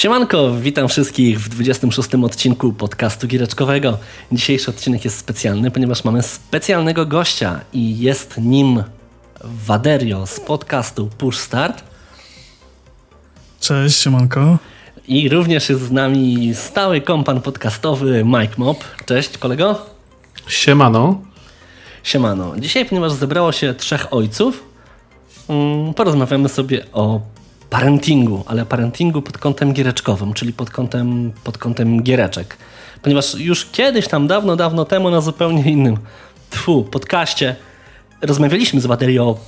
Siemanko, 0.00 0.54
witam 0.60 0.88
wszystkich 0.88 1.40
w 1.40 1.48
26 1.48 2.14
odcinku 2.14 2.72
podcastu 2.72 3.26
giereczkowego. 3.26 3.98
Dzisiejszy 4.32 4.70
odcinek 4.70 5.04
jest 5.04 5.18
specjalny, 5.18 5.70
ponieważ 5.70 6.04
mamy 6.04 6.22
specjalnego 6.22 7.06
gościa 7.06 7.60
i 7.72 7.98
jest 7.98 8.38
nim 8.38 8.82
Waderio 9.44 10.26
z 10.26 10.40
podcastu 10.40 11.10
Push 11.18 11.38
Start. 11.38 11.84
Cześć, 13.60 13.98
siemanko. 13.98 14.58
I 15.08 15.28
również 15.28 15.68
jest 15.68 15.82
z 15.82 15.90
nami 15.90 16.54
stały 16.54 17.00
kompan 17.00 17.40
podcastowy 17.40 18.24
Mike 18.24 18.54
Mop. 18.58 18.84
Cześć 19.06 19.38
kolego. 19.38 19.86
Siemano. 20.48 21.20
Siemano. 22.02 22.54
Dzisiaj, 22.58 22.84
ponieważ 22.84 23.12
zebrało 23.12 23.52
się 23.52 23.74
trzech 23.74 24.12
ojców, 24.12 24.64
mm, 25.48 25.94
porozmawiamy 25.94 26.48
sobie 26.48 26.86
o 26.92 27.20
parentingu, 27.70 28.44
ale 28.46 28.66
parentingu 28.66 29.22
pod 29.22 29.38
kątem 29.38 29.72
giereczkowym, 29.72 30.32
czyli 30.32 30.52
pod 30.52 30.70
kątem, 30.70 31.32
pod 31.44 31.58
kątem 31.58 32.02
giereczek. 32.02 32.56
Ponieważ 33.02 33.34
już 33.34 33.66
kiedyś 33.66 34.08
tam 34.08 34.26
dawno, 34.26 34.56
dawno 34.56 34.84
temu 34.84 35.10
na 35.10 35.20
zupełnie 35.20 35.62
innym 35.72 35.96
tfu, 36.50 36.84
podcaście 36.84 37.56
rozmawialiśmy 38.22 38.80
z 38.80 38.86
Waderii 38.86 39.18
o, 39.18 39.38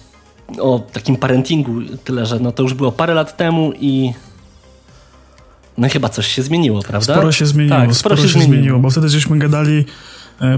o 0.59 0.79
takim 0.93 1.17
parentingu, 1.17 1.73
tyle 2.05 2.27
że 2.27 2.39
no 2.39 2.53
to 2.53 2.63
już 2.63 2.75
było 2.75 2.93
parę 2.93 3.15
lat 3.15 3.37
temu 3.37 3.73
i 3.81 4.13
no 5.79 5.89
chyba 5.89 6.09
coś 6.09 6.27
się 6.27 6.43
zmieniło, 6.43 6.83
prawda? 6.83 7.15
Sporo 7.15 7.33
się 7.33 7.47
zmieniło, 7.47 7.79
tak, 7.79 7.95
sporo, 7.95 8.17
sporo 8.17 8.29
się, 8.29 8.35
się 8.35 8.45
zmieniło, 8.45 8.79
bo 8.79 8.91
wtedy 8.91 9.09
żeśmy 9.09 9.39
gadali 9.39 9.85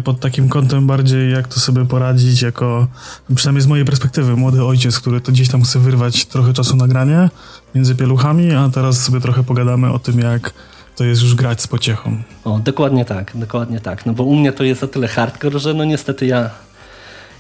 pod 0.04 0.20
takim 0.20 0.48
kątem 0.48 0.86
bardziej, 0.86 1.32
jak 1.32 1.48
to 1.48 1.60
sobie 1.60 1.86
poradzić, 1.86 2.42
jako, 2.42 2.86
przynajmniej 3.34 3.62
z 3.62 3.66
mojej 3.66 3.84
perspektywy, 3.84 4.36
młody 4.36 4.64
ojciec, 4.64 5.00
który 5.00 5.20
to 5.20 5.32
gdzieś 5.32 5.48
tam 5.48 5.62
chce 5.62 5.78
wyrwać 5.78 6.24
trochę 6.26 6.52
czasu 6.52 6.76
na 6.76 6.88
granie 6.88 7.30
między 7.74 7.94
pieluchami, 7.94 8.52
a 8.52 8.68
teraz 8.68 9.02
sobie 9.02 9.20
trochę 9.20 9.44
pogadamy 9.44 9.92
o 9.92 9.98
tym, 9.98 10.20
jak 10.20 10.52
to 10.96 11.04
jest 11.04 11.22
już 11.22 11.34
grać 11.34 11.62
z 11.62 11.66
pociechą. 11.66 12.22
O, 12.44 12.58
dokładnie 12.58 13.04
tak, 13.04 13.32
dokładnie 13.34 13.80
tak. 13.80 14.06
No 14.06 14.12
bo 14.12 14.24
u 14.24 14.36
mnie 14.36 14.52
to 14.52 14.64
jest 14.64 14.82
o 14.82 14.88
tyle 14.88 15.08
hardcore, 15.08 15.58
że 15.58 15.74
no 15.74 15.84
niestety 15.84 16.26
ja 16.26 16.50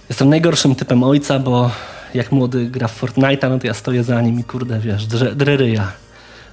jestem 0.08 0.28
najgorszym 0.28 0.74
typem 0.74 1.02
ojca, 1.02 1.38
bo 1.38 1.70
jak 2.14 2.32
młody 2.32 2.66
gra 2.70 2.88
w 2.88 3.02
Fortnite'a, 3.02 3.50
no 3.50 3.58
to 3.58 3.66
ja 3.66 3.74
stoję 3.74 4.04
za 4.04 4.22
nim 4.22 4.40
i 4.40 4.44
kurde, 4.44 4.80
wiesz, 4.80 5.06
drę, 5.06 5.34
drę 5.34 5.56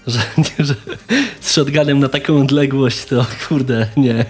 Że, 0.07 0.19
nie, 0.37 0.65
że 0.65 0.75
z 1.41 1.51
shotgunem 1.51 1.99
na 1.99 2.09
taką 2.09 2.41
odległość 2.41 3.05
to 3.05 3.25
kurde, 3.47 3.87
nie. 3.97 4.25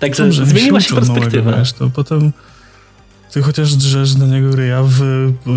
Także 0.00 0.24
Dobrze, 0.24 0.46
zmieniła 0.46 0.80
się 0.80 0.94
perspektywa. 0.94 1.44
Małego, 1.44 1.58
wiesz, 1.58 1.72
to 1.72 1.90
potem 1.90 2.32
ty 3.32 3.42
chociaż 3.42 3.74
drzesz 3.74 4.14
na 4.14 4.26
niego 4.26 4.56
ryja 4.56 4.82
w, 4.82 5.02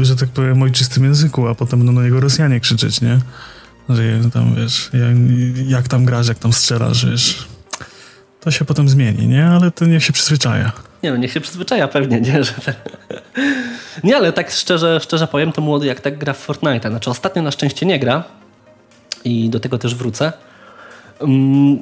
że 0.02 0.16
tak 0.16 0.30
powiem, 0.30 0.62
ojczystym 0.62 1.04
języku, 1.04 1.48
a 1.48 1.56
potem 1.56 1.80
będą 1.80 1.94
na 1.94 2.04
niego 2.04 2.20
Rosjanie 2.20 2.60
krzyczeć, 2.60 3.02
nie? 3.02 3.20
Że 3.90 4.30
tam, 4.34 4.56
wiesz, 4.56 4.90
jak, 5.68 5.88
tam 5.88 6.06
grasz, 6.06 6.28
jak 6.28 6.40
tam 6.40 6.54
strzelasz, 6.54 7.06
wiesz. 7.06 7.48
To 8.40 8.52
się 8.52 8.66
potem 8.66 8.90
zmieni, 8.90 9.28
nie? 9.28 9.46
Ale 9.46 9.72
to 9.72 9.86
niech 9.86 10.04
się 10.04 10.14
przyzwyczaja. 10.14 10.72
Nie 11.04 11.12
no, 11.12 11.18
niech 11.18 11.32
się 11.32 11.42
przyzwyczaja 11.42 11.88
pewnie, 11.88 12.22
nie? 12.22 12.44
Że 12.44 12.54
Nie, 14.04 14.18
ale 14.18 14.34
tak 14.34 14.52
szczerze, 14.52 15.00
szczerze 15.00 15.28
powiem, 15.28 15.52
to 15.52 15.62
młody 15.62 15.88
jak 15.88 16.02
tak 16.02 16.18
gra 16.18 16.34
w 16.34 16.38
Fortnite. 16.38 16.90
Znaczy 16.90 17.10
ostatnio 17.10 17.42
na 17.42 17.52
szczęście 17.52 17.86
nie 17.86 18.00
gra 18.00 18.24
i 19.24 19.50
do 19.50 19.60
tego 19.60 19.78
też 19.78 19.96
wrócę. 19.96 20.34
Mm, 21.20 21.80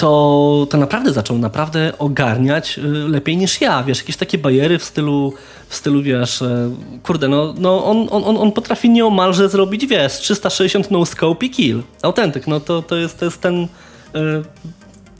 to, 0.00 0.66
to 0.70 0.78
naprawdę 0.78 1.12
zaczął 1.12 1.38
naprawdę 1.38 1.92
ogarniać 1.98 2.78
y, 2.78 2.82
lepiej 3.08 3.36
niż 3.36 3.60
ja. 3.60 3.82
Wiesz, 3.82 3.98
jakieś 3.98 4.16
takie 4.16 4.38
bajery 4.38 4.78
w 4.78 4.84
stylu, 4.84 5.32
w 5.68 5.74
stylu 5.74 6.02
wiesz, 6.02 6.42
e, 6.42 6.70
kurde, 7.02 7.28
no, 7.28 7.54
no 7.58 7.84
on, 7.84 8.08
on, 8.10 8.36
on 8.36 8.52
potrafi 8.52 8.90
nieomalże 8.90 9.48
zrobić, 9.48 9.86
wiesz, 9.86 10.12
360 10.12 10.90
no 10.90 11.06
scope 11.06 11.46
i 11.46 11.50
kill. 11.50 11.82
Autentyk, 12.02 12.46
no 12.46 12.60
to, 12.60 12.82
to, 12.82 12.96
jest, 12.96 13.18
to 13.18 13.24
jest 13.24 13.40
ten, 13.40 13.68
e, 14.14 14.42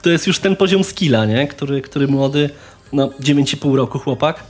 to 0.02 0.10
jest 0.10 0.26
już 0.26 0.38
ten 0.38 0.56
poziom 0.56 0.84
skilla, 0.84 1.26
nie? 1.26 1.48
Który, 1.48 1.82
który 1.82 2.08
młody, 2.08 2.50
no 2.92 3.08
9,5 3.08 3.74
roku 3.74 3.98
chłopak 3.98 4.42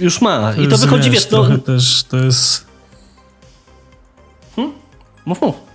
już 0.00 0.20
ma. 0.20 0.52
To 0.52 0.62
I 0.62 0.68
to 0.68 0.78
wychodzi, 0.78 1.10
wiesz, 1.10 1.30
no... 1.30 1.44
Trochę 1.44 1.58
też 1.58 2.04
to 2.04 2.16
jest... 2.16 2.66
Hmm? 4.56 4.74
Mów, 5.24 5.40
mów. 5.40 5.65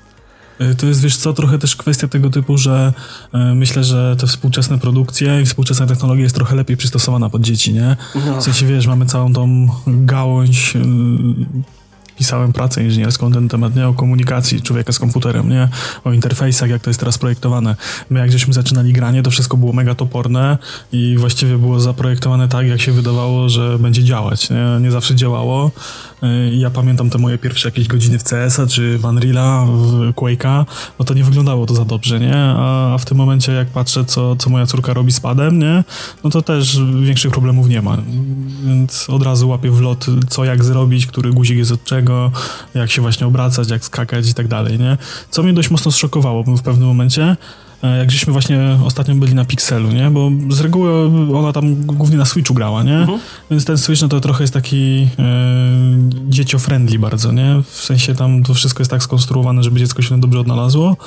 E, 0.62 0.76
to 0.76 0.86
jest, 0.86 1.02
wiesz 1.02 1.18
co, 1.18 1.34
trochę 1.34 1.60
też 1.60 1.76
kwestia 1.76 2.08
tego 2.08 2.30
typu, 2.30 2.58
że 2.58 2.94
e, 3.34 3.38
myślę, 3.56 3.84
że 3.84 4.16
te 4.20 4.28
współczesne 4.28 4.78
produkcje 4.78 5.42
i 5.42 5.46
współczesna 5.46 5.88
technologia 5.88 6.24
jest 6.24 6.36
trochę 6.36 6.56
lepiej 6.56 6.78
przystosowana 6.78 7.30
pod 7.30 7.42
dzieci, 7.42 7.74
nie? 7.74 7.98
No. 8.26 8.42
W 8.42 8.44
sensie, 8.44 8.66
wiesz, 8.66 8.88
mamy 8.88 9.06
całą 9.06 9.34
tą 9.34 9.68
gałąź 9.88 10.76
y, 10.76 10.80
pisałem 12.22 12.54
pracę 12.54 12.84
inżynierską 12.84 13.30
na 13.30 13.36
ten 13.36 13.50
temat, 13.50 13.76
nie? 13.76 13.88
O 13.88 13.94
komunikacji 13.94 14.62
człowieka 14.62 14.92
z 14.92 15.00
komputerem, 15.00 15.50
nie? 15.50 15.70
O 16.04 16.12
interfejsach, 16.12 16.70
jak 16.70 16.82
to 16.82 16.90
jest 16.90 17.00
teraz 17.00 17.18
projektowane. 17.18 17.76
My 18.10 18.20
jak 18.20 18.32
żeśmy 18.32 18.54
zaczynali 18.54 18.94
granie, 18.94 19.24
to 19.24 19.32
wszystko 19.32 19.58
było 19.58 19.74
mega 19.74 19.96
toporne 19.96 20.58
i 20.92 21.18
właściwie 21.18 21.58
było 21.58 21.80
zaprojektowane 21.80 22.48
tak, 22.48 22.68
jak 22.68 22.82
się 22.82 22.92
wydawało, 22.92 23.50
że 23.50 23.80
będzie 23.80 24.04
działać, 24.04 24.50
nie? 24.50 24.80
Nie 24.82 24.92
zawsze 24.92 25.16
działało. 25.16 25.72
Ja 26.52 26.70
pamiętam 26.70 27.10
te 27.10 27.18
moje 27.18 27.38
pierwsze 27.38 27.68
jakieś 27.68 27.88
godziny 27.88 28.20
w 28.20 28.24
CS-a, 28.24 28.68
czy 28.68 28.98
w 28.98 29.02
Unreal'a, 29.02 29.68
w 29.78 30.14
Quake'a, 30.14 30.66
no 31.00 31.06
to 31.06 31.14
nie 31.14 31.24
wyglądało 31.24 31.66
to 31.66 31.76
za 31.76 31.86
dobrze, 31.86 32.20
nie? 32.20 32.36
A, 32.36 32.98
w 33.00 33.06
tym 33.06 33.18
momencie, 33.18 33.52
jak 33.52 33.68
patrzę, 33.68 34.06
co, 34.06 34.36
co 34.36 34.50
moja 34.50 34.66
córka 34.66 34.94
robi 34.94 35.12
z 35.12 35.20
padem, 35.20 35.60
nie? 35.60 35.84
No 36.24 36.30
to 36.30 36.42
też 36.42 36.80
większych 37.04 37.32
problemów 37.32 37.68
nie 37.68 37.82
ma. 37.82 37.98
Więc 38.66 39.10
od 39.10 39.24
razu 39.24 39.50
łapię 39.50 39.72
w 39.72 39.82
lot, 39.82 40.06
co 40.30 40.46
jak 40.46 40.64
zrobić, 40.64 41.06
który 41.06 41.32
guzik 41.34 41.58
jest 41.58 41.72
od 41.72 41.84
czego, 41.84 42.11
jak 42.74 42.92
się 42.92 43.02
właśnie 43.02 43.28
obracać, 43.28 43.70
jak 43.70 43.86
skakać 43.86 44.30
i 44.30 44.34
tak 44.34 44.48
dalej, 44.48 44.80
nie? 44.80 44.98
Co 45.30 45.44
mnie 45.44 45.54
dość 45.54 45.70
mocno 45.70 45.92
zszokowało 45.92 46.44
w 46.44 46.62
pewnym 46.62 46.88
momencie, 46.88 47.36
E, 47.84 47.98
jak 47.98 48.12
żeśmy 48.12 48.34
właśnie 48.34 48.78
ostatnio 48.86 49.16
byli 49.16 49.36
na 49.36 49.46
Pixelu, 49.46 49.92
nie? 49.92 50.10
Bo 50.10 50.32
z 50.50 50.62
reguły 50.62 50.92
ona 51.38 51.54
tam 51.54 51.76
głównie 51.76 52.18
na 52.18 52.26
Switchu 52.26 52.54
grała, 52.54 52.84
nie? 52.84 52.98
Uh-huh. 53.08 53.18
Więc 53.52 53.66
ten 53.66 53.78
Switch 53.78 54.02
no 54.02 54.08
to 54.08 54.20
trochę 54.20 54.44
jest 54.44 54.54
taki 54.54 55.08
e, 55.20 55.26
dzieciofriendly 56.30 57.00
bardzo, 57.00 57.32
nie? 57.32 57.62
W 57.72 57.76
sensie 57.76 58.16
tam 58.16 58.44
to 58.44 58.54
wszystko 58.54 58.82
jest 58.82 58.92
tak 58.92 59.04
skonstruowane, 59.04 59.64
żeby 59.64 59.80
dziecko 59.80 60.02
się 60.02 60.20
dobrze 60.20 60.40
odnalazło. 60.40 60.98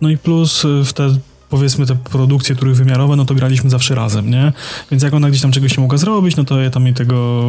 No 0.00 0.10
i 0.10 0.18
plus 0.18 0.64
e, 0.64 0.84
w 0.84 0.92
te 0.92 1.16
powiedzmy 1.50 1.86
te 1.86 1.94
produkcje 1.94 2.56
trójwymiarowe, 2.56 3.16
no 3.16 3.24
to 3.24 3.34
graliśmy 3.34 3.70
zawsze 3.70 3.94
razem, 3.94 4.30
nie? 4.30 4.52
Więc 4.90 5.02
jak 5.02 5.14
ona 5.14 5.30
gdzieś 5.30 5.42
tam 5.42 5.52
czegoś 5.52 5.76
nie 5.76 5.80
mogła 5.80 5.98
zrobić, 5.98 6.36
no 6.36 6.44
to 6.44 6.60
ja 6.60 6.70
tam 6.70 6.86
jej 6.86 6.94
tego, 6.94 7.42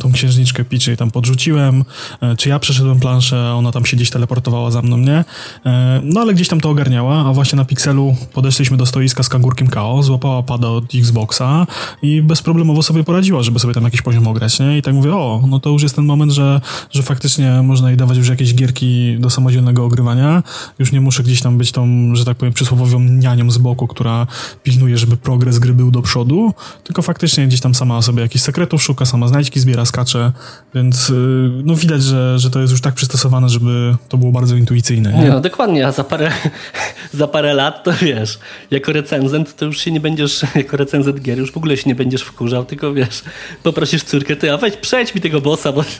tą 0.00 0.12
księżniczkę 0.12 0.64
Peachy 0.64 0.96
tam 0.96 1.10
podrzuciłem, 1.10 1.84
e, 2.20 2.36
czy 2.36 2.48
ja 2.48 2.58
przeszedłem 2.58 3.00
planszę, 3.00 3.54
ona 3.54 3.72
tam 3.72 3.86
się 3.86 3.96
gdzieś 3.96 4.10
teleportowała 4.10 4.70
za 4.70 4.82
mną, 4.82 4.96
nie? 4.96 5.24
E, 5.66 6.00
no 6.04 6.20
ale 6.20 6.34
gdzieś 6.34 6.48
tam 6.48 6.60
to 6.60 6.70
ogarniała, 6.70 7.26
a 7.28 7.32
właśnie 7.32 7.56
na 7.56 7.64
Pixelu 7.64 8.16
podeszliśmy 8.32 8.76
do 8.76 8.86
stoiska 8.86 9.22
z 9.22 9.28
kangurkiem 9.28 9.68
KO, 9.68 10.02
złapała 10.02 10.42
pada 10.42 10.68
od 10.68 10.94
Xboxa 10.94 11.66
i 12.02 12.22
bezproblemowo 12.22 12.82
sobie 12.82 13.04
poradziła, 13.04 13.42
żeby 13.42 13.58
sobie 13.58 13.74
tam 13.74 13.84
jakiś 13.84 14.02
poziom 14.02 14.28
ograć, 14.28 14.60
nie? 14.60 14.78
I 14.78 14.82
tak 14.82 14.94
mówię, 14.94 15.14
o, 15.14 15.42
no 15.48 15.60
to 15.60 15.70
już 15.70 15.82
jest 15.82 15.96
ten 15.96 16.04
moment, 16.04 16.32
że, 16.32 16.60
że 16.90 17.02
faktycznie 17.02 17.62
można 17.62 17.88
jej 17.88 17.96
dawać 17.96 18.18
już 18.18 18.28
jakieś 18.28 18.54
gierki 18.54 19.16
do 19.18 19.30
samodzielnego 19.30 19.84
ogrywania, 19.84 20.42
już 20.78 20.92
nie 20.92 21.00
muszę 21.00 21.22
gdzieś 21.22 21.42
tam 21.42 21.58
być 21.58 21.72
tą, 21.72 22.14
że 22.16 22.24
tak 22.24 22.36
powiem, 22.36 22.52
przysłowowią 22.52 23.00
nianią 23.00 23.45
z 23.50 23.58
boku, 23.58 23.86
która 23.86 24.26
pilnuje, 24.62 24.98
żeby 24.98 25.16
progres 25.16 25.58
gry 25.58 25.72
był 25.72 25.90
do 25.90 26.02
przodu, 26.02 26.54
tylko 26.84 27.02
faktycznie 27.02 27.46
gdzieś 27.46 27.60
tam 27.60 27.74
sama 27.74 28.02
sobie 28.02 28.22
jakichś 28.22 28.44
sekretów 28.44 28.82
szuka, 28.82 29.04
sama 29.04 29.28
znajdźki 29.28 29.60
zbiera, 29.60 29.84
skacze, 29.84 30.32
więc 30.74 31.10
y, 31.10 31.50
no 31.64 31.76
widać, 31.76 32.02
że, 32.02 32.38
że 32.38 32.50
to 32.50 32.60
jest 32.60 32.70
już 32.70 32.80
tak 32.80 32.94
przystosowane, 32.94 33.48
żeby 33.48 33.96
to 34.08 34.18
było 34.18 34.32
bardzo 34.32 34.56
intuicyjne. 34.56 35.12
Nie? 35.12 35.28
No 35.28 35.40
dokładnie, 35.40 35.86
a 35.86 35.92
za 35.92 36.04
parę, 36.04 36.32
za 37.12 37.26
parę 37.26 37.54
lat 37.54 37.84
to 37.84 37.92
wiesz, 37.92 38.38
jako 38.70 38.92
recenzent 38.92 39.56
to 39.56 39.64
już 39.64 39.78
się 39.78 39.90
nie 39.90 40.00
będziesz, 40.00 40.44
jako 40.54 40.76
recenzent 40.76 41.20
gier 41.20 41.38
już 41.38 41.52
w 41.52 41.56
ogóle 41.56 41.76
się 41.76 41.88
nie 41.88 41.94
będziesz 41.94 42.22
wkurzał, 42.22 42.64
tylko 42.64 42.94
wiesz, 42.94 43.22
poprosisz 43.62 44.04
córkę, 44.04 44.36
ty, 44.36 44.52
a 44.52 44.56
weź 44.56 44.76
przejdź 44.76 45.14
mi 45.14 45.20
tego 45.20 45.40
bossa, 45.40 45.72
bo... 45.72 45.84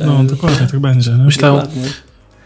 No 0.00 0.24
dokładnie, 0.24 0.66
tak 0.66 0.80
będzie. 0.80 1.10
Myślę, 1.10 1.62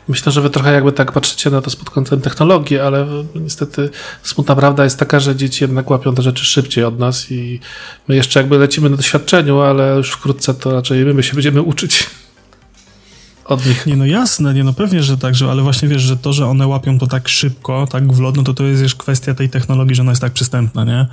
Myślę, 0.08 0.32
że 0.32 0.41
wy 0.41 0.50
trochę 0.50 0.73
jakby 0.73 0.93
tak 0.93 1.12
patrzycie 1.12 1.50
na 1.50 1.61
to 1.61 1.70
pod 1.70 1.91
kątem 1.91 2.20
technologii, 2.20 2.79
ale 2.79 3.06
niestety 3.35 3.91
smutna 4.23 4.56
prawda 4.56 4.85
jest 4.85 4.99
taka, 4.99 5.20
że 5.20 5.37
dzieci 5.37 5.64
jednak 5.64 5.91
łapią 5.91 6.14
te 6.14 6.23
rzeczy 6.23 6.44
szybciej 6.44 6.85
od 6.85 6.99
nas 6.99 7.31
i 7.31 7.61
my 8.08 8.17
jeszcze 8.17 8.41
jakby 8.41 8.58
lecimy 8.58 8.91
na 8.91 8.97
doświadczeniu, 8.97 9.61
ale 9.61 9.97
już 9.97 10.11
wkrótce 10.11 10.55
to 10.55 10.73
raczej 10.73 11.05
my 11.05 11.23
się 11.23 11.35
będziemy 11.35 11.62
uczyć 11.62 12.06
od 13.44 13.67
nich. 13.67 13.87
Nie 13.87 13.97
no 13.97 14.06
jasne, 14.06 14.55
nie 14.55 14.64
no 14.64 14.73
pewnie, 14.73 15.03
że 15.03 15.19
tak, 15.19 15.35
że, 15.35 15.50
ale 15.50 15.62
właśnie 15.62 15.88
wiesz, 15.88 16.03
że 16.03 16.17
to, 16.17 16.32
że 16.32 16.47
one 16.47 16.67
łapią 16.67 16.99
to 16.99 17.06
tak 17.06 17.29
szybko, 17.29 17.87
tak 17.91 18.12
w 18.12 18.20
lot, 18.20 18.37
no 18.37 18.43
to 18.43 18.55
to 18.55 18.64
jest 18.64 18.82
już 18.82 18.94
kwestia 18.94 19.35
tej 19.35 19.50
technologii, 19.50 19.94
że 19.94 20.03
ona 20.03 20.12
jest 20.12 20.23
tak 20.23 20.32
przystępna, 20.32 20.85
nie? 20.85 21.06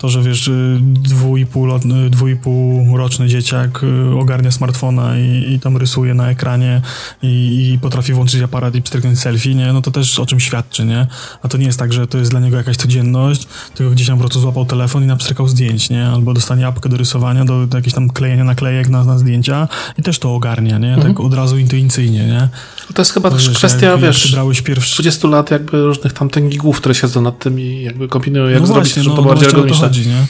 To, 0.00 0.08
że 0.08 0.22
wiesz, 0.22 0.48
y, 0.48 0.78
dwu 0.82 1.36
i 1.36 1.46
pół, 1.46 1.66
lot, 1.66 1.84
y, 1.84 2.10
dwu 2.10 2.28
i 2.28 2.36
pół 2.36 2.96
roczny 2.96 3.28
dzieciak 3.28 3.82
y, 3.82 4.18
ogarnia 4.18 4.50
smartfona 4.50 5.18
i, 5.18 5.52
i 5.52 5.60
tam 5.60 5.76
rysuje 5.76 6.14
na 6.14 6.30
ekranie 6.30 6.82
i, 7.22 7.70
i 7.72 7.78
potrafi 7.78 8.12
włączyć 8.12 8.42
aparat 8.42 8.74
i 8.74 8.82
pstryknąć 8.82 9.18
selfie, 9.18 9.54
nie? 9.54 9.72
No 9.72 9.82
to 9.82 9.90
też 9.90 10.18
o 10.18 10.26
czym 10.26 10.40
świadczy, 10.40 10.84
nie? 10.84 11.06
A 11.42 11.48
to 11.48 11.58
nie 11.58 11.66
jest 11.66 11.78
tak, 11.78 11.92
że 11.92 12.06
to 12.06 12.18
jest 12.18 12.30
dla 12.30 12.40
niego 12.40 12.56
jakaś 12.56 12.76
codzienność, 12.76 13.46
tylko 13.74 13.92
gdzieś 13.92 14.06
tam 14.06 14.16
po 14.16 14.20
prostu 14.20 14.40
złapał 14.40 14.66
telefon 14.66 15.04
i 15.04 15.06
napstrykał 15.06 15.48
zdjęć, 15.48 15.90
nie? 15.90 16.06
Albo 16.06 16.34
dostanie 16.34 16.66
apkę 16.66 16.88
do 16.88 16.96
rysowania, 16.96 17.44
do, 17.44 17.66
do 17.66 17.78
jakiegoś 17.78 17.94
tam 17.94 18.10
klejenia 18.10 18.44
naklejek 18.44 18.88
na, 18.88 19.04
na 19.04 19.18
zdjęcia 19.18 19.68
i 19.98 20.02
też 20.02 20.18
to 20.18 20.34
ogarnia, 20.34 20.78
nie? 20.78 20.96
Tak 20.96 21.06
mhm. 21.06 21.26
od 21.26 21.34
razu 21.34 21.58
intuicyjnie, 21.58 22.26
nie? 22.26 22.48
To 22.94 23.02
jest 23.02 23.12
chyba 23.12 23.30
też 23.30 23.50
kwestia, 23.50 23.86
jak, 23.86 24.00
wiesz, 24.00 24.24
jak 24.24 24.32
brałeś 24.32 24.62
pierwszy... 24.62 24.94
20 24.94 25.28
lat 25.28 25.50
jakby 25.50 25.82
różnych 25.82 26.12
tam 26.12 26.30
tęgigów, 26.30 26.76
które 26.76 26.94
siedzą 26.94 27.22
nad 27.22 27.38
tym 27.38 27.60
i 27.60 27.82
jakby 27.82 28.08
kombinują, 28.08 28.48
jak 28.48 28.60
no 28.60 28.66
zrobić, 28.66 28.84
właśnie, 28.84 29.02
żeby 29.02 29.16
no, 29.16 29.22
to 29.22 29.22
no 29.22 29.28
bardziej 29.28 29.48
ergonomiczne. 29.48 29.89
Chodzi, 29.90 30.08
nie? 30.08 30.26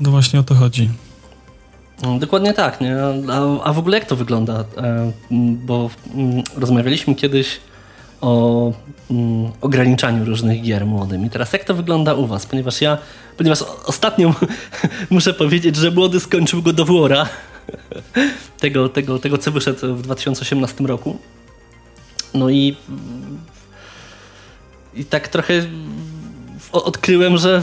No 0.00 0.10
właśnie 0.10 0.40
o 0.40 0.42
to 0.42 0.54
chodzi. 0.54 0.90
No, 2.02 2.18
dokładnie 2.18 2.54
tak, 2.54 2.80
nie? 2.80 2.96
A, 3.32 3.64
a 3.64 3.72
w 3.72 3.78
ogóle 3.78 3.98
jak 3.98 4.06
to 4.06 4.16
wygląda? 4.16 4.64
E, 4.76 5.12
bo 5.66 5.90
rozmawialiśmy 6.56 7.14
kiedyś 7.14 7.60
o 8.20 8.72
ograniczaniu 9.60 10.24
różnych 10.24 10.62
gier 10.62 10.86
młodym. 10.86 11.26
I 11.26 11.30
teraz 11.30 11.52
jak 11.52 11.64
to 11.64 11.74
wygląda 11.74 12.14
u 12.14 12.26
was? 12.26 12.46
Ponieważ 12.46 12.80
ja, 12.80 12.98
ponieważ 13.36 13.62
ostatnio 13.84 14.34
muszę 15.10 15.34
powiedzieć, 15.34 15.76
że 15.76 15.90
młody 15.90 16.20
skończył 16.20 16.62
go 16.62 16.72
do 16.72 16.84
Włora, 16.84 17.28
tego, 18.60 18.88
tego, 18.88 19.18
tego 19.18 19.38
co 19.38 19.52
wyszedł 19.52 19.96
w 19.96 20.02
2018 20.02 20.84
roku. 20.84 21.18
No 22.34 22.50
i 22.50 22.76
i 24.94 25.04
tak 25.04 25.28
trochę 25.28 25.54
odkryłem, 26.72 27.36
że 27.36 27.62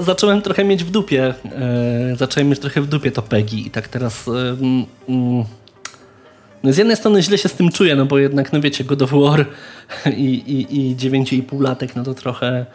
zacząłem 0.00 0.42
trochę 0.42 0.64
mieć 0.64 0.84
w 0.84 0.90
dupie. 0.90 1.34
E, 1.44 2.16
zacząłem 2.16 2.48
mieć 2.48 2.58
trochę 2.58 2.80
w 2.80 2.86
dupie 2.86 3.10
to 3.10 3.22
PEGI 3.22 3.66
i 3.66 3.70
tak 3.70 3.88
teraz. 3.88 4.28
E, 4.28 4.30
mm, 4.30 5.44
no 6.62 6.72
z 6.72 6.76
jednej 6.76 6.96
strony 6.96 7.22
źle 7.22 7.38
się 7.38 7.48
z 7.48 7.52
tym 7.52 7.70
czuję, 7.72 7.96
no 7.96 8.06
bo 8.06 8.18
jednak, 8.18 8.52
no 8.52 8.60
wiecie, 8.60 8.84
God 8.84 9.02
of 9.02 9.10
War 9.12 9.46
i, 10.16 10.34
i, 10.34 10.90
i 10.90 10.96
9,5 10.96 11.60
latek, 11.60 11.96
no 11.96 12.04
to 12.04 12.14
trochę, 12.14 12.66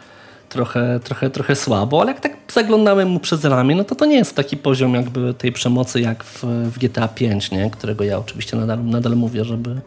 trochę, 0.48 1.00
trochę, 1.04 1.30
trochę 1.30 1.56
słabo, 1.56 2.00
ale 2.00 2.12
jak 2.12 2.20
tak 2.20 2.36
zaglądałem 2.52 3.08
mu 3.08 3.20
przez 3.20 3.44
ramię, 3.44 3.74
no 3.74 3.84
to 3.84 3.94
to 3.94 4.06
nie 4.06 4.16
jest 4.16 4.36
taki 4.36 4.56
poziom 4.56 4.94
jakby 4.94 5.34
tej 5.34 5.52
przemocy 5.52 6.00
jak 6.00 6.24
w, 6.24 6.44
w 6.44 6.78
GTA 6.78 7.08
5, 7.08 7.50
nie? 7.50 7.70
którego 7.70 8.04
ja 8.04 8.18
oczywiście 8.18 8.56
nadal, 8.56 8.84
nadal 8.84 9.16
mówię, 9.16 9.44
żeby, 9.44 9.80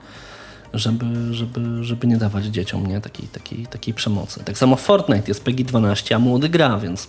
żeby, 0.74 1.34
żeby, 1.34 1.84
żeby 1.84 2.08
nie 2.08 2.18
dawać 2.18 2.46
dzieciom 2.46 2.88
nie? 2.88 3.02
Takiej, 3.02 3.28
takiej, 3.28 3.68
takiej 3.68 3.94
przemocy. 3.94 4.44
Tak 4.44 4.58
samo 4.58 4.76
Fortnite 4.76 5.28
jest 5.28 5.44
PEGI 5.44 5.66
12, 5.66 6.16
a 6.16 6.20
młody 6.20 6.50
gra, 6.50 6.80
więc 6.80 7.08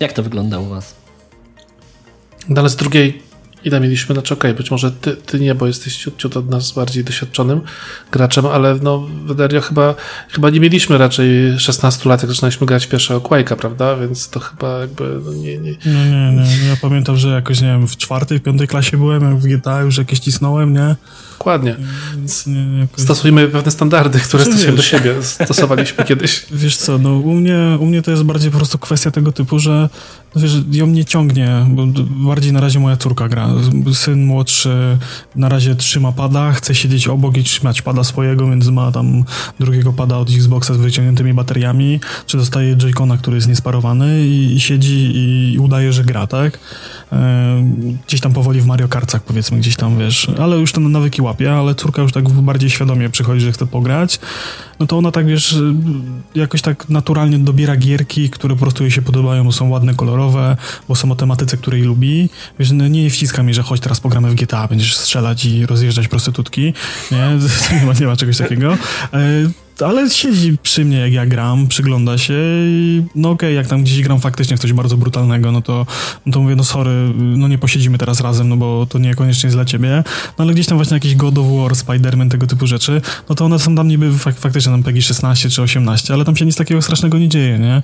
jak 0.00 0.12
to 0.12 0.22
wygląda 0.22 0.58
u 0.58 0.68
was? 0.68 0.94
No 2.48 2.60
ale 2.60 2.68
z 2.68 2.76
drugiej 2.76 3.22
i 3.66 3.70
tam 3.70 3.82
mieliśmy, 3.82 4.14
znaczy 4.14 4.34
okej, 4.34 4.50
okay, 4.50 4.62
być 4.62 4.70
może 4.70 4.92
ty, 4.92 5.16
ty 5.16 5.40
nie, 5.40 5.54
bo 5.54 5.66
jesteś 5.66 5.96
ciut, 5.96 6.16
ciut 6.16 6.36
od 6.36 6.50
nas 6.50 6.72
bardziej 6.72 7.04
doświadczonym 7.04 7.60
graczem, 8.12 8.46
ale 8.46 8.78
no 8.82 9.06
Dario 9.36 9.60
chyba, 9.60 9.94
chyba 10.28 10.50
nie 10.50 10.60
mieliśmy 10.60 10.98
raczej 10.98 11.58
16 11.58 12.08
lat, 12.08 12.22
jak 12.22 12.30
zaczynaliśmy 12.30 12.66
grać 12.66 12.86
pierwszego 12.86 13.20
Quake'a, 13.20 13.56
prawda? 13.56 13.96
Więc 13.96 14.28
to 14.28 14.40
chyba 14.40 14.78
jakby 14.78 15.20
no 15.24 15.32
nie, 15.32 15.58
nie. 15.58 15.74
No 15.86 16.04
nie, 16.04 16.36
nie, 16.36 16.68
ja 16.68 16.76
pamiętam, 16.82 17.16
że 17.16 17.28
jakoś, 17.28 17.60
nie 17.60 17.68
wiem, 17.68 17.88
w 17.88 17.96
czwartej, 17.96 18.40
piątej 18.40 18.68
klasie 18.68 18.96
byłem, 18.96 19.30
jak 19.30 19.36
w 19.36 19.46
GTA 19.46 19.80
już 19.80 19.98
jakieś 19.98 20.18
cisnąłem, 20.18 20.72
nie? 20.72 20.96
Dokładnie. 21.38 21.76
Więc 22.16 22.46
nie, 22.46 22.78
jakoś... 22.80 23.04
Stosujmy 23.04 23.48
pewne 23.48 23.70
standardy, 23.70 24.20
które 24.20 24.44
stosujemy 24.44 24.76
do 24.76 24.82
siebie, 24.82 25.14
stosowaliśmy 25.22 26.04
kiedyś. 26.08 26.46
Wiesz 26.50 26.76
co, 26.76 26.98
no 26.98 27.16
u 27.16 27.34
mnie, 27.34 27.58
u 27.80 27.86
mnie 27.86 28.02
to 28.02 28.10
jest 28.10 28.22
bardziej 28.22 28.50
po 28.50 28.56
prostu 28.56 28.78
kwestia 28.78 29.10
tego 29.10 29.32
typu, 29.32 29.58
że 29.58 29.88
wiesz, 30.36 30.52
ją 30.72 30.86
mnie 30.86 31.04
ciągnie, 31.04 31.66
bo 31.68 31.86
bardziej 32.06 32.52
na 32.52 32.60
razie 32.60 32.80
moja 32.80 32.96
córka 32.96 33.28
gra. 33.28 33.48
Syn 33.92 34.26
młodszy 34.26 34.98
na 35.36 35.48
razie 35.48 35.74
trzyma 35.74 36.12
pada, 36.12 36.52
chce 36.52 36.74
siedzieć 36.74 37.08
obok 37.08 37.36
i 37.36 37.44
trzymać 37.44 37.82
pada 37.82 38.04
swojego, 38.04 38.50
więc 38.50 38.68
ma 38.68 38.92
tam 38.92 39.24
drugiego 39.60 39.92
pada 39.92 40.16
od 40.16 40.30
Xboxa 40.30 40.74
z 40.74 40.76
wyciągniętymi 40.76 41.34
bateriami, 41.34 42.00
czy 42.26 42.36
dostaje 42.36 42.76
Joy-Cona, 42.76 43.18
który 43.18 43.36
jest 43.36 43.48
niesparowany 43.48 44.26
i, 44.26 44.54
i 44.54 44.60
siedzi 44.60 45.12
i 45.54 45.58
udaje, 45.58 45.92
że 45.92 46.04
gra, 46.04 46.26
tak? 46.26 46.58
E, 47.12 47.72
gdzieś 48.06 48.20
tam 48.20 48.32
powoli 48.32 48.60
w 48.60 48.66
Mario 48.66 48.88
Kartach 48.88 49.22
powiedzmy, 49.22 49.58
gdzieś 49.58 49.76
tam, 49.76 49.98
wiesz, 49.98 50.30
ale 50.40 50.56
już 50.56 50.72
ten 50.72 50.92
nawyki 50.92 51.22
łapie, 51.26 51.52
ale 51.52 51.74
córka 51.74 52.02
już 52.02 52.12
tak 52.12 52.28
bardziej 52.28 52.70
świadomie 52.70 53.10
przychodzi, 53.10 53.40
że 53.40 53.52
chce 53.52 53.66
pograć, 53.66 54.20
no 54.80 54.86
to 54.86 54.98
ona 54.98 55.10
tak, 55.10 55.26
wiesz, 55.26 55.56
jakoś 56.34 56.62
tak 56.62 56.88
naturalnie 56.88 57.38
dobiera 57.38 57.76
gierki, 57.76 58.30
które 58.30 58.54
po 58.54 58.60
prostu 58.60 58.82
jej 58.82 58.90
się 58.90 59.02
podobają, 59.02 59.44
bo 59.44 59.52
są 59.52 59.68
ładne, 59.68 59.94
kolorowe, 59.94 60.56
bo 60.88 60.94
są 60.94 61.12
o 61.12 61.16
tematyce, 61.16 61.56
której 61.56 61.82
lubi. 61.82 62.30
Wiesz, 62.58 62.70
no 62.70 62.88
nie 62.88 63.10
wciska 63.10 63.42
mi, 63.42 63.54
że 63.54 63.62
chodź 63.62 63.80
teraz 63.80 64.00
pogramy 64.00 64.30
w 64.30 64.34
GTA, 64.34 64.68
będziesz 64.68 64.96
strzelać 64.96 65.44
i 65.44 65.66
rozjeżdżać 65.66 66.08
prostytutki, 66.08 66.72
nie? 67.12 67.38
nie, 67.80 67.86
ma, 67.86 67.92
nie 68.00 68.06
ma 68.06 68.16
czegoś 68.16 68.36
takiego. 68.38 68.76
Ale 69.84 70.10
siedzi 70.10 70.58
przy 70.62 70.84
mnie, 70.84 70.98
jak 70.98 71.12
ja 71.12 71.26
gram, 71.26 71.68
przygląda 71.68 72.18
się 72.18 72.34
i 72.66 73.02
no 73.14 73.30
okej, 73.30 73.48
okay, 73.48 73.52
jak 73.52 73.66
tam 73.66 73.82
gdzieś 73.82 74.02
gram 74.02 74.20
faktycznie 74.20 74.56
w 74.56 74.60
coś 74.60 74.72
bardzo 74.72 74.96
brutalnego, 74.96 75.52
no 75.52 75.62
to, 75.62 75.86
no 76.26 76.32
to 76.32 76.40
mówię, 76.40 76.56
no 76.56 76.64
sorry, 76.64 77.12
no 77.16 77.48
nie 77.48 77.58
posiedzimy 77.58 77.98
teraz 77.98 78.20
razem, 78.20 78.48
no 78.48 78.56
bo 78.56 78.86
to 78.86 78.98
niekoniecznie 78.98 79.46
jest 79.46 79.56
dla 79.56 79.64
ciebie, 79.64 80.04
no 80.38 80.44
ale 80.44 80.54
gdzieś 80.54 80.66
tam 80.66 80.78
właśnie 80.78 80.94
jakieś 80.94 81.16
God 81.16 81.38
of 81.38 81.46
War, 81.46 81.72
Spider-Man, 81.72 82.28
tego 82.28 82.46
typu 82.46 82.66
rzeczy, 82.66 83.00
no 83.28 83.34
to 83.34 83.44
one 83.44 83.58
są 83.58 83.74
tam 83.74 83.88
niby 83.88 84.18
fak 84.18 84.38
faktycznie 84.38 84.72
tam 84.72 84.82
PEGI 84.82 85.02
16 85.02 85.50
czy 85.50 85.62
18, 85.62 86.14
ale 86.14 86.24
tam 86.24 86.36
się 86.36 86.46
nic 86.46 86.56
takiego 86.56 86.82
strasznego 86.82 87.18
nie 87.18 87.28
dzieje, 87.28 87.58
nie? 87.58 87.82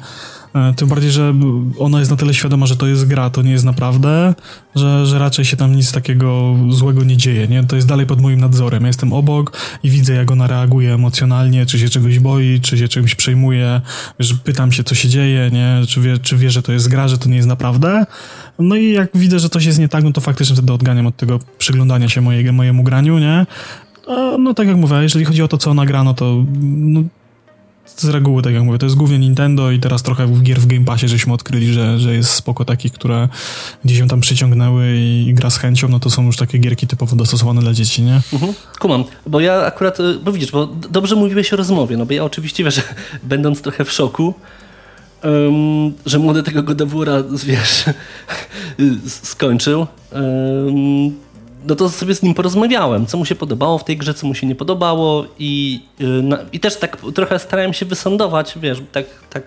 E, 0.55 0.75
tym 0.75 0.89
bardziej, 0.89 1.11
że 1.11 1.35
ona 1.79 1.99
jest 1.99 2.11
na 2.11 2.17
tyle 2.17 2.35
świadoma, 2.35 2.67
że 2.67 2.77
to 2.77 2.87
jest 2.87 3.07
gra, 3.07 3.31
to 3.31 3.43
nie 3.43 3.53
jest 3.53 3.65
naprawdę, 3.65 4.35
że, 4.75 5.07
że 5.07 5.19
raczej 5.19 5.45
się 5.45 5.57
tam 5.57 5.77
nic 5.77 5.93
takiego 5.93 6.57
złego 6.71 7.05
nie 7.05 7.17
dzieje, 7.17 7.49
nie? 7.49 7.65
To 7.65 7.77
jest 7.77 7.89
dalej 7.89 8.07
pod 8.07 8.21
moim 8.21 8.41
nadzorem. 8.41 8.83
Ja 8.83 8.87
jestem 8.87 9.13
obok 9.13 9.59
i 9.83 9.91
widzę, 9.91 10.15
jak 10.15 10.31
ona 10.31 10.47
reaguje 10.47 10.95
emocjonalnie, 10.95 11.67
czy 11.67 11.79
się 11.79 11.89
czegoś 11.89 12.19
boi, 12.19 12.61
czy 12.61 12.79
się 12.79 12.89
czymś 12.89 13.15
przejmuje, 13.15 13.81
że 14.19 14.35
pytam 14.35 14.73
się, 14.73 14.85
co 14.85 14.95
się 14.95 15.09
dzieje, 15.09 15.51
nie? 15.53 15.87
Czy 15.89 16.01
wie, 16.01 16.19
czy 16.19 16.37
wie, 16.37 16.51
że 16.51 16.63
to 16.63 16.73
jest 16.73 16.89
gra, 16.89 17.09
że 17.09 17.19
to 17.19 17.29
nie 17.29 17.37
jest 17.37 17.49
naprawdę. 17.49 18.07
No 18.59 18.77
i 18.77 18.93
jak 18.93 19.09
widzę, 19.15 19.39
że 19.39 19.49
coś 19.49 19.65
jest 19.65 19.79
nie 19.79 19.89
tak, 19.89 20.05
no 20.05 20.13
to 20.13 20.21
faktycznie 20.21 20.57
wtedy 20.57 20.73
odganiam 20.73 21.07
od 21.07 21.17
tego 21.17 21.39
przyglądania 21.59 22.09
się 22.09 22.21
mojej, 22.21 22.53
mojemu 22.53 22.83
graniu, 22.83 23.19
nie? 23.19 23.47
No, 24.09 24.39
no 24.39 24.55
tak 24.55 24.69
jak 24.69 24.77
mówię, 24.77 24.97
jeżeli 25.03 25.25
chodzi 25.25 25.43
o 25.43 25.49
to, 25.49 25.59
co 25.59 25.71
ona 25.71 25.87
gra, 25.87 26.05
no 26.05 26.15
to 26.15 26.45
no, 26.63 27.03
z 27.87 28.05
reguły, 28.05 28.43
tak 28.43 28.55
jak 28.55 28.63
mówię, 28.63 28.79
to 28.79 28.87
jest 28.87 28.97
głównie 28.97 29.19
Nintendo 29.19 29.71
i 29.71 29.79
teraz 29.79 30.03
trochę 30.03 30.29
gier 30.43 30.61
w 30.61 30.67
Game 30.67 30.85
Passie 30.85 31.09
żeśmy 31.09 31.33
odkryli, 31.33 31.73
że, 31.73 31.99
że 31.99 32.15
jest 32.15 32.31
spoko 32.31 32.65
takich, 32.65 32.93
które 32.93 33.29
gdzieś 33.85 33.99
się 33.99 34.09
tam 34.09 34.21
przyciągnęły 34.21 34.97
i 34.99 35.35
gra 35.35 35.51
z 35.51 35.57
chęcią, 35.57 35.89
no 35.89 36.01
to 36.01 36.11
są 36.11 36.27
już 36.27 36.37
takie 36.37 36.59
gierki 36.59 36.87
typowo 36.87 37.17
dostosowane 37.17 37.61
dla 37.61 37.73
dzieci, 37.73 38.03
nie? 38.03 38.21
Mhm. 38.33 38.53
Kumam, 38.79 39.05
bo 39.27 39.41
ja 39.41 39.55
akurat, 39.67 40.01
y, 40.01 40.19
bo 40.25 40.33
widzisz, 40.33 40.51
bo 40.51 40.67
dobrze 40.67 41.17
mówiłeś 41.17 41.53
o 41.53 41.57
rozmowie, 41.57 41.97
no 41.97 42.07
bo 42.07 42.13
ja 42.13 42.25
oczywiście, 42.25 42.65
wiesz, 42.65 42.81
będąc 43.23 43.63
trochę 43.63 43.85
w 43.85 43.93
szoku, 43.93 44.35
um, 45.25 45.93
że 46.07 46.19
młody 46.19 46.43
tego 46.43 46.63
Godowura, 46.63 47.23
wiesz, 47.45 47.85
skończył, 49.07 49.87
um, 50.13 51.13
no 51.69 51.75
to 51.75 51.91
sobie 51.91 52.15
z 52.15 52.23
nim 52.23 52.35
porozmawiałem, 52.35 53.07
co 53.07 53.19
mu 53.19 53.25
się 53.25 53.35
podobało 53.35 53.79
w 53.79 53.85
tej 53.85 53.97
grze, 53.97 54.15
co 54.15 54.27
mu 54.27 54.35
się 54.35 54.47
nie 54.47 54.55
podobało 54.55 55.25
i, 55.39 55.83
y, 56.01 56.05
i 56.53 56.61
też 56.61 56.77
tak 56.77 56.97
trochę 57.15 57.39
starałem 57.39 57.73
się 57.73 57.87
wysądować, 57.87 58.55
wiesz, 58.57 58.83
tak, 58.93 59.05
tak 59.31 59.43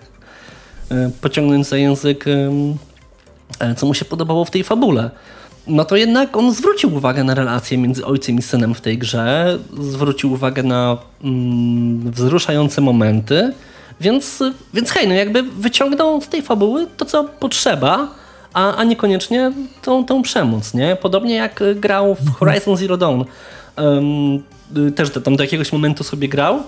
y, 0.92 1.10
pociągnąć 1.20 1.66
za 1.66 1.76
język, 1.76 2.24
e, 3.60 3.74
co 3.74 3.86
mu 3.86 3.94
się 3.94 4.04
podobało 4.04 4.44
w 4.44 4.50
tej 4.50 4.64
fabule. 4.64 5.10
No 5.66 5.84
to 5.84 5.96
jednak 5.96 6.36
on 6.36 6.52
zwrócił 6.52 6.94
uwagę 6.94 7.24
na 7.24 7.34
relacje 7.34 7.78
między 7.78 8.06
ojcem 8.06 8.38
i 8.38 8.42
synem 8.42 8.74
w 8.74 8.80
tej 8.80 8.98
grze, 8.98 9.58
zwrócił 9.80 10.32
uwagę 10.32 10.62
na 10.62 10.98
mm, 11.24 12.10
wzruszające 12.10 12.80
momenty, 12.80 13.52
więc, 14.00 14.42
więc 14.74 14.90
hej, 14.90 15.08
no 15.08 15.14
jakby 15.14 15.42
wyciągnął 15.42 16.20
z 16.20 16.28
tej 16.28 16.42
fabuły 16.42 16.86
to, 16.96 17.04
co 17.04 17.24
potrzeba, 17.24 18.08
a, 18.56 18.76
a 18.76 18.84
niekoniecznie 18.84 19.52
tą, 19.82 20.04
tą 20.04 20.22
przemoc, 20.22 20.74
nie? 20.74 20.96
Podobnie 20.96 21.34
jak 21.34 21.62
grał 21.74 22.14
w 22.14 22.30
Horizon 22.30 22.76
Zero 22.76 22.96
Dawn. 22.96 23.24
Um, 23.76 24.42
też 24.94 25.10
tam 25.24 25.36
do 25.36 25.44
jakiegoś 25.44 25.72
momentu 25.72 26.04
sobie 26.04 26.28
grał 26.28 26.54
e, 26.56 26.60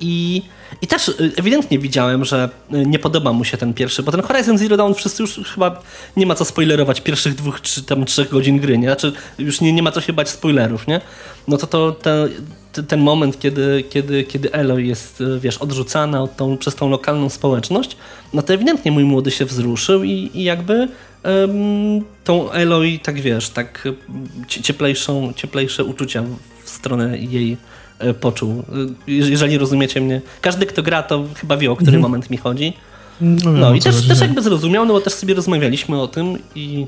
i, 0.00 0.42
I 0.82 0.86
też 0.86 1.12
ewidentnie 1.36 1.78
widziałem, 1.78 2.24
że 2.24 2.48
nie 2.70 2.98
podoba 2.98 3.32
mu 3.32 3.44
się 3.44 3.56
ten 3.56 3.74
pierwszy, 3.74 4.02
bo 4.02 4.12
ten 4.12 4.22
Horizon 4.22 4.58
Zero 4.58 4.76
Dawn 4.76 4.94
wszyscy 4.94 5.22
już 5.22 5.40
chyba 5.54 5.82
nie 6.16 6.26
ma 6.26 6.34
co 6.34 6.44
spoilerować 6.44 7.00
pierwszych 7.00 7.34
dwóch 7.34 7.60
czy 7.60 7.82
tam 7.82 8.04
trzech 8.04 8.28
godzin 8.28 8.58
gry, 8.58 8.78
nie? 8.78 8.86
Znaczy 8.86 9.12
już 9.38 9.60
nie, 9.60 9.72
nie 9.72 9.82
ma 9.82 9.92
co 9.92 10.00
się 10.00 10.12
bać 10.12 10.28
spoilerów, 10.28 10.86
nie? 10.86 11.00
No 11.48 11.56
to, 11.56 11.66
to 11.66 11.92
te, 11.92 12.28
ten 12.82 13.00
moment, 13.00 13.38
kiedy, 13.38 13.84
kiedy, 13.90 14.24
kiedy 14.24 14.52
Eloy 14.52 14.82
jest, 14.82 15.22
wiesz, 15.40 15.58
odrzucana 15.58 16.26
tą, 16.26 16.56
przez 16.56 16.74
tą 16.74 16.90
lokalną 16.90 17.28
społeczność, 17.28 17.96
no 18.32 18.42
to 18.42 18.54
ewidentnie 18.54 18.92
mój 18.92 19.04
młody 19.04 19.30
się 19.30 19.44
wzruszył 19.44 20.04
i, 20.04 20.30
i 20.34 20.44
jakby 20.44 20.88
tą 22.24 22.50
Eloy, 22.50 22.98
tak 23.02 23.20
wiesz, 23.20 23.50
tak 23.50 23.88
cieplejszą, 24.48 25.32
cieplejsze 25.36 25.84
uczucia 25.84 26.24
w 26.64 26.70
stronę 26.70 27.18
jej 27.18 27.56
poczuł. 28.20 28.62
Jeżeli 29.06 29.58
rozumiecie 29.58 30.00
mnie. 30.00 30.20
Każdy, 30.40 30.66
kto 30.66 30.82
gra, 30.82 31.02
to 31.02 31.24
chyba 31.34 31.56
wie, 31.56 31.70
o 31.70 31.76
który 31.76 31.96
mhm. 31.96 32.02
moment 32.02 32.30
mi 32.30 32.36
chodzi. 32.36 32.72
No, 33.20 33.52
no 33.52 33.74
i 33.74 33.80
też, 33.80 34.08
też 34.08 34.20
jakby 34.20 34.42
zrozumiał, 34.42 34.86
no 34.86 34.92
bo 34.92 35.00
też 35.00 35.12
sobie 35.12 35.34
rozmawialiśmy 35.34 36.00
o 36.00 36.08
tym 36.08 36.38
i 36.54 36.86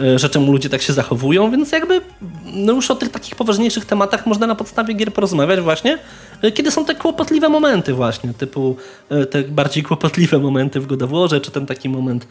E, 0.00 0.18
że 0.18 0.28
czemu 0.28 0.52
ludzie 0.52 0.68
tak 0.68 0.82
się 0.82 0.92
zachowują, 0.92 1.50
więc 1.50 1.72
jakby 1.72 2.00
no 2.44 2.72
już 2.72 2.90
o 2.90 2.94
tych 2.94 3.08
takich 3.08 3.34
poważniejszych 3.34 3.84
tematach 3.84 4.26
można 4.26 4.46
na 4.46 4.54
podstawie 4.54 4.94
gier 4.94 5.12
porozmawiać 5.12 5.60
właśnie, 5.60 5.98
e, 6.42 6.52
kiedy 6.52 6.70
są 6.70 6.84
te 6.84 6.94
kłopotliwe 6.94 7.48
momenty 7.48 7.94
właśnie, 7.94 8.34
typu 8.34 8.76
e, 9.08 9.26
te 9.26 9.42
bardziej 9.42 9.82
kłopotliwe 9.82 10.38
momenty 10.38 10.80
w 10.80 10.86
Godowłorze, 10.86 11.40
czy 11.40 11.50
ten 11.50 11.66
taki 11.66 11.88
moment, 11.88 12.26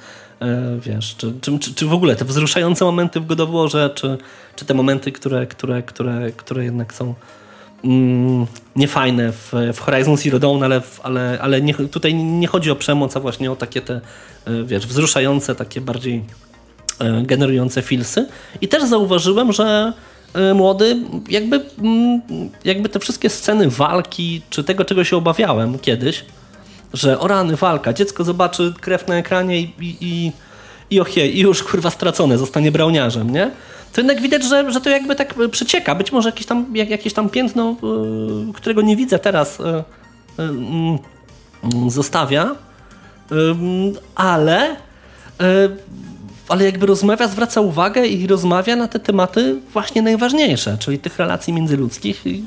wiesz, 0.80 1.16
czy, 1.18 1.34
czy, 1.42 1.74
czy 1.76 1.86
w 1.86 1.94
ogóle 1.94 2.16
te 2.16 2.26
wzruszające 2.26 2.86
momenty 2.86 3.20
w 3.20 3.26
Godowłorze, 3.26 3.90
czy, 3.96 4.18
czy 4.56 4.66
te 4.66 4.74
momenty, 4.74 5.12
które, 5.12 5.48
które, 5.48 5.84
które, 5.84 6.32
które 6.32 6.64
jednak 6.64 6.94
są 6.94 7.14
mm, 7.84 8.46
niefajne 8.76 9.32
w, 9.32 9.54
w 9.74 9.80
Horizon 9.80 10.18
Zero 10.18 10.40
Dawn, 10.40 10.64
ale, 10.64 10.82
ale, 11.04 11.38
ale 11.42 11.62
nie, 11.62 11.74
tutaj 11.74 12.14
nie 12.14 12.48
chodzi 12.48 12.72
o 12.72 12.76
przemoc, 12.76 13.18
a 13.18 13.20
właśnie 13.20 13.52
o 13.52 13.56
takie 13.56 13.82
te, 13.82 14.02
wiesz, 14.66 14.88
wzruszające, 14.88 15.56
takie 15.56 15.82
bardziej 15.82 16.24
E, 17.00 17.24
generujące 17.24 17.82
filsy. 17.82 18.28
I 18.62 18.68
też 18.68 18.84
zauważyłem, 18.84 19.54
że 19.54 19.94
e, 20.34 20.54
młody, 20.54 20.98
jakby, 21.30 21.62
mm, 21.80 22.22
jakby 22.66 22.90
te 22.90 23.00
wszystkie 23.00 23.30
sceny 23.30 23.70
walki, 23.70 24.42
czy 24.50 24.64
tego, 24.64 24.86
czego 24.86 25.04
się 25.04 25.18
obawiałem 25.18 25.80
kiedyś, 25.80 26.26
że 26.94 27.20
o 27.20 27.28
rany, 27.28 27.56
walka, 27.56 27.94
dziecko 27.94 28.24
zobaczy 28.24 28.74
krew 28.82 29.08
na 29.08 29.16
ekranie 29.16 29.60
i, 29.62 29.74
i, 29.82 29.98
i, 30.02 30.98
i 30.98 31.20
i 31.20 31.40
już 31.40 31.64
kurwa 31.64 31.90
stracone, 31.90 32.38
zostanie 32.38 32.72
brałniarzem, 32.72 33.30
nie? 33.30 33.52
To 33.94 34.02
jednak 34.02 34.22
widać, 34.22 34.44
że, 34.44 34.72
że 34.72 34.82
to 34.82 34.90
jakby 34.90 35.16
tak 35.16 35.36
przecieka. 35.52 35.96
Być 35.96 36.12
może 36.12 36.30
jakieś 36.30 36.46
tam, 36.46 36.66
jak, 36.74 36.90
jakieś 36.90 37.14
tam 37.14 37.30
piętno, 37.30 37.76
yy, 38.48 38.54
którego 38.54 38.82
nie 38.82 38.96
widzę 38.96 39.20
teraz, 39.20 39.60
yy, 39.60 40.46
yy, 41.84 41.92
zostawia, 41.92 42.56
ale 44.16 44.76
ale 46.50 46.66
jakby 46.66 46.86
rozmawia, 46.86 47.28
zwraca 47.28 47.62
uwagę 47.62 48.08
i 48.08 48.28
rozmawia 48.28 48.76
na 48.76 48.88
te 48.88 49.00
tematy 49.00 49.60
właśnie 49.74 50.02
najważniejsze, 50.02 50.78
czyli 50.78 51.00
tych 51.00 51.18
relacji 51.18 51.54
międzyludzkich 51.54 52.26
i 52.26 52.44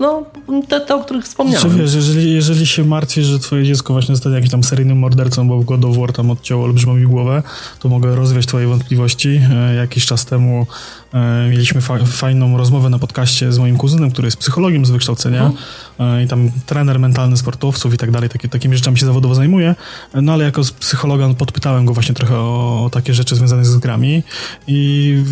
no, 0.00 0.22
te, 0.68 0.80
te, 0.80 0.94
o 0.94 1.04
których 1.04 1.24
wspomniałem. 1.24 1.70
Czy 1.70 1.76
wiesz, 1.76 1.94
jeżeli, 1.94 2.34
jeżeli 2.34 2.66
się 2.66 2.84
martwisz, 2.84 3.26
że 3.26 3.38
twoje 3.38 3.64
dziecko 3.64 3.92
właśnie 3.92 4.14
zostanie 4.14 4.34
jakimś 4.34 4.50
tam 4.50 4.64
seryjnym 4.64 4.98
mordercą, 4.98 5.48
bo 5.48 5.58
w 5.58 5.64
God 5.64 5.84
of 5.84 5.96
War 5.96 6.12
tam 6.12 6.30
odcięło 6.30 6.64
olbrzymowi 6.64 7.02
głowę, 7.02 7.42
to 7.80 7.88
mogę 7.88 8.16
rozwiać 8.16 8.46
twoje 8.46 8.66
wątpliwości. 8.66 9.40
E, 9.52 9.74
jakiś 9.74 10.06
czas 10.06 10.24
temu 10.24 10.66
e, 11.14 11.48
mieliśmy 11.50 11.80
fa 11.80 11.98
fajną 11.98 12.58
rozmowę 12.58 12.90
na 12.90 12.98
podcaście 12.98 13.52
z 13.52 13.58
moim 13.58 13.76
kuzynem, 13.76 14.10
który 14.10 14.26
jest 14.26 14.36
psychologiem 14.36 14.86
z 14.86 14.90
wykształcenia 14.90 15.46
mhm. 15.46 15.64
E, 15.98 16.24
i 16.24 16.28
tam 16.28 16.50
trener 16.66 17.00
mentalny 17.00 17.36
sportowców 17.36 17.94
i 17.94 17.96
tak 17.96 18.10
dalej, 18.10 18.28
takie, 18.28 18.48
takimi 18.48 18.76
rzeczami 18.76 18.98
się 18.98 19.06
zawodowo 19.06 19.34
zajmuje, 19.34 19.74
no 20.14 20.32
ale 20.32 20.44
jako 20.44 20.62
psychologa 20.80 21.34
podpytałem 21.34 21.86
go 21.86 21.94
właśnie 21.94 22.14
trochę 22.14 22.36
o, 22.36 22.84
o 22.84 22.90
takie 22.90 23.14
rzeczy 23.14 23.36
związane 23.36 23.64
z 23.64 23.76
grami 23.76 24.22
i 24.66 25.22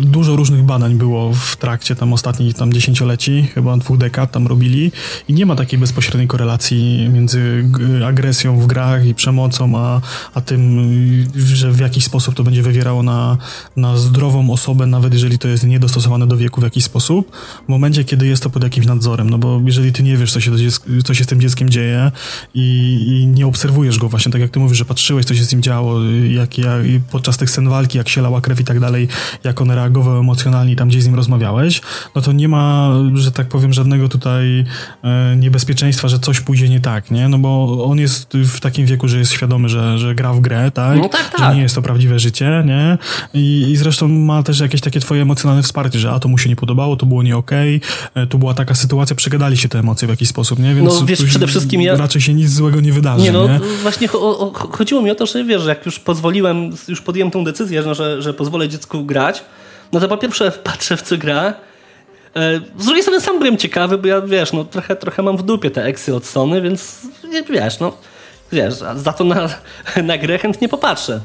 dużo 0.00 0.36
różnych 0.36 0.62
badań 0.62 0.94
było 0.94 1.32
w 1.32 1.56
trakcie 1.56 1.96
tam 1.96 2.12
ostatnich 2.12 2.54
tam 2.54 2.72
dziesięcioleci, 2.72 3.48
chyba 3.54 3.76
dwóch 3.76 3.98
dekad 3.98 4.32
tam 4.32 4.46
robili. 4.46 4.92
I 5.28 5.32
nie 5.32 5.46
ma 5.46 5.56
takiej 5.56 5.78
bezpośredniej 5.78 6.28
korelacji 6.28 7.08
między 7.12 7.64
agresją 8.06 8.60
w 8.60 8.66
grach 8.66 9.06
i 9.06 9.14
przemocą, 9.14 9.78
a, 9.78 10.00
a 10.34 10.40
tym, 10.40 10.80
że 11.36 11.72
w 11.72 11.80
jakiś 11.80 12.04
sposób 12.04 12.34
to 12.34 12.44
będzie 12.44 12.62
wywierało 12.62 13.02
na, 13.02 13.38
na 13.76 13.96
zdrową 13.96 14.50
osobę, 14.50 14.86
nawet 14.86 15.12
jeżeli 15.12 15.38
to 15.38 15.48
jest 15.48 15.64
niedostosowane 15.64 16.26
do 16.26 16.36
wieku 16.36 16.60
w 16.60 16.64
jakiś 16.64 16.84
sposób, 16.84 17.32
w 17.66 17.68
momencie, 17.68 18.04
kiedy 18.04 18.26
jest 18.26 18.42
to 18.42 18.50
pod 18.50 18.62
jakimś 18.62 18.86
nadzorem, 18.86 19.30
no 19.30 19.38
bo 19.38 19.60
jeżeli 19.64 19.92
ty 19.92 20.02
nie 20.02 20.07
wiesz, 20.16 20.32
co 20.32 20.40
się, 20.40 20.50
co 21.04 21.14
się 21.14 21.24
z 21.24 21.26
tym 21.26 21.40
dzieckiem 21.40 21.70
dzieje 21.70 22.12
i, 22.54 22.96
i 23.08 23.26
nie 23.26 23.46
obserwujesz 23.46 23.98
go 23.98 24.08
właśnie, 24.08 24.32
tak 24.32 24.40
jak 24.40 24.50
ty 24.50 24.58
mówisz, 24.58 24.78
że 24.78 24.84
patrzyłeś, 24.84 25.24
co 25.24 25.34
się 25.34 25.44
z 25.44 25.52
nim 25.52 25.62
działo, 25.62 26.00
jak, 26.30 26.58
jak 26.58 26.82
podczas 27.10 27.36
tych 27.36 27.50
scen 27.50 27.68
walki, 27.68 27.98
jak 27.98 28.08
się 28.08 28.22
lała 28.22 28.40
krew 28.40 28.60
i 28.60 28.64
tak 28.64 28.80
dalej, 28.80 29.08
jak 29.44 29.60
on 29.60 29.70
reagował 29.70 30.18
emocjonalnie 30.18 30.76
tam 30.76 30.88
gdzieś 30.88 31.02
z 31.02 31.06
nim 31.06 31.14
rozmawiałeś, 31.14 31.80
no 32.14 32.22
to 32.22 32.32
nie 32.32 32.48
ma, 32.48 32.90
że 33.14 33.32
tak 33.32 33.48
powiem, 33.48 33.72
żadnego 33.72 33.98
żadnego 33.98 34.08
tutaj 34.08 34.64
e, 35.02 35.36
niebezpieczeństwa, 35.36 36.08
że 36.08 36.18
coś 36.18 36.40
pójdzie 36.40 36.68
nie 36.68 36.80
tak, 36.80 37.10
nie? 37.10 37.28
No 37.28 37.38
bo 37.38 37.84
on 37.84 37.98
jest 37.98 38.32
w 38.34 38.60
takim 38.60 38.86
wieku, 38.86 39.08
że 39.08 39.18
jest 39.18 39.32
świadomy, 39.32 39.68
że, 39.68 39.98
że 39.98 40.14
gra 40.14 40.32
w 40.32 40.40
grę, 40.40 40.70
tak? 40.70 40.98
No 40.98 41.08
tak, 41.08 41.30
tak. 41.30 41.40
Że 41.40 41.56
nie 41.56 41.62
jest 41.62 41.74
to 41.74 41.82
prawdziwe 41.82 42.18
życie, 42.18 42.64
nie? 42.66 42.98
I, 43.34 43.70
I 43.70 43.76
zresztą 43.76 44.08
ma 44.08 44.42
też 44.42 44.60
jakieś 44.60 44.80
takie 44.80 45.00
twoje 45.00 45.22
emocjonalne 45.22 45.62
wsparcie, 45.62 45.98
że 45.98 46.10
a 46.10 46.18
to 46.18 46.28
mu 46.28 46.38
się 46.38 46.48
nie 46.48 46.56
podobało, 46.56 46.96
to 46.96 47.06
było 47.06 47.22
nie 47.22 47.36
okej, 47.36 47.80
okay, 48.10 48.26
tu 48.26 48.38
była 48.38 48.54
taka 48.54 48.74
sytuacja, 48.74 49.16
przegadali 49.16 49.56
się 49.56 49.68
te 49.68 49.78
emocje 49.78 49.97
w 50.06 50.10
jakiś 50.10 50.28
sposób, 50.28 50.58
nie? 50.58 50.74
Więc 50.74 51.00
no 51.00 51.06
wiesz, 51.06 51.24
przede 51.24 51.46
wszystkim 51.46 51.82
ja... 51.82 51.96
Raczej 51.96 52.22
się 52.22 52.34
nic 52.34 52.50
złego 52.50 52.80
nie 52.80 52.92
wydarzy, 52.92 53.24
nie? 53.24 53.32
No, 53.32 53.48
nie? 53.48 53.58
właśnie 53.82 54.12
o, 54.12 54.38
o, 54.38 54.52
chodziło 54.52 55.02
mi 55.02 55.10
o 55.10 55.14
to, 55.14 55.26
że 55.26 55.44
wiesz, 55.44 55.66
jak 55.66 55.86
już 55.86 55.98
pozwoliłem, 55.98 56.70
już 56.88 57.00
podjąłem 57.00 57.30
tą 57.30 57.44
decyzję, 57.44 57.82
że, 57.82 57.94
że, 57.94 58.22
że 58.22 58.34
pozwolę 58.34 58.68
dziecku 58.68 59.04
grać, 59.04 59.44
no 59.92 60.00
to 60.00 60.08
po 60.08 60.16
pierwsze 60.16 60.50
patrzę 60.64 60.96
w 60.96 61.02
co 61.02 61.18
gra, 61.18 61.54
E, 62.36 62.60
z 62.78 62.84
drugiej 62.84 63.02
strony 63.02 63.20
sam 63.20 63.38
byłem 63.38 63.56
ciekawy, 63.56 63.98
bo 63.98 64.08
ja, 64.08 64.20
wiesz, 64.20 64.52
no 64.52 64.64
trochę, 64.64 64.96
trochę 64.96 65.22
mam 65.22 65.36
w 65.36 65.42
dupie 65.42 65.70
te 65.70 65.84
eksy 65.84 66.14
od 66.14 66.26
Sony, 66.26 66.62
więc 66.62 66.98
wiesz, 67.50 67.80
no 67.80 67.92
wiesz, 68.52 68.74
za 68.74 69.12
to 69.12 69.24
na, 69.24 69.48
na 70.02 70.18
grę 70.18 70.38
chętnie 70.38 70.68
popatrzę, 70.68 71.20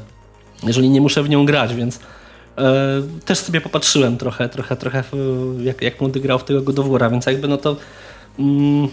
jeżeli 0.62 0.90
nie 0.90 1.00
muszę 1.00 1.22
w 1.22 1.28
nią 1.28 1.46
grać, 1.46 1.74
więc 1.74 2.00
e, 2.58 3.02
też 3.24 3.38
sobie 3.38 3.60
popatrzyłem 3.60 4.16
trochę, 4.16 4.48
trochę, 4.48 4.76
trochę 4.76 5.04
jak, 5.62 5.82
jak 5.82 6.00
młody 6.00 6.20
grał 6.20 6.38
w 6.38 6.44
tego 6.44 6.62
godowora, 6.62 7.10
więc 7.10 7.26
jakby 7.26 7.48
no 7.48 7.56
to 7.56 7.76
mm, 8.38 8.88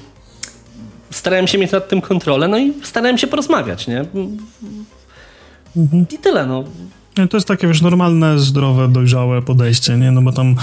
starałem 1.11 1.47
się 1.47 1.57
mieć 1.57 1.71
nad 1.71 1.89
tym 1.89 2.01
kontrolę, 2.01 2.47
no 2.47 2.57
i 2.57 2.73
starałem 2.83 3.17
się 3.17 3.27
porozmawiać, 3.27 3.87
nie? 3.87 3.99
Mhm. 5.75 6.05
I 6.11 6.17
tyle, 6.17 6.45
no. 6.45 6.63
To 7.15 7.37
jest 7.37 7.47
takie, 7.47 7.67
wiesz, 7.67 7.81
normalne, 7.81 8.39
zdrowe, 8.39 8.87
dojrzałe 8.87 9.41
podejście, 9.41 9.97
nie? 9.97 10.11
No 10.11 10.21
bo 10.21 10.31
tam 10.31 10.55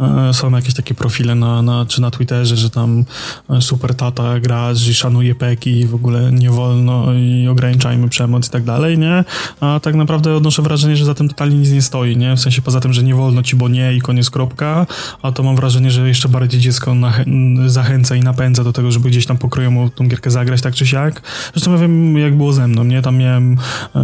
e, 0.00 0.34
są 0.34 0.50
jakieś 0.50 0.74
takie 0.74 0.94
profile 0.94 1.34
na, 1.34 1.62
na, 1.62 1.86
czy 1.86 2.00
na 2.00 2.10
Twitterze, 2.10 2.56
że 2.56 2.70
tam 2.70 3.04
e, 3.50 3.62
super 3.62 3.94
tata 3.94 4.40
gra, 4.40 4.72
i 4.90 4.94
szanuje 4.94 5.34
peki 5.34 5.70
i 5.70 5.86
w 5.86 5.94
ogóle 5.94 6.32
nie 6.32 6.50
wolno 6.50 7.12
i 7.12 7.48
ograniczajmy 7.48 8.08
przemoc 8.08 8.48
i 8.48 8.50
tak 8.50 8.64
dalej, 8.64 8.98
nie? 8.98 9.24
A 9.60 9.80
tak 9.82 9.94
naprawdę 9.94 10.36
odnoszę 10.36 10.62
wrażenie, 10.62 10.96
że 10.96 11.04
za 11.04 11.14
tym 11.14 11.28
totalnie 11.28 11.56
nic 11.56 11.70
nie 11.70 11.82
stoi, 11.82 12.16
nie? 12.16 12.36
W 12.36 12.40
sensie 12.40 12.62
poza 12.62 12.80
tym, 12.80 12.92
że 12.92 13.02
nie 13.02 13.14
wolno 13.14 13.42
ci, 13.42 13.56
bo 13.56 13.68
nie 13.68 13.94
i 13.94 14.00
koniec 14.00 14.30
kropka, 14.30 14.86
a 15.22 15.32
to 15.32 15.42
mam 15.42 15.56
wrażenie, 15.56 15.90
że 15.90 16.08
jeszcze 16.08 16.28
bardziej 16.28 16.60
dziecko 16.60 16.96
zachęca 17.66 18.16
i 18.16 18.20
napędza 18.20 18.64
do 18.64 18.72
tego, 18.72 18.92
żeby 18.92 19.08
gdzieś 19.08 19.26
tam 19.26 19.38
pokroją 19.38 19.90
tą 19.90 20.08
gierkę 20.08 20.30
zagrać 20.30 20.62
tak 20.62 20.74
czy 20.74 20.86
siak. 20.86 21.22
Zresztą 21.54 21.72
ja 21.72 21.78
wiem, 21.78 22.18
jak 22.18 22.36
było 22.36 22.52
ze 22.52 22.68
mną, 22.68 22.84
nie? 22.84 23.02
Tam 23.02 23.16
miałem 23.16 23.56
e, 23.94 24.00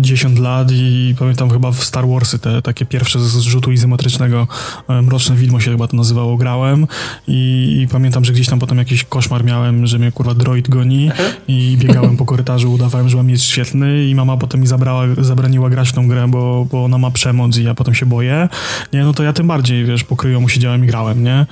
10 0.00 0.38
lat 0.38 0.68
i 0.72 1.14
pamiętam 1.18 1.37
pamiętam 1.38 1.56
chyba 1.56 1.72
w 1.72 1.84
Star 1.84 2.08
Warsy, 2.08 2.38
te 2.38 2.62
takie 2.62 2.86
pierwsze 2.86 3.20
z 3.20 3.36
rzutu 3.36 3.72
izometrycznego, 3.72 4.46
e, 4.88 5.02
Mroczne 5.02 5.36
Widmo 5.36 5.60
się 5.60 5.70
chyba 5.70 5.88
to 5.88 5.96
nazywało, 5.96 6.36
grałem 6.36 6.86
i, 7.28 7.78
i 7.82 7.88
pamiętam, 7.88 8.24
że 8.24 8.32
gdzieś 8.32 8.48
tam 8.48 8.58
potem 8.58 8.78
jakiś 8.78 9.04
koszmar 9.04 9.44
miałem, 9.44 9.86
że 9.86 9.98
mnie 9.98 10.12
kurwa 10.12 10.34
droid 10.34 10.68
goni 10.68 11.10
i 11.48 11.76
biegałem 11.80 12.16
po 12.16 12.24
korytarzu, 12.24 12.72
udawałem, 12.72 13.08
że 13.08 13.16
mam 13.16 13.26
mieć 13.26 13.42
świetny 13.42 14.04
i 14.04 14.14
mama 14.14 14.36
potem 14.36 14.60
mi 14.60 14.66
zabrała, 14.66 15.04
zabraniła 15.18 15.70
grać 15.70 15.88
w 15.88 15.92
tą 15.92 16.08
grę, 16.08 16.28
bo, 16.28 16.66
bo 16.70 16.84
ona 16.84 16.98
ma 16.98 17.10
przemoc 17.10 17.56
i 17.56 17.64
ja 17.64 17.74
potem 17.74 17.94
się 17.94 18.06
boję. 18.06 18.48
Nie, 18.92 19.04
no 19.04 19.12
to 19.12 19.22
ja 19.22 19.32
tym 19.32 19.46
bardziej, 19.46 19.84
wiesz, 19.84 20.04
pokryją 20.04 20.48
siedziałem 20.48 20.84
i 20.84 20.86
grałem, 20.86 21.24
nie? 21.24 21.46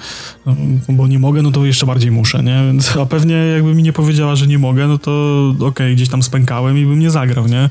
No, 0.47 0.57
bo 0.89 1.07
nie 1.07 1.19
mogę, 1.19 1.43
no 1.43 1.51
to 1.51 1.65
jeszcze 1.65 1.87
bardziej 1.87 2.11
muszę, 2.11 2.43
nie? 2.43 2.63
A 3.03 3.07
pewnie 3.07 3.35
jakby 3.35 3.75
mi 3.75 3.83
nie 3.83 3.93
powiedziała, 3.93 4.37
że 4.37 4.47
nie 4.47 4.59
mogę, 4.59 4.87
no 4.87 4.99
to 4.99 5.45
okej, 5.55 5.69
okay, 5.69 5.95
gdzieś 5.95 6.09
tam 6.09 6.23
spękałem 6.23 6.79
i 6.79 6.87
bym 6.87 6.99
nie 6.99 7.11
zagrał, 7.11 7.47
nie? 7.47 7.69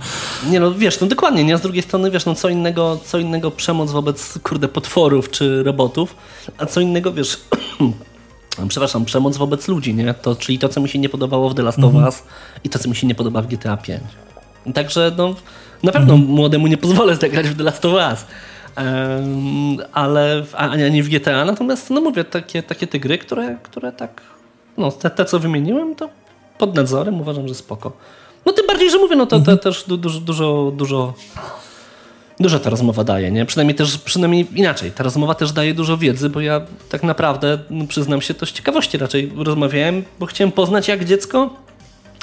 Nie 0.49 0.59
no, 0.59 0.73
wiesz, 0.73 1.01
no 1.01 1.07
dokładnie, 1.07 1.43
nie? 1.43 1.57
Z 1.57 1.61
drugiej 1.61 1.83
strony 1.83 2.04
strony, 2.05 2.11
wiesz, 2.11 2.25
no 2.25 2.35
co 2.35 2.49
innego, 2.49 2.99
co 3.05 3.17
innego 3.19 3.51
przemoc 3.51 3.91
wobec, 3.91 4.39
kurde, 4.43 4.67
potworów 4.67 5.31
czy 5.31 5.63
robotów, 5.63 6.15
a 6.57 6.65
co 6.65 6.81
innego, 6.81 7.13
wiesz, 7.13 7.41
przepraszam, 8.69 9.05
przemoc 9.05 9.37
wobec 9.37 9.67
ludzi, 9.67 9.93
nie? 9.93 10.13
To, 10.13 10.35
czyli 10.35 10.59
to, 10.59 10.69
co 10.69 10.81
mi 10.81 10.89
się 10.89 10.99
nie 10.99 11.09
podobało 11.09 11.49
w 11.49 11.55
The 11.55 11.63
Last 11.63 11.79
of 11.79 11.85
mhm. 11.85 12.05
Us 12.05 12.23
i 12.63 12.69
to, 12.69 12.79
co 12.79 12.89
mi 12.89 12.95
się 12.95 13.07
nie 13.07 13.15
podoba 13.15 13.41
w 13.41 13.47
GTA 13.47 13.77
5. 13.77 14.01
Także, 14.73 15.11
no, 15.17 15.35
na 15.83 15.91
pewno 15.91 16.13
mhm. 16.13 16.31
młodemu 16.31 16.67
nie 16.67 16.77
pozwolę 16.77 17.15
zagrać 17.15 17.47
w 17.49 17.57
The 17.57 17.63
Last 17.63 17.85
of 17.85 17.93
Us. 17.93 18.25
Um, 18.77 19.77
ale 19.93 20.43
ani 20.61 21.03
w 21.03 21.09
GTA, 21.09 21.45
natomiast 21.45 21.89
no 21.89 22.01
mówię, 22.01 22.23
takie, 22.23 22.63
takie 22.63 22.87
te 22.87 22.99
gry, 22.99 23.17
które, 23.17 23.57
które 23.63 23.91
tak, 23.91 24.21
no 24.77 24.91
te, 24.91 25.09
te 25.09 25.25
co 25.25 25.39
wymieniłem, 25.39 25.95
to 25.95 26.09
pod 26.57 26.75
nadzorem 26.75 27.21
uważam, 27.21 27.47
że 27.47 27.55
spoko. 27.55 27.91
No 28.45 28.53
tym 28.53 28.67
bardziej, 28.67 28.91
że 28.91 28.97
mówię, 28.97 29.15
no 29.15 29.25
to, 29.25 29.29
to 29.29 29.37
mhm. 29.37 29.57
też 29.57 29.83
dużo, 29.87 30.19
dużo, 30.19 30.71
dużo 30.75 31.13
dużo 32.39 32.59
ta 32.59 32.69
rozmowa 32.69 33.03
daje, 33.03 33.31
nie? 33.31 33.45
Przynajmniej 33.45 33.75
też, 33.75 33.97
przynajmniej 33.97 34.47
inaczej, 34.55 34.91
ta 34.91 35.03
rozmowa 35.03 35.35
też 35.35 35.51
daje 35.51 35.73
dużo 35.73 35.97
wiedzy, 35.97 36.29
bo 36.29 36.41
ja 36.41 36.61
tak 36.89 37.03
naprawdę, 37.03 37.59
no, 37.69 37.87
przyznam 37.87 38.21
się, 38.21 38.33
to 38.33 38.45
z 38.45 38.51
ciekawości 38.51 38.97
raczej 38.97 39.31
rozmawiałem, 39.35 40.03
bo 40.19 40.25
chciałem 40.25 40.51
poznać, 40.51 40.87
jak 40.87 41.05
dziecko 41.05 41.53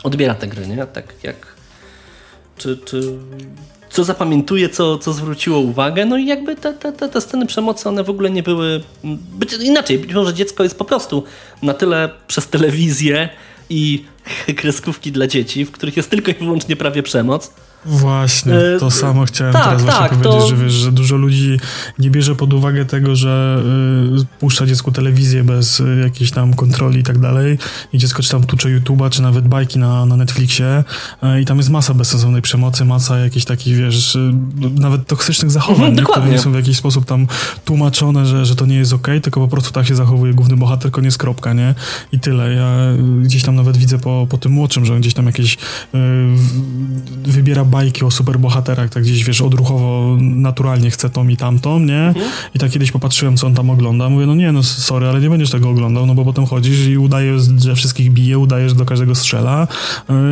odbiera 0.02 0.34
te 0.34 0.46
gry, 0.46 0.66
nie? 0.66 0.86
Tak 0.86 1.14
jak, 1.22 1.46
czy, 2.56 2.76
czy 2.76 3.18
co 3.90 4.04
zapamiętuje, 4.04 4.68
co, 4.68 4.98
co 4.98 5.12
zwróciło 5.12 5.58
uwagę, 5.58 6.06
no 6.06 6.18
i 6.18 6.26
jakby 6.26 6.56
te, 6.56 6.72
te, 6.72 6.92
te, 6.92 7.20
sceny 7.20 7.46
przemocy, 7.46 7.88
one 7.88 8.04
w 8.04 8.10
ogóle 8.10 8.30
nie 8.30 8.42
były, 8.42 8.82
być 9.38 9.52
inaczej, 9.52 9.98
być 9.98 10.14
może 10.14 10.34
dziecko 10.34 10.62
jest 10.62 10.78
po 10.78 10.84
prostu 10.84 11.24
na 11.62 11.74
tyle 11.74 12.10
przez 12.26 12.48
telewizję 12.48 13.28
i 13.70 14.04
kreskówki 14.56 15.12
dla 15.12 15.26
dzieci, 15.26 15.64
w 15.64 15.70
których 15.70 15.96
jest 15.96 16.10
tylko 16.10 16.30
i 16.30 16.34
wyłącznie 16.34 16.76
prawie 16.76 17.02
przemoc. 17.02 17.52
Właśnie, 17.86 18.54
E, 18.54 18.78
to 18.78 18.90
samo 18.90 19.24
chciałem 19.24 19.52
tak, 19.52 19.64
teraz 19.64 19.82
właśnie 19.82 20.00
tak, 20.00 20.10
powiedzieć, 20.10 20.32
to- 20.42 20.48
że 20.48 20.56
wiesz, 20.56 20.72
że 20.72 20.92
dużo 20.92 21.16
ludzi 21.16 21.58
nie 21.98 22.10
bierze 22.10 22.34
pod 22.34 22.52
uwagę 22.52 22.84
tego, 22.84 23.16
że 23.16 23.62
y, 24.22 24.38
puszcza 24.40 24.66
dziecku 24.66 24.92
telewizję 24.92 25.44
bez 25.44 25.80
y, 25.80 26.00
jakiejś 26.04 26.30
tam 26.30 26.54
kontroli 26.54 27.00
i 27.00 27.02
tak 27.02 27.18
dalej 27.18 27.58
i 27.92 27.98
dziecko 27.98 28.22
czy 28.22 28.30
tam 28.30 28.44
tucze 28.44 28.68
YouTube'a, 28.68 29.10
czy 29.10 29.22
nawet 29.22 29.48
bajki 29.48 29.78
na, 29.78 30.06
na 30.06 30.16
Netflixie 30.16 30.84
y, 31.36 31.40
i 31.40 31.44
tam 31.44 31.56
jest 31.56 31.70
masa 31.70 31.94
bezsensownej 31.94 32.42
przemocy, 32.42 32.84
masa 32.84 33.18
jakichś 33.18 33.44
takich, 33.46 33.76
wiesz, 33.76 34.14
y, 34.16 34.32
nawet 34.74 35.06
toksycznych 35.06 35.50
zachowań, 35.50 35.72
Mhm, 35.82 35.94
nie, 35.96 36.02
które 36.02 36.26
nie 36.32 36.38
są 36.38 36.52
w 36.52 36.54
jakiś 36.54 36.76
sposób 36.76 37.04
tam 37.04 37.26
tłumaczone, 37.64 38.26
że, 38.26 38.46
że 38.46 38.56
to 38.56 38.66
nie 38.66 38.76
jest 38.76 38.92
okej, 38.92 39.20
tylko 39.20 39.40
po 39.40 39.48
prostu 39.48 39.70
tak 39.72 39.86
się 39.86 39.94
zachowuje 39.94 40.34
główny 40.34 40.56
bohater, 40.56 40.90
koniec 40.90 41.18
kropka, 41.18 41.52
nie? 41.52 41.74
I 42.12 42.20
tyle. 42.20 42.54
Ja 42.54 42.92
y, 42.92 43.22
gdzieś 43.22 43.42
tam 43.42 43.54
nawet 43.56 43.76
widzę 43.76 43.98
po, 43.98 44.26
po 44.30 44.38
tym 44.38 44.52
młodszym, 44.52 44.84
że 44.84 44.94
on 44.94 45.00
gdzieś 45.00 45.14
tam 45.14 45.26
jakieś 45.26 45.54
y, 45.54 45.58
wybiera 47.24 47.64
bajki 47.72 48.04
o 48.04 48.10
superbohaterach, 48.10 48.90
tak 48.90 49.02
gdzieś, 49.02 49.24
wiesz, 49.24 49.40
odruchowo, 49.40 50.16
naturalnie 50.20 50.90
chce 50.90 51.10
tą 51.10 51.28
i 51.28 51.36
tamtą, 51.36 51.78
nie? 51.80 52.14
I 52.54 52.58
tak 52.58 52.70
kiedyś 52.70 52.92
popatrzyłem, 52.92 53.36
co 53.36 53.46
on 53.46 53.54
tam 53.54 53.70
ogląda, 53.70 54.08
mówię, 54.08 54.26
no 54.26 54.34
nie, 54.34 54.52
no 54.52 54.62
sorry, 54.62 55.08
ale 55.08 55.20
nie 55.20 55.30
będziesz 55.30 55.50
tego 55.50 55.70
oglądał, 55.70 56.06
no 56.06 56.14
bo 56.14 56.24
potem 56.24 56.46
chodzisz 56.46 56.86
i 56.86 56.98
udajesz, 56.98 57.42
że 57.58 57.74
wszystkich 57.74 58.10
bije, 58.12 58.38
udajesz, 58.38 58.70
że 58.72 58.76
do 58.76 58.84
każdego 58.84 59.14
strzela. 59.14 59.68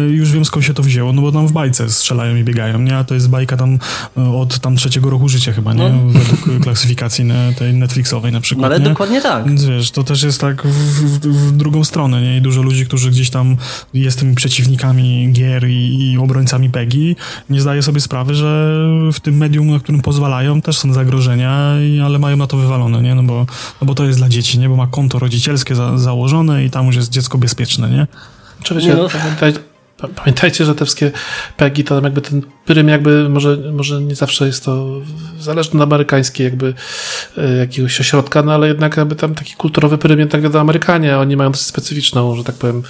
Y, 0.08 0.10
Już 0.10 0.32
wiem, 0.32 0.44
skąd 0.44 0.64
się 0.66 0.74
to 0.74 0.82
wzięło, 0.82 1.12
no 1.12 1.22
bo 1.22 1.32
tam 1.32 1.46
w 1.46 1.52
bajce 1.52 1.90
strzelają 1.90 2.36
i 2.36 2.44
biegają, 2.44 2.78
nie? 2.78 2.96
A 2.96 3.04
to 3.04 3.14
jest 3.14 3.28
bajka 3.30 3.56
tam 3.56 3.74
y, 3.74 4.20
od 4.22 4.58
tam 4.58 4.76
trzeciego 4.76 5.10
roku 5.10 5.28
życia 5.28 5.52
chyba, 5.52 5.74
nie? 5.74 5.88
No. 5.88 5.98
Według 6.20 6.62
klasyfikacji 6.62 7.24
tej 7.58 7.74
Netflixowej 7.74 8.32
na 8.32 8.40
przykład, 8.40 8.62
No, 8.62 8.66
ale 8.74 8.78
nie? 8.84 8.88
dokładnie 8.90 9.20
tak. 9.20 9.46
Więc 9.46 9.64
wiesz, 9.64 9.90
to 9.90 10.02
też 10.04 10.22
jest 10.22 10.40
tak 10.40 10.62
w, 10.66 10.68
w, 10.70 11.18
w 11.26 11.56
drugą 11.56 11.84
stronę, 11.84 12.22
nie? 12.22 12.36
I 12.36 12.40
dużo 12.40 12.62
ludzi, 12.62 12.86
którzy 12.86 13.10
gdzieś 13.10 13.30
tam 13.30 13.56
jest 13.94 14.18
tymi 14.18 14.34
przeciwnikami 14.34 15.32
gier 15.32 15.68
i, 15.68 16.10
i 16.12 16.18
obrońcami 16.18 16.70
PEGI, 16.70 17.16
nie 17.50 17.60
zdaje 17.60 17.82
sobie 17.82 18.00
sprawy, 18.00 18.34
że 18.34 18.76
w 19.12 19.20
tym 19.20 19.36
medium, 19.36 19.70
na 19.70 19.78
którym 19.78 20.00
pozwalają, 20.02 20.60
też 20.60 20.78
są 20.78 20.92
zagrożenia, 20.92 21.74
ale 22.04 22.18
mają 22.18 22.36
na 22.36 22.46
to 22.46 22.56
wywalone, 22.56 23.02
nie? 23.02 23.14
No 23.14 23.22
bo, 23.22 23.46
no 23.80 23.86
bo 23.86 23.94
to 23.94 24.04
jest 24.04 24.18
dla 24.18 24.28
dzieci, 24.28 24.58
nie? 24.58 24.68
Bo 24.68 24.76
ma 24.76 24.86
konto 24.86 25.18
rodzicielskie 25.18 25.74
za, 25.74 25.98
założone 25.98 26.64
i 26.64 26.70
tam 26.70 26.86
już 26.86 26.96
jest 26.96 27.10
dziecko 27.10 27.38
bezpieczne, 27.38 27.90
nie? 27.90 28.06
Oczywiście, 28.60 28.90
Nie 28.90 28.96
no. 28.96 29.08
Pamiętaj, 30.00 30.14
pa- 30.16 30.22
pamiętajcie, 30.22 30.64
że 30.64 30.74
te 30.74 30.84
wszystkie 30.84 31.10
PEGI, 31.56 31.84
to 31.84 31.94
tam 31.94 32.04
jakby 32.04 32.20
ten 32.20 32.42
prym 32.64 32.88
jakby 32.88 33.28
może, 33.28 33.56
może 33.72 34.00
nie 34.02 34.14
zawsze 34.14 34.46
jest 34.46 34.64
to 34.64 35.00
zależne 35.40 35.80
od 35.82 35.88
amerykańskiej 35.88 36.44
jakby 36.44 36.74
e, 37.38 37.56
jakiegoś 37.56 38.00
ośrodka, 38.00 38.42
no 38.42 38.52
ale 38.52 38.68
jednak 38.68 38.96
jakby 38.96 39.16
tam 39.16 39.34
taki 39.34 39.54
kulturowy 39.54 39.98
prym 39.98 40.18
jednak 40.20 40.42
wiadomo 40.42 40.60
Amerykanie, 40.60 41.14
a 41.14 41.18
oni 41.18 41.36
mają 41.36 41.52
dosyć 41.52 41.66
specyficzną, 41.66 42.36
że 42.36 42.44
tak 42.44 42.54
powiem 42.54 42.82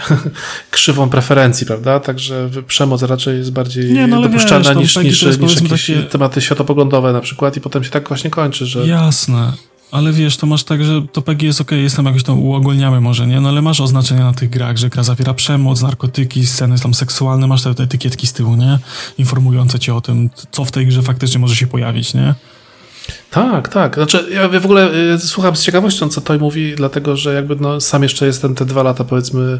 krzywą 0.70 1.08
preferencji, 1.10 1.66
prawda? 1.66 2.00
Także 2.00 2.50
przemoc 2.66 3.02
raczej 3.02 3.38
jest 3.38 3.52
bardziej 3.52 3.92
Nie, 3.92 4.06
no 4.06 4.22
dopuszczalna 4.22 4.74
wiesz, 4.74 4.78
niż, 4.78 4.94
PEGI 4.94 5.08
niż, 5.08 5.22
niż 5.38 5.60
jakieś 5.60 5.86
takie- 5.86 6.02
tematy 6.02 6.40
światopoglądowe 6.40 7.12
na 7.12 7.20
przykład 7.20 7.56
i 7.56 7.60
potem 7.60 7.84
się 7.84 7.90
tak 7.90 8.08
właśnie 8.08 8.30
kończy, 8.30 8.66
że 8.66 8.86
Jasne. 8.86 9.52
Ale 9.90 10.12
wiesz, 10.12 10.36
to 10.36 10.46
masz 10.46 10.64
tak, 10.64 10.84
że 10.84 11.02
to 11.12 11.22
PEGI 11.22 11.46
jest 11.46 11.60
okej, 11.60 11.82
jest 11.82 11.96
tam 11.96 12.06
jakoś 12.06 12.22
tam 12.22 12.38
uogólniamy 12.38 13.00
może, 13.00 13.26
nie? 13.26 13.40
No 13.40 13.48
ale 13.48 13.62
masz 13.62 13.80
oznaczenia 13.80 14.24
na 14.24 14.32
tych 14.32 14.50
grach, 14.50 14.76
że 14.76 14.88
gra 14.88 15.02
zawiera 15.02 15.34
przemoc, 15.34 15.82
narkotyki, 15.82 16.46
sceny 16.46 16.78
tam 16.78 16.94
seksualne, 16.94 17.46
masz 17.46 17.62
te, 17.62 17.74
te 17.74 17.82
etykietki 17.82 18.26
z 18.26 18.32
tyłu, 18.32 18.56
nie? 18.56 18.78
Informujące 19.18 19.78
cię 19.78 19.94
o 19.94 20.00
tym, 20.00 20.30
co 20.50 20.64
w 20.64 20.70
tej 20.70 20.86
grze 20.86 21.02
faktycznie 21.02 21.38
może 21.38 21.56
się 21.56 21.66
pojawić, 21.66 22.14
nie? 22.14 22.34
Tak, 23.30 23.68
tak. 23.68 23.94
Znaczy, 23.94 24.26
ja 24.30 24.48
w 24.48 24.64
ogóle 24.64 24.94
y, 25.14 25.18
słucham 25.18 25.56
z 25.56 25.62
ciekawością, 25.62 26.08
co 26.08 26.20
Toj 26.20 26.38
mówi, 26.38 26.74
dlatego, 26.76 27.16
że 27.16 27.34
jakby 27.34 27.56
no, 27.56 27.80
sam 27.80 28.02
jeszcze 28.02 28.26
jestem 28.26 28.54
te 28.54 28.64
dwa 28.64 28.82
lata, 28.82 29.04
powiedzmy, 29.04 29.58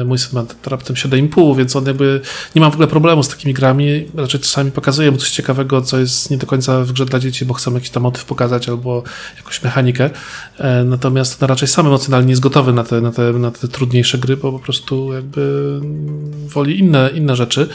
y, 0.00 0.04
mój 0.04 0.18
syn 0.18 0.30
ma 0.32 0.44
raptem 0.66 0.96
7,5, 0.96 1.56
więc 1.56 1.76
on 1.76 1.86
jakby 1.86 2.20
nie 2.54 2.60
mam 2.60 2.70
w 2.70 2.74
ogóle 2.74 2.88
problemu 2.88 3.22
z 3.22 3.28
takimi 3.28 3.54
grami. 3.54 4.08
Raczej 4.14 4.40
czasami 4.40 4.70
pokazuję 4.70 5.10
mu 5.10 5.16
coś 5.16 5.30
ciekawego, 5.30 5.82
co 5.82 5.98
jest 5.98 6.30
nie 6.30 6.36
do 6.38 6.46
końca 6.46 6.80
w 6.80 6.92
grze 6.92 7.06
dla 7.06 7.18
dzieci, 7.18 7.44
bo 7.44 7.54
chcę 7.54 7.70
jakiś 7.70 7.90
tam 7.90 8.02
motyw 8.02 8.24
pokazać 8.24 8.68
albo 8.68 9.02
jakąś 9.36 9.62
mechanikę. 9.62 10.10
E, 10.58 10.84
natomiast 10.84 11.40
no, 11.40 11.46
raczej 11.46 11.68
sam 11.68 11.86
emocjonalnie 11.86 12.26
nie 12.26 12.32
jest 12.32 12.42
gotowy 12.42 12.72
na 12.72 12.84
te, 12.84 13.00
na, 13.00 13.12
te, 13.12 13.32
na 13.32 13.50
te 13.50 13.68
trudniejsze 13.68 14.18
gry, 14.18 14.36
bo 14.36 14.52
po 14.52 14.58
prostu 14.58 15.12
jakby 15.12 15.40
mm, 15.82 16.48
woli 16.48 16.78
inne, 16.78 17.10
inne 17.14 17.36
rzeczy 17.36 17.68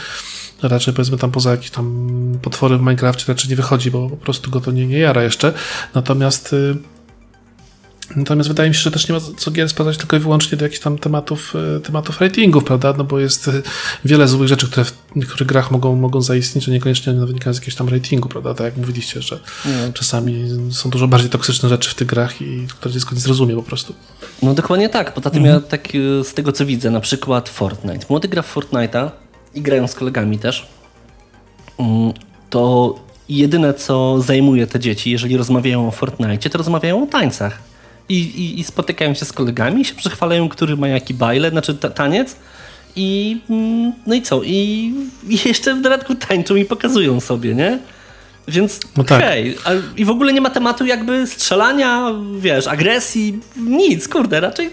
raczej 0.68 0.94
powiedzmy 0.94 1.18
tam 1.18 1.30
poza 1.30 1.50
jakieś 1.50 1.70
tam 1.70 2.08
potwory 2.42 2.78
w 2.78 2.80
Minecrafcie 2.80 3.24
raczej 3.28 3.50
nie 3.50 3.56
wychodzi, 3.56 3.90
bo 3.90 4.10
po 4.10 4.16
prostu 4.16 4.50
go 4.50 4.60
to 4.60 4.70
nie, 4.70 4.86
nie 4.86 4.98
jara 4.98 5.22
jeszcze. 5.22 5.52
Natomiast 5.94 6.52
y, 6.52 6.76
Natomiast 8.16 8.48
wydaje 8.48 8.68
mi 8.68 8.74
się, 8.74 8.80
że 8.80 8.90
też 8.90 9.08
nie 9.08 9.14
ma 9.14 9.20
co 9.36 9.50
gier 9.50 9.68
sprawdzać 9.68 9.96
tylko 9.96 10.16
i 10.16 10.20
wyłącznie 10.20 10.58
do 10.58 10.64
jakichś 10.64 10.80
tam 10.80 10.98
tematów, 10.98 11.54
y, 11.76 11.80
tematów 11.80 12.20
ratingów, 12.20 12.64
prawda? 12.64 12.94
No 12.98 13.04
bo 13.04 13.18
jest 13.18 13.48
y, 13.48 13.62
wiele 14.04 14.28
złych 14.28 14.48
rzeczy, 14.48 14.66
które 14.66 14.84
w 14.84 14.92
niektórych 15.16 15.48
grach 15.48 15.70
mogą, 15.70 15.96
mogą 15.96 16.20
zaistnieć, 16.22 16.68
a 16.68 16.72
niekoniecznie 16.72 17.12
one 17.12 17.26
wynikają 17.26 17.54
z 17.54 17.56
jakiegoś 17.56 17.74
tam 17.74 17.88
ratingu, 17.88 18.28
prawda? 18.28 18.54
Tak 18.54 18.64
jak 18.64 18.76
mówiliście, 18.76 19.22
że 19.22 19.40
Nie. 19.66 19.92
czasami 19.92 20.48
są 20.70 20.90
dużo 20.90 21.08
bardziej 21.08 21.30
toksyczne 21.30 21.68
rzeczy 21.68 21.90
w 21.90 21.94
tych 21.94 22.06
grach 22.06 22.42
i 22.42 22.66
które 22.68 22.94
dziecko 22.94 23.14
nie 23.14 23.20
zrozumie 23.20 23.54
po 23.54 23.62
prostu. 23.62 23.94
No 24.42 24.54
dokładnie 24.54 24.88
tak. 24.88 25.14
Poza 25.14 25.30
tym 25.30 25.44
ja 25.44 25.60
tak 25.60 25.88
z 26.22 26.34
tego 26.34 26.52
co 26.52 26.66
widzę, 26.66 26.90
na 26.90 27.00
przykład 27.00 27.48
Fortnite. 27.48 28.06
Młody 28.08 28.28
gra 28.28 28.42
w 28.42 28.54
Fortnite'a 28.54 29.10
i 29.54 29.60
grają 29.62 29.86
z 29.88 29.94
kolegami 29.94 30.38
też. 30.38 30.66
Mm, 31.78 32.12
To 32.50 32.94
jedyne 33.28 33.74
co 33.74 34.20
zajmuje 34.20 34.66
te 34.66 34.80
dzieci, 34.80 35.10
jeżeli 35.10 35.36
rozmawiają 35.36 35.88
o 35.88 35.90
Fortnite, 35.90 36.50
to 36.50 36.58
rozmawiają 36.58 37.02
o 37.02 37.06
tańcach. 37.06 37.58
I, 38.08 38.14
i, 38.20 38.60
i 38.60 38.64
spotykają 38.64 39.14
się 39.14 39.24
z 39.24 39.32
kolegami 39.32 39.80
i 39.82 39.84
się 39.84 39.94
przechwalają, 39.94 40.48
który 40.48 40.76
ma 40.76 40.88
jaki 40.88 41.14
bajle, 41.14 41.50
znaczy 41.50 41.74
ta, 41.74 41.90
taniec. 41.90 42.36
I 42.96 43.40
mm, 43.50 43.92
no 44.06 44.14
i 44.14 44.22
co? 44.22 44.42
I, 44.42 44.54
I 45.28 45.38
jeszcze 45.48 45.74
w 45.74 45.80
dodatku 45.80 46.14
tańczą 46.14 46.56
i 46.56 46.64
pokazują 46.64 47.20
sobie, 47.20 47.54
nie? 47.54 47.78
Więc 48.48 48.80
No 48.96 49.04
tak. 49.04 49.18
okej, 49.22 49.56
a 49.64 49.70
i 49.96 50.04
w 50.04 50.10
ogóle 50.10 50.32
nie 50.32 50.40
ma 50.40 50.50
tematu 50.50 50.86
jakby 50.86 51.26
strzelania, 51.26 52.12
wiesz, 52.38 52.66
agresji, 52.66 53.40
nic, 53.56 54.08
kurde, 54.08 54.40
raczej 54.40 54.70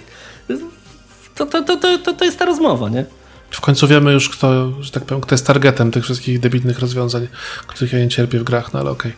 to, 1.36 1.46
to, 1.46 1.62
to, 1.63 1.78
to, 1.78 1.98
to, 1.98 2.13
to 2.13 2.26
jest 2.26 2.39
ta 2.39 2.46
rozmowa, 2.46 2.89
nie? 2.89 3.06
W 3.52 3.62
końcu 3.62 3.88
wiemy 3.88 4.14
już, 4.14 4.30
kto, 4.30 4.72
że 4.82 4.92
tak 4.92 5.06
powiem, 5.06 5.22
kto 5.22 5.34
jest 5.36 5.48
targetem 5.48 5.92
tych 5.92 6.04
wszystkich 6.04 6.40
debilnych 6.40 6.80
rozwiązań, 6.80 7.28
których 7.68 7.94
ja 7.94 8.00
nie 8.00 8.10
cierpię 8.10 8.40
w 8.40 8.44
grach, 8.44 8.74
no 8.74 8.80
ale 8.80 8.92
okej. 8.92 9.14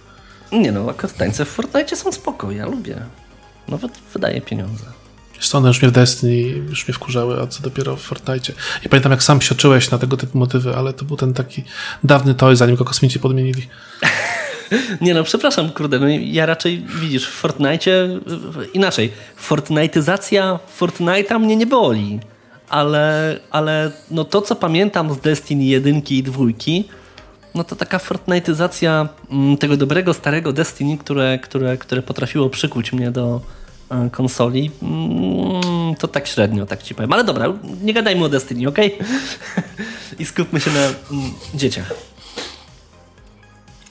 Nie 0.52 0.72
no, 0.72 0.90
akurat 0.90 1.18
tańce 1.18 1.46
w 1.46 1.50
Fortnite 1.50 1.96
są 1.96 2.12
spoko, 2.12 2.52
ja 2.52 2.66
lubię. 2.66 2.98
Nawet 3.68 3.92
wydaję 4.14 4.42
pieniądze. 4.42 4.86
Wiesz 5.36 5.56
One 5.56 5.68
już 5.68 5.82
mnie 5.82 5.90
w 5.90 5.94
Destiny 5.94 6.42
już 6.42 6.88
mnie 6.88 6.94
wkurzały, 6.94 7.42
a 7.42 7.48
co 7.48 7.64
dopiero 7.64 7.96
w 7.96 8.02
Fortnite. 8.02 8.54
Nie 8.84 8.90
pamiętam, 8.90 9.12
jak 9.12 9.24
sam 9.24 9.42
sioczyłeś 9.42 9.92
na 9.92 9.98
tego 9.98 10.18
typu 10.18 10.38
motywy, 10.38 10.76
ale 10.76 10.94
to 10.94 11.06
był 11.06 11.18
ten 11.18 11.34
taki 11.34 11.64
dawny 12.04 12.36
toy, 12.36 12.56
zanim 12.56 12.76
go 12.76 12.86
kosmici 12.86 13.20
podmienili. 13.20 13.68
Nie 15.02 15.14
no, 15.14 15.24
przepraszam, 15.24 15.70
kurde, 15.70 16.00
no 16.00 16.08
ja 16.10 16.46
raczej, 16.46 16.86
widzisz, 16.96 17.28
w 17.28 17.32
Fortnite 17.32 18.20
inaczej, 18.74 19.12
Fortnite'yzacja 19.50 20.60
Fortnite'a 20.80 21.40
mnie 21.40 21.56
nie 21.56 21.66
boli, 21.66 22.20
ale, 22.74 23.40
ale 23.52 23.92
no 24.12 24.24
to, 24.24 24.42
co 24.42 24.56
pamiętam 24.56 25.14
z 25.14 25.18
Destiny 25.18 25.64
1 25.64 26.02
i 26.10 26.24
2, 26.24 26.46
no 27.56 27.64
to 27.64 27.76
taka 27.76 27.98
Fortnite'yzacja 27.98 29.08
mm, 29.32 29.58
tego 29.58 29.78
dobrego, 29.78 30.14
starego 30.14 30.54
Destiny, 30.54 30.98
które, 30.98 31.40
które, 31.40 31.78
które 31.78 32.02
potrafiło 32.02 32.50
przykuć 32.50 32.94
mnie 32.94 33.12
do 33.12 33.42
e, 33.92 34.10
konsoli, 34.10 34.72
mm, 34.82 35.96
to 36.00 36.08
tak 36.08 36.28
średnio, 36.28 36.66
tak 36.66 36.84
ci 36.84 36.96
powiem. 36.96 37.14
Ale 37.14 37.24
dobra, 37.24 37.54
nie 37.84 37.94
gadajmy 37.94 38.26
o 38.26 38.30
Destiny, 38.30 38.68
ok? 38.68 38.78
I 40.20 40.26
skupmy 40.26 40.60
się 40.60 40.72
na 40.72 40.86
mm, 40.86 41.32
dzieciach. 41.56 42.13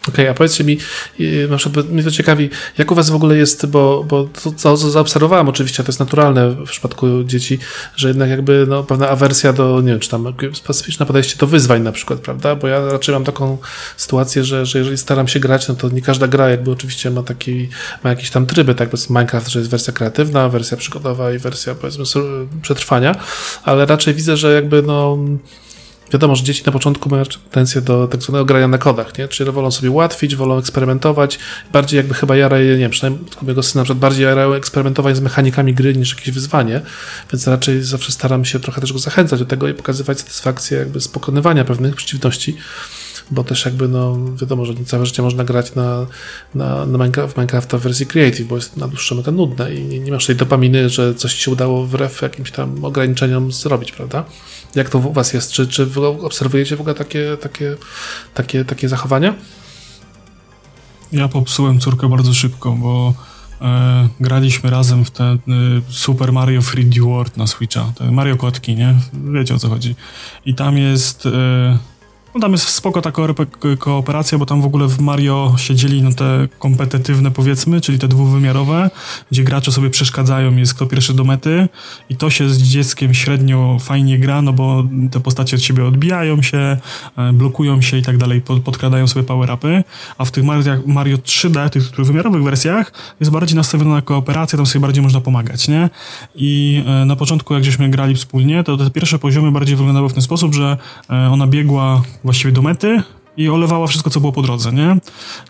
Okej, 0.09 0.29
a 0.29 0.35
powiedzcie 0.35 0.65
mi, 0.65 0.79
yy, 1.19 1.49
na 1.49 1.57
przykład 1.57 1.89
mnie 1.89 2.03
to 2.03 2.11
ciekawi, 2.11 2.51
jak 2.79 2.91
u 2.91 2.95
was 2.95 3.11
w 3.11 3.15
ogóle 3.15 3.37
jest, 3.37 3.67
bo, 3.67 4.05
bo 4.05 4.29
to, 4.43 4.53
co 4.53 4.77
zaobserwowałem 4.77 5.49
oczywiście, 5.49 5.83
to 5.83 5.89
jest 5.89 6.01
naturalne 6.01 6.51
w 6.51 6.69
przypadku 6.69 7.25
dzieci, 7.25 7.59
że 7.97 8.09
jednak 8.09 8.31
jakby 8.31 8.67
no, 8.69 8.83
pewna 8.83 9.09
awersja 9.09 9.53
do, 9.53 9.81
nie 9.81 9.91
wiem, 9.91 10.01
czy 10.01 10.09
tam 10.09 10.35
specyficzne 10.55 11.07
podejście 11.07 11.37
do 11.39 11.47
wyzwań 11.47 11.83
na 11.83 11.93
przykład, 11.93 12.21
prawda? 12.21 12.57
Bo 12.57 12.69
ja 12.69 12.85
raczej 12.85 13.15
mam 13.15 13.25
taką 13.25 13.59
sytuację, 13.97 14.45
że, 14.45 14.67
że 14.67 14.79
jeżeli 14.79 14.99
staram 14.99 15.29
się 15.29 15.41
grać, 15.41 15.69
no 15.69 15.75
to 15.75 15.89
nie 15.89 16.03
każda 16.03 16.29
gra 16.29 16.49
jakby 16.49 16.71
oczywiście 16.71 17.11
ma 17.11 17.23
taki, 17.23 17.69
ma 18.05 18.11
jakieś 18.11 18.31
tam 18.31 18.47
tryby, 18.47 18.75
tak? 18.75 18.91
Powiedzmy 18.91 19.15
Minecraft, 19.19 19.49
że 19.49 19.59
jest 19.59 19.71
wersja 19.71 19.93
kreatywna, 19.93 20.49
wersja 20.49 20.77
przygodowa 20.77 21.33
i 21.33 21.39
wersja 21.39 21.75
powiedzmy 21.75 22.05
przetrwania, 22.63 23.15
ale 23.65 23.87
raczej 23.87 24.15
widzę, 24.15 24.37
że 24.37 24.55
jakby 24.55 24.83
no 24.83 25.19
Wiadomo, 26.13 26.37
że 26.37 26.45
dzieci 26.45 26.63
na 26.67 26.73
początku 26.73 27.09
mają 27.09 27.25
tendencję 27.25 27.81
do 27.81 28.09
tak 28.09 28.23
zwanego 28.23 28.45
grania 28.45 28.69
na 28.69 28.79
kodach, 28.79 29.19
nie? 29.19 29.29
Czyli 29.29 29.51
wolą 29.51 29.71
sobie 29.71 29.91
ułatwić, 29.91 30.37
wolą 30.37 30.59
eksperymentować. 30.59 31.39
Bardziej 31.73 31.97
jakby 31.97 32.15
chyba 32.15 32.37
jara, 32.37 32.59
nie 32.59 32.77
wiem, 32.77 32.91
przynajmniej 32.91 33.25
mojego 33.43 33.63
syna 33.63 33.81
na 33.81 33.85
przykład 33.85 33.99
bardziej 33.99 34.25
jarają 34.25 34.53
eksperymentować 34.53 35.17
z 35.17 35.21
mechanikami 35.21 35.75
gry 35.75 35.95
niż 35.95 36.17
jakieś 36.17 36.35
wyzwanie, 36.35 36.81
więc 37.33 37.47
raczej 37.47 37.83
zawsze 37.83 38.13
staram 38.13 38.45
się 38.45 38.61
trochę 38.61 38.81
też 38.81 38.93
go 38.93 38.99
zachęcać 38.99 39.39
do 39.39 39.47
tego 39.47 39.69
i 39.69 39.75
pokazywać 39.75 40.19
satysfakcję 40.21 40.79
jakby 40.79 41.01
z 41.01 41.09
pokonywania 41.09 41.65
pewnych 41.65 41.97
przeciwności. 41.97 42.57
Bo 43.31 43.45
też 43.45 43.65
jakby, 43.65 43.89
no 43.89 44.19
wiadomo, 44.41 44.65
że 44.65 44.75
nie 44.75 44.85
całe 44.85 45.07
życie 45.07 45.23
można 45.23 45.45
grać 45.45 45.75
na, 45.75 46.07
na, 46.55 46.87
na 46.87 46.99
Minecraft, 46.99 47.35
w 47.35 47.37
Minecrafta 47.37 47.79
w 47.79 47.81
wersji 47.81 48.07
Creative, 48.07 48.47
bo 48.47 48.57
jest 48.57 48.77
na 48.77 48.89
dłuższą 48.89 49.15
metę 49.15 49.33
nudne 49.33 49.75
i 49.75 49.85
nie, 49.85 50.01
nie 50.01 50.13
masz 50.13 50.27
tej 50.27 50.37
dopaminy, 50.37 50.89
że 50.89 51.15
coś 51.15 51.35
się 51.35 51.51
udało 51.51 51.87
wbrew 51.87 52.23
jakimś 52.23 52.51
tam 52.51 52.85
ograniczeniom 52.85 53.53
zrobić, 53.53 53.93
prawda? 53.93 54.25
Jak 54.75 54.89
to 54.89 54.99
u 54.99 55.13
was 55.13 55.33
jest? 55.33 55.53
Czy, 55.53 55.67
czy 55.67 55.89
obserwujecie 56.23 56.77
w 56.77 56.81
ogóle 56.81 56.95
takie, 56.95 57.37
takie, 57.41 57.77
takie, 58.35 58.65
takie 58.65 58.89
zachowania? 58.89 59.35
Ja 61.13 61.29
popsułem 61.29 61.81
córkę 61.81 62.09
bardzo 62.09 62.35
szybko, 62.35 62.73
bo 62.73 63.15
e, 63.61 64.09
graliśmy 64.21 64.71
razem 64.71 65.05
w 65.05 65.11
ten 65.11 65.37
e, 65.37 65.39
Super 65.89 66.33
Mario 66.33 66.61
3D 66.61 67.01
World 67.01 67.37
na 67.37 67.47
Switcha, 67.47 67.93
Mario 68.11 68.37
Kotki, 68.37 68.75
nie? 68.75 68.95
Wiecie 69.13 69.55
o 69.55 69.59
co 69.59 69.69
chodzi. 69.69 69.95
I 70.47 70.55
tam 70.55 70.79
jest... 70.79 71.27
E, 71.27 71.92
no 72.35 72.41
tam 72.41 72.53
jest 72.53 72.69
spoko 72.69 73.03
ta 73.03 73.13
kooperacja, 73.79 74.39
bo 74.39 74.47
tam 74.47 74.63
w 74.63 74.65
ogóle 74.65 74.89
w 74.89 75.01
Mario 75.01 75.55
siedzieli 75.59 76.03
no 76.03 76.13
te 76.13 76.49
kompetytywne 76.59 77.31
powiedzmy, 77.31 77.81
czyli 77.81 77.99
te 77.99 78.09
dwuwymiarowe, 78.09 78.91
gdzie 79.31 79.45
gracze 79.45 79.73
sobie 79.73 79.91
przeszkadzają, 79.91 80.57
jest 80.57 80.75
kto 80.75 80.87
pierwszy 80.87 81.15
do 81.15 81.25
mety 81.25 81.69
i 82.11 82.17
to 82.17 82.31
się 82.31 82.49
z 82.49 82.63
dzieckiem 82.63 83.15
średnio 83.15 83.77
fajnie 83.81 84.19
gra, 84.19 84.43
no 84.43 84.53
bo 84.53 84.85
te 85.11 85.21
postacie 85.21 85.57
od 85.57 85.63
siebie 85.63 85.85
odbijają 85.85 86.43
się, 86.43 86.77
e, 87.17 87.33
blokują 87.33 87.83
się 87.83 87.99
i 87.99 88.03
tak 88.03 88.19
dalej, 88.19 88.41
podkradają 88.65 89.07
sobie 89.07 89.27
power-upy, 89.27 89.85
a 90.19 90.25
w 90.25 90.31
tych 90.31 90.45
Mario, 90.45 90.75
Mario 90.87 91.17
3D, 91.17 91.71
tych 91.71 91.91
trójwymiarowych 91.91 92.43
wersjach 92.43 92.93
jest 93.21 93.33
bardziej 93.33 93.57
nastawiona 93.57 93.95
na 93.95 94.03
kooperację, 94.03 94.57
tam 94.57 94.67
sobie 94.67 94.81
bardziej 94.81 95.03
można 95.03 95.21
pomagać, 95.21 95.69
nie? 95.69 95.91
I 96.35 96.83
e, 96.87 97.05
na 97.05 97.17
początku 97.17 97.55
jak 97.55 97.65
żeśmy 97.65 97.89
grali 97.89 98.15
wspólnie, 98.15 98.65
to 98.65 98.77
te 98.77 98.91
pierwsze 98.91 99.19
poziomy 99.19 99.53
bardziej 99.53 99.77
wyglądały 99.77 100.09
w 100.09 100.13
ten 100.13 100.23
sposób, 100.23 100.55
że 100.55 100.79
e, 101.11 101.15
ona 101.15 101.47
biegła 101.47 102.03
właściwie 102.25 102.53
do 102.53 102.63
mety 102.63 103.03
i 103.37 103.49
olewała 103.49 103.87
wszystko, 103.87 104.11
co 104.11 104.21
było 104.21 104.33
po 104.33 104.43
drodze, 104.43 104.73
nie? 104.73 104.97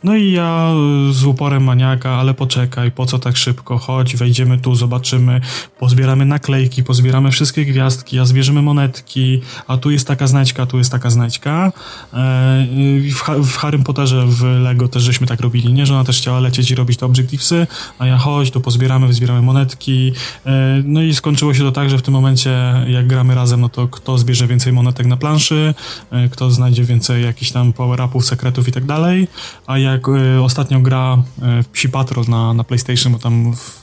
No 0.04 0.16
i 0.16 0.32
ja 0.32 0.72
y, 1.10 1.12
z 1.12 1.24
uporem 1.24 1.64
maniaka, 1.64 2.10
ale 2.10 2.34
poczekaj, 2.34 2.90
po 2.90 3.06
co 3.06 3.18
tak 3.18 3.36
szybko, 3.36 3.78
chodź, 3.78 4.16
wejdziemy 4.16 4.58
tu, 4.58 4.74
zobaczymy, 4.74 5.40
pozbieramy 5.78 6.26
naklejki, 6.26 6.84
pozbieramy 6.84 7.30
wszystkie 7.30 7.64
gwiazdki, 7.64 8.18
a 8.18 8.24
zbierzemy 8.24 8.62
monetki, 8.62 9.40
a 9.66 9.76
tu 9.76 9.90
jest 9.90 10.08
taka 10.08 10.26
znajdźka, 10.26 10.66
tu 10.66 10.78
jest 10.78 10.92
taka 10.92 11.10
znajdźka. 11.10 11.72
E, 12.14 12.66
w, 13.10 13.48
w 13.50 13.56
Harrym 13.56 13.84
Potterze 13.84 14.26
w 14.26 14.42
Lego 14.42 14.88
też 14.88 15.02
żeśmy 15.02 15.26
tak 15.26 15.40
robili, 15.40 15.72
nie? 15.72 15.86
Że 15.86 15.94
ona 15.94 16.04
też 16.04 16.18
chciała 16.18 16.40
lecieć 16.40 16.70
i 16.70 16.74
robić 16.74 16.98
te 16.98 17.06
objectivesy, 17.06 17.66
a 17.98 18.06
ja 18.06 18.18
chodź, 18.18 18.50
tu 18.50 18.60
pozbieramy, 18.60 19.06
wyzbieramy 19.06 19.42
monetki. 19.42 20.12
E, 20.46 20.82
no 20.84 21.02
i 21.02 21.14
skończyło 21.14 21.54
się 21.54 21.62
to 21.62 21.72
tak, 21.72 21.90
że 21.90 21.98
w 21.98 22.02
tym 22.02 22.14
momencie, 22.14 22.74
jak 22.88 23.06
gramy 23.06 23.34
razem, 23.34 23.60
no 23.60 23.68
to 23.68 23.88
kto 23.88 24.18
zbierze 24.18 24.46
więcej 24.46 24.72
monetek 24.72 25.06
na 25.06 25.16
planszy, 25.16 25.74
e, 26.10 26.28
kto 26.28 26.50
znajdzie 26.50 26.84
więcej 26.84 27.24
jakichś 27.24 27.50
tam 27.50 27.71
power-upów, 27.72 28.24
sekretów 28.24 28.68
i 28.68 28.72
tak 28.72 28.84
dalej, 28.84 29.28
a 29.66 29.78
jak 29.78 30.08
y, 30.08 30.42
ostatnio 30.42 30.80
gra 30.80 31.18
y, 31.60 31.64
Psi 31.72 31.88
Patrol 31.88 32.24
na, 32.28 32.54
na 32.54 32.64
PlayStation, 32.64 33.12
bo 33.12 33.18
tam 33.18 33.56
w, 33.56 33.80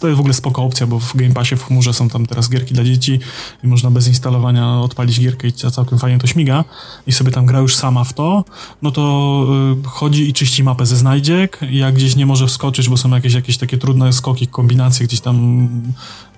to 0.00 0.06
jest 0.06 0.16
w 0.16 0.20
ogóle 0.20 0.34
spoko 0.34 0.62
opcja, 0.62 0.86
bo 0.86 1.00
w 1.00 1.16
Game 1.16 1.34
Passie 1.34 1.56
w 1.56 1.64
chmurze 1.64 1.92
są 1.92 2.08
tam 2.08 2.26
teraz 2.26 2.50
gierki 2.50 2.74
dla 2.74 2.84
dzieci 2.84 3.20
i 3.64 3.66
można 3.66 3.90
bez 3.90 4.08
instalowania 4.08 4.80
odpalić 4.80 5.20
gierkę 5.20 5.48
i 5.48 5.52
całkiem 5.52 5.98
fajnie 5.98 6.18
to 6.18 6.26
śmiga 6.26 6.64
i 7.06 7.12
sobie 7.12 7.30
tam 7.30 7.46
gra 7.46 7.58
już 7.58 7.76
sama 7.76 8.04
w 8.04 8.12
to, 8.12 8.44
no 8.82 8.90
to 8.90 9.46
y, 9.84 9.88
chodzi 9.88 10.28
i 10.28 10.32
czyści 10.32 10.64
mapę 10.64 10.86
ze 10.86 10.96
znajdziek, 10.96 11.58
jak 11.70 11.94
gdzieś 11.94 12.16
nie 12.16 12.26
może 12.26 12.46
wskoczyć, 12.46 12.88
bo 12.88 12.96
są 12.96 13.10
jakieś, 13.10 13.34
jakieś 13.34 13.58
takie 13.58 13.78
trudne 13.78 14.12
skoki, 14.12 14.46
kombinacje 14.46 15.06
gdzieś 15.06 15.20
tam 15.20 15.68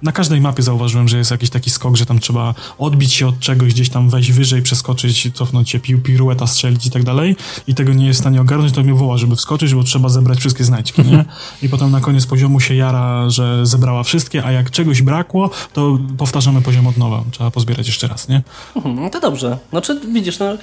na 0.03 0.13
każdej 0.13 0.41
mapie 0.41 0.63
zauważyłem, 0.63 1.09
że 1.09 1.19
jest 1.19 1.31
jakiś 1.31 1.51
taki 1.51 1.71
skok, 1.71 1.97
że 1.97 2.07
tam 2.07 2.19
trzeba 2.19 2.55
odbić 2.79 3.13
się 3.13 3.27
od 3.27 3.39
czegoś, 3.39 3.75
gdzieś 3.75 3.89
tam 3.89 4.11
wejść 4.11 4.33
wyżej, 4.33 4.63
przeskoczyć, 4.63 5.31
cofnąć 5.35 5.71
się, 5.71 5.81
pił, 5.81 6.03
pirueta 6.03 6.47
strzelić 6.47 6.87
i 6.87 6.91
tak 6.91 7.05
dalej 7.05 7.37
i 7.67 7.75
tego 7.75 7.93
nie 7.93 8.07
jest 8.07 8.21
w 8.21 8.23
stanie 8.23 8.41
ogarnąć, 8.41 8.73
to 8.73 8.83
mnie 8.83 8.95
woła, 8.95 9.17
żeby 9.17 9.37
wskoczyć, 9.37 9.75
bo 9.75 9.83
trzeba 9.83 10.09
zebrać 10.09 10.39
wszystkie 10.39 10.65
znajdźki, 10.65 11.03
nie? 11.03 11.25
I 11.63 11.69
potem 11.69 11.91
na 11.91 12.01
koniec 12.01 12.27
poziomu 12.27 12.61
się 12.61 12.75
jara, 12.75 13.31
że 13.31 13.67
zebrała 13.67 14.03
wszystkie, 14.03 14.45
a 14.45 14.53
jak 14.53 14.71
czegoś 14.71 15.03
brakło, 15.03 15.51
to 15.73 15.99
powtarzamy 16.19 16.63
poziom 16.63 16.87
od 16.87 16.97
nowa. 16.97 17.25
Trzeba 17.31 17.51
pozbierać 17.51 17.87
jeszcze 17.87 18.09
raz, 18.09 18.29
nie? 18.29 18.43
Mhm, 18.77 18.95
no 18.95 19.11
to 19.11 19.21
dobrze. 19.21 19.59
Znaczy, 19.71 20.01
widzisz, 20.13 20.39
no 20.39 20.47
e, 20.53 20.59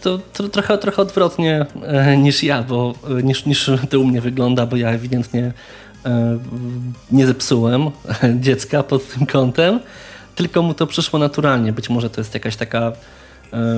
to, 0.00 0.18
to, 0.32 0.48
trochę, 0.48 0.78
trochę 0.78 1.02
odwrotnie 1.02 1.66
e, 1.82 2.16
niż 2.16 2.42
ja, 2.42 2.62
bo 2.62 2.94
e, 3.18 3.22
niż, 3.22 3.46
niż 3.46 3.70
to 3.90 4.00
u 4.00 4.04
mnie 4.04 4.20
wygląda, 4.20 4.66
bo 4.66 4.76
ja 4.76 4.88
ewidentnie 4.88 5.52
nie 7.12 7.26
zepsułem 7.26 7.90
dziecka 8.40 8.82
pod 8.82 9.08
tym 9.08 9.26
kątem, 9.26 9.80
tylko 10.34 10.62
mu 10.62 10.74
to 10.74 10.86
przyszło 10.86 11.18
naturalnie. 11.18 11.72
Być 11.72 11.90
może 11.90 12.10
to 12.10 12.20
jest 12.20 12.34
jakaś 12.34 12.56
taka, 12.56 12.92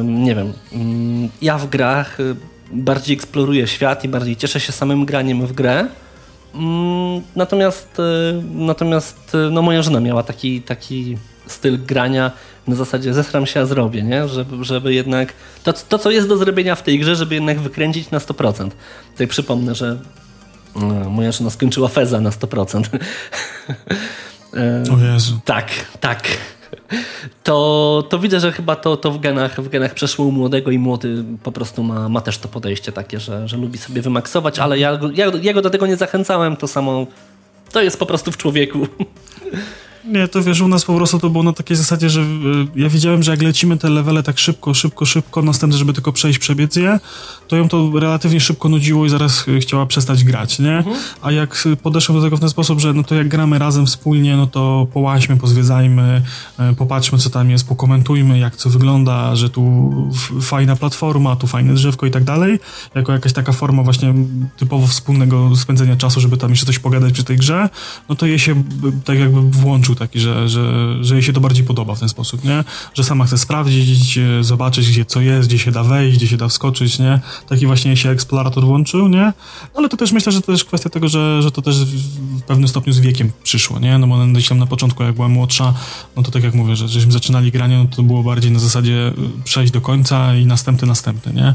nie 0.04 0.34
wiem, 0.34 0.52
mm, 0.72 1.28
ja 1.42 1.58
w 1.58 1.66
grach 1.66 2.20
y, 2.20 2.36
bardziej 2.72 3.16
eksploruję 3.16 3.66
świat 3.66 4.04
i 4.04 4.08
bardziej 4.08 4.36
cieszę 4.36 4.60
się 4.60 4.72
samym 4.72 5.04
graniem 5.04 5.46
w 5.46 5.52
grę. 5.52 5.86
Mm, 6.54 7.22
natomiast, 7.36 7.98
y, 7.98 8.42
natomiast 8.54 9.34
y, 9.34 9.50
no 9.50 9.62
moja 9.62 9.82
żona 9.82 10.00
miała 10.00 10.22
taki, 10.22 10.62
taki 10.62 11.16
styl 11.46 11.84
grania 11.84 12.30
na 12.66 12.74
zasadzie 12.74 13.14
zesram 13.14 13.46
się, 13.46 13.60
a 13.60 13.66
zrobię, 13.66 14.02
nie? 14.02 14.28
Żeby, 14.28 14.64
żeby 14.64 14.94
jednak 14.94 15.32
to, 15.62 15.72
to, 15.72 15.98
co 15.98 16.10
jest 16.10 16.28
do 16.28 16.36
zrobienia 16.36 16.74
w 16.74 16.82
tej 16.82 16.98
grze, 16.98 17.16
żeby 17.16 17.34
jednak 17.34 17.60
wykręcić 17.60 18.10
na 18.10 18.18
100%. 18.18 18.70
Tutaj 19.12 19.26
przypomnę, 19.26 19.74
że 19.74 19.98
moja 21.10 21.32
żona 21.32 21.50
skończyła 21.50 21.88
Feza 21.88 22.20
na 22.20 22.30
100%. 22.30 22.84
o 24.94 25.12
Jezu. 25.12 25.40
Tak, 25.44 25.70
tak. 26.00 26.22
To, 27.42 28.04
to 28.08 28.18
widzę, 28.18 28.40
że 28.40 28.52
chyba 28.52 28.76
to, 28.76 28.96
to 28.96 29.10
w, 29.10 29.20
genach, 29.20 29.60
w 29.60 29.68
genach 29.68 29.94
przeszło 29.94 30.24
u 30.24 30.32
młodego 30.32 30.70
i 30.70 30.78
młody 30.78 31.24
po 31.42 31.52
prostu 31.52 31.82
ma, 31.82 32.08
ma 32.08 32.20
też 32.20 32.38
to 32.38 32.48
podejście 32.48 32.92
takie, 32.92 33.20
że, 33.20 33.48
że 33.48 33.56
lubi 33.56 33.78
sobie 33.78 34.02
wymaksować, 34.02 34.58
ale 34.58 34.78
ja, 34.78 34.98
ja, 35.14 35.26
ja 35.42 35.52
go 35.52 35.62
do 35.62 35.70
tego 35.70 35.86
nie 35.86 35.96
zachęcałem, 35.96 36.56
to 36.56 36.68
samo 36.68 37.06
to 37.72 37.82
jest 37.82 37.98
po 37.98 38.06
prostu 38.06 38.32
w 38.32 38.36
człowieku. 38.36 38.86
Nie, 40.04 40.28
to 40.28 40.42
wiesz, 40.42 40.60
u 40.60 40.68
nas 40.68 40.84
po 40.84 40.94
prostu 40.94 41.18
to 41.18 41.30
było 41.30 41.44
na 41.44 41.52
takiej 41.52 41.76
zasadzie, 41.76 42.10
że 42.10 42.20
y, 42.20 42.24
ja 42.76 42.88
widziałem, 42.88 43.22
że 43.22 43.30
jak 43.30 43.42
lecimy 43.42 43.78
te 43.78 43.90
levele 43.90 44.22
tak 44.22 44.38
szybko, 44.38 44.74
szybko, 44.74 45.04
szybko, 45.04 45.42
następnie, 45.42 45.78
żeby 45.78 45.92
tylko 45.92 46.12
przejść, 46.12 46.38
przebiec 46.38 46.76
je, 46.76 47.00
to 47.48 47.56
ją 47.56 47.68
to 47.68 47.90
relatywnie 47.94 48.40
szybko 48.40 48.68
nudziło 48.68 49.06
i 49.06 49.08
zaraz 49.08 49.48
y, 49.48 49.60
chciała 49.60 49.86
przestać 49.86 50.24
grać, 50.24 50.58
nie? 50.58 50.76
Mhm. 50.76 50.96
A 51.22 51.32
jak 51.32 51.68
podeszłem 51.82 52.18
do 52.18 52.24
tego 52.24 52.36
w 52.36 52.40
ten 52.40 52.48
sposób, 52.48 52.80
że 52.80 52.92
no 52.92 53.02
to 53.02 53.14
jak 53.14 53.28
gramy 53.28 53.58
razem 53.58 53.86
wspólnie, 53.86 54.36
no 54.36 54.46
to 54.46 54.86
połaźmy, 54.92 55.36
pozwiedzajmy, 55.36 56.22
y, 56.72 56.74
popatrzmy, 56.76 57.18
co 57.18 57.30
tam 57.30 57.50
jest, 57.50 57.68
pokomentujmy, 57.68 58.38
jak 58.38 58.56
co 58.56 58.70
wygląda, 58.70 59.36
że 59.36 59.50
tu 59.50 59.92
fajna 60.40 60.76
platforma, 60.76 61.36
tu 61.36 61.46
fajne 61.46 61.74
drzewko 61.74 62.06
i 62.06 62.10
tak 62.10 62.24
dalej, 62.24 62.60
jako 62.94 63.12
jakaś 63.12 63.32
taka 63.32 63.52
forma 63.52 63.82
właśnie 63.82 64.14
typowo 64.56 64.86
wspólnego 64.86 65.56
spędzenia 65.56 65.96
czasu, 65.96 66.20
żeby 66.20 66.36
tam 66.36 66.50
jeszcze 66.50 66.66
coś 66.66 66.78
pogadać 66.78 67.12
przy 67.12 67.24
tej 67.24 67.36
grze, 67.36 67.68
no 68.08 68.14
to 68.14 68.26
je 68.26 68.38
się 68.38 68.62
tak 69.04 69.18
jakby 69.18 69.40
włączył 69.42 69.91
taki, 69.94 70.20
że, 70.20 70.48
że, 70.48 70.96
że 71.04 71.14
jej 71.14 71.22
się 71.22 71.32
to 71.32 71.40
bardziej 71.40 71.64
podoba 71.64 71.94
w 71.94 72.00
ten 72.00 72.08
sposób, 72.08 72.44
nie? 72.44 72.64
Że 72.94 73.04
sama 73.04 73.24
chce 73.24 73.38
sprawdzić, 73.38 74.18
e, 74.18 74.44
zobaczyć, 74.44 74.90
gdzie 74.90 75.04
co 75.04 75.20
jest, 75.20 75.48
gdzie 75.48 75.58
się 75.58 75.72
da 75.72 75.84
wejść, 75.84 76.16
gdzie 76.16 76.28
się 76.28 76.36
da 76.36 76.48
wskoczyć, 76.48 76.98
nie? 76.98 77.20
Taki 77.48 77.66
właśnie 77.66 77.96
się 77.96 78.10
eksplorator 78.10 78.64
włączył, 78.64 79.08
nie? 79.08 79.32
Ale 79.74 79.88
to 79.88 79.96
też 79.96 80.12
myślę, 80.12 80.32
że 80.32 80.40
to 80.40 80.52
też 80.52 80.64
kwestia 80.64 80.90
tego, 80.90 81.08
że, 81.08 81.42
że 81.42 81.50
to 81.50 81.62
też 81.62 81.84
w 81.84 82.42
pewnym 82.42 82.68
stopniu 82.68 82.92
z 82.92 83.00
wiekiem 83.00 83.32
przyszło, 83.42 83.78
nie? 83.78 83.98
No 83.98 84.06
bo 84.06 84.18
tam 84.48 84.58
na 84.58 84.66
początku, 84.66 85.02
jak 85.02 85.14
była 85.14 85.28
młodsza, 85.28 85.74
no 86.16 86.22
to 86.22 86.30
tak 86.30 86.42
jak 86.42 86.54
mówię, 86.54 86.76
że 86.76 86.88
żeśmy 86.88 87.12
zaczynali 87.12 87.52
granie, 87.52 87.78
no 87.78 87.96
to 87.96 88.02
było 88.02 88.22
bardziej 88.22 88.50
na 88.50 88.58
zasadzie 88.58 89.08
e, 89.08 89.12
przejść 89.44 89.72
do 89.72 89.80
końca 89.80 90.34
i 90.34 90.46
następny, 90.46 90.88
następny, 90.88 91.32
nie? 91.32 91.54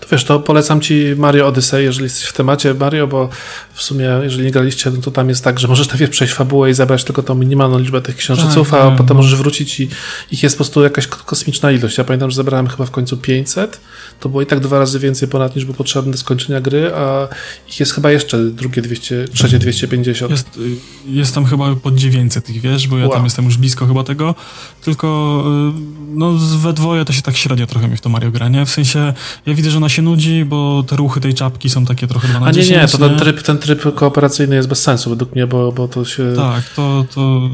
To 0.00 0.06
wiesz, 0.12 0.24
to 0.24 0.40
polecam 0.40 0.80
ci 0.80 1.14
Mario 1.16 1.46
Odyssey, 1.46 1.84
jeżeli 1.84 2.04
jesteś 2.04 2.24
w 2.24 2.32
temacie 2.32 2.74
Mario, 2.74 3.06
bo 3.06 3.28
w 3.74 3.82
sumie, 3.82 4.10
jeżeli 4.22 4.44
nie 4.44 4.50
graliście, 4.50 4.90
no 4.90 5.02
to 5.02 5.10
tam 5.10 5.28
jest 5.28 5.44
tak, 5.44 5.58
że 5.60 5.68
możesz 5.68 5.88
najpierw 5.88 6.10
przejść 6.10 6.34
fabułę 6.34 6.70
i 6.70 6.74
zabrać 6.74 7.04
tylko 7.04 7.22
tą 7.22 7.34
minimalną 7.34 7.78
liczbę 7.78 8.02
tych 8.02 8.16
książęców, 8.16 8.70
tak, 8.70 8.80
a 8.80 8.88
tak, 8.88 8.96
potem 8.96 9.16
no. 9.16 9.22
możesz 9.22 9.36
wrócić 9.36 9.80
i 9.80 9.88
ich 10.32 10.42
jest 10.42 10.56
po 10.56 10.64
prostu 10.64 10.82
jakaś 10.82 11.06
kosmiczna 11.06 11.72
ilość. 11.72 11.98
Ja 11.98 12.04
pamiętam, 12.04 12.30
że 12.30 12.36
zebrałem 12.36 12.68
chyba 12.68 12.86
w 12.86 12.90
końcu 12.90 13.16
500, 13.16 13.80
to 14.20 14.28
było 14.28 14.42
i 14.42 14.46
tak 14.46 14.60
dwa 14.60 14.78
razy 14.78 14.98
więcej 14.98 15.28
ponad 15.28 15.56
niż 15.56 15.64
było 15.64 15.76
potrzebne 15.76 16.12
do 16.12 16.18
skończenia 16.18 16.60
gry, 16.60 16.94
a 16.94 17.28
ich 17.68 17.80
jest 17.80 17.92
chyba 17.92 18.10
jeszcze 18.10 18.38
drugie 18.38 18.82
200, 18.82 19.24
trzecie 19.32 19.58
250. 19.58 20.30
Jest, 20.30 20.60
jest 21.06 21.34
tam 21.34 21.44
chyba 21.44 21.76
pod 21.76 21.94
900 21.94 22.50
ich, 22.50 22.60
wiesz, 22.60 22.88
bo 22.88 22.98
ja 22.98 23.04
wow. 23.04 23.14
tam 23.14 23.24
jestem 23.24 23.44
już 23.44 23.56
blisko 23.56 23.86
chyba 23.86 24.04
tego, 24.04 24.34
tylko 24.82 25.44
y, 25.76 25.80
no 26.08 26.32
we 26.32 26.72
dwoje 26.72 27.04
to 27.04 27.12
się 27.12 27.22
tak 27.22 27.36
średnio 27.36 27.66
trochę 27.66 27.88
mi 27.88 27.96
w 27.96 28.00
to 28.00 28.08
Mario 28.08 28.30
gra, 28.30 28.48
nie? 28.48 28.66
W 28.66 28.70
sensie, 28.70 29.14
ja 29.46 29.54
widzę, 29.54 29.65
że 29.70 29.76
ona 29.76 29.88
się 29.88 30.02
nudzi, 30.02 30.44
bo 30.44 30.84
te 30.86 30.96
ruchy 30.96 31.20
tej 31.20 31.34
czapki 31.34 31.70
są 31.70 31.84
takie 31.86 32.06
trochę 32.06 32.28
2 32.28 32.40
na 32.40 32.46
A 32.46 32.50
nie, 32.50 32.68
nie, 32.68 32.88
to 32.88 32.98
ten 32.98 33.18
tryb, 33.18 33.42
ten 33.42 33.58
tryb 33.58 33.94
kooperacyjny 33.94 34.56
jest 34.56 34.68
bez 34.68 34.82
sensu 34.82 35.10
według 35.10 35.34
mnie, 35.34 35.46
bo, 35.46 35.72
bo 35.72 35.88
to 35.88 36.04
się... 36.04 36.32
Tak, 36.36 36.64
to, 36.68 37.04
to 37.14 37.50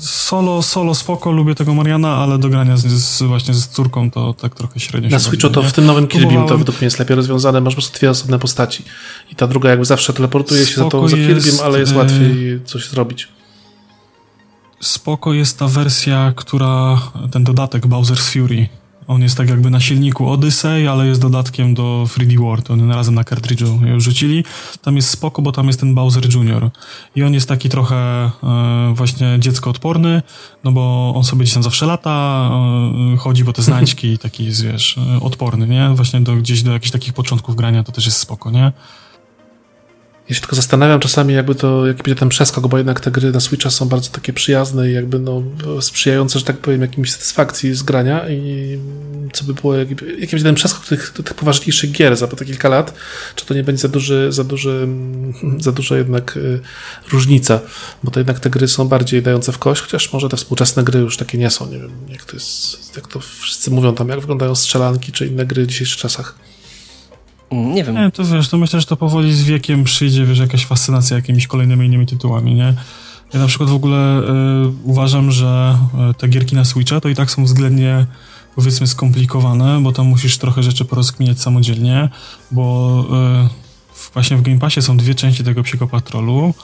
solo, 0.00 0.62
solo 0.62 0.94
spoko, 0.94 1.32
lubię 1.32 1.54
tego 1.54 1.74
Mariana, 1.74 2.16
ale 2.16 2.38
do 2.38 2.48
grania 2.48 2.76
z, 2.76 2.86
z, 2.86 3.22
właśnie 3.22 3.54
z 3.54 3.68
córką 3.68 4.10
to 4.10 4.34
tak 4.34 4.54
trochę 4.54 4.80
średnio 4.80 5.10
Na 5.10 5.18
Switchu 5.18 5.50
to 5.50 5.62
w 5.62 5.72
tym 5.72 5.86
nowym 5.86 6.06
Kirby 6.06 6.34
to 6.48 6.58
według 6.58 6.78
mnie 6.78 6.84
jest 6.84 6.98
lepiej 6.98 7.16
rozwiązane, 7.16 7.60
masz 7.60 7.74
po 7.74 7.80
prostu 7.80 7.98
dwie 7.98 8.10
osobne 8.10 8.38
postaci. 8.38 8.84
I 9.32 9.34
ta 9.34 9.46
druga 9.46 9.70
jakby 9.70 9.84
zawsze 9.84 10.12
teleportuje 10.12 10.66
się 10.66 10.76
za 10.76 10.84
tą 10.84 11.08
za 11.08 11.16
Kirbym, 11.16 11.54
ale 11.64 11.78
jest 11.78 11.92
y, 11.92 11.96
łatwiej 11.96 12.60
coś 12.64 12.88
zrobić. 12.88 13.28
Spoko 14.80 15.32
jest 15.32 15.58
ta 15.58 15.68
wersja, 15.68 16.32
która, 16.36 17.02
ten 17.30 17.44
dodatek 17.44 17.86
Bowser's 17.86 18.32
Fury, 18.32 18.68
On 19.10 19.22
jest 19.22 19.36
tak 19.36 19.48
jakby 19.48 19.70
na 19.70 19.80
silniku 19.80 20.30
Odyssey, 20.30 20.88
ale 20.88 21.06
jest 21.06 21.20
dodatkiem 21.20 21.74
do 21.74 22.04
3D 22.08 22.38
World. 22.38 22.70
Oni 22.70 22.92
razem 22.92 23.14
na 23.14 23.24
kartridżu 23.24 23.80
ją 23.86 24.00
rzucili. 24.00 24.44
Tam 24.82 24.96
jest 24.96 25.10
spoko, 25.10 25.42
bo 25.42 25.52
tam 25.52 25.66
jest 25.66 25.80
ten 25.80 25.94
Bowser 25.94 26.34
Jr. 26.34 26.70
I 27.16 27.22
on 27.22 27.34
jest 27.34 27.48
taki 27.48 27.68
trochę 27.68 27.96
e, 27.96 28.92
właśnie 28.94 29.36
dziecko 29.38 29.70
odporny, 29.70 30.22
no 30.64 30.72
bo 30.72 31.12
on 31.16 31.24
sobie 31.24 31.42
gdzieś 31.42 31.54
tam 31.54 31.62
zawsze 31.62 31.86
lata, 31.86 32.50
e, 33.14 33.16
chodzi 33.16 33.44
po 33.44 33.52
te 33.52 33.62
znajdźki, 33.62 34.18
taki 34.18 34.44
jest, 34.44 34.64
wiesz, 34.64 34.98
e, 34.98 35.20
odporny, 35.20 35.66
nie? 35.66 35.90
Właśnie 35.94 36.20
do, 36.20 36.36
gdzieś 36.36 36.62
do 36.62 36.72
jakichś 36.72 36.90
takich 36.90 37.12
początków 37.12 37.56
grania 37.56 37.84
to 37.84 37.92
też 37.92 38.06
jest 38.06 38.18
spoko, 38.18 38.50
nie? 38.50 38.72
Ja 40.30 40.34
się 40.34 40.40
tylko 40.40 40.56
zastanawiam 40.56 41.00
czasami, 41.00 41.34
jakby 41.34 41.54
to, 41.54 41.86
jaki 41.86 42.02
będzie 42.02 42.14
ten 42.14 42.28
przeskok, 42.28 42.68
bo 42.68 42.78
jednak 42.78 43.00
te 43.00 43.10
gry 43.10 43.32
na 43.32 43.40
Switcha 43.40 43.70
są 43.70 43.88
bardzo 43.88 44.10
takie 44.10 44.32
przyjazne 44.32 44.90
i 44.90 44.92
jakby 44.92 45.18
no, 45.18 45.42
sprzyjające, 45.80 46.38
że 46.38 46.44
tak 46.44 46.58
powiem, 46.58 46.80
jakimś 46.80 47.12
satysfakcji 47.12 47.74
z 47.74 47.82
grania 47.82 48.28
i 48.28 48.78
co 49.32 49.44
by 49.44 49.54
było, 49.54 49.74
jaki, 49.74 49.94
jaki 50.18 50.30
będzie 50.30 50.42
ten 50.42 50.54
przeskok 50.54 50.86
tych, 50.86 51.10
tych 51.10 51.34
poważniejszych 51.34 51.92
gier 51.92 52.16
za 52.16 52.26
te 52.26 52.44
kilka 52.44 52.68
lat, 52.68 52.94
czy 53.34 53.46
to 53.46 53.54
nie 53.54 53.64
będzie 53.64 53.82
za 53.82 53.88
duży, 53.88 54.32
za 54.32 54.44
duży, 54.44 54.88
za 55.58 55.72
duża 55.72 55.96
jednak 55.96 56.36
y, 56.36 56.60
różnica, 57.12 57.60
bo 58.02 58.10
to 58.10 58.20
jednak 58.20 58.40
te 58.40 58.50
gry 58.50 58.68
są 58.68 58.88
bardziej 58.88 59.22
dające 59.22 59.52
w 59.52 59.58
kość, 59.58 59.82
chociaż 59.82 60.12
może 60.12 60.28
te 60.28 60.36
współczesne 60.36 60.84
gry 60.84 61.00
już 61.00 61.16
takie 61.16 61.38
nie 61.38 61.50
są, 61.50 61.66
nie 61.66 61.78
wiem, 61.78 61.92
jak 62.08 62.24
to 62.24 62.36
jest, 62.36 62.96
jak 62.96 63.06
to 63.06 63.20
wszyscy 63.20 63.70
mówią 63.70 63.94
tam, 63.94 64.08
jak 64.08 64.20
wyglądają 64.20 64.54
strzelanki, 64.54 65.12
czy 65.12 65.26
inne 65.26 65.46
gry 65.46 65.64
w 65.64 65.66
dzisiejszych 65.66 65.98
czasach. 65.98 66.49
Nie 67.50 67.84
wiem. 67.84 67.94
Nie, 67.94 68.10
to 68.10 68.24
wiesz, 68.24 68.48
to 68.48 68.58
myślę, 68.58 68.80
że 68.80 68.86
to 68.86 68.96
powoli 68.96 69.32
z 69.34 69.42
wiekiem 69.42 69.84
przyjdzie, 69.84 70.26
wiesz, 70.26 70.38
jakaś 70.38 70.66
fascynacja 70.66 71.16
jakimiś 71.16 71.46
kolejnymi 71.46 71.86
innymi 71.86 72.06
tytułami, 72.06 72.54
nie? 72.54 72.74
Ja 73.34 73.40
na 73.40 73.46
przykład 73.46 73.70
w 73.70 73.74
ogóle 73.74 74.20
y, 74.20 74.22
uważam, 74.84 75.30
że 75.30 75.78
y, 76.10 76.14
te 76.14 76.28
gierki 76.28 76.56
na 76.56 76.64
Switcha 76.64 77.00
to 77.00 77.08
i 77.08 77.14
tak 77.14 77.30
są 77.30 77.44
względnie 77.44 78.06
powiedzmy 78.54 78.86
skomplikowane, 78.86 79.80
bo 79.82 79.92
tam 79.92 80.06
musisz 80.06 80.38
trochę 80.38 80.62
rzeczy 80.62 80.84
porozkminiać 80.84 81.40
samodzielnie, 81.40 82.08
bo 82.50 83.04
y, 83.46 84.12
właśnie 84.12 84.36
w 84.36 84.42
Game 84.42 84.58
Passie 84.58 84.82
są 84.82 84.96
dwie 84.96 85.14
części 85.14 85.44
tego 85.44 85.62
Psychopatrolu 85.62 86.54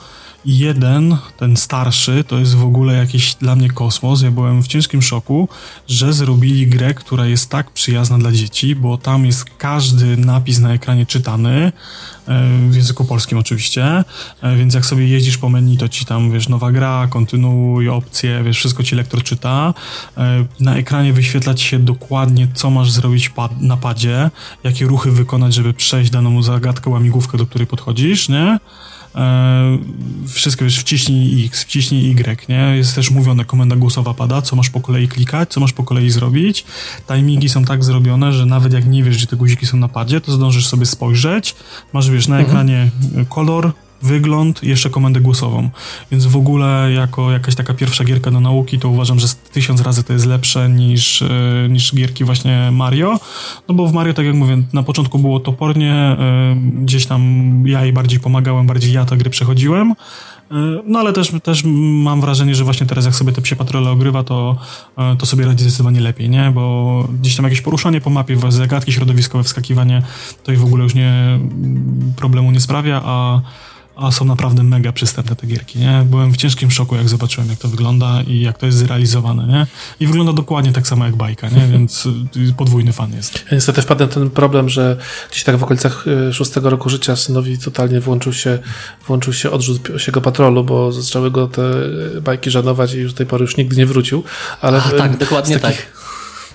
jeden, 0.45 1.17
ten 1.37 1.57
starszy, 1.57 2.23
to 2.27 2.39
jest 2.39 2.55
w 2.55 2.63
ogóle 2.63 2.93
jakiś 2.93 3.35
dla 3.35 3.55
mnie 3.55 3.69
kosmos. 3.69 4.21
Ja 4.21 4.31
byłem 4.31 4.63
w 4.63 4.67
ciężkim 4.67 5.01
szoku, 5.01 5.49
że 5.87 6.13
zrobili 6.13 6.67
grę, 6.67 6.93
która 6.93 7.25
jest 7.25 7.49
tak 7.49 7.71
przyjazna 7.71 8.17
dla 8.17 8.31
dzieci, 8.31 8.75
bo 8.75 8.97
tam 8.97 9.25
jest 9.25 9.45
każdy 9.57 10.17
napis 10.17 10.59
na 10.59 10.73
ekranie 10.73 11.05
czytany, 11.05 11.71
e, 12.27 12.69
w 12.69 12.75
języku 12.75 13.05
polskim 13.05 13.37
oczywiście, 13.37 14.03
e, 14.41 14.55
więc 14.55 14.73
jak 14.73 14.85
sobie 14.85 15.07
jeździsz 15.07 15.37
po 15.37 15.49
menu, 15.49 15.77
to 15.77 15.89
ci 15.89 16.05
tam, 16.05 16.31
wiesz, 16.31 16.49
nowa 16.49 16.71
gra, 16.71 17.07
kontynuuj, 17.09 17.89
opcje, 17.89 18.43
wiesz, 18.43 18.57
wszystko 18.57 18.83
ci 18.83 18.95
lektor 18.95 19.23
czyta. 19.23 19.73
E, 20.17 20.45
na 20.59 20.75
ekranie 20.75 21.13
wyświetla 21.13 21.53
ci 21.53 21.65
się 21.65 21.79
dokładnie, 21.79 22.47
co 22.53 22.69
masz 22.69 22.91
zrobić 22.91 23.31
na 23.59 23.77
padzie, 23.77 24.31
jakie 24.63 24.85
ruchy 24.85 25.11
wykonać, 25.11 25.53
żeby 25.53 25.73
przejść 25.73 26.11
daną 26.11 26.43
zagadkę, 26.43 26.89
łamigłówkę, 26.89 27.37
do 27.37 27.45
której 27.45 27.67
podchodzisz, 27.67 28.29
nie? 28.29 28.59
E, 29.15 29.77
wszystko 30.27 30.65
wiesz, 30.65 30.79
wciśnij 30.79 31.45
X, 31.45 31.63
wciśnij 31.63 32.11
Y, 32.11 32.49
nie? 32.49 32.77
Jest 32.77 32.95
też 32.95 33.11
mówione, 33.11 33.45
komenda 33.45 33.75
głosowa 33.75 34.13
pada, 34.13 34.41
co 34.41 34.55
masz 34.55 34.69
po 34.69 34.81
kolei 34.81 35.07
klikać, 35.07 35.49
co 35.49 35.59
masz 35.59 35.73
po 35.73 35.83
kolei 35.83 36.09
zrobić. 36.09 36.65
Timingi 37.07 37.49
są 37.49 37.65
tak 37.65 37.83
zrobione, 37.83 38.33
że 38.33 38.45
nawet 38.45 38.73
jak 38.73 38.85
nie 38.85 39.03
wiesz, 39.03 39.17
gdzie 39.17 39.27
te 39.27 39.35
guziki 39.35 39.65
są 39.65 39.77
na 39.77 39.87
padzie, 39.87 40.21
to 40.21 40.31
zdążysz 40.31 40.67
sobie 40.67 40.85
spojrzeć. 40.85 41.55
Masz, 41.93 42.09
wiesz, 42.09 42.27
na 42.27 42.39
mhm. 42.39 42.49
ekranie 42.49 42.89
kolor, 43.29 43.71
wygląd 44.01 44.63
i 44.63 44.67
jeszcze 44.67 44.89
komendę 44.89 45.21
głosową. 45.21 45.69
Więc 46.11 46.25
w 46.25 46.35
ogóle 46.35 46.91
jako 46.91 47.31
jakaś 47.31 47.55
taka 47.55 47.73
pierwsza 47.73 48.03
gierka 48.03 48.31
do 48.31 48.39
nauki, 48.39 48.79
to 48.79 48.89
uważam, 48.89 49.19
że 49.19 49.27
tysiąc 49.53 49.81
razy 49.81 50.03
to 50.03 50.13
jest 50.13 50.25
lepsze 50.25 50.69
niż, 50.69 51.21
e, 51.21 51.67
niż 51.69 51.95
gierki 51.95 52.23
właśnie 52.23 52.69
Mario. 52.71 53.19
No 53.67 53.75
bo 53.75 53.87
w 53.87 53.93
Mario, 53.93 54.13
tak 54.13 54.25
jak 54.25 54.35
mówię, 54.35 54.57
na 54.73 54.83
początku 54.83 55.19
było 55.19 55.39
topornie, 55.39 55.93
e, 55.93 56.55
gdzieś 56.81 57.05
tam 57.05 57.63
ja 57.67 57.83
jej 57.83 57.93
bardziej 57.93 58.19
pomagałem, 58.19 58.67
bardziej 58.67 58.93
ja 58.93 59.05
te 59.05 59.17
gry 59.17 59.29
przechodziłem. 59.29 59.91
E, 59.91 60.55
no 60.85 60.99
ale 60.99 61.13
też, 61.13 61.31
też 61.43 61.63
mam 62.03 62.21
wrażenie, 62.21 62.55
że 62.55 62.63
właśnie 62.63 62.87
teraz 62.87 63.05
jak 63.05 63.15
sobie 63.15 63.31
te 63.31 63.41
psie 63.41 63.55
patrole 63.55 63.91
ogrywa, 63.91 64.23
to, 64.23 64.57
to 65.19 65.25
sobie 65.25 65.45
radzi 65.45 65.63
zdecydowanie 65.63 66.01
lepiej, 66.01 66.29
nie? 66.29 66.51
Bo 66.51 67.07
gdzieś 67.21 67.35
tam 67.35 67.45
jakieś 67.45 67.61
poruszanie 67.61 68.01
po 68.01 68.09
mapie, 68.09 68.37
zagadki 68.49 68.91
środowiskowe, 68.91 69.43
wskakiwanie, 69.43 70.01
to 70.43 70.51
i 70.51 70.55
w 70.55 70.63
ogóle 70.63 70.83
już 70.83 70.95
nie 70.95 71.39
problemu 72.15 72.51
nie 72.51 72.59
sprawia, 72.59 73.01
a 73.05 73.41
a 73.97 74.11
są 74.11 74.25
naprawdę 74.25 74.63
mega 74.63 74.91
przystępne 74.91 75.35
te 75.35 75.47
gierki, 75.47 75.79
nie? 75.79 76.05
Byłem 76.09 76.33
w 76.33 76.37
ciężkim 76.37 76.71
szoku, 76.71 76.95
jak 76.95 77.09
zobaczyłem, 77.09 77.49
jak 77.49 77.59
to 77.59 77.67
wygląda 77.67 78.21
i 78.27 78.41
jak 78.41 78.57
to 78.57 78.65
jest 78.65 78.77
zrealizowane, 78.77 79.47
nie? 79.47 79.67
I 79.99 80.07
wygląda 80.07 80.33
dokładnie 80.33 80.73
tak 80.73 80.87
samo 80.87 81.05
jak 81.05 81.15
bajka, 81.15 81.49
nie? 81.49 81.67
Więc 81.73 82.05
y, 82.05 82.53
podwójny 82.57 82.93
fan 82.93 83.13
jest. 83.13 83.35
Ja 83.35 83.51
niestety 83.51 83.81
wpadłem 83.81 84.09
ten 84.09 84.29
problem, 84.29 84.69
że 84.69 84.97
gdzieś 85.31 85.43
tak 85.43 85.57
w 85.57 85.63
okolicach 85.63 86.05
y, 86.07 86.33
szóstego 86.33 86.69
roku 86.69 86.89
życia 86.89 87.15
synowi 87.15 87.57
totalnie 87.57 87.99
włączył 87.99 88.33
się, 88.33 88.59
włączył 89.07 89.33
się 89.33 89.51
odrzut 89.51 89.89
psiego 89.97 90.21
patrolu, 90.21 90.63
bo 90.63 90.91
zaczęły 90.91 91.31
go 91.31 91.47
te 91.47 91.61
bajki 92.21 92.51
żanować 92.51 92.93
i 92.93 92.97
już 92.97 93.11
do 93.11 93.17
tej 93.17 93.25
pory 93.25 93.41
już 93.41 93.57
nigdy 93.57 93.75
nie 93.75 93.85
wrócił. 93.85 94.23
Ale 94.61 94.83
a, 94.83 94.91
tak, 94.91 95.17
dokładnie 95.17 95.59
tak 95.59 96.06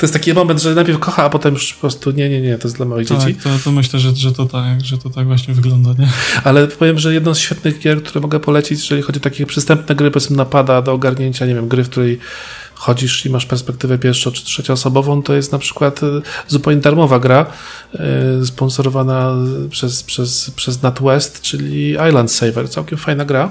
to 0.02 0.06
jest 0.06 0.12
taki 0.12 0.34
moment, 0.34 0.62
że 0.62 0.74
najpierw 0.74 0.98
kocha, 0.98 1.24
a 1.24 1.30
potem 1.30 1.54
już 1.54 1.74
po 1.74 1.80
prostu 1.80 2.10
nie, 2.10 2.30
nie, 2.30 2.40
nie, 2.40 2.58
to 2.58 2.68
jest 2.68 2.76
dla 2.76 2.86
moich 2.86 3.08
tak, 3.08 3.18
dzieci. 3.18 3.34
To, 3.34 3.50
to 3.64 3.72
myślę, 3.72 3.98
że, 3.98 4.16
że, 4.16 4.32
to 4.32 4.46
tak, 4.46 4.84
że 4.84 4.98
to 4.98 5.10
tak 5.10 5.26
właśnie 5.26 5.54
wygląda, 5.54 5.90
nie? 5.98 6.08
Ale 6.44 6.68
powiem, 6.68 6.98
że 6.98 7.14
jedną 7.14 7.34
z 7.34 7.38
świetnych 7.38 7.78
gier, 7.78 8.02
które 8.02 8.20
mogę 8.20 8.40
polecić, 8.40 8.80
jeżeli 8.80 9.02
chodzi 9.02 9.18
o 9.18 9.22
takie 9.22 9.46
przystępne 9.46 9.94
gry, 9.94 10.10
powiedzmy 10.10 10.36
napada 10.36 10.82
do 10.82 10.92
ogarnięcia, 10.92 11.46
nie 11.46 11.54
wiem, 11.54 11.68
gry, 11.68 11.84
w 11.84 11.88
której 11.88 12.18
chodzisz 12.74 13.26
i 13.26 13.30
masz 13.30 13.46
perspektywę 13.46 13.98
pierwszą 13.98 14.32
czy 14.32 14.44
trzecioosobową, 14.44 15.22
to 15.22 15.34
jest 15.34 15.52
na 15.52 15.58
przykład 15.58 16.02
e, 16.02 16.06
zupełnie 16.48 16.80
darmowa 16.80 17.18
gra 17.18 17.46
e, 17.94 18.46
sponsorowana 18.46 19.34
przez, 19.70 20.02
przez, 20.02 20.50
przez 20.56 20.82
NatWest, 20.82 21.40
czyli 21.40 21.90
Island 22.08 22.32
Saver. 22.32 22.70
Całkiem 22.70 22.98
fajna 22.98 23.24
gra. 23.24 23.50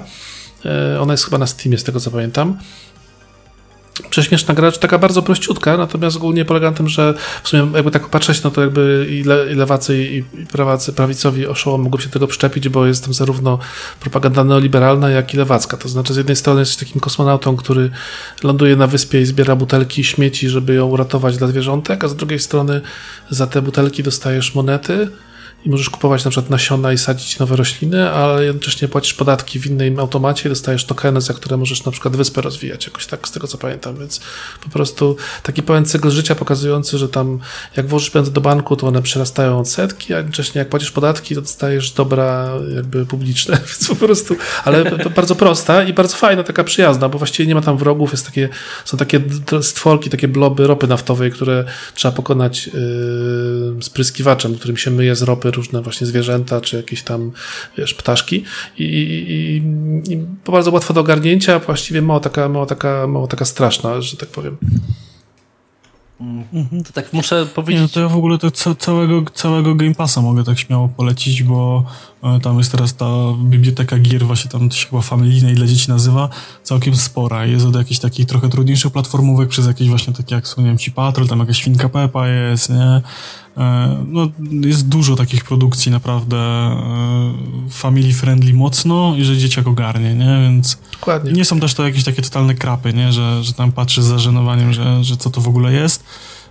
E, 0.64 1.00
ona 1.00 1.12
jest 1.12 1.24
chyba 1.24 1.38
na 1.38 1.46
Steamie, 1.46 1.78
z 1.78 1.84
tego 1.84 2.00
co 2.00 2.10
pamiętam 2.10 2.58
prześmieszna 4.10 4.54
gra, 4.54 4.72
taka 4.72 4.98
bardzo 4.98 5.22
prościutka, 5.22 5.76
natomiast 5.76 6.16
ogólnie 6.16 6.44
polega 6.44 6.70
na 6.70 6.76
tym, 6.76 6.88
że 6.88 7.14
w 7.42 7.48
sumie 7.48 7.72
jakby 7.74 7.90
tak 7.90 8.08
patrzeć, 8.08 8.42
no 8.42 8.50
to 8.50 8.60
jakby 8.60 9.06
i, 9.10 9.22
le, 9.22 9.52
i 9.52 9.54
lewacy 9.54 10.04
i 10.04 10.22
prawacy, 10.46 10.92
prawicowi 10.92 11.46
oszołom 11.46 11.82
mogą 11.82 11.98
się 11.98 12.08
tego 12.08 12.26
przyczepić, 12.26 12.68
bo 12.68 12.86
jest 12.86 13.04
tam 13.04 13.14
zarówno 13.14 13.58
propaganda 14.00 14.44
neoliberalna, 14.44 15.10
jak 15.10 15.34
i 15.34 15.36
lewacka. 15.36 15.76
To 15.76 15.88
znaczy 15.88 16.14
z 16.14 16.16
jednej 16.16 16.36
strony 16.36 16.60
jesteś 16.60 16.86
takim 16.86 17.00
kosmonautą, 17.00 17.56
który 17.56 17.90
ląduje 18.42 18.76
na 18.76 18.86
wyspie 18.86 19.20
i 19.20 19.26
zbiera 19.26 19.56
butelki 19.56 20.04
śmieci, 20.04 20.48
żeby 20.48 20.74
ją 20.74 20.86
uratować 20.86 21.36
dla 21.36 21.46
zwierzątek, 21.46 22.04
a 22.04 22.08
z 22.08 22.16
drugiej 22.16 22.38
strony 22.38 22.80
za 23.30 23.46
te 23.46 23.62
butelki 23.62 24.02
dostajesz 24.02 24.54
monety, 24.54 25.08
i 25.64 25.70
możesz 25.70 25.90
kupować 25.90 26.24
na 26.24 26.30
przykład 26.30 26.50
nasiona 26.50 26.92
i 26.92 26.98
sadzić 26.98 27.38
nowe 27.38 27.56
rośliny, 27.56 28.10
ale 28.10 28.44
jednocześnie 28.44 28.88
płacisz 28.88 29.14
podatki 29.14 29.60
w 29.60 29.66
innym 29.66 30.00
automacie 30.00 30.48
i 30.48 30.48
dostajesz 30.48 30.84
tokeny, 30.84 31.20
za 31.20 31.34
które 31.34 31.56
możesz 31.56 31.84
na 31.84 31.92
przykład 31.92 32.16
wyspę 32.16 32.40
rozwijać, 32.40 32.86
jakoś 32.86 33.06
tak 33.06 33.28
z 33.28 33.30
tego 33.30 33.46
co 33.46 33.58
pamiętam, 33.58 33.96
więc 33.96 34.20
po 34.62 34.68
prostu 34.68 35.16
taki 35.42 35.62
pełen 35.62 35.84
cykl 35.84 36.10
życia 36.10 36.34
pokazujący, 36.34 36.98
że 36.98 37.08
tam 37.08 37.38
jak 37.76 37.86
włożysz 37.86 38.10
pieniądze 38.10 38.32
do 38.32 38.40
banku, 38.40 38.76
to 38.76 38.86
one 38.86 39.02
przerastają 39.02 39.58
odsetki, 39.58 40.14
a 40.14 40.16
jednocześnie 40.16 40.58
jak 40.58 40.68
płacisz 40.68 40.90
podatki, 40.90 41.34
to 41.34 41.40
dostajesz 41.40 41.90
dobra 41.90 42.50
jakby 42.74 43.06
publiczne, 43.06 43.56
więc 43.66 43.88
po 43.88 43.96
prostu, 43.96 44.36
ale 44.64 44.84
bardzo 45.16 45.34
prosta 45.34 45.82
i 45.82 45.92
bardzo 45.92 46.16
fajna, 46.16 46.42
taka 46.42 46.64
przyjazna, 46.64 47.08
bo 47.08 47.18
właściwie 47.18 47.46
nie 47.46 47.54
ma 47.54 47.60
tam 47.60 47.76
wrogów, 47.76 48.12
jest 48.12 48.26
takie, 48.26 48.48
są 48.84 48.96
takie 48.96 49.20
stworki, 49.62 50.10
takie 50.10 50.28
bloby 50.28 50.66
ropy 50.66 50.86
naftowej, 50.86 51.32
które 51.32 51.64
trzeba 51.94 52.12
pokonać 52.12 52.66
yy, 52.66 53.82
spryskiwaczem, 53.82 54.54
którym 54.54 54.76
się 54.76 54.90
myje 54.90 55.16
z 55.16 55.22
ropy 55.22 55.51
różne 55.52 55.82
właśnie 55.82 56.06
zwierzęta, 56.06 56.60
czy 56.60 56.76
jakieś 56.76 57.02
tam, 57.02 57.32
wiesz, 57.78 57.94
ptaszki 57.94 58.44
i, 58.78 58.84
i, 58.84 60.12
i 60.12 60.16
bardzo 60.46 60.70
łatwo 60.70 60.94
do 60.94 61.00
ogarnięcia, 61.00 61.58
właściwie 61.58 62.02
mało 62.02 62.20
taka, 62.20 62.48
mało 62.48 62.66
taka, 62.66 63.06
mało 63.06 63.26
taka 63.26 63.44
straszna, 63.44 64.00
że 64.00 64.16
tak 64.16 64.28
powiem. 64.28 64.56
Mhm. 66.52 66.84
To 66.84 66.92
tak 66.92 67.12
muszę 67.12 67.46
powiedzieć. 67.46 67.76
Nie, 67.76 67.82
no 67.82 67.88
to 67.88 68.00
ja 68.00 68.08
w 68.08 68.16
ogóle 68.16 68.38
to 68.38 68.50
całego, 68.78 69.22
całego 69.34 69.74
Game 69.74 69.94
Passa 69.94 70.20
mogę 70.20 70.44
tak 70.44 70.58
śmiało 70.58 70.88
polecić, 70.88 71.42
bo 71.42 71.84
e, 72.22 72.40
tam 72.40 72.58
jest 72.58 72.72
teraz 72.72 72.96
ta 72.96 73.06
biblioteka 73.44 73.98
gier, 73.98 74.26
właśnie 74.26 74.50
tam 74.50 74.68
to 74.68 74.76
się 74.76 74.88
chyba 74.88 75.02
familijnej 75.02 75.54
dla 75.54 75.66
dzieci 75.66 75.90
nazywa, 75.90 76.28
całkiem 76.62 76.96
spora. 76.96 77.46
Jest 77.46 77.66
od 77.66 77.76
jakichś 77.76 78.00
takich 78.00 78.26
trochę 78.26 78.48
trudniejszych 78.48 78.92
platformówek 78.92 79.48
przez 79.48 79.66
jakieś 79.66 79.88
właśnie 79.88 80.12
takie 80.12 80.34
jak 80.34 80.44
wspomniałem 80.44 80.78
ci 80.78 80.92
Patrol, 80.92 81.28
tam 81.28 81.38
jakaś 81.38 81.58
Świnka 81.58 81.88
Pepa 81.88 82.28
jest, 82.28 82.70
nie? 82.70 83.02
E, 83.56 83.96
no, 84.08 84.28
jest 84.60 84.88
dużo 84.88 85.16
takich 85.16 85.44
produkcji 85.44 85.92
naprawdę 85.92 86.36
e, 86.36 87.32
family 87.70 88.12
friendly 88.12 88.54
mocno 88.54 89.14
i 89.16 89.24
że 89.24 89.36
dzieciak 89.36 89.66
ogarnie, 89.66 90.14
nie? 90.14 90.38
Więc 90.42 90.78
Dokładnie. 90.92 91.32
nie 91.32 91.44
są 91.44 91.60
też 91.60 91.74
to 91.74 91.86
jakieś 91.86 92.04
takie 92.04 92.22
totalne 92.22 92.54
krapy, 92.54 92.92
nie? 92.92 93.12
Że, 93.12 93.44
że 93.44 93.52
tam 93.52 93.72
patrzy 93.72 94.02
z 94.02 94.06
zażenowaniem, 94.06 94.72
że, 94.72 95.04
że 95.04 95.16
co 95.16 95.30
to 95.30 95.40
w 95.40 95.48
ogóle 95.48 95.72
jest. 95.72 96.04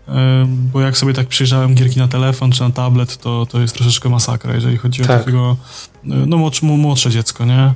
E, 0.08 0.46
bo 0.48 0.82
jak 0.82 0.98
sobie 0.98 1.14
tak 1.14 1.28
przyjrzałem 1.28 1.76
gierki 1.76 2.00
na 2.00 2.08
telefon 2.08 2.52
czy 2.52 2.62
na 2.62 2.70
tablet, 2.70 3.18
to, 3.18 3.46
to 3.46 3.62
jest 3.62 3.74
troszeczkę 3.74 4.10
masakra, 4.10 4.54
jeżeli 4.54 4.78
chodzi 4.78 5.02
tak. 5.02 5.10
o 5.10 5.20
takiego 5.20 5.58
no, 6.04 6.38
młodsze, 6.38 6.66
młodsze 6.66 7.10
dziecko, 7.10 7.46
nie? 7.46 7.74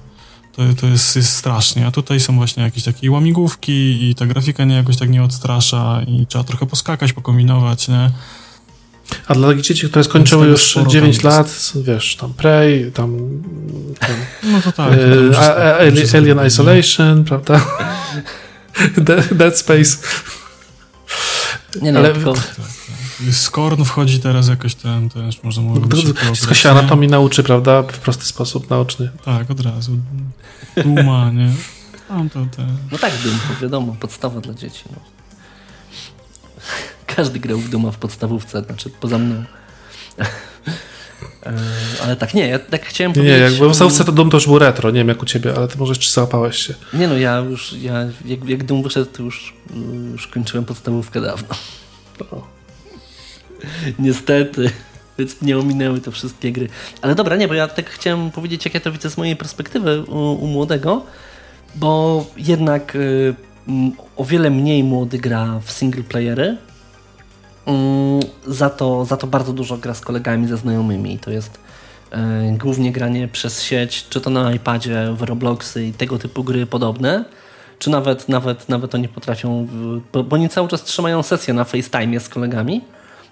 to, 0.55 0.61
to 0.81 0.87
jest, 0.87 1.15
jest 1.15 1.35
strasznie. 1.35 1.87
A 1.87 1.91
tutaj 1.91 2.19
są 2.19 2.35
właśnie 2.35 2.63
jakieś 2.63 2.83
takie 2.83 3.11
łamigłówki 3.11 4.09
i 4.09 4.15
ta 4.15 4.25
grafika 4.25 4.65
nie 4.65 4.75
jakoś 4.75 4.97
tak 4.97 5.09
nie 5.09 5.23
odstrasza 5.23 6.01
i 6.07 6.27
trzeba 6.27 6.43
trochę 6.43 6.65
poskakać, 6.65 7.13
pokombinować, 7.13 7.87
nie? 7.87 8.11
A 9.27 9.33
dla 9.33 9.47
takich 9.47 9.63
dzieci, 9.63 9.89
które 9.89 10.03
skończyły 10.03 10.47
już 10.47 10.77
9 10.87 11.23
lat, 11.23 11.71
wiesz, 11.75 12.15
tam 12.15 12.33
Prey, 12.33 12.91
tam, 12.91 13.17
tam 13.99 14.15
no 14.43 14.61
to 14.61 14.71
tak, 14.71 14.93
e, 14.93 16.17
Alien 16.17 16.45
Isolation, 16.47 17.23
prawda? 17.23 17.65
Dead 19.31 19.57
Space. 19.57 19.97
Nie 21.81 21.91
no, 21.91 21.99
Ale... 21.99 22.13
tylko... 22.13 22.33
Skorn 23.31 23.83
wchodzi 23.83 24.19
teraz 24.19 24.47
jakoś 24.47 24.75
ten, 24.75 25.09
też 25.09 25.43
można 25.43 25.63
mówić. 25.63 26.05
Wszystko 26.33 26.53
się 26.53 26.69
anatomii 26.69 27.09
nauczy, 27.09 27.43
prawda? 27.43 27.83
W 27.83 27.99
prosty 27.99 28.25
sposób 28.25 28.69
naoczny. 28.69 29.09
Tak, 29.25 29.51
od 29.51 29.59
razu. 29.59 29.97
Duma, 30.83 31.31
nie? 31.31 31.51
Tam 32.07 32.29
to, 32.29 32.45
te... 32.55 32.67
No 32.91 32.97
tak, 32.97 33.11
to 33.13 33.61
wiadomo, 33.61 33.95
podstawa 33.99 34.41
dla 34.41 34.53
dzieci. 34.53 34.83
No. 34.91 35.14
Każdy 37.07 37.39
grał 37.39 37.57
w 37.57 37.69
Duma 37.69 37.91
w 37.91 37.97
podstawówce, 37.97 38.61
znaczy 38.61 38.89
poza 38.89 39.17
mną. 39.17 39.43
E, 41.45 41.53
ale 42.03 42.15
tak, 42.15 42.33
nie, 42.33 42.47
ja 42.47 42.59
tak 42.59 42.85
chciałem 42.85 43.11
nie, 43.11 43.15
powiedzieć... 43.15 43.37
Nie, 43.37 43.43
jak 43.43 43.53
w 43.53 43.59
podstawówce 43.59 44.05
to 44.05 44.11
Dum 44.11 44.29
to 44.29 44.37
już 44.37 44.45
był 44.45 44.59
retro, 44.59 44.91
nie 44.91 44.99
wiem 44.99 45.07
jak 45.07 45.23
u 45.23 45.25
ciebie, 45.25 45.53
ale 45.57 45.67
ty 45.67 45.77
może 45.77 45.91
jeszcze 45.91 46.11
załapałeś 46.11 46.57
się. 46.57 46.73
Nie 46.93 47.07
no, 47.07 47.17
ja 47.17 47.37
już, 47.37 47.73
ja, 47.73 47.93
jak, 48.25 48.49
jak 48.49 48.63
Dum 48.63 48.83
wyszedł, 48.83 49.11
to 49.11 49.23
już, 49.23 49.53
już 50.11 50.27
kończyłem 50.27 50.65
podstawówkę 50.65 51.21
dawno. 51.21 51.55
No. 52.19 52.47
Niestety. 53.99 54.71
Więc 55.17 55.41
mnie 55.41 55.57
ominęły 55.57 56.01
te 56.01 56.11
wszystkie 56.11 56.51
gry. 56.51 56.69
Ale 57.01 57.15
dobra, 57.15 57.35
nie, 57.35 57.47
bo 57.47 57.53
ja 57.53 57.67
tak 57.67 57.89
chciałem 57.89 58.31
powiedzieć, 58.31 58.65
jak 58.65 58.73
ja 58.73 58.79
to 58.79 58.91
widzę 58.91 59.09
z 59.09 59.17
mojej 59.17 59.35
perspektywy 59.35 60.01
u, 60.01 60.33
u 60.33 60.47
młodego, 60.47 61.05
bo 61.75 62.25
jednak 62.37 62.95
y, 62.95 63.35
o 64.17 64.25
wiele 64.25 64.49
mniej 64.49 64.83
młody 64.83 65.17
gra 65.17 65.59
w 65.63 65.71
single 65.71 66.03
playery, 66.03 66.57
za, 68.47 68.69
to, 68.69 69.05
za 69.05 69.17
to 69.17 69.27
bardzo 69.27 69.53
dużo 69.53 69.77
gra 69.77 69.93
z 69.93 70.01
kolegami, 70.01 70.47
ze 70.47 70.57
znajomymi. 70.57 71.19
To 71.19 71.31
jest 71.31 71.59
y, 72.13 72.17
głównie 72.57 72.91
granie 72.91 73.27
przez 73.27 73.63
sieć, 73.63 74.05
czy 74.09 74.21
to 74.21 74.29
na 74.29 74.53
iPadzie, 74.53 75.13
w 75.17 75.21
Robloxy 75.21 75.85
i 75.85 75.93
tego 75.93 76.17
typu 76.17 76.43
gry 76.43 76.65
podobne, 76.65 77.25
czy 77.79 77.89
nawet, 77.89 78.29
nawet, 78.29 78.69
nawet 78.69 78.95
oni 78.95 79.07
potrafią, 79.07 79.67
bo, 80.13 80.23
bo 80.23 80.35
oni 80.35 80.49
cały 80.49 80.67
czas 80.67 80.83
trzymają 80.83 81.23
sesję 81.23 81.53
na 81.53 81.63
FaceTime 81.63 82.19
z 82.19 82.29
kolegami, 82.29 82.81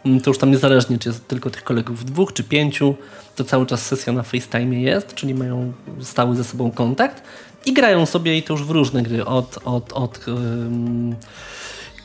Mm, 0.05 0.21
to 0.21 0.29
już 0.29 0.37
tam 0.37 0.51
niezależnie, 0.51 0.99
czy 0.99 1.09
jest 1.09 1.27
tylko 1.27 1.49
tych 1.49 1.63
kolegów 1.63 2.05
dwóch 2.05 2.33
czy 2.33 2.43
pięciu, 2.43 2.95
to 3.35 3.43
cały 3.43 3.65
czas 3.65 3.85
sesja 3.85 4.13
na 4.13 4.23
FaceTime 4.23 4.75
jest, 4.75 5.13
czyli 5.13 5.33
mają 5.33 5.73
stały 6.01 6.35
ze 6.35 6.43
sobą 6.43 6.71
kontakt 6.71 7.23
i 7.65 7.73
grają 7.73 8.05
sobie 8.05 8.37
i 8.37 8.43
to 8.43 8.53
już 8.53 8.63
w 8.63 8.69
różne 8.69 9.03
gry, 9.03 9.25
od, 9.25 9.59
od, 9.65 9.93
od 9.93 10.19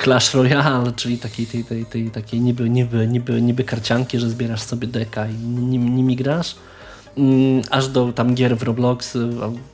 Clash 0.02 0.34
Royale, 0.34 0.92
czyli 0.92 1.18
takiej, 1.18 1.46
tej, 1.46 1.64
tej, 1.64 1.86
tej, 1.86 2.10
takiej 2.10 2.40
niby, 2.40 2.70
niby, 2.70 3.06
niby, 3.06 3.42
niby 3.42 3.64
karcianki, 3.64 4.18
że 4.18 4.30
zbierasz 4.30 4.62
sobie 4.62 4.86
deka 4.86 5.26
i 5.26 5.34
nim, 5.44 5.96
nimi 5.96 6.16
grasz, 6.16 6.56
um, 7.16 7.62
aż 7.70 7.88
do 7.88 8.12
tam 8.12 8.34
gier 8.34 8.56
w 8.56 8.62
Roblox, 8.62 9.16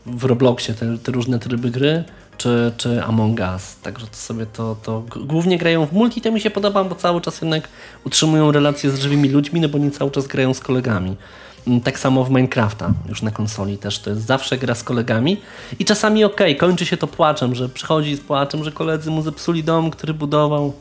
w 0.06 0.24
Robloxie 0.24 0.74
te, 0.74 0.98
te 0.98 1.12
różne 1.12 1.38
tryby 1.38 1.70
gry, 1.70 2.04
czy, 2.36 2.72
czy 2.76 3.04
Among 3.04 3.40
Us. 3.40 3.76
Także 3.82 4.06
to 4.06 4.16
sobie 4.16 4.46
to, 4.46 4.76
to 4.82 5.04
głównie 5.16 5.58
grają 5.58 5.86
w 5.86 5.92
multi, 5.92 6.20
to 6.20 6.32
mi 6.32 6.40
się 6.40 6.50
podoba, 6.50 6.84
bo 6.84 6.94
cały 6.94 7.20
czas 7.20 7.40
jednak 7.40 7.68
utrzymują 8.04 8.52
relacje 8.52 8.90
z 8.90 9.00
żywymi 9.00 9.28
ludźmi, 9.28 9.60
no 9.60 9.68
bo 9.68 9.78
nie 9.78 9.90
cały 9.90 10.10
czas 10.10 10.26
grają 10.26 10.54
z 10.54 10.60
kolegami. 10.60 11.16
Mm, 11.66 11.80
tak 11.80 11.98
samo 11.98 12.24
w 12.24 12.30
Minecrafta, 12.30 12.92
już 13.08 13.22
na 13.22 13.30
konsoli 13.30 13.78
też, 13.78 13.98
to 13.98 14.10
jest 14.10 14.26
zawsze 14.26 14.58
gra 14.58 14.74
z 14.74 14.82
kolegami 14.82 15.40
i 15.78 15.84
czasami 15.84 16.24
okej, 16.24 16.56
okay, 16.56 16.68
kończy 16.68 16.86
się 16.86 16.96
to 16.96 17.06
płaczem, 17.06 17.54
że 17.54 17.68
przychodzi 17.68 18.16
z 18.16 18.20
płaczem, 18.20 18.64
że 18.64 18.72
koledzy 18.72 19.10
mu 19.10 19.22
zepsuli 19.22 19.64
dom, 19.64 19.90
który 19.90 20.14
budował, 20.14 20.72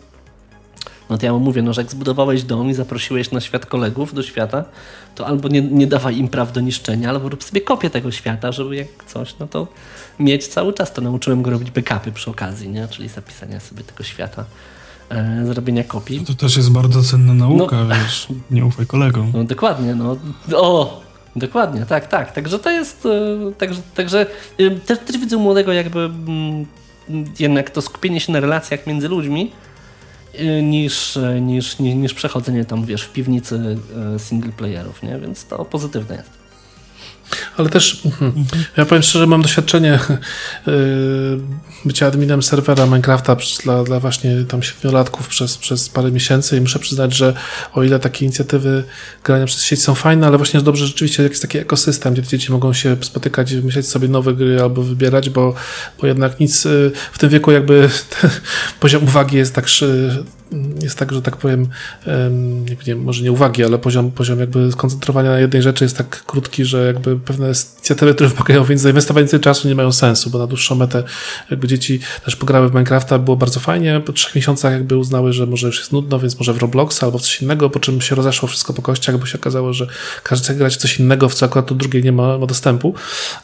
no 1.10 1.18
to 1.18 1.26
ja 1.26 1.34
mu 1.34 1.40
mówię, 1.40 1.62
no 1.62 1.74
że 1.74 1.82
jak 1.82 1.92
zbudowałeś 1.92 2.44
dom 2.44 2.70
i 2.70 2.74
zaprosiłeś 2.74 3.32
na 3.32 3.42
świat 3.42 3.66
kolegów 3.66 4.14
do 4.14 4.24
świata, 4.24 4.64
to 5.16 5.28
albo 5.28 5.48
nie, 5.48 5.62
nie 5.62 5.88
dawaj 5.88 6.18
im 6.18 6.28
praw 6.28 6.52
do 6.52 6.62
niszczenia, 6.62 7.10
albo 7.10 7.30
rób 7.30 7.44
sobie 7.44 7.62
kopię 7.62 7.90
tego 7.90 8.12
świata, 8.12 8.52
żeby 8.52 8.76
jak 8.76 8.88
coś, 9.08 9.36
no 9.40 9.48
to 9.48 9.68
mieć 10.20 10.48
cały 10.48 10.74
czas. 10.74 10.94
To 10.94 11.02
nauczyłem 11.02 11.42
go 11.42 11.52
robić 11.52 11.72
backupy 11.72 12.12
przy 12.12 12.30
okazji, 12.30 12.70
nie? 12.70 12.88
czyli 12.88 13.10
zapisania 13.10 13.60
sobie 13.60 13.84
tego 13.84 14.04
świata, 14.04 14.46
e, 15.14 15.46
zrobienia 15.46 15.84
kopii. 15.84 16.20
No 16.20 16.26
to 16.26 16.34
też 16.34 16.58
jest 16.58 16.72
bardzo 16.72 17.04
cenna 17.04 17.34
nauka, 17.34 17.84
no, 17.84 17.96
wiesz, 17.96 18.28
nie 18.52 18.66
ufaj 18.66 18.86
kolegom. 18.86 19.32
No 19.34 19.44
dokładnie, 19.44 19.96
no. 19.96 20.18
O! 20.56 21.04
Dokładnie, 21.36 21.86
tak, 21.86 22.08
tak. 22.08 22.32
Także 22.32 22.60
to 22.60 22.72
jest, 22.72 23.06
e, 23.06 23.52
także, 23.58 23.82
także 23.96 24.26
e, 24.58 24.72
też, 24.72 25.00
też 25.00 25.18
widzę 25.18 25.38
młodego 25.38 25.74
jakby 25.74 26.00
mm, 26.00 26.66
jednak 27.40 27.70
to 27.70 27.82
skupienie 27.82 28.20
się 28.20 28.32
na 28.32 28.40
relacjach 28.40 28.88
między 28.88 29.08
ludzi, 29.08 29.52
Y, 30.40 30.64
niż, 30.64 31.20
niż, 31.42 31.80
niż, 31.80 31.96
niż 31.96 32.14
przechodzenie 32.14 32.66
tam, 32.66 32.86
wiesz, 32.86 33.04
w 33.04 33.12
piwnicy 33.12 33.78
single 34.18 34.52
playerów, 34.52 35.04
nie? 35.04 35.20
Więc 35.20 35.46
to 35.46 35.66
pozytywne 35.66 36.16
jest. 36.16 36.43
Ale 37.58 37.70
też, 37.70 38.02
mhm. 38.06 38.34
ja 38.78 38.86
powiem 38.86 39.04
szczerze, 39.04 39.28
mam 39.28 39.42
doświadczenie 39.42 40.00
yy, 40.68 40.74
bycia 41.86 42.08
adminem 42.08 42.44
serwera 42.44 42.86
Minecrafta 42.86 43.38
dla, 43.64 43.84
dla 43.84 44.00
właśnie 44.00 44.44
tam 44.48 44.64
siedmiolatków 44.64 45.28
przez, 45.28 45.58
przez 45.58 45.90
parę 45.90 46.12
miesięcy 46.12 46.58
i 46.58 46.62
muszę 46.62 46.80
przyznać, 46.80 47.16
że 47.16 47.34
o 47.74 47.84
ile 47.84 48.00
takie 48.00 48.26
inicjatywy 48.26 48.84
grania 49.24 49.46
przez 49.46 49.64
sieć 49.64 49.84
są 49.84 49.96
fajne, 49.96 50.28
ale 50.28 50.38
właśnie 50.38 50.58
jest 50.58 50.66
dobrze 50.66 50.88
rzeczywiście 50.88 51.24
jakiś 51.24 51.40
taki 51.40 51.58
ekosystem, 51.58 52.14
gdzie 52.14 52.24
dzieci 52.24 52.52
mogą 52.52 52.74
się 52.74 52.98
spotykać 53.02 53.52
i 53.52 53.56
wymyślać 53.56 53.88
sobie 53.88 54.08
nowe 54.08 54.34
gry 54.34 54.62
albo 54.62 54.84
wybierać, 54.84 55.30
bo, 55.30 55.54
bo 56.02 56.08
jednak 56.08 56.40
nic 56.40 56.66
yy, 56.66 56.92
w 57.12 57.18
tym 57.18 57.30
wieku 57.30 57.52
jakby 57.52 57.90
poziom 58.80 59.04
uwagi 59.04 59.38
jest 59.38 59.56
tak 59.56 59.70
jest 60.82 60.98
tak, 60.98 61.12
że 61.12 61.22
tak 61.22 61.38
powiem, 61.38 61.68
nie 62.70 62.76
wiem, 62.86 63.04
może 63.04 63.24
nie 63.24 63.32
uwagi, 63.32 63.64
ale 63.64 63.80
poziom, 63.80 64.12
poziom 64.12 64.40
jakby 64.40 64.72
skoncentrowania 64.72 65.30
na 65.30 65.40
jednej 65.40 65.62
rzeczy 65.62 65.86
jest 65.86 65.98
tak 65.98 66.24
krótki, 66.26 66.66
że 66.66 66.86
jakby 66.86 67.20
pewne 67.20 67.54
inicjatywy, 67.78 68.14
które 68.14 68.30
wymagają 68.30 68.64
więc 68.64 68.82
zainwestowania 68.82 69.24
więcej 69.24 69.40
czasu 69.40 69.68
nie 69.68 69.76
mają 69.76 69.92
sensu, 69.92 70.30
bo 70.30 70.40
na 70.40 70.48
dłuższą 70.48 70.76
metę 70.76 71.04
jakby 71.52 71.68
dzieci 71.68 72.00
też 72.26 72.36
pograły 72.36 72.70
w 72.70 72.72
Minecrafta, 72.72 73.20
było 73.20 73.38
bardzo 73.38 73.60
fajnie, 73.60 74.02
po 74.06 74.14
trzech 74.14 74.36
miesiącach 74.36 74.74
jakby 74.74 74.98
uznały, 74.98 75.34
że 75.34 75.46
może 75.46 75.68
już 75.68 75.80
jest 75.80 75.92
nudno, 75.92 76.20
więc 76.20 76.40
może 76.40 76.54
w 76.54 76.58
Robloxa 76.58 77.04
albo 77.04 77.18
w 77.18 77.22
coś 77.22 77.42
innego, 77.42 77.70
po 77.70 77.80
czym 77.80 78.02
się 78.02 78.16
rozeszło 78.16 78.48
wszystko 78.48 78.74
po 78.74 78.82
kościach, 78.82 79.18
bo 79.18 79.26
się 79.26 79.38
okazało, 79.38 79.74
że 79.74 79.88
każdy 80.24 80.44
chce 80.44 80.56
grać 80.56 80.74
w 80.74 80.78
coś 80.78 81.00
innego, 81.00 81.30
w 81.30 81.34
co 81.34 81.46
akurat 81.46 81.68
to 81.68 81.76
drugie 81.76 82.02
nie 82.02 82.12
ma, 82.12 82.38
ma 82.38 82.46
dostępu, 82.46 82.94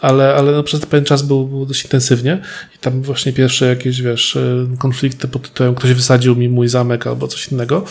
ale, 0.01 0.35
ale 0.35 0.51
no 0.51 0.63
przez 0.63 0.85
pewien 0.85 1.05
czas 1.05 1.21
był, 1.21 1.47
był 1.47 1.65
dość 1.65 1.83
intensywnie 1.83 2.41
i 2.75 2.77
tam 2.79 3.01
właśnie 3.01 3.33
pierwsze 3.33 3.65
jakieś, 3.65 4.01
wiesz, 4.01 4.37
konflikty 4.79 5.27
pod 5.27 5.41
tytułem 5.41 5.75
ktoś 5.75 5.93
wysadził 5.93 6.35
mi 6.35 6.49
mój 6.49 6.67
zamek 6.67 6.98
albo 7.07 7.27
coś 7.27 7.47
innego 7.47 7.83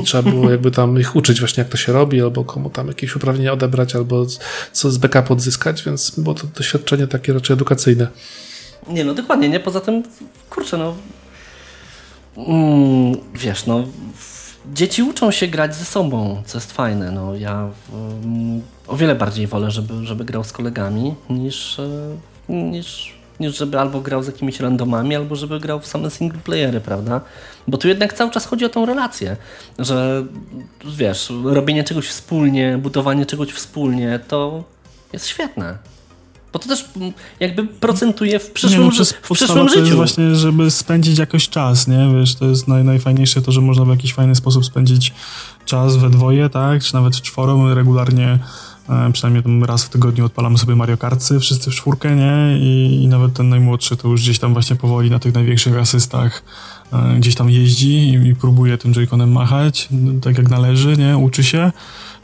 i 0.00 0.02
trzeba 0.02 0.30
było 0.30 0.50
jakby 0.50 0.70
tam 0.70 1.00
ich 1.00 1.16
uczyć 1.16 1.40
właśnie 1.40 1.60
jak 1.62 1.70
to 1.70 1.76
się 1.76 1.92
robi, 1.92 2.22
albo 2.22 2.44
komu 2.44 2.70
tam 2.70 2.88
jakieś 2.88 3.16
uprawnienia 3.16 3.52
odebrać, 3.52 3.96
albo 3.96 4.26
co 4.72 4.90
z 4.90 4.98
backup 4.98 5.30
odzyskać, 5.30 5.82
więc 5.84 6.10
było 6.10 6.34
to 6.34 6.46
doświadczenie 6.56 7.06
takie 7.06 7.32
raczej 7.32 7.54
edukacyjne. 7.54 8.08
Nie, 8.88 9.04
no 9.04 9.14
dokładnie, 9.14 9.48
nie? 9.48 9.60
Poza 9.60 9.80
tym, 9.80 10.02
kurczę, 10.50 10.78
no 10.78 10.94
mm, 12.36 13.16
wiesz, 13.34 13.66
no 13.66 13.84
dzieci 14.72 15.02
uczą 15.02 15.30
się 15.30 15.46
grać 15.46 15.74
ze 15.74 15.84
sobą, 15.84 16.42
co 16.46 16.58
jest 16.58 16.72
fajne, 16.72 17.10
no 17.10 17.36
ja 17.36 17.68
um, 17.92 18.62
o 18.86 18.96
wiele 18.96 19.14
bardziej 19.14 19.46
wolę, 19.46 19.70
żeby, 19.70 20.06
żeby 20.06 20.24
grał 20.24 20.44
z 20.44 20.52
kolegami 20.52 21.14
niż, 21.30 21.78
e, 21.78 22.16
niż 22.48 23.14
niż 23.42 23.58
żeby 23.58 23.78
albo 23.78 24.00
grał 24.00 24.22
z 24.22 24.26
jakimiś 24.26 24.60
randomami, 24.60 25.16
albo 25.16 25.36
żeby 25.36 25.60
grał 25.60 25.80
w 25.80 25.86
same 25.86 26.10
single 26.10 26.38
playery, 26.38 26.80
prawda? 26.80 27.20
Bo 27.68 27.78
tu 27.78 27.88
jednak 27.88 28.12
cały 28.12 28.30
czas 28.30 28.46
chodzi 28.46 28.64
o 28.64 28.68
tą 28.68 28.86
relację, 28.86 29.36
że 29.78 30.24
wiesz, 30.84 31.32
robienie 31.44 31.84
czegoś 31.84 32.08
wspólnie, 32.08 32.78
budowanie 32.78 33.26
czegoś 33.26 33.48
wspólnie, 33.48 34.20
to 34.28 34.64
jest 35.12 35.26
świetne. 35.26 35.78
Bo 36.52 36.58
to 36.58 36.68
też 36.68 36.84
jakby 37.40 37.64
procentuje 37.66 38.38
w 38.38 38.50
przyszłym, 38.50 38.80
nie, 38.80 38.98
no, 38.98 39.04
w 39.22 39.30
przyszłym 39.30 39.68
życiu. 39.68 39.80
To 39.80 39.84
jest 39.84 39.96
właśnie, 39.96 40.34
żeby 40.34 40.70
spędzić 40.70 41.18
jakoś 41.18 41.48
czas, 41.48 41.88
nie? 41.88 42.14
Wiesz, 42.18 42.34
to 42.34 42.44
jest 42.44 42.68
naj, 42.68 42.84
najfajniejsze 42.84 43.42
to, 43.42 43.52
że 43.52 43.60
można 43.60 43.84
w 43.84 43.88
jakiś 43.88 44.14
fajny 44.14 44.34
sposób 44.34 44.64
spędzić 44.64 45.14
czas 45.64 45.96
we 45.96 46.10
dwoje, 46.10 46.48
tak? 46.48 46.82
Czy 46.82 46.94
nawet 46.94 47.16
w 47.16 47.22
czworo. 47.22 47.74
Regularnie 47.74 48.38
przynajmniej 49.12 49.42
tam 49.42 49.64
raz 49.64 49.84
w 49.84 49.88
tygodniu 49.88 50.24
odpalamy 50.24 50.58
sobie 50.58 50.76
Mario 50.76 50.96
Kartsy, 50.96 51.40
wszyscy 51.40 51.70
w 51.70 51.74
czwórkę, 51.74 52.16
nie? 52.16 52.58
I, 52.58 53.02
I, 53.02 53.08
nawet 53.08 53.34
ten 53.34 53.48
najmłodszy 53.48 53.96
to 53.96 54.08
już 54.08 54.22
gdzieś 54.22 54.38
tam 54.38 54.52
właśnie 54.52 54.76
powoli 54.76 55.10
na 55.10 55.18
tych 55.18 55.34
największych 55.34 55.78
asystach 55.78 56.42
e, 56.92 57.16
gdzieś 57.18 57.34
tam 57.34 57.50
jeździ 57.50 57.92
i, 57.92 58.28
i 58.28 58.36
próbuje 58.36 58.78
tym 58.78 58.94
joyconem 58.94 59.32
machać, 59.32 59.88
tak 60.22 60.38
jak 60.38 60.50
należy, 60.50 60.96
nie? 60.96 61.18
Uczy 61.18 61.44
się. 61.44 61.72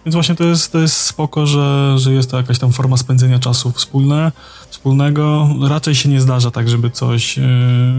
Więc 0.06 0.14
właśnie 0.14 0.34
to 0.34 0.44
jest, 0.44 0.72
to 0.72 0.78
jest 0.78 0.96
spoko, 0.96 1.46
że, 1.46 1.94
że 1.98 2.12
jest 2.12 2.30
to 2.30 2.36
jakaś 2.36 2.59
tam 2.59 2.72
forma 2.72 2.96
spędzenia 2.96 3.38
czasu 3.38 3.72
wspólne, 3.72 4.32
wspólnego. 4.70 5.48
Raczej 5.68 5.94
się 5.94 6.08
nie 6.08 6.20
zdarza 6.20 6.50
tak, 6.50 6.68
żeby 6.68 6.90
coś 6.90 7.36
yy, 7.36 7.44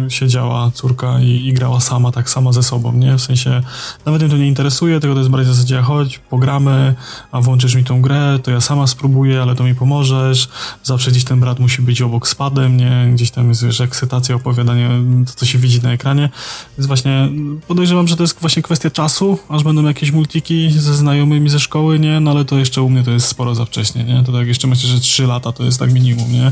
siedziała 0.10 0.72
córka 0.72 1.20
i, 1.20 1.48
i, 1.48 1.54
grała 1.54 1.80
sama, 1.80 2.12
tak 2.12 2.30
sama 2.30 2.52
ze 2.52 2.64
sobą, 2.64 2.94
nie? 2.94 3.18
W 3.18 3.22
sensie 3.22 3.62
nawet 4.06 4.22
mnie 4.22 4.32
to 4.32 4.38
nie 4.38 4.48
interesuje, 4.48 5.00
tylko 5.00 5.14
to 5.14 5.20
jest 5.20 5.32
bardziej 5.32 5.54
w 5.54 5.56
zasadzie 5.56 5.82
chodź, 5.82 6.20
pogramy, 6.20 6.96
a 7.32 7.42
włączysz 7.42 7.76
mi 7.76 7.84
tą 7.84 8.02
grę, 8.02 8.40
to 8.44 8.52
ja 8.52 8.62
sama 8.62 8.88
spróbuję, 8.88 9.42
ale 9.42 9.56
to 9.56 9.64
mi 9.64 9.76
pomożesz. 9.76 10.50
Zawsze 10.84 11.12
gdzieś 11.12 11.24
ten 11.24 11.40
brat 11.40 11.60
musi 11.60 11.82
być 11.82 12.02
obok 12.02 12.28
spadem, 12.28 12.78
nie? 12.78 13.10
Gdzieś 13.14 13.32
tam 13.32 13.50
jest, 13.50 13.66
wiesz, 13.66 13.82
ekscytacja, 13.82 14.36
opowiadanie, 14.36 14.90
to 15.28 15.34
co 15.36 15.46
się 15.46 15.58
widzi 15.58 15.82
na 15.82 15.92
ekranie. 15.92 16.30
Więc 16.78 16.88
właśnie 16.88 17.30
podejrzewam, 17.68 18.08
że 18.08 18.16
to 18.16 18.24
jest 18.24 18.42
właśnie 18.42 18.64
kwestia 18.64 18.90
czasu, 18.90 19.40
aż 19.50 19.64
będą 19.64 19.84
jakieś 19.84 20.12
multiki 20.12 20.72
ze 20.72 20.96
znajomymi 20.96 21.50
ze 21.50 21.60
szkoły, 21.60 22.00
nie? 22.00 22.20
No 22.20 22.32
ale 22.32 22.46
to 22.46 22.58
jeszcze 22.58 22.82
u 22.82 22.90
mnie 22.90 23.04
to 23.04 23.12
jest 23.12 23.28
sporo 23.28 23.56
za 23.56 23.66
wcześnie, 23.66 24.04
nie? 24.04 24.24
To 24.24 24.32
tak 24.32 24.48
jeszcze 24.48 24.68
myślę, 24.68 24.90
że 24.90 25.00
3 25.00 25.28
lata 25.28 25.52
to 25.52 25.64
jest 25.64 25.80
tak 25.80 25.94
minimum, 25.94 26.32
nie? 26.32 26.52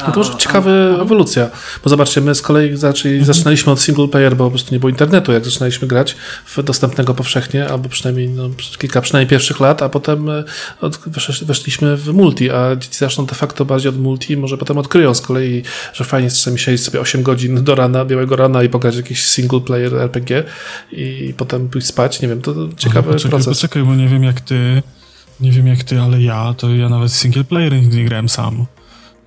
No 0.00 0.12
to 0.12 0.18
może 0.20 0.38
ciekawa 0.38 0.70
ewolucja, 0.70 1.50
bo 1.84 1.90
zobaczcie, 1.90 2.20
my 2.20 2.34
z 2.34 2.42
kolei 2.42 2.76
zaczęli, 2.76 3.14
mhm. 3.14 3.34
zaczynaliśmy 3.34 3.72
od 3.72 3.80
single 3.80 4.08
player, 4.08 4.36
bo 4.36 4.44
po 4.44 4.50
prostu 4.50 4.74
nie 4.74 4.80
było 4.80 4.90
internetu, 4.90 5.32
jak 5.32 5.44
zaczynaliśmy 5.44 5.88
grać 5.88 6.16
w 6.46 6.62
dostępnego 6.62 7.14
powszechnie, 7.14 7.68
albo 7.68 7.88
przynajmniej 7.88 8.28
no, 8.28 8.50
kilka 8.78 9.00
przynajmniej 9.00 9.30
pierwszych 9.30 9.60
lat, 9.60 9.82
a 9.82 9.88
potem 9.88 10.30
e, 10.30 10.44
od, 10.80 10.98
weszliśmy 11.42 11.96
w 11.96 12.12
multi, 12.12 12.50
a 12.50 12.76
dzieci 12.76 12.98
zaczną 12.98 13.26
de 13.26 13.34
facto 13.34 13.64
bardziej 13.64 13.88
od 13.88 13.98
multi, 13.98 14.36
może 14.36 14.58
potem 14.58 14.78
odkryją 14.78 15.14
z 15.14 15.20
kolei, 15.20 15.62
że 15.92 16.04
fajnie 16.04 16.24
jest 16.24 16.36
czasami 16.36 16.58
siedzieć 16.58 16.84
sobie 16.84 17.00
8 17.00 17.22
godzin 17.22 17.64
do 17.64 17.74
rana, 17.74 18.04
białego 18.04 18.36
rana 18.36 18.62
i 18.62 18.68
pograć 18.68 18.96
jakiś 18.96 19.26
single 19.26 19.60
player 19.60 19.94
RPG 19.94 20.44
i 20.92 21.34
potem 21.36 21.68
pójść 21.68 21.86
spać, 21.86 22.20
nie 22.20 22.28
wiem, 22.28 22.42
to 22.42 22.54
ciekawy 22.76 23.12
poczekaj, 23.12 23.30
proces. 23.30 23.58
Poczekaj, 23.58 23.82
bo 23.82 23.94
nie 23.94 24.08
wiem 24.08 24.24
jak 24.24 24.40
ty, 24.40 24.82
nie 25.40 25.50
wiem 25.50 25.66
jak 25.66 25.84
ty, 25.84 26.00
ale 26.00 26.22
ja, 26.22 26.54
to 26.58 26.74
ja 26.74 26.88
nawet 26.88 27.12
single 27.12 27.44
player 27.44 27.72
nie 27.72 28.04
grałem 28.04 28.28
sam. 28.28 28.66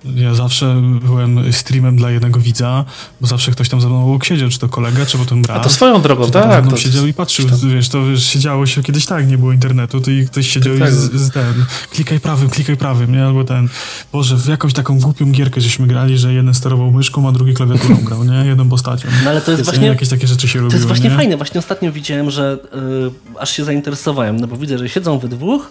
Ja 0.04 0.34
zawsze 0.34 0.82
byłem 1.04 1.52
streamem 1.52 1.96
dla 1.96 2.10
jednego 2.10 2.40
widza, 2.40 2.84
bo 3.20 3.26
zawsze 3.26 3.52
ktoś 3.52 3.68
tam 3.68 3.80
ze 3.80 3.88
mną 3.88 4.04
obok 4.04 4.24
siedział, 4.24 4.48
czy 4.48 4.58
to 4.58 4.68
kolega, 4.68 5.06
czy 5.06 5.18
potem 5.18 5.42
brat. 5.42 5.56
A 5.56 5.60
to 5.60 5.70
swoją 5.70 6.02
drogą, 6.02 6.30
tak. 6.30 6.68
To 6.68 6.76
siedział 6.76 7.06
i 7.06 7.14
patrzył, 7.14 7.46
wiesz, 7.74 7.88
to 7.88 8.06
wiesz, 8.06 8.24
siedziało 8.24 8.66
się 8.66 8.82
kiedyś 8.82 9.06
tak, 9.06 9.28
nie 9.28 9.38
było 9.38 9.52
internetu, 9.52 10.00
to 10.00 10.10
i 10.10 10.26
ktoś 10.26 10.48
siedział 10.48 10.78
tak, 10.78 10.88
i 10.88 10.92
z, 10.92 11.12
z 11.12 11.30
ten, 11.30 11.64
klikaj 11.90 12.20
prawym, 12.20 12.50
klikaj 12.50 12.76
prawym, 12.76 13.12
nie? 13.12 13.24
Albo 13.24 13.44
ten, 13.44 13.68
Boże, 14.12 14.36
w 14.36 14.46
jakąś 14.46 14.72
taką 14.72 14.98
głupią 15.00 15.32
gierkę 15.32 15.60
żeśmy 15.60 15.86
grali, 15.86 16.18
że 16.18 16.34
jeden 16.34 16.54
sterował 16.54 16.90
myszką, 16.90 17.28
a 17.28 17.32
drugi 17.32 17.54
klawiaturą 17.54 17.96
grał, 18.08 18.24
nie? 18.24 18.44
Jedną 18.46 18.68
postacią. 18.68 19.08
No 19.24 19.30
ale 19.30 19.40
to 19.40 19.50
jest 19.50 19.64
właśnie... 19.64 19.86
Jakieś 19.86 20.08
takie 20.08 20.26
rzeczy 20.26 20.48
się 20.48 20.58
robiły, 20.58 20.70
To 20.70 20.76
jest 20.76 20.86
właśnie 20.86 21.10
nie? 21.10 21.16
fajne, 21.16 21.36
właśnie 21.36 21.58
ostatnio 21.58 21.92
widziałem, 21.92 22.30
że 22.30 22.58
yy, 22.74 23.40
aż 23.40 23.50
się 23.50 23.64
zainteresowałem, 23.64 24.36
no 24.36 24.46
bo 24.46 24.56
widzę, 24.56 24.78
że 24.78 24.88
siedzą 24.88 25.18
we 25.18 25.28
dwóch 25.28 25.70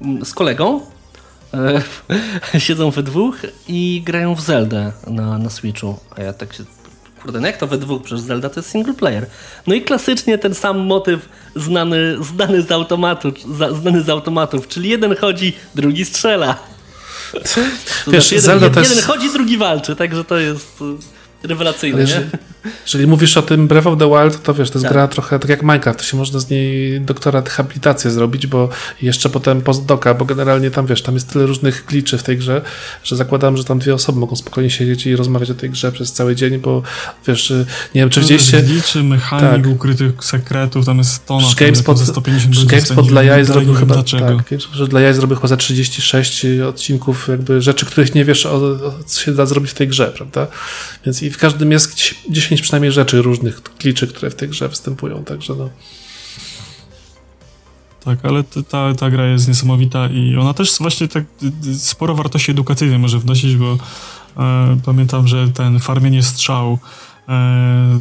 yy, 0.00 0.24
z 0.24 0.34
kolegą, 0.34 0.80
siedzą 2.58 2.90
we 2.90 3.02
dwóch 3.02 3.36
i 3.68 4.02
grają 4.06 4.34
w 4.34 4.40
Zeldę 4.40 4.92
na, 5.06 5.38
na 5.38 5.50
Switchu. 5.50 5.98
A 6.16 6.22
ja 6.22 6.32
tak 6.32 6.52
się 6.52 6.64
kurde, 7.22 7.40
no 7.40 7.46
jak 7.46 7.56
to 7.56 7.66
we 7.66 7.78
dwóch? 7.78 8.02
Przecież 8.02 8.20
Zelda 8.20 8.50
to 8.50 8.60
jest 8.60 8.70
single 8.70 8.94
player. 8.94 9.26
No 9.66 9.74
i 9.74 9.82
klasycznie 9.82 10.38
ten 10.38 10.54
sam 10.54 10.78
motyw 10.78 11.28
znany, 11.56 12.16
znany, 12.20 12.62
z, 12.62 12.72
automatu, 12.72 13.32
znany 13.80 14.02
z 14.02 14.08
automatów, 14.08 14.68
czyli 14.68 14.90
jeden 14.90 15.16
chodzi, 15.16 15.56
drugi 15.74 16.04
strzela. 16.04 16.56
Wiesz, 17.34 17.44
znaczy, 18.06 18.34
jeden, 18.34 18.40
Zelda 18.40 18.66
jeden, 18.66 18.84
to 18.84 18.90
jest... 18.90 19.06
chodzi, 19.06 19.32
drugi 19.32 19.56
walczy, 19.58 19.96
także 19.96 20.24
to 20.24 20.38
jest 20.38 20.78
rewelacyjne, 21.42 22.00
jeżeli, 22.00 22.24
nie? 22.24 22.30
jeżeli 22.82 23.06
mówisz 23.06 23.36
o 23.36 23.42
tym 23.42 23.68
Breath 23.68 23.86
of 23.86 23.98
the 23.98 24.08
Wild, 24.08 24.42
to 24.42 24.54
wiesz, 24.54 24.70
to 24.70 24.78
jest 24.78 24.84
tak. 24.84 24.92
gra 24.92 25.08
trochę 25.08 25.38
tak 25.38 25.50
jak 25.50 25.62
Minecraft, 25.62 25.98
to 25.98 26.04
się 26.04 26.16
można 26.16 26.40
z 26.40 26.50
niej 26.50 27.00
doktorat 27.00 27.48
habilitację 27.48 28.10
zrobić, 28.10 28.46
bo 28.46 28.68
jeszcze 29.02 29.28
potem 29.28 29.60
postdoka, 29.60 30.14
bo 30.14 30.24
generalnie 30.24 30.70
tam, 30.70 30.86
wiesz, 30.86 31.02
tam 31.02 31.14
jest 31.14 31.32
tyle 31.32 31.46
różnych 31.46 31.86
kliczy 31.86 32.18
w 32.18 32.22
tej 32.22 32.38
grze, 32.38 32.62
że 33.04 33.16
zakładam, 33.16 33.56
że 33.56 33.64
tam 33.64 33.78
dwie 33.78 33.94
osoby 33.94 34.18
mogą 34.18 34.36
spokojnie 34.36 34.70
siedzieć 34.70 35.06
i 35.06 35.16
rozmawiać 35.16 35.50
o 35.50 35.54
tej 35.54 35.70
grze 35.70 35.92
przez 35.92 36.12
cały 36.12 36.36
dzień, 36.36 36.58
bo 36.58 36.82
wiesz, 37.26 37.52
nie 37.94 38.00
wiem, 38.00 38.10
czy 38.10 38.20
widzieliście... 38.20 38.62
Liczy, 38.62 39.02
mechanik, 39.02 39.64
tak. 39.64 39.72
ukrytych 39.72 40.24
sekretów, 40.24 40.86
tam 40.86 40.98
jest 40.98 41.26
tona, 41.26 41.48
GameSpot, 41.56 42.00
150 42.00 42.64
GameSpot 42.64 43.08
dla 43.08 43.22
jaj 43.22 43.44
zrobił 43.44 43.74
chyba, 43.74 43.94
dlaczego. 43.94 44.26
tak, 44.26 44.50
GameSpot 44.50 44.88
dla 44.88 45.00
jaj 45.00 45.14
zrobił 45.14 45.36
chyba 45.36 45.48
za 45.48 45.56
36 45.56 46.46
odcinków 46.68 47.28
jakby 47.28 47.62
rzeczy, 47.62 47.86
których 47.86 48.14
nie 48.14 48.24
wiesz, 48.24 48.46
o, 48.46 48.56
o, 48.56 48.94
co 49.06 49.20
się 49.20 49.34
da 49.34 49.46
zrobić 49.46 49.70
w 49.70 49.74
tej 49.74 49.88
grze, 49.88 50.12
prawda? 50.16 50.46
Więc 51.06 51.22
i 51.22 51.30
w 51.30 51.38
każdym 51.38 51.72
jest 51.72 52.00
10 52.30 52.57
przynajmniej 52.62 52.92
rzeczy 52.92 53.22
różnych, 53.22 53.62
kliczy, 53.62 54.08
które 54.08 54.30
w 54.30 54.34
tej 54.34 54.48
grze 54.48 54.68
występują, 54.68 55.24
także 55.24 55.54
no. 55.54 55.70
Tak, 58.04 58.18
ale 58.24 58.44
ta, 58.44 58.94
ta 58.94 59.10
gra 59.10 59.26
jest 59.26 59.48
niesamowita 59.48 60.08
i 60.08 60.36
ona 60.36 60.54
też 60.54 60.78
właśnie 60.78 61.08
tak 61.08 61.24
sporo 61.78 62.14
wartości 62.14 62.50
edukacyjnej 62.50 62.98
może 62.98 63.18
wnosić, 63.18 63.56
bo 63.56 63.78
e, 64.36 64.78
pamiętam, 64.84 65.28
że 65.28 65.48
ten 65.48 65.80
farmienie 65.80 66.22
strzał 66.22 66.78
e, 67.28 67.98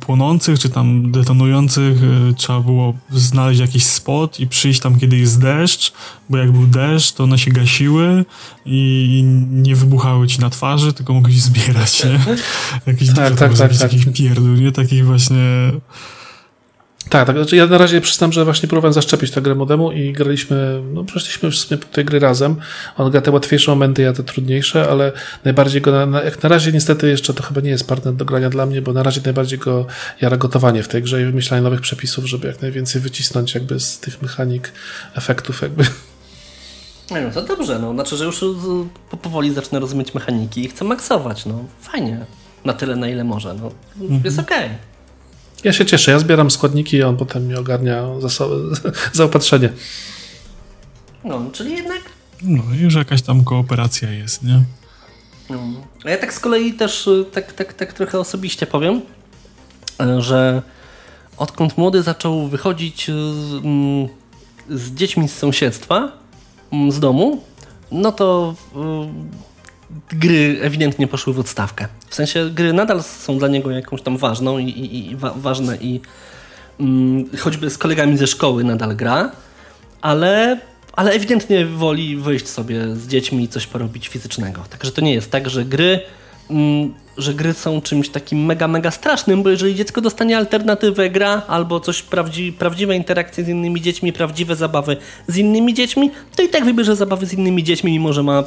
płonących 0.00 0.58
czy 0.58 0.68
tam 0.68 1.12
detonujących 1.12 2.02
y, 2.02 2.34
trzeba 2.36 2.60
było 2.60 2.94
znaleźć 3.10 3.60
jakiś 3.60 3.84
spot 3.84 4.40
i 4.40 4.46
przyjść 4.46 4.80
tam, 4.80 5.00
kiedy 5.00 5.16
jest 5.16 5.40
deszcz, 5.40 5.92
bo 6.30 6.38
jak 6.38 6.52
był 6.52 6.66
deszcz, 6.66 7.12
to 7.12 7.24
one 7.24 7.38
się 7.38 7.50
gasiły 7.50 8.24
i 8.66 9.22
nie 9.50 9.76
wybuchały 9.76 10.26
ci 10.26 10.40
na 10.40 10.50
twarzy, 10.50 10.92
tylko 10.92 11.14
mogłeś 11.14 11.42
zbierać, 11.42 12.04
nie? 12.04 12.20
Jakiś 12.92 13.08
tak, 13.08 13.16
tak, 13.16 13.38
tak, 13.38 13.58
tak, 13.58 13.78
takich 13.78 14.04
tak. 14.04 14.14
pierdół, 14.14 14.54
nie? 14.54 14.72
Takich 14.72 15.06
właśnie 15.06 15.72
tak, 17.10 17.26
tak. 17.26 17.36
Znaczy 17.36 17.56
ja 17.56 17.66
na 17.66 17.78
razie 17.78 18.00
przyznam, 18.00 18.32
że 18.32 18.44
właśnie 18.44 18.68
próbowałem 18.68 18.92
zaszczepić 18.92 19.30
tę 19.30 19.42
grę 19.42 19.54
modemu 19.54 19.92
i 19.92 20.12
graliśmy, 20.12 20.82
no 20.92 21.04
przeszliśmy 21.04 21.50
w 21.50 21.56
sumie 21.56 21.80
te 21.92 22.04
gry 22.04 22.18
razem. 22.18 22.56
On 22.96 23.10
gra 23.10 23.20
te 23.20 23.30
łatwiejsze 23.30 23.70
momenty, 23.70 24.02
ja 24.02 24.12
te 24.12 24.22
trudniejsze, 24.22 24.90
ale 24.90 25.12
najbardziej 25.44 25.82
go, 25.82 26.06
na, 26.06 26.22
jak 26.22 26.42
na 26.42 26.48
razie 26.48 26.72
niestety 26.72 27.08
jeszcze 27.08 27.34
to 27.34 27.42
chyba 27.42 27.60
nie 27.60 27.70
jest 27.70 27.88
partner 27.88 28.14
do 28.14 28.24
grania 28.24 28.50
dla 28.50 28.66
mnie, 28.66 28.82
bo 28.82 28.92
na 28.92 29.02
razie 29.02 29.20
najbardziej 29.24 29.58
go 29.58 29.86
jara 30.20 30.36
gotowanie 30.36 30.82
w 30.82 30.88
tej 30.88 31.02
grze 31.02 31.22
i 31.22 31.24
wymyślanie 31.24 31.62
nowych 31.62 31.80
przepisów, 31.80 32.26
żeby 32.26 32.48
jak 32.48 32.62
najwięcej 32.62 33.02
wycisnąć 33.02 33.54
jakby 33.54 33.80
z 33.80 34.00
tych 34.00 34.22
mechanik, 34.22 34.72
efektów 35.14 35.62
jakby. 35.62 35.84
No 37.10 37.30
to 37.34 37.42
dobrze, 37.42 37.78
no. 37.78 37.92
Znaczy, 37.92 38.16
że 38.16 38.24
już 38.24 38.44
powoli 39.22 39.54
zacznę 39.54 39.80
rozumieć 39.80 40.14
mechaniki 40.14 40.64
i 40.64 40.68
chcę 40.68 40.84
maksować, 40.84 41.46
no. 41.46 41.64
Fajnie. 41.80 42.26
Na 42.64 42.72
tyle, 42.72 42.96
na 42.96 43.08
ile 43.08 43.24
może, 43.24 43.54
no. 43.54 43.70
Mhm. 44.00 44.20
Jest 44.24 44.38
okej. 44.38 44.64
Okay. 44.64 44.90
Ja 45.64 45.72
się 45.72 45.86
cieszę, 45.86 46.10
ja 46.10 46.18
zbieram 46.18 46.50
składniki, 46.50 46.96
i 46.96 47.02
on 47.02 47.16
potem 47.16 47.48
mi 47.48 47.54
ogarnia 47.54 48.06
zaopatrzenie. 49.12 49.72
No, 51.24 51.50
czyli 51.52 51.72
jednak. 51.76 52.00
No, 52.42 52.62
już 52.74 52.94
jakaś 52.94 53.22
tam 53.22 53.44
kooperacja 53.44 54.10
jest, 54.10 54.42
nie? 54.42 54.62
No. 55.50 55.58
A 56.04 56.10
ja 56.10 56.18
tak 56.18 56.34
z 56.34 56.40
kolei 56.40 56.72
też 56.72 57.06
y, 57.06 57.24
tak, 57.32 57.52
tak, 57.52 57.74
tak 57.74 57.92
trochę 57.92 58.18
osobiście 58.18 58.66
powiem, 58.66 59.02
y, 60.00 60.22
że 60.22 60.62
odkąd 61.36 61.78
młody 61.78 62.02
zaczął 62.02 62.48
wychodzić 62.48 63.08
y, 63.08 63.12
z, 63.12 63.64
mm, 63.64 64.08
z 64.70 64.94
dziećmi 64.94 65.28
z 65.28 65.36
sąsiedztwa, 65.36 66.12
mm, 66.72 66.92
z 66.92 67.00
domu, 67.00 67.42
no 67.92 68.12
to 68.12 68.54
gry 70.12 70.58
ewidentnie 70.62 71.06
poszły 71.06 71.34
w 71.34 71.38
odstawkę. 71.38 71.86
W 72.08 72.14
sensie 72.14 72.50
gry 72.54 72.72
nadal 72.72 73.02
są 73.02 73.38
dla 73.38 73.48
niego 73.48 73.70
jakąś 73.70 74.02
tam 74.02 74.16
ważną 74.16 74.58
i, 74.58 74.64
i, 74.64 75.10
i 75.10 75.16
wa 75.16 75.34
ważne 75.36 75.76
i 75.76 76.00
mm, 76.80 77.24
choćby 77.38 77.70
z 77.70 77.78
kolegami 77.78 78.16
ze 78.16 78.26
szkoły 78.26 78.64
nadal 78.64 78.96
gra, 78.96 79.30
ale, 80.00 80.60
ale 80.92 81.12
ewidentnie 81.12 81.66
woli 81.66 82.16
wyjść 82.16 82.48
sobie 82.48 82.96
z 82.96 83.06
dziećmi 83.06 83.44
i 83.44 83.48
coś 83.48 83.66
porobić 83.66 84.08
fizycznego. 84.08 84.64
Także 84.70 84.92
to 84.92 85.00
nie 85.00 85.14
jest 85.14 85.30
tak, 85.30 85.50
że 85.50 85.64
gry 85.64 86.00
mm, 86.50 86.94
że 87.16 87.34
gry 87.34 87.52
są 87.52 87.80
czymś 87.80 88.08
takim 88.08 88.44
mega, 88.44 88.68
mega 88.68 88.90
strasznym, 88.90 89.42
bo 89.42 89.50
jeżeli 89.50 89.74
dziecko 89.74 90.00
dostanie 90.00 90.36
alternatywę, 90.38 91.10
gra 91.10 91.42
albo 91.48 91.80
coś 91.80 92.02
prawdzi 92.02 92.52
prawdziwe 92.52 92.96
interakcje 92.96 93.44
z 93.44 93.48
innymi 93.48 93.80
dziećmi, 93.80 94.12
prawdziwe 94.12 94.56
zabawy 94.56 94.96
z 95.28 95.36
innymi 95.36 95.74
dziećmi, 95.74 96.10
to 96.36 96.42
i 96.42 96.48
tak 96.48 96.64
wybierze 96.64 96.96
zabawy 96.96 97.26
z 97.26 97.32
innymi 97.32 97.64
dziećmi, 97.64 97.92
mimo 97.92 98.12
że 98.12 98.22
ma 98.22 98.44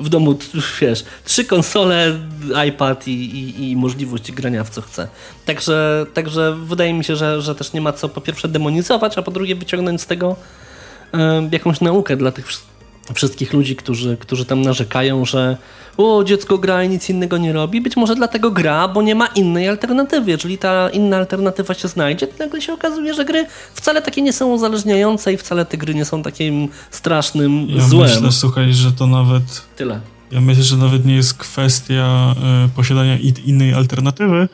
w 0.00 0.08
domu, 0.08 0.38
wiesz, 0.80 1.04
trzy 1.24 1.44
konsole, 1.44 2.18
iPad 2.68 3.08
i, 3.08 3.10
i, 3.10 3.70
i, 3.70 3.76
możliwość 3.76 4.32
grania 4.32 4.64
w 4.64 4.70
co 4.70 4.82
chce. 4.82 5.08
Także, 5.46 6.06
także 6.14 6.56
wydaje 6.64 6.94
mi 6.94 7.04
się, 7.04 7.16
że, 7.16 7.42
że 7.42 7.54
też 7.54 7.72
nie 7.72 7.80
ma 7.80 7.92
co 7.92 8.08
po 8.08 8.20
pierwsze 8.20 8.48
demonizować, 8.48 9.18
a 9.18 9.22
po 9.22 9.30
drugie 9.30 9.56
wyciągnąć 9.56 10.00
z 10.00 10.06
tego 10.06 10.36
y, 11.14 11.18
jakąś 11.52 11.80
naukę 11.80 12.16
dla 12.16 12.32
tych 12.32 12.46
wszystkich 13.14 13.52
ludzi, 13.52 13.76
którzy, 13.76 14.16
którzy 14.16 14.44
tam 14.44 14.62
narzekają, 14.62 15.24
że 15.24 15.56
o, 15.96 16.24
dziecko 16.24 16.58
gra 16.58 16.84
i 16.84 16.88
nic 16.88 17.10
innego 17.10 17.38
nie 17.38 17.52
robi. 17.52 17.80
Być 17.80 17.96
może 17.96 18.14
dlatego 18.14 18.50
gra, 18.50 18.88
bo 18.88 19.02
nie 19.02 19.14
ma 19.14 19.26
innej 19.26 19.68
alternatywy. 19.68 20.30
Jeżeli 20.30 20.58
ta 20.58 20.90
inna 20.90 21.16
alternatywa 21.16 21.74
się 21.74 21.88
znajdzie, 21.88 22.26
to 22.26 22.44
nagle 22.44 22.60
się 22.60 22.72
okazuje, 22.72 23.14
że 23.14 23.24
gry 23.24 23.46
wcale 23.74 24.02
takie 24.02 24.22
nie 24.22 24.32
są 24.32 24.46
uzależniające 24.52 25.32
i 25.32 25.36
wcale 25.36 25.66
te 25.66 25.76
gry 25.76 25.94
nie 25.94 26.04
są 26.04 26.22
takim 26.22 26.68
strasznym 26.90 27.66
ja 27.70 27.82
złem. 27.82 28.10
Myślę, 28.10 28.32
słuchaj, 28.32 28.72
że 28.72 28.92
to 28.92 29.06
nawet... 29.06 29.42
Tyle. 29.76 30.00
Ja 30.30 30.40
myślę, 30.40 30.62
że 30.62 30.76
nawet 30.76 31.06
nie 31.06 31.14
jest 31.14 31.34
kwestia 31.34 32.34
y, 32.66 32.68
posiadania 32.68 33.18
innej 33.44 33.74
alternatywy, 33.74 34.48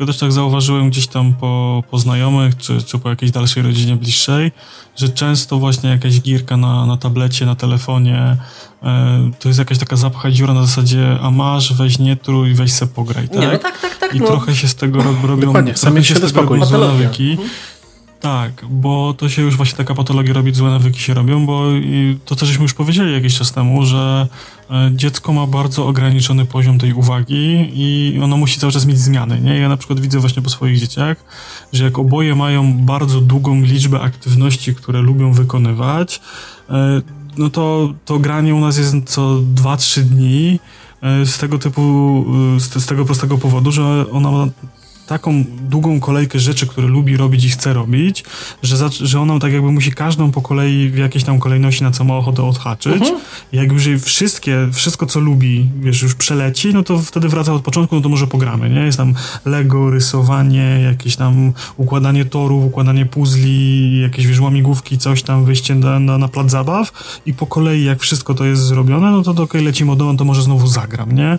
tylko 0.00 0.12
też 0.12 0.20
tak 0.20 0.32
zauważyłem 0.32 0.90
gdzieś 0.90 1.06
tam 1.06 1.34
po, 1.34 1.82
po 1.90 1.98
znajomych, 1.98 2.56
czy, 2.56 2.82
czy 2.82 2.98
po 2.98 3.10
jakiejś 3.10 3.32
dalszej 3.32 3.62
rodzinie 3.62 3.96
bliższej, 3.96 4.52
że 4.96 5.08
często 5.08 5.58
właśnie 5.58 5.90
jakaś 5.90 6.20
gierka 6.20 6.56
na, 6.56 6.86
na 6.86 6.96
tablecie, 6.96 7.46
na 7.46 7.54
telefonie, 7.54 8.36
e, 8.82 9.30
to 9.38 9.48
jest 9.48 9.58
jakaś 9.58 9.78
taka 9.78 9.96
zapcha 9.96 10.30
dziura 10.30 10.54
na 10.54 10.62
zasadzie, 10.62 11.18
a 11.22 11.30
masz, 11.30 11.72
weź 11.72 11.98
nie 11.98 12.16
trój, 12.16 12.54
weź 12.54 12.72
se 12.72 12.86
pograj, 12.86 13.28
tak? 13.28 13.40
Nie, 13.40 13.48
no 13.48 13.58
tak, 13.58 13.80
tak, 13.80 13.96
tak. 13.96 14.14
I 14.14 14.20
no. 14.20 14.26
trochę 14.26 14.56
się 14.56 14.68
z 14.68 14.74
tego 14.74 15.02
rob, 15.02 15.24
robią, 15.24 15.46
Dokładnie, 15.46 15.74
trochę 15.74 15.86
sami 15.86 16.04
się 16.04 16.14
się 16.14 16.28
z 16.28 16.32
tego 16.32 16.40
robią 16.40 16.64
złe 16.64 16.78
nawyki. 16.78 17.38
Tak, 18.20 18.52
bo 18.70 19.14
to 19.14 19.28
się 19.28 19.42
już 19.42 19.56
właśnie 19.56 19.76
taka 19.76 19.94
patologia 19.94 20.34
robić, 20.34 20.56
złe 20.56 20.70
nawyki 20.70 21.00
się 21.00 21.14
robią, 21.14 21.46
bo 21.46 21.70
i 21.70 22.18
to, 22.24 22.36
co 22.36 22.46
żeśmy 22.46 22.62
już 22.62 22.74
powiedzieli 22.74 23.12
jakiś 23.12 23.38
czas 23.38 23.52
temu, 23.52 23.86
że 23.86 24.28
dziecko 24.92 25.32
ma 25.32 25.46
bardzo 25.46 25.86
ograniczony 25.86 26.46
poziom 26.46 26.78
tej 26.78 26.92
uwagi 26.92 27.70
i 27.74 28.18
ono 28.22 28.36
musi 28.36 28.60
cały 28.60 28.72
czas 28.72 28.86
mieć 28.86 28.98
zmiany, 28.98 29.40
nie? 29.40 29.58
Ja 29.58 29.68
na 29.68 29.76
przykład 29.76 30.00
widzę 30.00 30.18
właśnie 30.18 30.42
po 30.42 30.50
swoich 30.50 30.78
dzieciach, 30.78 31.24
że 31.72 31.84
jak 31.84 31.98
oboje 31.98 32.34
mają 32.34 32.72
bardzo 32.72 33.20
długą 33.20 33.62
liczbę 33.62 34.00
aktywności, 34.00 34.74
które 34.74 35.00
lubią 35.00 35.32
wykonywać, 35.32 36.20
e, 36.70 37.02
no 37.38 37.50
to, 37.50 37.94
to 38.04 38.18
granie 38.18 38.54
u 38.54 38.60
nas 38.60 38.78
jest 38.78 38.94
co 39.06 39.40
2-3 39.54 40.02
dni, 40.02 40.58
e, 41.02 41.26
z 41.26 41.38
tego 41.38 41.58
typu, 41.58 42.24
e, 42.56 42.60
z, 42.60 42.74
z 42.74 42.86
tego 42.86 43.04
prostego 43.04 43.38
powodu, 43.38 43.72
że 43.72 44.10
ona 44.10 44.46
taką 45.10 45.44
długą 45.68 46.00
kolejkę 46.00 46.38
rzeczy, 46.38 46.66
które 46.66 46.86
lubi 46.86 47.16
robić 47.16 47.44
i 47.44 47.48
chce 47.48 47.72
robić, 47.72 48.24
że, 48.62 48.76
zac- 48.76 49.04
że 49.04 49.20
ona 49.20 49.38
tak 49.38 49.52
jakby 49.52 49.72
musi 49.72 49.92
każdą 49.92 50.30
po 50.30 50.42
kolei 50.42 50.88
w 50.90 50.96
jakiejś 50.96 51.24
tam 51.24 51.38
kolejności 51.38 51.84
na 51.84 51.90
co 51.90 52.04
ma 52.04 52.14
ochotę 52.16 52.42
odhaczyć. 52.42 53.02
I 53.52 53.56
jak 53.56 53.72
już 53.72 53.86
jej 53.86 53.98
wszystkie, 53.98 54.68
wszystko 54.72 55.06
co 55.06 55.20
lubi, 55.20 55.68
wiesz, 55.80 56.02
już 56.02 56.14
przeleci, 56.14 56.74
no 56.74 56.82
to 56.82 56.98
wtedy 56.98 57.28
wraca 57.28 57.52
od 57.52 57.62
początku, 57.62 57.94
no 57.96 58.00
to 58.02 58.08
może 58.08 58.26
pogramy, 58.26 58.70
nie? 58.70 58.80
Jest 58.80 58.98
tam 58.98 59.14
Lego, 59.44 59.90
rysowanie, 59.90 60.80
jakieś 60.84 61.16
tam 61.16 61.52
układanie 61.76 62.24
torów, 62.24 62.64
układanie 62.64 63.06
puzli, 63.06 64.00
jakieś 64.00 64.26
wiesz, 64.26 64.40
łamigłówki, 64.40 64.98
coś 64.98 65.22
tam, 65.22 65.44
wyjście 65.44 65.74
na, 65.74 65.98
na, 65.98 66.18
na 66.18 66.28
plac 66.28 66.50
zabaw 66.50 66.92
i 67.26 67.34
po 67.34 67.46
kolei 67.46 67.84
jak 67.84 68.00
wszystko 68.00 68.34
to 68.34 68.44
jest 68.44 68.62
zrobione, 68.62 69.10
no 69.10 69.22
to 69.22 69.42
okej, 69.42 69.64
lecimy 69.64 69.92
od 69.92 69.98
to 70.18 70.24
może 70.24 70.42
znowu 70.42 70.66
zagram, 70.66 71.12
nie? 71.12 71.38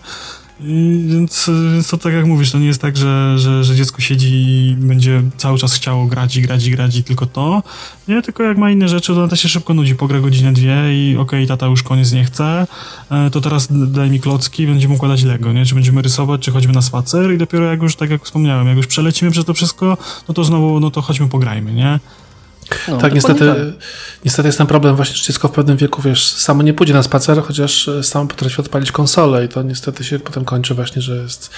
Więc, 1.07 1.49
więc 1.73 1.87
to 1.87 1.97
tak 1.97 2.13
jak 2.13 2.25
mówisz, 2.25 2.51
to 2.51 2.59
nie 2.59 2.67
jest 2.67 2.81
tak, 2.81 2.97
że, 2.97 3.39
że, 3.39 3.63
że 3.63 3.75
dziecko 3.75 4.01
siedzi 4.01 4.29
i 4.31 4.75
będzie 4.79 5.21
cały 5.37 5.57
czas 5.57 5.73
chciało 5.73 6.05
grać 6.05 6.37
i 6.37 6.41
grać 6.41 6.65
i 6.65 6.71
grać 6.71 6.95
i 6.95 7.03
tylko 7.03 7.25
to. 7.25 7.63
Nie, 8.07 8.21
tylko 8.21 8.43
jak 8.43 8.57
ma 8.57 8.71
inne 8.71 8.87
rzeczy, 8.87 9.13
to 9.13 9.23
ona 9.23 9.35
się 9.35 9.49
szybko 9.49 9.73
nudzi, 9.73 9.95
pogra 9.95 10.19
godzinę, 10.19 10.53
dwie 10.53 10.75
i 10.93 11.17
okej, 11.17 11.47
tata 11.47 11.65
już 11.65 11.83
koniec 11.83 12.11
nie 12.11 12.25
chce, 12.25 12.67
e, 13.11 13.29
to 13.29 13.41
teraz 13.41 13.67
daj 13.91 14.09
mi 14.09 14.19
klocki, 14.19 14.67
będziemy 14.67 14.93
układać 14.93 15.23
Lego, 15.23 15.53
nie? 15.53 15.65
Czy 15.65 15.75
będziemy 15.75 16.01
rysować, 16.01 16.41
czy 16.41 16.51
chodźmy 16.51 16.73
na 16.73 16.81
spacer 16.81 17.33
i 17.33 17.37
dopiero 17.37 17.65
jak 17.65 17.81
już, 17.81 17.95
tak 17.95 18.09
jak 18.09 18.25
wspomniałem, 18.25 18.67
jak 18.67 18.77
już 18.77 18.87
przelecimy 18.87 19.31
przez 19.31 19.45
to 19.45 19.53
wszystko, 19.53 19.97
no 20.27 20.33
to 20.33 20.43
znowu, 20.43 20.79
no 20.79 20.91
to 20.91 21.01
chodźmy 21.01 21.29
pograjmy, 21.29 21.73
nie? 21.73 21.99
No, 22.87 22.97
tak, 22.97 23.13
niestety, 23.13 23.47
tak. 23.47 23.57
niestety 24.25 24.47
jest 24.47 24.57
ten 24.57 24.67
problem 24.67 24.95
właśnie, 24.95 25.15
że 25.15 25.23
dziecko 25.23 25.47
w 25.47 25.51
pewnym 25.51 25.77
wieku, 25.77 26.01
wiesz, 26.01 26.25
samo 26.25 26.63
nie 26.63 26.73
pójdzie 26.73 26.93
na 26.93 27.03
spacer, 27.03 27.43
chociaż 27.43 27.87
e, 27.87 28.03
samo 28.03 28.27
potrafi 28.27 28.61
odpalić 28.61 28.91
konsolę 28.91 29.45
i 29.45 29.49
to 29.49 29.63
niestety 29.63 30.03
się 30.03 30.19
potem 30.19 30.45
kończy 30.45 30.75
właśnie, 30.75 31.01
że 31.01 31.15
jest, 31.15 31.51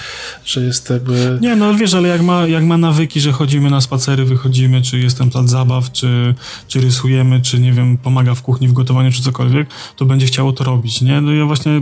że 0.44 0.60
jest 0.60 0.90
jakby... 0.90 1.38
Nie, 1.40 1.56
no 1.56 1.74
wiesz, 1.74 1.94
ale 1.94 2.08
jak 2.08 2.22
ma, 2.22 2.46
jak 2.46 2.64
ma 2.64 2.76
nawyki, 2.78 3.20
że 3.20 3.32
chodzimy 3.32 3.70
na 3.70 3.80
spacery, 3.80 4.24
wychodzimy, 4.24 4.82
czy 4.82 4.98
jestem 4.98 5.30
plac 5.30 5.48
zabaw, 5.48 5.92
czy, 5.92 6.34
czy 6.68 6.80
rysujemy, 6.80 7.40
czy 7.40 7.58
nie 7.58 7.72
wiem, 7.72 7.96
pomaga 7.98 8.34
w 8.34 8.42
kuchni, 8.42 8.68
w 8.68 8.72
gotowaniu, 8.72 9.12
czy 9.12 9.22
cokolwiek, 9.22 9.68
to 9.96 10.04
będzie 10.04 10.26
chciało 10.26 10.52
to 10.52 10.64
robić, 10.64 11.00
nie? 11.00 11.20
No 11.20 11.32
ja 11.32 11.44
właśnie, 11.46 11.80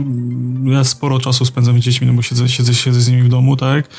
ja 0.65 0.83
sporo 0.83 1.19
czasu 1.19 1.45
spędzam 1.45 1.79
z 1.79 1.81
dziećmi, 1.81 2.07
no 2.07 2.13
bo 2.13 2.21
siedzę, 2.21 2.49
siedzę, 2.49 2.73
siedzę 2.73 3.01
z 3.01 3.07
nimi 3.09 3.23
w 3.23 3.29
domu, 3.29 3.57
tak? 3.57 3.89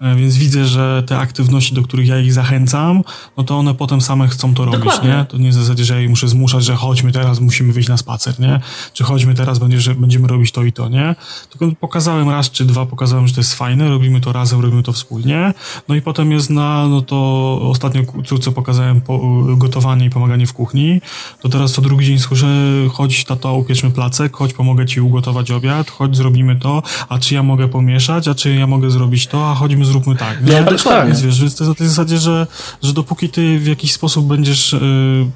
E, 0.00 0.16
Więc 0.16 0.36
widzę, 0.36 0.64
że 0.64 1.02
te 1.06 1.18
aktywności, 1.18 1.74
do 1.74 1.82
których 1.82 2.06
ja 2.06 2.18
ich 2.18 2.32
zachęcam, 2.32 3.02
no 3.36 3.44
to 3.44 3.58
one 3.58 3.74
potem 3.74 4.00
same 4.00 4.28
chcą 4.28 4.54
to 4.54 4.64
robić, 4.64 4.80
Dokładnie. 4.84 5.10
nie? 5.10 5.24
To 5.24 5.38
nie 5.38 5.50
w 5.50 5.54
zasadzie, 5.54 5.84
że 5.84 5.94
ja 5.94 6.00
ich 6.00 6.10
muszę 6.10 6.28
zmuszać, 6.28 6.64
że 6.64 6.76
chodźmy 6.76 7.12
teraz, 7.12 7.40
musimy 7.40 7.72
wyjść 7.72 7.88
na 7.88 7.96
spacer, 7.96 8.40
nie? 8.40 8.60
Czy 8.92 9.04
chodźmy 9.04 9.34
teraz, 9.34 9.58
będziesz, 9.58 9.88
będziemy 9.88 10.28
robić 10.28 10.52
to 10.52 10.62
i 10.62 10.72
to, 10.72 10.88
nie? 10.88 11.14
Tylko 11.50 11.76
pokazałem 11.80 12.30
raz 12.30 12.50
czy 12.50 12.64
dwa, 12.64 12.86
pokazałem, 12.86 13.28
że 13.28 13.34
to 13.34 13.40
jest 13.40 13.54
fajne, 13.54 13.88
robimy 13.88 14.20
to 14.20 14.32
razem, 14.32 14.60
robimy 14.60 14.82
to 14.82 14.92
wspólnie. 14.92 15.54
No 15.88 15.94
i 15.94 16.02
potem 16.02 16.32
jest 16.32 16.50
na, 16.50 16.88
no 16.88 17.02
to 17.02 17.58
ostatnio 17.62 18.02
córce 18.26 18.52
pokazałem 18.52 19.00
po, 19.00 19.20
gotowanie 19.56 20.06
i 20.06 20.10
pomaganie 20.10 20.46
w 20.46 20.52
kuchni. 20.52 21.00
To 21.40 21.48
teraz 21.48 21.72
co 21.72 21.82
drugi 21.82 22.06
dzień 22.06 22.18
słyszę, 22.18 22.46
chodź 22.92 23.24
tato, 23.24 23.54
upieczmy 23.54 23.90
placek, 23.90 24.36
chodź 24.36 24.52
pomogę 24.54 24.86
ci 24.86 25.00
ugotować 25.00 25.50
obiad, 25.50 25.90
chodź 25.90 26.16
zrobimy 26.16 26.56
to, 26.56 26.82
a 27.08 27.18
czy 27.18 27.34
ja 27.34 27.42
mogę 27.42 27.68
pomieszać, 27.68 28.28
a 28.28 28.34
czy 28.34 28.54
ja 28.54 28.66
mogę 28.66 28.90
zrobić 28.90 29.26
to, 29.26 29.50
a 29.50 29.54
chodźmy 29.54 29.84
zróbmy 29.84 30.16
tak, 30.16 30.46
nie? 30.46 30.60
No, 30.60 30.70
dokładnie. 30.70 31.06
Więc 31.06 31.22
wiesz, 31.22 31.40
więc 31.40 31.56
to 31.56 31.64
jest 31.64 31.68
na 31.68 31.74
tej 31.74 31.88
zasadzie, 31.88 32.18
że, 32.18 32.46
że 32.82 32.92
dopóki 32.92 33.28
ty 33.28 33.58
w 33.58 33.66
jakiś 33.66 33.92
sposób 33.92 34.26
będziesz 34.26 34.61
y, 34.72 34.78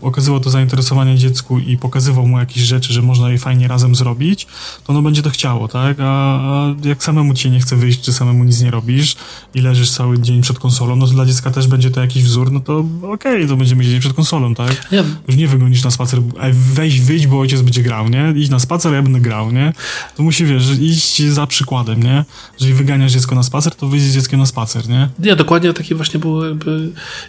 okazywał 0.01 0.41
to 0.41 0.51
zainteresowanie 0.51 1.16
dziecku 1.16 1.59
i 1.59 1.79
pokazywał 1.79 2.27
mu 2.27 2.39
jakieś 2.39 2.62
rzeczy, 2.62 2.93
że 2.93 3.03
można 3.03 3.31
je 3.31 3.39
fajnie 3.39 3.68
razem 3.68 3.95
zrobić, 3.95 4.47
to 4.85 4.93
ono 4.93 5.03
będzie 5.03 5.22
to 5.22 5.31
chciało, 5.31 5.68
tak? 5.68 5.97
A, 6.01 6.05
a 6.05 6.74
jak 6.85 7.05
samemu 7.05 7.35
ci 7.35 7.43
się 7.43 7.51
nie 7.51 7.61
chce 7.61 7.77
wyjść, 7.77 8.01
czy 8.01 8.12
samemu 8.12 8.45
nic 8.45 8.61
nie 8.61 8.70
robisz 8.70 9.16
i 9.55 9.61
leżysz 9.61 9.91
cały 9.91 10.18
dzień 10.18 10.43
przed 10.43 10.59
konsolą, 10.59 10.97
no 10.97 11.07
to 11.07 11.12
dla 11.12 11.27
dziecka 11.27 11.51
też 11.51 11.66
będzie 11.66 11.91
to 11.91 12.01
jakiś 12.01 12.24
wzór, 12.24 12.53
no 12.53 12.61
to 12.61 12.85
okej, 13.12 13.49
to 13.49 13.57
będziemy 13.57 13.85
siedzieć 13.85 14.01
przed 14.01 14.12
konsolą, 14.12 14.55
tak? 14.55 14.93
Nie, 14.93 15.05
Już 15.29 15.37
nie 15.37 15.49
wygonisz 15.49 15.85
na 15.85 15.91
spacer, 15.91 16.20
weź, 16.53 17.01
wyjdź, 17.01 17.27
bo 17.27 17.41
ojciec 17.41 17.62
będzie 17.62 17.83
grał, 17.83 18.09
nie? 18.09 18.33
Idź 18.37 18.51
na 18.51 18.59
spacer, 18.59 18.93
ja 18.93 19.03
będę 19.03 19.20
grał, 19.20 19.53
nie? 19.53 19.72
To 20.16 20.22
musi, 20.22 20.45
wiesz, 20.45 20.62
że 20.62 20.74
iść 20.74 21.22
za 21.22 21.47
przykładem, 21.47 22.03
nie? 22.03 22.24
Jeżeli 22.61 22.74
wyganiasz 22.74 23.12
dziecko 23.12 23.35
na 23.35 23.43
spacer, 23.43 23.74
to 23.74 23.87
wyjść 23.89 24.07
z 24.07 24.14
dzieckiem 24.14 24.41
na 24.41 24.47
spacer, 24.47 24.89
nie? 24.89 25.09
Nie, 25.18 25.37
dokładnie 25.37 25.72
taki 25.72 25.95
właśnie 25.95 26.20
była 26.20 26.45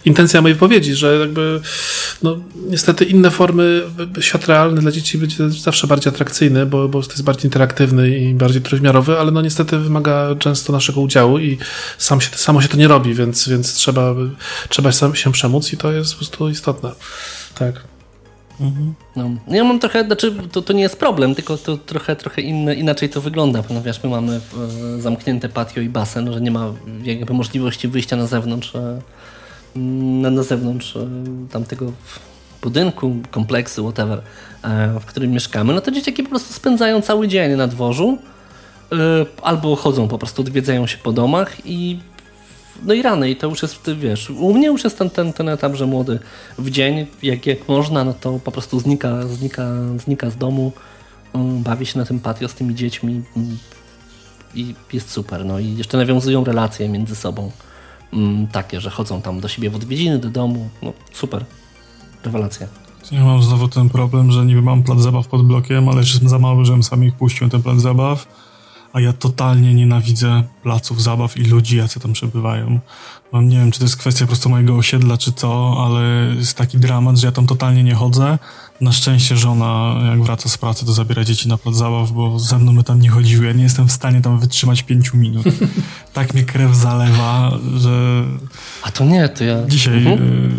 intencja 0.04 0.42
mojej 0.42 0.54
wypowiedzi, 0.54 0.94
że 0.94 1.18
jakby 1.18 1.60
no, 2.22 2.36
niestety 2.70 3.04
inne 3.04 3.30
formy, 3.30 3.82
świat 4.20 4.46
realny 4.46 4.80
dla 4.80 4.90
dzieci 4.90 5.18
będzie 5.18 5.50
zawsze 5.50 5.86
bardziej 5.86 6.12
atrakcyjny, 6.12 6.66
bo, 6.66 6.88
bo 6.88 6.98
jest 6.98 7.22
bardziej 7.22 7.44
interaktywny 7.44 8.18
i 8.18 8.34
bardziej 8.34 8.62
trójwymiarowy, 8.62 9.18
ale 9.18 9.30
no 9.30 9.42
niestety 9.42 9.78
wymaga 9.78 10.34
często 10.38 10.72
naszego 10.72 11.00
udziału 11.00 11.38
i 11.38 11.58
sam 11.98 12.20
się, 12.20 12.30
samo 12.36 12.62
się 12.62 12.68
to 12.68 12.76
nie 12.76 12.88
robi, 12.88 13.14
więc, 13.14 13.48
więc 13.48 13.74
trzeba, 13.74 14.14
trzeba 14.68 14.92
się 14.92 15.32
przemóc 15.32 15.72
i 15.72 15.76
to 15.76 15.92
jest 15.92 16.12
po 16.12 16.18
prostu 16.18 16.48
istotne. 16.48 16.92
Tak. 17.54 17.74
No. 19.16 19.30
Ja 19.48 19.64
mam 19.64 19.80
trochę, 19.80 20.04
znaczy 20.04 20.34
to, 20.52 20.62
to 20.62 20.72
nie 20.72 20.82
jest 20.82 20.98
problem, 20.98 21.34
tylko 21.34 21.56
to 21.56 21.76
trochę, 21.76 22.16
trochę 22.16 22.42
inne, 22.42 22.74
inaczej 22.74 23.08
to 23.08 23.20
wygląda, 23.20 23.62
ponieważ 23.62 24.02
my 24.02 24.10
mamy 24.10 24.40
e, 24.96 25.00
zamknięte 25.00 25.48
patio 25.48 25.80
i 25.80 25.88
basen, 25.88 26.32
że 26.32 26.40
nie 26.40 26.50
ma 26.50 26.72
jakby 27.02 27.34
możliwości 27.34 27.88
wyjścia 27.88 28.16
na 28.16 28.26
zewnątrz, 28.26 28.74
e, 28.74 29.00
na, 30.22 30.30
na 30.30 30.42
zewnątrz 30.42 30.96
e, 30.96 31.08
tamtego 31.50 31.92
budynku, 32.62 33.16
kompleksu, 33.30 33.82
whatever, 33.82 34.22
e, 34.62 35.00
w 35.00 35.04
którym 35.04 35.30
mieszkamy, 35.30 35.74
no 35.74 35.80
to 35.80 35.90
dzieciaki 35.90 36.22
po 36.22 36.28
prostu 36.28 36.54
spędzają 36.54 37.02
cały 37.02 37.28
dzień 37.28 37.56
na 37.56 37.66
dworzu 37.66 38.18
e, 38.92 38.96
albo 39.42 39.76
chodzą 39.76 40.08
po 40.08 40.18
prostu, 40.18 40.42
odwiedzają 40.42 40.86
się 40.86 40.98
po 40.98 41.12
domach 41.12 41.66
i 41.66 41.98
no 42.82 42.94
i 42.94 43.02
rany, 43.02 43.30
i 43.30 43.36
to 43.36 43.46
już 43.46 43.62
jest, 43.62 43.90
wiesz, 43.94 44.30
u 44.30 44.54
mnie 44.54 44.66
już 44.66 44.84
jest 44.84 44.98
ten, 44.98 45.10
ten, 45.10 45.32
ten 45.32 45.48
etap, 45.48 45.74
że 45.74 45.86
młody 45.86 46.18
w 46.58 46.70
dzień, 46.70 47.06
jak, 47.22 47.46
jak 47.46 47.68
można, 47.68 48.04
no 48.04 48.14
to 48.20 48.40
po 48.44 48.52
prostu 48.52 48.80
znika, 48.80 49.26
znika, 49.26 49.72
znika 50.04 50.30
z 50.30 50.36
domu, 50.36 50.72
bawi 51.34 51.86
się 51.86 51.98
na 51.98 52.04
tym 52.04 52.20
patio 52.20 52.48
z 52.48 52.54
tymi 52.54 52.74
dziećmi 52.74 53.22
um, 53.36 53.58
i 54.54 54.74
jest 54.92 55.10
super, 55.10 55.44
no 55.44 55.58
i 55.58 55.76
jeszcze 55.76 55.96
nawiązują 55.96 56.44
relacje 56.44 56.88
między 56.88 57.16
sobą, 57.16 57.50
takie, 58.52 58.80
że 58.80 58.90
chodzą 58.90 59.22
tam 59.22 59.40
do 59.40 59.48
siebie 59.48 59.70
w 59.70 59.76
odwiedziny, 59.76 60.18
do 60.18 60.30
domu, 60.30 60.68
no 60.82 60.92
super, 61.12 61.44
rewelacja. 62.24 62.66
Ja 63.12 63.24
mam 63.24 63.42
znowu 63.42 63.68
ten 63.68 63.88
problem, 63.88 64.32
że 64.32 64.46
niby 64.46 64.62
mam 64.62 64.82
plac 64.82 65.00
zabaw 65.00 65.28
pod 65.28 65.46
blokiem, 65.46 65.88
ale 65.88 65.98
jestem 65.98 66.28
za 66.28 66.38
mały, 66.38 66.64
żebym 66.64 66.82
sam 66.82 67.04
ich 67.04 67.14
puścił 67.14 67.48
ten 67.48 67.62
plac 67.62 67.80
zabaw. 67.80 68.26
A 68.92 69.00
ja 69.00 69.12
totalnie 69.12 69.74
nienawidzę 69.74 70.42
placów 70.62 71.02
zabaw 71.02 71.36
i 71.36 71.44
ludzi, 71.44 71.76
jacy 71.76 72.00
tam 72.00 72.12
przebywają. 72.12 72.80
Mam, 73.32 73.48
nie 73.48 73.56
wiem, 73.56 73.70
czy 73.70 73.78
to 73.78 73.84
jest 73.84 73.96
kwestia 73.96 74.24
po 74.24 74.26
prostu 74.26 74.48
mojego 74.48 74.76
osiedla, 74.76 75.18
czy 75.18 75.32
co, 75.32 75.76
ale 75.86 76.34
jest 76.36 76.56
taki 76.56 76.78
dramat, 76.78 77.18
że 77.18 77.26
ja 77.26 77.32
tam 77.32 77.46
totalnie 77.46 77.84
nie 77.84 77.94
chodzę. 77.94 78.38
Na 78.80 78.92
szczęście 78.92 79.36
żona, 79.36 79.94
jak 80.10 80.22
wraca 80.22 80.48
z 80.48 80.58
pracy, 80.58 80.86
to 80.86 80.92
zabiera 80.92 81.24
dzieci 81.24 81.48
na 81.48 81.58
plac 81.58 81.74
zabaw, 81.74 82.12
bo 82.12 82.38
ze 82.38 82.58
mną 82.58 82.76
by 82.76 82.84
tam 82.84 83.00
nie 83.00 83.08
chodziły. 83.10 83.46
Ja 83.46 83.52
nie 83.52 83.62
jestem 83.62 83.88
w 83.88 83.92
stanie 83.92 84.20
tam 84.20 84.40
wytrzymać 84.40 84.82
pięciu 84.82 85.16
minut. 85.16 85.46
tak 86.12 86.34
mnie 86.34 86.44
krew 86.44 86.76
zalewa, 86.76 87.58
że 87.76 88.24
A 88.82 88.90
to 88.90 89.04
nie, 89.04 89.28
to 89.28 89.44
ja... 89.44 89.56
Dzisiaj 89.66 89.98
Mhm. 90.06 90.18
y, 90.18 90.50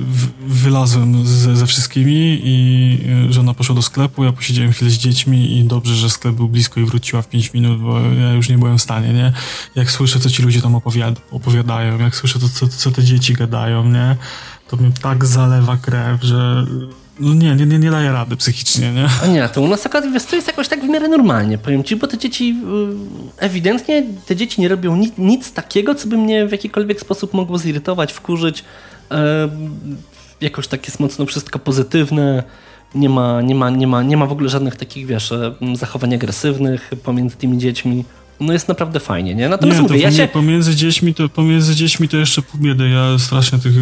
wylazłem 0.47 1.27
ze, 1.27 1.57
ze 1.57 1.67
wszystkimi 1.67 2.41
i 2.43 2.97
y, 3.29 3.33
żona 3.33 3.53
poszła 3.53 3.75
do 3.75 3.81
sklepu, 3.81 4.23
ja 4.23 4.31
posiedziałem 4.31 4.71
chwilę 4.71 4.91
z 4.91 4.97
dziećmi 4.97 5.57
i 5.57 5.63
dobrze, 5.63 5.95
że 5.95 6.09
sklep 6.09 6.35
był 6.35 6.47
blisko 6.49 6.79
i 6.79 6.85
wróciła 6.85 7.21
w 7.21 7.29
5 7.29 7.53
minut, 7.53 7.81
bo 7.81 7.99
ja 7.99 8.33
już 8.33 8.49
nie 8.49 8.57
byłem 8.57 8.77
w 8.77 8.81
stanie, 8.81 9.13
nie? 9.13 9.33
Jak 9.75 9.91
słyszę, 9.91 10.19
co 10.19 10.29
ci 10.29 10.43
ludzie 10.43 10.61
tam 10.61 10.75
opowiad 10.75 11.21
opowiadają, 11.31 11.99
jak 11.99 12.15
słyszę, 12.15 12.39
to, 12.39 12.49
co, 12.49 12.67
co 12.67 12.91
te 12.91 13.03
dzieci 13.03 13.33
gadają, 13.33 13.89
nie? 13.89 14.15
To 14.67 14.77
mnie 14.77 14.91
tak 15.01 15.25
zalewa 15.25 15.77
krew, 15.77 16.23
że 16.23 16.65
no 17.19 17.33
nie, 17.33 17.55
nie, 17.55 17.65
nie, 17.65 17.79
nie 17.79 17.91
daje 17.91 18.11
rady 18.11 18.35
psychicznie, 18.35 18.91
nie? 18.91 19.07
A 19.23 19.27
nie, 19.27 19.49
to 19.49 19.61
u 19.61 19.67
nas 19.67 19.85
akurat 19.85 20.13
wiesz, 20.13 20.25
to 20.25 20.35
jest 20.35 20.47
jakoś 20.47 20.67
tak 20.67 20.81
w 20.81 20.89
miarę 20.89 21.07
normalnie, 21.07 21.57
powiem 21.57 21.83
ci, 21.83 21.95
bo 21.95 22.07
te 22.07 22.17
dzieci 22.17 22.55
y, 23.39 23.45
ewidentnie 23.45 24.03
te 24.25 24.35
dzieci 24.35 24.61
nie 24.61 24.67
robią 24.67 24.95
nic, 24.95 25.13
nic 25.17 25.53
takiego, 25.53 25.95
co 25.95 26.07
by 26.07 26.17
mnie 26.17 26.47
w 26.47 26.51
jakikolwiek 26.51 26.99
sposób 26.99 27.33
mogło 27.33 27.57
zirytować, 27.57 28.13
wkurzyć. 28.13 28.63
E, 29.11 29.49
jakoś 30.41 30.67
tak 30.67 30.85
jest 30.85 30.99
mocno 30.99 31.25
wszystko 31.25 31.59
pozytywne. 31.59 32.43
Nie 32.95 33.09
ma, 33.09 33.41
nie, 33.41 33.55
ma, 33.55 33.69
nie, 33.69 33.87
ma, 33.87 34.03
nie 34.03 34.17
ma 34.17 34.25
w 34.25 34.31
ogóle 34.31 34.49
żadnych 34.49 34.75
takich, 34.75 35.05
wiesz, 35.05 35.33
zachowań 35.73 36.13
agresywnych 36.13 36.91
pomiędzy 37.03 37.35
tymi 37.35 37.57
dziećmi 37.57 38.05
no 38.39 38.53
jest 38.53 38.67
naprawdę 38.67 38.99
fajnie, 38.99 39.35
nie? 39.35 39.49
Natomiast 39.49 39.81
nie, 39.81 39.87
mówię, 39.87 39.99
ja 39.99 40.11
się... 40.11 40.27
Pomiędzy 40.27 40.75
dziećmi, 40.75 41.13
to, 41.13 41.29
pomiędzy 41.29 41.75
dziećmi 41.75 42.09
to 42.09 42.17
jeszcze 42.17 42.41
pół 42.41 42.61
biedy. 42.61 42.89
Ja 42.89 43.19
strasznie 43.19 43.59
tych 43.59 43.77
y, 43.77 43.79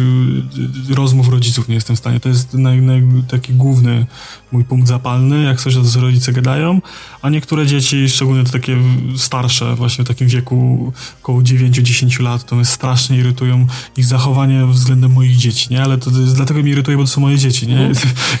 y, 0.90 0.94
rozmów 0.94 1.28
rodziców 1.28 1.68
nie 1.68 1.74
jestem 1.74 1.96
w 1.96 1.98
stanie. 1.98 2.20
To 2.20 2.28
jest 2.28 2.54
naj, 2.54 2.82
naj, 2.82 3.02
taki 3.30 3.52
główny 3.52 4.06
mój 4.52 4.64
punkt 4.64 4.88
zapalny, 4.88 5.42
jak 5.42 5.60
coś 5.60 5.74
to 5.74 6.00
rodzice 6.00 6.32
gadają, 6.32 6.80
a 7.22 7.30
niektóre 7.30 7.66
dzieci, 7.66 8.08
szczególnie 8.08 8.44
to 8.44 8.52
takie 8.52 8.76
starsze, 9.16 9.74
właśnie 9.74 10.04
w 10.04 10.08
takim 10.08 10.28
wieku 10.28 10.92
około 11.22 11.40
9-10 11.40 12.22
lat, 12.22 12.44
to 12.44 12.56
mnie 12.56 12.64
strasznie 12.64 13.18
irytują 13.18 13.66
ich 13.96 14.04
zachowanie 14.04 14.66
względem 14.66 15.12
moich 15.12 15.36
dzieci, 15.36 15.66
nie? 15.70 15.82
Ale 15.82 15.98
to, 15.98 16.10
to 16.10 16.20
jest, 16.20 16.36
dlatego 16.36 16.62
mnie 16.62 16.72
irytuje, 16.72 16.96
bo 16.96 17.02
to 17.02 17.10
są 17.10 17.20
moje 17.20 17.38
dzieci, 17.38 17.66
nie? 17.66 17.78
Mm. 17.88 17.94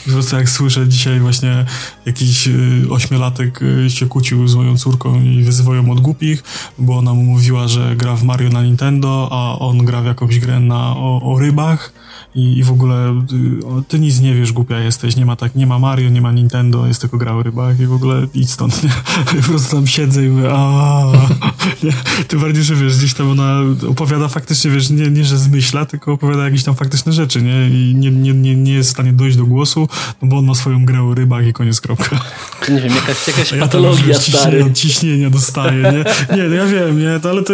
Po 0.04 0.10
prostu 0.12 0.36
jak 0.36 0.50
słyszę 0.50 0.88
dzisiaj 0.88 1.20
właśnie 1.20 1.64
jakiś 2.06 2.48
y, 2.48 2.86
ośmiolatek 2.90 3.60
się 3.88 4.06
kłócił 4.06 4.48
z 4.48 4.54
moją 4.54 4.78
córką 4.78 5.22
i 5.22 5.42
wyzywał 5.42 5.74
ją 5.74 5.90
od 5.90 6.00
głupich, 6.08 6.42
bo 6.78 6.96
ona 6.96 7.14
mu 7.14 7.22
mówiła, 7.22 7.68
że 7.68 7.96
gra 7.96 8.16
w 8.16 8.22
Mario 8.22 8.48
na 8.48 8.62
Nintendo, 8.62 9.28
a 9.30 9.58
on 9.58 9.78
gra 9.78 10.00
w 10.02 10.06
jakąś 10.06 10.38
grę 10.38 10.60
na, 10.60 10.96
o, 10.96 11.20
o 11.22 11.38
rybach 11.38 11.92
i, 12.34 12.58
i 12.58 12.64
w 12.64 12.70
ogóle 12.70 13.10
y, 13.10 13.84
ty 13.88 13.98
nic 13.98 14.20
nie 14.20 14.34
wiesz, 14.34 14.52
głupia 14.52 14.78
jesteś, 14.78 15.16
nie 15.16 15.26
ma 15.26 15.36
tak, 15.36 15.54
nie 15.54 15.66
ma 15.66 15.78
Mario, 15.78 16.10
nie 16.10 16.20
ma 16.20 16.32
Nintendo, 16.32 16.86
jest 16.86 17.00
tylko 17.00 17.18
gra 17.18 17.32
o 17.32 17.42
rybach 17.42 17.80
i 17.80 17.86
w 17.86 17.92
ogóle 17.92 18.26
idź 18.34 18.50
stąd, 18.50 18.84
nie? 18.84 18.90
Po 19.42 19.48
prostu 19.48 19.76
tam 19.76 19.86
siedzę 19.86 20.24
i 20.24 20.28
mówię, 20.28 20.48
nie? 21.82 21.92
Tym 22.28 22.40
bardziej, 22.40 22.64
że 22.64 22.74
wiesz, 22.74 22.98
gdzieś 22.98 23.14
tam 23.14 23.30
ona 23.30 23.60
opowiada 23.88 24.28
faktycznie, 24.28 24.70
wiesz, 24.70 24.90
nie, 24.90 25.10
nie 25.10 25.24
że 25.24 25.38
zmyśla, 25.38 25.86
tylko 25.86 26.12
opowiada 26.12 26.44
jakieś 26.44 26.64
tam 26.64 26.74
faktyczne 26.74 27.12
rzeczy, 27.12 27.42
nie? 27.42 27.68
I 27.68 27.94
nie, 27.94 28.10
nie, 28.10 28.34
nie, 28.34 28.56
nie 28.56 28.72
jest 28.72 28.88
w 28.88 28.92
stanie 28.92 29.12
dojść 29.12 29.36
do 29.36 29.46
głosu, 29.46 29.88
no 30.22 30.28
bo 30.28 30.38
on 30.38 30.44
ma 30.44 30.54
swoją 30.54 30.84
grę 30.84 31.02
o 31.02 31.14
rybach 31.14 31.46
i 31.46 31.52
koniec, 31.52 31.80
kropka. 31.80 32.20
Nie 32.68 32.80
wiem, 32.80 32.94
jakaś, 32.94 33.26
jakaś 33.26 33.52
patologia, 33.60 34.06
ja 34.06 34.20
stary. 34.20 34.58
Ciśnienia, 34.58 34.74
ciśnienia 34.74 35.30
dostaje, 35.30 35.82
nie? 35.82 35.97
Nie, 36.36 36.42
no 36.42 36.54
ja 36.54 36.66
wiem, 36.66 37.00
nie? 37.00 37.20
To, 37.20 37.30
ale 37.30 37.42
to 37.42 37.52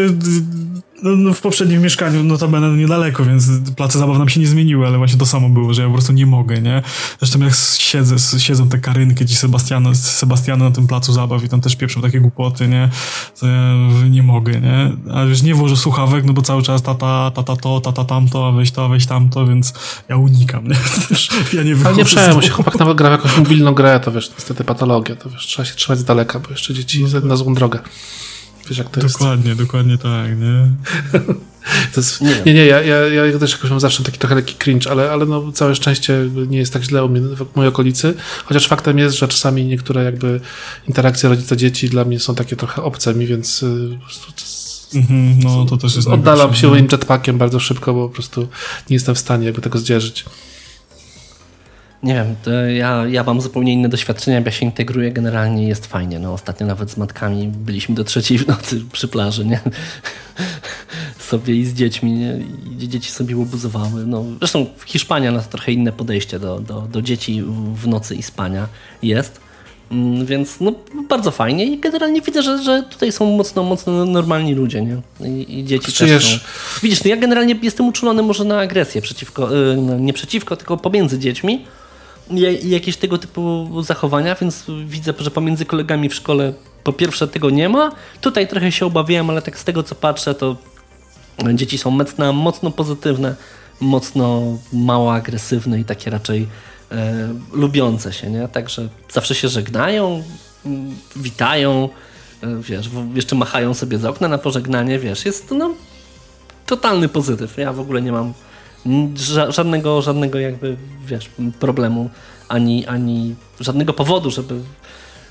no, 1.05 1.17
no, 1.17 1.35
w 1.35 1.41
poprzednim 1.41 1.83
mieszkaniu 1.83 2.23
notabene 2.23 2.77
niedaleko, 2.77 3.25
więc 3.25 3.49
place 3.77 3.99
zabaw 3.99 4.19
nam 4.19 4.29
się 4.29 4.41
nie 4.41 4.47
zmieniły, 4.47 4.87
ale 4.87 4.99
właśnie 4.99 5.19
to 5.19 5.27
samo 5.27 5.49
było, 5.49 5.75
że 5.75 5.83
ja 5.83 5.89
po 5.89 5.95
prostu 5.95 6.13
nie 6.13 6.27
mogę, 6.27 6.61
nie? 6.61 6.83
Zresztą 7.19 7.41
jak 7.41 7.55
siedzę, 7.79 8.41
siedzą 8.41 8.69
te 8.69 8.79
karynki, 8.79 9.27
ci 9.27 9.37
Sebastiano, 9.37 9.95
Sebastiano 9.95 10.65
na 10.65 10.71
tym 10.71 10.87
placu 10.87 11.13
zabaw 11.13 11.45
i 11.45 11.49
tam 11.49 11.61
też 11.61 11.77
pieprzą 11.77 12.03
takie 12.03 12.21
głupoty, 12.21 12.69
nie? 12.69 12.89
To 13.41 13.47
ja 13.47 14.09
nie 14.11 14.23
mogę, 14.23 14.61
nie? 14.61 14.93
A 15.15 15.23
już 15.23 15.43
nie 15.43 15.55
włożę 15.55 15.77
słuchawek, 15.77 16.25
no 16.25 16.33
bo 16.33 16.43
cały 16.43 16.63
czas 16.63 16.83
tata, 16.83 17.31
tata 17.35 17.57
to, 17.57 17.81
tata 17.81 18.05
tamto, 18.05 18.49
a 18.49 18.53
weź 18.53 18.71
to, 18.71 18.85
a 18.85 18.89
weź 18.89 19.07
tamto, 19.07 19.47
więc 19.47 19.75
ja 20.09 20.17
unikam, 20.17 20.69
nie? 20.69 20.77
ja 21.59 21.63
nie 21.63 21.77
Ale 21.85 21.97
nie 21.97 22.05
przejmuj 22.05 22.43
się, 22.43 22.51
chłopak 22.51 22.79
nawet 22.79 22.97
gra 22.97 23.09
w 23.09 23.13
jakąś 23.13 23.37
mobilną 23.37 23.73
grę, 23.73 24.01
to 24.01 24.13
wiesz, 24.13 24.31
niestety 24.31 24.65
patologia, 24.65 25.17
to 25.17 25.31
wiesz, 25.31 25.47
trzeba 25.47 25.67
się 25.67 25.75
trzymać 25.75 25.99
z 25.99 26.05
daleka, 26.05 26.41
bo 26.41 26.51
jeszcze 26.51 26.75
dzieci 26.75 27.05
na 27.23 27.37
złą 27.37 27.55
drogę. 27.55 27.79
Wiesz, 28.69 28.79
jak 28.79 28.91
to 28.91 29.01
dokładnie, 29.01 29.49
jest. 29.49 29.63
dokładnie 29.63 29.99
tak, 29.99 30.39
nie? 30.39 30.69
to 31.95 32.01
jest, 32.01 32.21
nie, 32.21 32.43
nie, 32.47 32.55
nie 32.55 32.67
ja, 32.67 32.83
ja, 32.83 33.27
ja 33.27 33.39
też 33.39 33.53
jakoś 33.53 33.71
mam 33.71 33.81
zawsze 33.81 34.03
taki 34.03 34.19
trochę 34.19 34.35
lekki 34.35 34.55
cringe, 34.55 34.91
ale, 34.91 35.11
ale 35.11 35.27
no, 35.27 35.53
całe 35.53 35.75
szczęście 35.75 36.31
nie 36.49 36.59
jest 36.59 36.73
tak 36.73 36.83
źle 36.83 37.05
u 37.05 37.09
mnie, 37.09 37.21
w 37.21 37.57
mojej 37.57 37.69
okolicy. 37.69 38.15
Chociaż 38.45 38.67
faktem 38.67 38.99
jest, 38.99 39.17
że 39.17 39.29
czasami 39.29 39.65
niektóre 39.65 40.05
jakby 40.05 40.41
interakcje 40.89 41.29
rodzica-dzieci 41.29 41.89
dla 41.89 42.05
mnie 42.05 42.21
są 42.21 42.35
takie 42.35 42.57
trochę 42.57 42.83
obce 42.83 43.15
mi, 43.15 43.27
więc 43.27 43.63
y, 43.63 43.99
mhm, 44.95 45.39
no, 45.43 45.65
to 45.65 45.77
też 45.77 45.97
jest 45.97 46.09
oddalam 46.09 46.55
się 46.55 46.69
moim 46.69 46.89
jetpackiem 46.93 47.39
bardzo 47.39 47.61
szybko, 47.61 47.95
bo 47.95 48.09
po 48.09 48.15
prostu 48.15 48.49
nie 48.91 48.97
jestem 48.97 49.15
w 49.15 49.19
stanie 49.19 49.47
jakby 49.47 49.63
tego 49.63 49.79
zdzierżyć. 49.79 50.25
Nie 52.05 52.15
wiem, 52.15 52.37
ja, 52.75 53.05
ja 53.07 53.25
mam 53.25 53.41
zupełnie 53.41 53.73
inne 53.73 53.89
doświadczenia, 53.89 54.43
ja 54.45 54.51
się 54.51 54.67
integruję 54.67 55.13
generalnie 55.13 55.69
jest 55.69 55.87
fajnie. 55.87 56.19
No, 56.19 56.33
ostatnio 56.33 56.67
nawet 56.67 56.91
z 56.91 56.97
matkami 56.97 57.49
byliśmy 57.49 57.95
do 57.95 58.05
trzeciej 58.05 58.39
w 58.39 58.47
nocy 58.47 58.83
przy 58.93 59.09
plaży, 59.09 59.45
nie? 59.45 59.61
sobie 61.31 61.55
i 61.55 61.65
z 61.65 61.75
dziećmi, 61.75 62.13
nie? 62.13 62.39
I 62.81 62.89
dzieci 62.89 63.11
sobie 63.11 63.37
obuzowały. 63.37 64.07
No, 64.07 64.25
zresztą 64.39 64.67
Hiszpania 64.87 65.33
ma 65.33 65.41
trochę 65.41 65.73
inne 65.73 65.93
podejście 65.93 66.39
do, 66.39 66.61
do, 66.61 66.81
do 66.81 67.03
dzieci 67.03 67.43
w 67.75 67.89
nocy 67.89 68.15
i 68.15 68.23
spania 68.23 68.69
jest. 69.03 69.41
Mm, 69.91 70.27
więc 70.27 70.61
no, 70.61 70.73
bardzo 71.09 71.31
fajnie 71.31 71.67
i 71.67 71.79
generalnie 71.79 72.21
widzę, 72.21 72.43
że, 72.43 72.63
że 72.63 72.83
tutaj 72.83 73.13
są 73.13 73.37
mocno, 73.37 73.63
mocno 73.63 74.07
normalni 74.07 74.55
ludzie, 74.55 74.83
nie? 74.83 75.29
I, 75.29 75.59
i 75.59 75.65
dzieci 75.65 75.93
Czyjesz... 75.93 76.25
też 76.25 76.43
są. 76.43 76.81
Widzisz, 76.83 77.05
no 77.05 77.11
ja 77.11 77.17
generalnie 77.17 77.59
jestem 77.63 77.89
uczulony 77.89 78.23
może 78.23 78.45
na 78.45 78.61
agresję 78.61 79.03
przeciwko, 79.03 79.51
yy, 79.55 79.77
nie 80.01 80.13
przeciwko, 80.13 80.57
tylko 80.57 80.77
pomiędzy 80.77 81.19
dziećmi 81.19 81.65
jakieś 82.63 82.97
tego 82.97 83.19
typu 83.19 83.69
zachowania, 83.83 84.35
więc 84.35 84.65
widzę, 84.87 85.15
że 85.19 85.31
pomiędzy 85.31 85.65
kolegami 85.65 86.09
w 86.09 86.15
szkole 86.15 86.53
po 86.85 86.93
pierwsze 86.93 87.29
tego 87.29 87.51
nie 87.51 87.69
ma. 87.69 87.93
Tutaj 88.21 88.49
trochę 88.49 88.73
się 88.73 88.87
obawiałem, 88.87 89.31
ale 89.31 89.43
tak 89.43 89.59
z 89.59 89.65
tego 89.65 89.83
co 89.83 89.95
patrzę, 89.95 90.35
to 90.35 90.57
dzieci 91.55 91.79
są 91.79 91.91
mocno, 91.91 92.33
mocno 92.33 92.71
pozytywne, 92.71 93.35
mocno 93.81 94.43
mało 94.73 95.15
agresywne 95.15 95.81
i 95.81 95.85
takie 95.85 96.11
raczej 96.11 96.49
e, 96.93 97.29
lubiące 97.53 98.13
się, 98.13 98.31
nie? 98.31 98.49
Także 98.49 98.89
zawsze 99.13 99.35
się 99.35 99.49
żegnają, 99.49 100.23
witają, 101.17 101.89
e, 102.43 102.61
wiesz, 102.61 102.91
jeszcze 103.15 103.37
machają 103.37 103.75
sobie 103.75 103.99
z 103.99 104.05
okna 104.05 104.29
na 104.29 104.39
pożegnanie, 104.39 104.99
wiesz, 104.99 105.25
jest 105.25 105.49
to 105.49 105.55
no, 105.55 105.75
totalny 106.67 107.09
pozytyw. 107.09 107.59
Ja 107.59 107.73
w 107.73 107.81
ogóle 107.81 108.03
nie 108.03 108.13
mam 108.13 108.33
żadnego, 109.49 110.03
żadnego 110.03 110.39
jakby, 110.39 110.77
wiesz, 111.07 111.31
problemu, 111.61 112.11
ani, 112.49 112.87
ani 112.87 113.35
żadnego 113.61 113.93
powodu, 113.93 114.31
żeby 114.31 114.61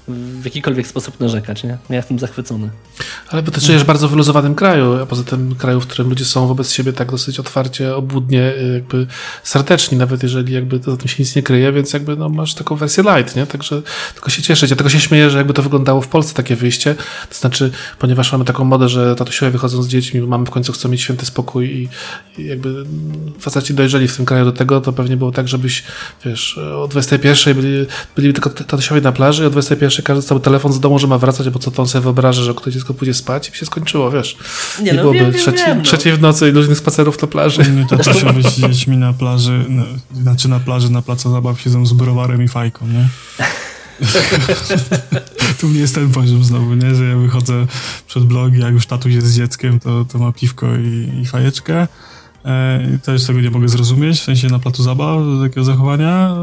w 0.07 0.45
jakikolwiek 0.45 0.87
sposób 0.87 1.19
narzekać. 1.19 1.63
Nie? 1.63 1.77
Ja 1.89 1.95
jestem 1.95 2.19
zachwycony. 2.19 2.69
Ale 3.29 3.43
bo 3.43 3.51
ty 3.51 3.61
żyjesz 3.61 3.83
w 3.83 3.85
bardzo 3.85 4.07
wyluzowanym 4.07 4.55
kraju, 4.55 5.01
a 5.01 5.05
poza 5.05 5.23
tym 5.23 5.55
kraju, 5.55 5.81
w 5.81 5.87
którym 5.87 6.09
ludzie 6.09 6.25
są 6.25 6.47
wobec 6.47 6.71
siebie 6.71 6.93
tak 6.93 7.11
dosyć 7.11 7.39
otwarcie, 7.39 7.95
obłudnie, 7.95 8.53
y, 8.57 8.73
jakby 8.73 9.07
serdeczni, 9.43 9.97
nawet 9.97 10.23
jeżeli 10.23 10.53
jakby 10.53 10.79
za 10.79 10.97
tym 10.97 11.07
się 11.07 11.15
nic 11.19 11.35
nie 11.35 11.43
kryje, 11.43 11.71
więc 11.71 11.93
jakby 11.93 12.15
no, 12.15 12.29
masz 12.29 12.53
taką 12.53 12.75
wersję 12.75 13.03
light, 13.03 13.35
nie? 13.35 13.45
Także 13.47 13.81
tylko 14.13 14.29
się 14.29 14.41
cieszyć. 14.41 14.69
Ja 14.69 14.75
tego 14.75 14.89
się 14.89 14.99
śmieję, 14.99 15.29
że 15.29 15.37
jakby 15.37 15.53
to 15.53 15.63
wyglądało 15.63 16.01
w 16.01 16.07
Polsce 16.07 16.33
takie 16.33 16.55
wyjście. 16.55 16.95
To 17.29 17.35
znaczy, 17.35 17.71
ponieważ 17.99 18.31
mamy 18.31 18.45
taką 18.45 18.63
modę, 18.63 18.89
że 18.89 19.15
tatusiowie 19.15 19.51
wychodzą 19.51 19.83
z 19.83 19.87
dziećmi, 19.87 20.21
bo 20.21 20.27
mamy 20.27 20.45
w 20.45 20.49
końcu 20.49 20.73
chcą 20.73 20.89
mieć 20.89 21.01
święty 21.01 21.25
spokój 21.25 21.65
i, 21.65 21.89
i 22.41 22.45
jakby 22.45 22.85
faceci 23.39 23.73
dojrzeli 23.73 24.07
w 24.07 24.15
tym 24.15 24.25
kraju 24.25 24.45
do 24.45 24.51
tego, 24.51 24.81
to 24.81 24.93
pewnie 24.93 25.17
było 25.17 25.31
tak, 25.31 25.47
żebyś, 25.47 25.83
wiesz, 26.25 26.57
o 26.57 26.87
21 26.87 27.55
byli, 27.55 27.85
byli 28.15 28.33
tylko 28.33 28.49
tatusiowie 28.49 29.01
na 29.01 29.11
plaży 29.11 29.43
i 29.43 29.45
o 29.45 29.49
21 29.49 29.92
pierwszy 29.93 30.03
każdy 30.03 30.23
cały 30.23 30.41
telefon 30.41 30.73
z 30.73 30.79
domu, 30.79 30.99
że 30.99 31.07
ma 31.07 31.17
wracać, 31.17 31.49
bo 31.49 31.59
co 31.59 31.71
to 31.71 31.81
on 31.81 31.87
sobie 31.87 32.01
wyobraża, 32.01 32.43
że 32.43 32.53
ktoś 32.53 32.73
dziecko 32.73 32.93
pójdzie 32.93 33.13
spać 33.13 33.49
i 33.49 33.57
się 33.57 33.65
skończyło, 33.65 34.11
wiesz. 34.11 34.37
Nie, 34.79 34.85
nie 34.85 34.93
no, 34.93 35.01
byłoby 35.01 35.19
wiem, 35.19 35.33
trzeci, 35.33 35.65
wiem, 35.65 35.77
no. 35.77 35.83
trzeciej 35.83 36.13
w 36.13 36.21
nocy 36.21 36.49
i 36.49 36.51
luźnych 36.51 36.77
spacerów 36.77 37.21
na 37.21 37.27
plaży. 37.27 37.71
Nie, 37.71 37.85
to 37.85 37.97
też 37.97 38.21
się 38.21 38.41
z 38.49 38.59
dziećmi 38.59 38.97
na 38.97 39.13
plaży, 39.13 39.65
no, 39.69 39.83
znaczy 40.13 40.47
na 40.49 40.59
plaży, 40.59 40.89
na 40.89 41.01
placu 41.01 41.31
zabaw 41.31 41.61
siedzą 41.61 41.85
z 41.85 41.93
browarem 41.93 42.43
i 42.43 42.47
fajką, 42.47 42.87
nie? 42.87 43.07
tu 45.59 45.67
mnie 45.67 45.79
jest 45.79 45.95
ten 45.95 46.11
poziom 46.11 46.43
znowu, 46.43 46.73
nie? 46.73 46.95
Że 46.95 47.05
ja 47.05 47.17
wychodzę 47.17 47.65
przed 48.07 48.23
blogi, 48.23 48.59
jak 48.59 48.73
już 48.73 48.85
tatuś 48.85 49.13
jest 49.13 49.27
z 49.27 49.37
dzieckiem, 49.37 49.79
to, 49.79 50.05
to 50.05 50.19
ma 50.19 50.31
piwko 50.31 50.67
i, 50.75 51.21
i 51.21 51.25
fajeczkę. 51.25 51.87
E, 52.45 52.79
też 53.03 53.25
tego 53.25 53.41
nie 53.41 53.49
mogę 53.49 53.67
zrozumieć, 53.67 54.19
w 54.19 54.23
sensie 54.23 54.47
na 54.47 54.59
placu 54.59 54.83
zabaw, 54.83 55.19
takiego 55.43 55.63
zachowania. 55.63 56.35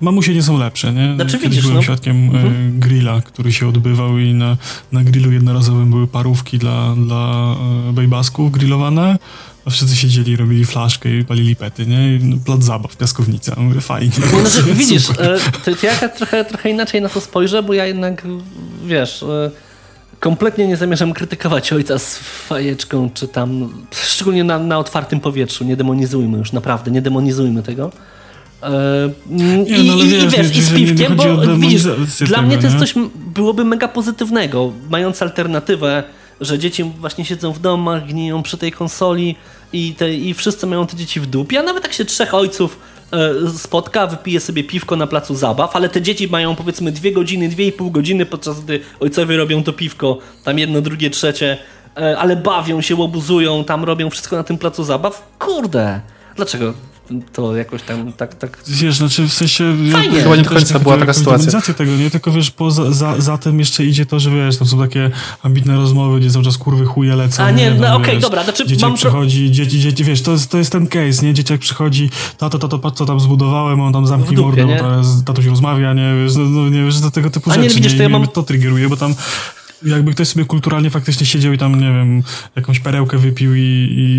Mamusie 0.00 0.34
nie 0.34 0.42
są 0.42 0.58
lepsze, 0.58 0.92
nie? 0.92 1.14
Znaczy, 1.14 1.32
Kiedyś 1.32 1.48
widzisz, 1.48 1.62
byłem 1.62 1.76
no. 1.76 1.82
świadkiem 1.82 2.16
e, 2.16 2.38
mhm. 2.38 2.80
grilla, 2.80 3.20
który 3.20 3.52
się 3.52 3.68
odbywał 3.68 4.18
i 4.18 4.34
na, 4.34 4.56
na 4.92 5.04
grillu 5.04 5.32
jednorazowym 5.32 5.90
były 5.90 6.06
parówki 6.06 6.58
dla, 6.58 6.94
dla 6.94 7.54
e, 7.88 7.92
bejbasków 7.92 8.52
grillowane, 8.52 9.18
a 9.64 9.70
wszyscy 9.70 9.96
siedzieli, 9.96 10.36
robili 10.36 10.64
flaszkę 10.64 11.18
i 11.18 11.24
palili 11.24 11.56
pety, 11.56 11.86
nie? 11.86 12.18
No, 12.22 12.36
plac 12.44 12.62
zabaw, 12.62 12.96
piaskownica. 12.96 13.54
Mówię, 13.56 13.80
fajnie. 13.80 14.12
No, 14.32 14.48
znaczy, 14.48 14.62
widzisz, 14.80 15.10
e, 15.10 15.14
to, 15.64 15.76
to 15.76 15.86
ja 15.86 16.08
trochę, 16.08 16.44
trochę 16.44 16.70
inaczej 16.70 17.02
na 17.02 17.08
to 17.08 17.20
spojrzę, 17.20 17.62
bo 17.62 17.74
ja 17.74 17.86
jednak, 17.86 18.22
wiesz 18.86 19.24
kompletnie 20.24 20.66
nie 20.66 20.76
zamierzam 20.76 21.12
krytykować 21.12 21.72
ojca 21.72 21.98
z 21.98 22.18
fajeczką, 22.18 23.10
czy 23.14 23.28
tam, 23.28 23.72
szczególnie 23.90 24.44
na, 24.44 24.58
na 24.58 24.78
otwartym 24.78 25.20
powietrzu. 25.20 25.64
Nie 25.64 25.76
demonizujmy 25.76 26.38
już, 26.38 26.52
naprawdę, 26.52 26.90
nie 26.90 27.02
demonizujmy 27.02 27.62
tego. 27.62 27.92
Nie, 29.30 29.78
I, 29.78 29.88
no, 29.88 29.96
i, 29.96 30.08
wiesz, 30.08 30.22
i, 30.22 30.28
wiesz, 30.28 30.56
i 30.56 30.62
z 30.62 30.72
piwkiem, 30.72 31.16
bo 31.16 31.56
widzisz, 31.56 31.82
dla 32.20 32.42
mnie 32.42 32.58
to 32.58 32.66
jest 32.66 32.78
coś, 32.78 32.94
byłoby 33.16 33.64
mega 33.64 33.88
pozytywnego, 33.88 34.72
mając 34.90 35.22
alternatywę, 35.22 36.02
że 36.40 36.58
dzieci 36.58 36.84
właśnie 36.84 37.24
siedzą 37.24 37.52
w 37.52 37.60
domach, 37.60 38.06
gniją 38.06 38.42
przy 38.42 38.58
tej 38.58 38.72
konsoli 38.72 39.36
i, 39.72 39.94
te, 39.94 40.14
i 40.14 40.34
wszyscy 40.34 40.66
mają 40.66 40.86
te 40.86 40.96
dzieci 40.96 41.20
w 41.20 41.26
dupie, 41.26 41.60
a 41.60 41.62
nawet 41.62 41.82
tak 41.82 41.92
się 41.92 42.04
trzech 42.04 42.34
ojców 42.34 42.78
e, 43.12 43.50
spotka, 43.50 44.06
wypije 44.06 44.40
sobie 44.40 44.64
piwko 44.64 44.96
na 44.96 45.06
placu 45.06 45.34
zabaw, 45.34 45.76
ale 45.76 45.88
te 45.88 46.02
dzieci 46.02 46.28
mają 46.28 46.56
powiedzmy 46.56 46.92
dwie 46.92 47.12
godziny, 47.12 47.48
dwie 47.48 47.66
i 47.66 47.72
pół 47.72 47.90
godziny, 47.90 48.26
podczas 48.26 48.60
gdy 48.60 48.80
ojcowie 49.00 49.36
robią 49.36 49.64
to 49.64 49.72
piwko, 49.72 50.18
tam 50.44 50.58
jedno, 50.58 50.80
drugie, 50.80 51.10
trzecie, 51.10 51.58
e, 51.96 52.18
ale 52.18 52.36
bawią 52.36 52.80
się, 52.80 52.96
łobuzują, 52.96 53.64
tam 53.64 53.84
robią 53.84 54.10
wszystko 54.10 54.36
na 54.36 54.44
tym 54.44 54.58
placu 54.58 54.84
zabaw. 54.84 55.28
Kurde, 55.38 56.00
dlaczego 56.36 56.74
to 57.32 57.56
jakoś 57.56 57.82
tam 57.82 58.12
tak... 58.12 58.34
tak... 58.34 58.58
Wiesz, 58.68 58.96
znaczy 58.96 59.28
w 59.28 59.32
sensie... 59.32 59.76
Fajnie. 59.92 60.22
Chyba 60.22 60.36
nie 60.36 60.42
do 60.42 60.50
końca 60.50 60.78
była 60.78 60.96
taka 60.96 61.12
sytuacja. 61.12 61.60
tego, 61.60 61.96
nie? 61.96 62.10
Tylko 62.10 62.30
wiesz, 62.30 62.50
poza, 62.50 62.92
za, 62.92 63.20
za 63.20 63.38
tym 63.38 63.58
jeszcze 63.58 63.84
idzie 63.84 64.06
to, 64.06 64.20
że 64.20 64.30
wiesz, 64.30 64.58
tam 64.58 64.68
są 64.68 64.78
takie 64.78 65.10
ambitne 65.42 65.76
rozmowy, 65.76 66.20
gdzie 66.20 66.30
cały 66.30 66.44
czas 66.44 66.58
kurwy 66.58 66.86
chuje 66.86 67.16
lecą. 67.16 67.42
A 67.42 67.50
nie, 67.50 67.70
nie 67.70 67.80
no 67.80 67.96
okej, 67.96 68.14
wiesz, 68.14 68.22
dobra, 68.22 68.44
znaczy 68.44 68.66
Dzieciak 68.66 68.88
mam... 68.88 68.96
przychodzi, 68.96 69.50
dzieci, 69.50 69.80
dzieci, 69.80 70.04
wiesz, 70.04 70.22
to 70.22 70.32
jest, 70.32 70.50
to 70.50 70.58
jest 70.58 70.72
ten 70.72 70.86
case, 70.86 71.26
nie? 71.26 71.34
Dzieciak 71.34 71.60
przychodzi, 71.60 72.10
tato, 72.38 72.58
tato, 72.58 72.78
patrz 72.78 72.98
co 72.98 73.06
tam 73.06 73.20
zbudowałem, 73.20 73.80
on 73.80 73.92
tam 73.92 74.06
zamknij 74.06 74.36
mordę, 74.36 74.64
nie? 74.64 74.74
bo 74.74 74.80
teraz 74.80 75.24
tatuś 75.24 75.46
rozmawia, 75.46 75.94
nie? 75.94 76.14
Wiesz, 76.24 76.36
no, 76.36 76.44
no 76.44 76.68
nie 76.68 76.84
wiesz, 76.84 77.00
do 77.00 77.10
tego 77.10 77.30
typu 77.30 77.50
A 77.50 77.56
nie, 77.56 77.62
rzeczy. 77.62 77.74
widzisz, 77.74 77.96
to 77.96 78.02
ja 78.02 78.08
I 78.08 78.12
mam- 78.12 78.22
mnie 78.22 78.30
to 78.30 78.42
triggeruje, 78.42 78.88
bo 78.88 78.96
tam 78.96 79.14
jakby 79.82 80.14
ktoś 80.14 80.28
sobie 80.28 80.44
kulturalnie 80.44 80.90
faktycznie 80.90 81.26
siedział 81.26 81.52
i 81.52 81.58
tam, 81.58 81.80
nie 81.80 81.86
wiem, 81.86 82.22
jakąś 82.56 82.80
perełkę 82.80 83.18
wypił 83.18 83.54
i, 83.54 83.60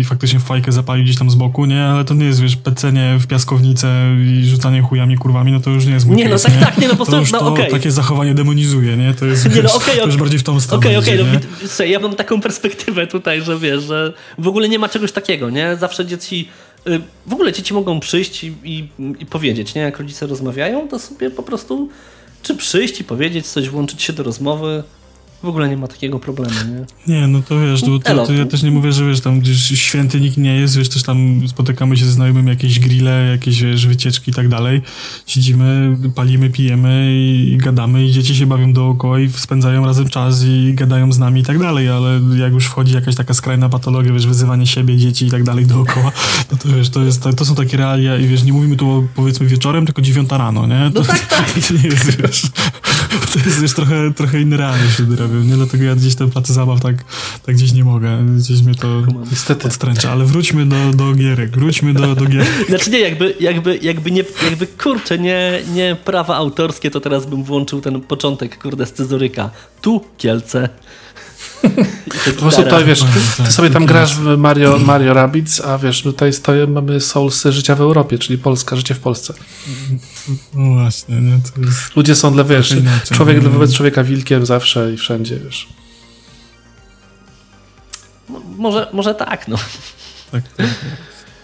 i 0.00 0.04
faktycznie 0.04 0.40
fajkę 0.40 0.72
zapalił 0.72 1.04
gdzieś 1.04 1.18
tam 1.18 1.30
z 1.30 1.34
boku, 1.34 1.66
nie? 1.66 1.84
Ale 1.84 2.04
to 2.04 2.14
nie 2.14 2.26
jest, 2.26 2.40
wiesz, 2.42 2.56
pecenie 2.56 3.16
w 3.20 3.26
piaskownicę 3.26 4.16
i 4.26 4.46
rzucanie 4.46 4.82
chujami, 4.82 5.16
kurwami, 5.16 5.52
no 5.52 5.60
to 5.60 5.70
już 5.70 5.86
nie 5.86 5.92
jest 5.92 6.06
mój 6.06 6.16
Nie, 6.16 6.28
no 6.28 6.38
tak, 6.38 6.52
tak, 6.60 6.78
nie, 6.78 6.88
no 6.88 6.96
po 6.96 7.06
prostu- 7.06 7.36
no 7.36 7.52
okej. 7.52 7.70
takie 7.70 7.90
zachowanie 7.90 8.34
demonizuje, 8.34 8.96
nie? 8.96 9.14
To 9.14 9.26
jest, 9.26 9.44
Nie, 9.54 9.62
no 9.62 9.62
już 9.62 9.72
okej. 9.72 10.18
bardziej 10.18 10.38
w 10.38 10.42
tą 10.42 10.60
stronę 10.60 10.78
Okej, 10.86 10.96
okej, 10.96 11.14
idzie, 11.14 11.24
no 11.24 11.84
nie? 11.84 11.90
ja 11.90 12.00
mam 12.00 12.14
taką 12.14 12.40
perspektywę 12.46 13.06
tutaj, 13.06 13.42
że 13.42 13.58
wiesz, 13.58 13.82
że 13.84 14.12
w 14.38 14.48
ogóle 14.48 14.68
nie 14.68 14.78
ma 14.78 14.88
czegoś 14.88 15.12
takiego, 15.12 15.50
nie? 15.50 15.76
Zawsze 15.76 16.06
dzieci, 16.06 16.48
y, 16.88 17.00
w 17.26 17.32
ogóle 17.32 17.52
dzieci 17.52 17.74
mogą 17.74 18.00
przyjść 18.00 18.44
i, 18.44 18.54
i, 18.64 18.88
i 19.18 19.26
powiedzieć, 19.26 19.74
nie? 19.74 19.82
Jak 19.82 19.98
rodzice 19.98 20.26
rozmawiają, 20.26 20.88
to 20.88 20.98
sobie 20.98 21.30
po 21.30 21.42
prostu 21.42 21.88
czy 22.42 22.56
przyjść 22.56 23.00
i 23.00 23.04
powiedzieć 23.04 23.46
coś, 23.46 23.68
włączyć 23.68 24.02
się 24.02 24.12
do 24.12 24.22
rozmowy, 24.22 24.82
w 25.42 25.48
ogóle 25.48 25.68
nie 25.68 25.76
ma 25.76 25.86
takiego 25.86 26.18
problemu, 26.18 26.54
nie? 27.06 27.14
Nie, 27.14 27.26
no 27.26 27.42
to 27.42 27.60
wiesz, 27.60 27.80
to, 27.80 27.98
to, 27.98 28.26
to 28.26 28.32
ja 28.32 28.46
też 28.46 28.62
nie 28.62 28.70
mówię, 28.70 28.92
że 28.92 29.06
wiesz, 29.08 29.20
tam 29.20 29.40
gdzieś 29.40 29.58
święty 29.80 30.20
nikt 30.20 30.36
nie 30.36 30.56
jest, 30.56 30.76
wiesz, 30.76 30.88
też 30.88 31.02
tam 31.02 31.48
spotykamy 31.48 31.96
się 31.96 32.04
ze 32.04 32.12
znajomymi, 32.12 32.48
jakieś 32.48 32.80
grille, 32.80 33.28
jakieś, 33.30 33.62
wiesz, 33.62 33.86
wycieczki 33.86 34.30
i 34.30 34.34
tak 34.34 34.48
dalej. 34.48 34.82
Siedzimy, 35.26 35.96
palimy, 36.14 36.50
pijemy 36.50 37.12
i, 37.12 37.52
i 37.52 37.56
gadamy 37.56 38.04
i 38.04 38.12
dzieci 38.12 38.34
się 38.36 38.46
bawią 38.46 38.72
dookoła 38.72 39.20
i 39.20 39.30
spędzają 39.30 39.86
razem 39.86 40.08
czas 40.08 40.44
i 40.44 40.74
gadają 40.74 41.12
z 41.12 41.18
nami 41.18 41.40
i 41.40 41.44
tak 41.44 41.58
dalej, 41.58 41.88
ale 41.88 42.20
jak 42.38 42.52
już 42.52 42.66
wchodzi 42.66 42.94
jakaś 42.94 43.14
taka 43.14 43.34
skrajna 43.34 43.68
patologia, 43.68 44.12
wiesz, 44.12 44.26
wyzywanie 44.26 44.66
siebie, 44.66 44.96
dzieci 44.96 45.26
i 45.26 45.30
tak 45.30 45.42
dalej 45.44 45.66
dookoła, 45.66 46.12
no 46.52 46.58
to 46.58 46.68
wiesz, 46.68 46.90
to, 46.90 47.02
jest, 47.02 47.24
to 47.36 47.44
są 47.44 47.54
takie 47.54 47.76
realia 47.76 48.16
i 48.16 48.26
wiesz, 48.26 48.42
nie 48.42 48.52
mówimy 48.52 48.76
tu 48.76 48.90
o, 48.90 49.02
powiedzmy 49.14 49.46
wieczorem, 49.46 49.86
tylko 49.86 50.02
dziewiąta 50.02 50.38
rano, 50.38 50.66
nie? 50.66 50.90
To, 50.94 51.00
No 51.00 51.06
tak, 51.06 51.26
tak. 51.36 51.52
to 51.68 51.74
nie 51.74 51.82
jest, 51.88 52.22
wiesz, 52.22 52.42
to 53.32 53.38
jest 53.38 53.60
wiesz, 53.60 53.74
trochę, 53.74 54.12
trochę 54.14 54.40
inne 54.40 54.56
realia 54.56 54.90
się 54.90 55.04
robią, 55.16 55.40
nie? 55.40 55.54
Dlatego 55.54 55.84
ja 55.84 55.96
gdzieś 55.96 56.14
te 56.14 56.28
placy 56.28 56.52
zabaw 56.52 56.80
tak, 56.80 56.96
tak 57.46 57.54
gdzieś 57.54 57.72
nie 57.72 57.84
mogę, 57.84 58.24
gdzieś 58.38 58.62
mnie 58.62 58.74
to 58.74 59.02
Niestety. 59.30 59.68
odstręcza, 59.68 60.12
ale 60.12 60.24
wróćmy 60.24 60.66
do, 60.66 60.92
do 60.94 61.14
gierek, 61.14 61.50
wróćmy 61.50 61.94
do, 61.94 62.14
do 62.14 62.24
gierek. 62.26 62.48
Znaczy 62.68 62.90
nie, 62.90 63.00
jakby, 63.00 63.34
jakby, 63.40 63.78
jakby 63.82 64.10
nie, 64.10 64.24
jakby 64.44 64.66
kurczę, 64.66 65.18
nie, 65.18 65.60
nie 65.74 65.96
prawa 66.04 66.36
autorskie, 66.36 66.90
to 66.90 67.00
teraz 67.00 67.26
bym 67.26 67.44
włączył 67.44 67.80
ten 67.80 68.00
początek, 68.00 68.62
kurde, 68.62 68.86
scyzoryka. 68.86 69.50
Tu 69.82 70.04
Kielce. 70.18 70.68
Po 72.34 72.40
prostu 72.40 72.62
tutaj, 72.62 72.84
wiesz, 72.84 73.04
ty 73.44 73.52
sobie 73.52 73.70
tam 73.70 73.86
grasz 73.86 74.14
w 74.14 74.36
Mario, 74.38 74.78
Mario 74.78 75.14
Rabbids, 75.14 75.60
a 75.60 75.78
wiesz, 75.78 76.04
my 76.04 76.12
tutaj 76.12 76.32
stoję, 76.32 76.66
mamy 76.66 77.00
Soulsy 77.00 77.52
życia 77.52 77.74
w 77.74 77.80
Europie, 77.80 78.18
czyli 78.18 78.38
Polska, 78.38 78.76
życie 78.76 78.94
w 78.94 78.98
Polsce. 78.98 79.34
No 80.54 80.74
właśnie, 80.74 81.20
nie, 81.20 81.38
to 81.54 81.60
jest... 81.60 81.96
Ludzie 81.96 82.14
są 82.14 82.32
dla, 82.32 82.44
wiesz, 82.44 82.70
inaczej. 82.70 83.16
człowiek 83.16 83.38
Mm. 83.38 83.52
wobec 83.52 83.74
człowieka 83.74 84.04
wilkiem 84.04 84.46
zawsze 84.46 84.92
i 84.92 84.96
wszędzie, 84.96 85.40
wiesz. 85.44 85.68
No, 88.28 88.40
może, 88.56 88.88
może 88.92 89.14
tak, 89.14 89.48
no. 89.48 89.56
Tak, 90.32 90.42
tak, 90.56 90.66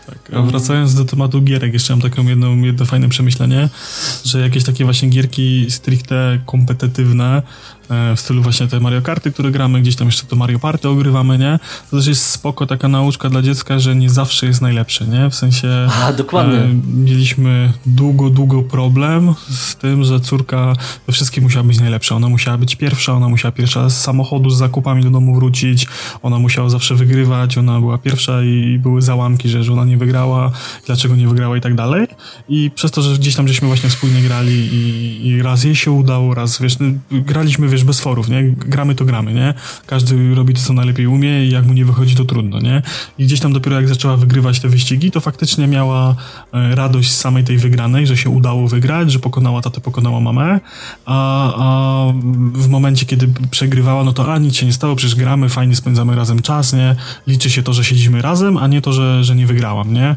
tak. 0.06 0.34
A 0.34 0.42
wracając 0.42 0.94
do 0.94 1.04
tematu 1.04 1.42
gierek, 1.42 1.72
jeszcze 1.72 1.92
mam 1.92 2.02
taką 2.02 2.26
jedną, 2.26 2.62
jedno 2.62 2.86
fajne 2.86 3.08
przemyślenie, 3.08 3.68
że 4.24 4.40
jakieś 4.40 4.64
takie 4.64 4.84
właśnie 4.84 5.08
gierki 5.08 5.66
stricte 5.68 6.38
kompetytywne, 6.46 7.42
w 8.16 8.20
stylu 8.20 8.42
właśnie 8.42 8.68
te 8.68 8.80
Mario 8.80 9.02
Karty, 9.02 9.32
które 9.32 9.50
gramy, 9.50 9.80
gdzieś 9.80 9.96
tam 9.96 10.08
jeszcze 10.08 10.26
to 10.26 10.36
Mario 10.36 10.58
Party 10.58 10.88
ogrywamy, 10.88 11.38
nie? 11.38 11.58
To 11.90 11.96
też 11.96 12.06
jest 12.06 12.26
spoko 12.26 12.66
taka 12.66 12.88
nauczka 12.88 13.30
dla 13.30 13.42
dziecka, 13.42 13.78
że 13.78 13.96
nie 13.96 14.10
zawsze 14.10 14.46
jest 14.46 14.60
najlepsze, 14.60 15.06
nie? 15.06 15.30
W 15.30 15.34
sensie... 15.34 15.68
A, 16.02 16.12
dokładnie. 16.12 16.58
E, 16.58 16.74
mieliśmy 16.94 17.72
długo, 17.86 18.30
długo 18.30 18.62
problem 18.62 19.34
z 19.50 19.76
tym, 19.76 20.04
że 20.04 20.20
córka 20.20 20.72
we 21.06 21.12
wszystkim 21.12 21.44
musiała 21.44 21.64
być 21.64 21.80
najlepsza. 21.80 22.14
Ona 22.14 22.28
musiała 22.28 22.58
być 22.58 22.76
pierwsza, 22.76 23.12
ona 23.12 23.28
musiała 23.28 23.52
pierwsza 23.52 23.90
z 23.90 24.00
samochodu 24.00 24.50
z 24.50 24.58
zakupami 24.58 25.02
do 25.02 25.10
domu 25.10 25.34
wrócić, 25.34 25.86
ona 26.22 26.38
musiała 26.38 26.68
zawsze 26.68 26.94
wygrywać, 26.94 27.58
ona 27.58 27.80
była 27.80 27.98
pierwsza 27.98 28.42
i 28.42 28.78
były 28.78 29.02
załamki, 29.02 29.48
że, 29.48 29.64
że 29.64 29.72
ona 29.72 29.84
nie 29.84 29.96
wygrała, 29.96 30.50
dlaczego 30.86 31.16
nie 31.16 31.28
wygrała 31.28 31.56
i 31.56 31.60
tak 31.60 31.74
dalej. 31.74 32.06
I 32.48 32.70
przez 32.74 32.90
to, 32.90 33.02
że 33.02 33.18
gdzieś 33.18 33.34
tam 33.34 33.48
żeśmy 33.48 33.68
właśnie 33.68 33.88
wspólnie 33.88 34.22
grali 34.22 34.52
i, 34.52 35.26
i 35.26 35.42
raz 35.42 35.64
jej 35.64 35.76
się 35.76 35.90
udało, 35.90 36.34
raz, 36.34 36.60
wiesz, 36.62 36.78
no, 36.78 36.86
graliśmy, 37.10 37.68
wiesz, 37.68 37.81
bez 37.84 38.00
forów, 38.00 38.28
nie? 38.28 38.42
Gramy 38.42 38.94
to 38.94 39.04
gramy, 39.04 39.34
nie? 39.34 39.54
Każdy 39.86 40.34
robi 40.34 40.54
to, 40.54 40.60
co 40.60 40.72
najlepiej 40.72 41.06
umie 41.06 41.46
i 41.46 41.50
jak 41.50 41.66
mu 41.66 41.72
nie 41.72 41.84
wychodzi, 41.84 42.16
to 42.16 42.24
trudno, 42.24 42.60
nie? 42.60 42.82
I 43.18 43.24
gdzieś 43.24 43.40
tam 43.40 43.52
dopiero 43.52 43.76
jak 43.76 43.88
zaczęła 43.88 44.16
wygrywać 44.16 44.60
te 44.60 44.68
wyścigi, 44.68 45.10
to 45.10 45.20
faktycznie 45.20 45.66
miała 45.66 46.16
e, 46.52 46.74
radość 46.74 47.10
z 47.10 47.16
samej 47.16 47.44
tej 47.44 47.58
wygranej, 47.58 48.06
że 48.06 48.16
się 48.16 48.30
udało 48.30 48.68
wygrać, 48.68 49.12
że 49.12 49.18
pokonała 49.18 49.62
tatę, 49.62 49.80
pokonała 49.80 50.20
mamę, 50.20 50.60
a, 51.06 51.52
a 51.56 52.12
w 52.54 52.68
momencie, 52.68 53.06
kiedy 53.06 53.28
przegrywała, 53.50 54.04
no 54.04 54.12
to 54.12 54.32
a, 54.32 54.38
nic 54.38 54.56
się 54.56 54.66
nie 54.66 54.72
stało, 54.72 54.96
przecież 54.96 55.14
gramy, 55.14 55.48
fajnie 55.48 55.76
spędzamy 55.76 56.16
razem 56.16 56.42
czas, 56.42 56.72
nie? 56.72 56.96
Liczy 57.26 57.50
się 57.50 57.62
to, 57.62 57.72
że 57.72 57.84
siedzimy 57.84 58.22
razem, 58.22 58.56
a 58.56 58.66
nie 58.66 58.82
to, 58.82 58.92
że, 58.92 59.24
że 59.24 59.36
nie 59.36 59.46
wygrałam, 59.46 59.92
nie? 59.92 60.16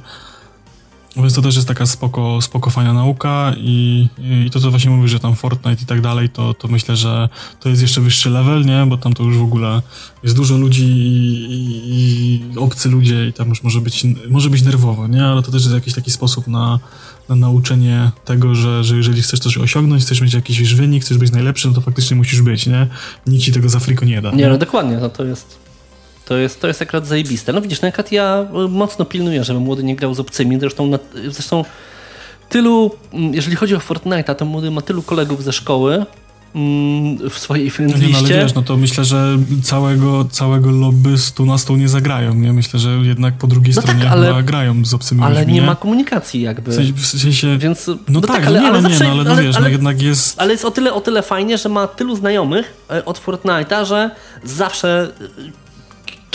Więc 1.17 1.33
to 1.33 1.41
też 1.41 1.55
jest 1.55 1.67
taka 1.67 1.85
spoko, 1.85 2.41
spoko 2.41 2.69
fajna 2.69 2.93
nauka 2.93 3.53
i, 3.57 4.07
i 4.45 4.49
to, 4.49 4.59
co 4.59 4.71
właśnie 4.71 4.91
mówisz, 4.91 5.11
że 5.11 5.19
tam 5.19 5.35
Fortnite 5.35 5.83
i 5.83 5.85
tak 5.85 6.01
dalej, 6.01 6.29
to, 6.29 6.53
to 6.53 6.67
myślę, 6.67 6.95
że 6.95 7.29
to 7.59 7.69
jest 7.69 7.81
jeszcze 7.81 8.01
wyższy 8.01 8.29
level, 8.29 8.65
nie? 8.65 8.85
Bo 8.89 8.97
tam 8.97 9.13
to 9.13 9.23
już 9.23 9.37
w 9.37 9.43
ogóle 9.43 9.81
jest 10.23 10.35
dużo 10.35 10.57
ludzi 10.57 10.83
i, 10.83 11.45
i, 11.49 12.41
i 12.53 12.57
obcy 12.57 12.89
ludzie 12.89 13.27
i 13.27 13.33
tam 13.33 13.49
już 13.49 13.63
może 13.63 13.81
być, 13.81 14.03
może 14.29 14.49
być 14.49 14.63
nerwowo, 14.63 15.07
nie? 15.07 15.25
Ale 15.25 15.43
to 15.43 15.51
też 15.51 15.61
jest 15.61 15.75
jakiś 15.75 15.93
taki 15.93 16.11
sposób 16.11 16.47
na, 16.47 16.79
na 17.29 17.35
nauczenie 17.35 18.11
tego, 18.25 18.55
że, 18.55 18.83
że 18.83 18.97
jeżeli 18.97 19.21
chcesz 19.21 19.39
coś 19.39 19.57
osiągnąć, 19.57 20.03
chcesz 20.03 20.21
mieć 20.21 20.33
jakiś 20.33 20.59
wiesz, 20.59 20.75
wynik, 20.75 21.03
chcesz 21.03 21.17
być 21.17 21.31
najlepszy, 21.31 21.67
no 21.67 21.73
to 21.73 21.81
faktycznie 21.81 22.17
musisz 22.17 22.41
być, 22.41 22.67
nie? 22.67 22.87
Nikt 23.27 23.43
ci 23.43 23.51
tego 23.51 23.69
za 23.69 23.79
friko 23.79 24.05
nie 24.05 24.21
da. 24.21 24.31
Nie, 24.31 24.49
no 24.49 24.57
dokładnie, 24.57 24.97
no 24.97 25.09
to 25.09 25.23
jest... 25.25 25.64
To 26.25 26.37
jest, 26.37 26.61
to 26.61 26.67
jest 26.67 26.81
akurat 26.81 27.07
zajebiste. 27.07 27.53
No 27.53 27.61
widzisz, 27.61 27.81
na 27.81 27.87
przykład 27.91 28.11
ja 28.11 28.45
y, 28.65 28.69
mocno 28.69 29.05
pilnuję, 29.05 29.43
żeby 29.43 29.59
młody 29.59 29.83
nie 29.83 29.95
grał 29.95 30.13
z 30.13 30.19
obcymi. 30.19 30.59
Zresztą, 30.59 30.87
na, 30.87 30.99
zresztą 31.29 31.65
tylu, 32.49 32.91
mm, 33.13 33.33
jeżeli 33.33 33.55
chodzi 33.55 33.75
o 33.75 33.79
Fortnite'a, 33.79 34.35
to 34.35 34.45
młody 34.45 34.71
ma 34.71 34.81
tylu 34.81 35.01
kolegów 35.03 35.43
ze 35.43 35.53
szkoły 35.53 36.05
mm, 36.55 37.29
w 37.29 37.39
swojej 37.39 37.65
No 37.65 37.71
friend 37.71 38.01
nie, 38.01 38.09
no, 38.09 38.17
ale 38.17 38.27
wiesz, 38.27 38.53
no 38.53 38.61
to 38.61 38.77
myślę, 38.77 39.05
że 39.05 39.37
całego, 39.63 40.25
całego 40.25 40.71
lobby 40.71 41.17
stu 41.17 41.45
na 41.45 41.57
stół 41.57 41.75
nie 41.75 41.89
zagrają, 41.89 42.33
nie? 42.33 42.53
Myślę, 42.53 42.79
że 42.79 42.89
jednak 42.89 43.33
po 43.33 43.47
drugiej 43.47 43.75
No 43.75 43.81
tak, 43.81 43.91
stronie 43.91 44.11
ale- 44.11 44.27
chyba 44.27 44.43
grają 44.43 44.85
z 44.85 44.93
obcymi 44.93 45.23
ale 45.23 45.39
ludźmi, 45.39 45.53
nie 45.53 45.61
ma 45.61 45.75
komunikacji 45.75 46.41
jakby. 46.41 46.71
W 46.71 46.75
sensie, 46.75 46.93
w 46.93 47.05
sensie 47.05 47.57
Więc, 47.57 47.89
no, 48.07 48.21
tak, 48.21 48.45
no 48.45 48.51
nie, 48.51 48.71
no 48.81 48.89
nie, 48.89 48.99
no 48.99 49.09
ale, 49.11 49.23
no 49.23 49.35
wiesz, 49.35 49.59
no 49.59 49.67
jednak 49.67 50.01
jest... 50.01 50.41
Ale 50.41 50.51
jest 50.51 50.65
o 50.65 50.71
tyle, 50.71 50.93
o 50.93 51.01
tyle 51.01 51.21
fajnie, 51.21 51.57
że 51.57 51.69
ma 51.69 51.87
tylu 51.87 52.15
znajomych 52.15 52.73
e, 52.89 53.05
od 53.05 53.25
Fortnite'a, 53.25 53.85
że 53.85 54.11
zawsze 54.43 55.11
e, 55.21 55.64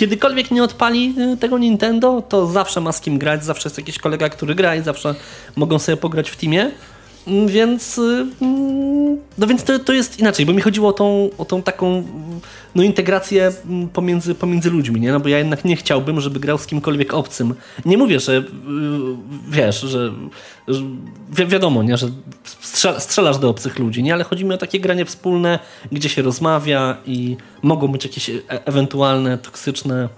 kiedykolwiek 0.00 0.50
nie 0.50 0.64
odpali 0.64 1.14
e, 1.18 1.36
tego 1.36 1.58
Nintendo, 1.58 2.22
to 2.28 2.46
zawsze 2.46 2.80
ma 2.80 2.92
z 2.92 3.00
kim 3.00 3.18
grać, 3.18 3.44
zawsze 3.44 3.68
jest 3.68 3.78
jakiś 3.78 3.98
kolega, 3.98 4.28
który 4.28 4.54
gra 4.54 4.76
i 4.76 4.82
zawsze 4.82 5.14
mogą 5.56 5.78
sobie 5.78 5.96
pograć 5.96 6.30
w 6.30 6.36
teamie. 6.36 6.70
Więc, 7.46 7.98
y, 7.98 8.26
no 9.38 9.46
więc 9.46 9.64
to, 9.64 9.78
to 9.78 9.92
jest 9.92 10.18
inaczej, 10.18 10.46
bo 10.46 10.52
mi 10.52 10.62
chodziło 10.62 10.88
o 10.88 10.92
tą, 10.92 11.30
o 11.38 11.44
tą 11.44 11.62
taką 11.62 12.04
no, 12.74 12.82
integrację 12.82 13.52
mm, 13.66 13.88
pomiędzy, 13.88 14.34
pomiędzy 14.34 14.70
ludźmi, 14.70 15.00
nie? 15.00 15.12
No 15.12 15.20
bo 15.20 15.28
ja 15.28 15.38
jednak 15.38 15.64
nie 15.64 15.76
chciałbym, 15.76 16.20
żeby 16.20 16.40
grał 16.40 16.58
z 16.58 16.66
kimkolwiek 16.66 17.14
obcym. 17.14 17.54
Nie 17.84 17.98
mówię, 17.98 18.20
że 18.20 18.38
y, 18.38 18.42
wiesz, 19.50 19.80
że, 19.80 20.12
że 20.68 20.82
wi 21.30 21.46
wiadomo, 21.46 21.82
nie? 21.82 21.96
że 21.96 22.10
strzel 22.44 23.00
strzelasz 23.00 23.38
do 23.38 23.50
obcych 23.50 23.78
ludzi, 23.78 24.02
nie? 24.02 24.14
Ale 24.14 24.24
chodzi 24.24 24.44
mi 24.44 24.54
o 24.54 24.58
takie 24.58 24.80
granie 24.80 25.04
wspólne, 25.04 25.58
gdzie 25.92 26.08
się 26.08 26.22
rozmawia 26.22 26.96
i 27.06 27.36
mogą 27.62 27.88
być 27.88 28.04
jakieś 28.04 28.30
e 28.30 28.40
ewentualne 28.48 29.38
toksyczne 29.38 30.08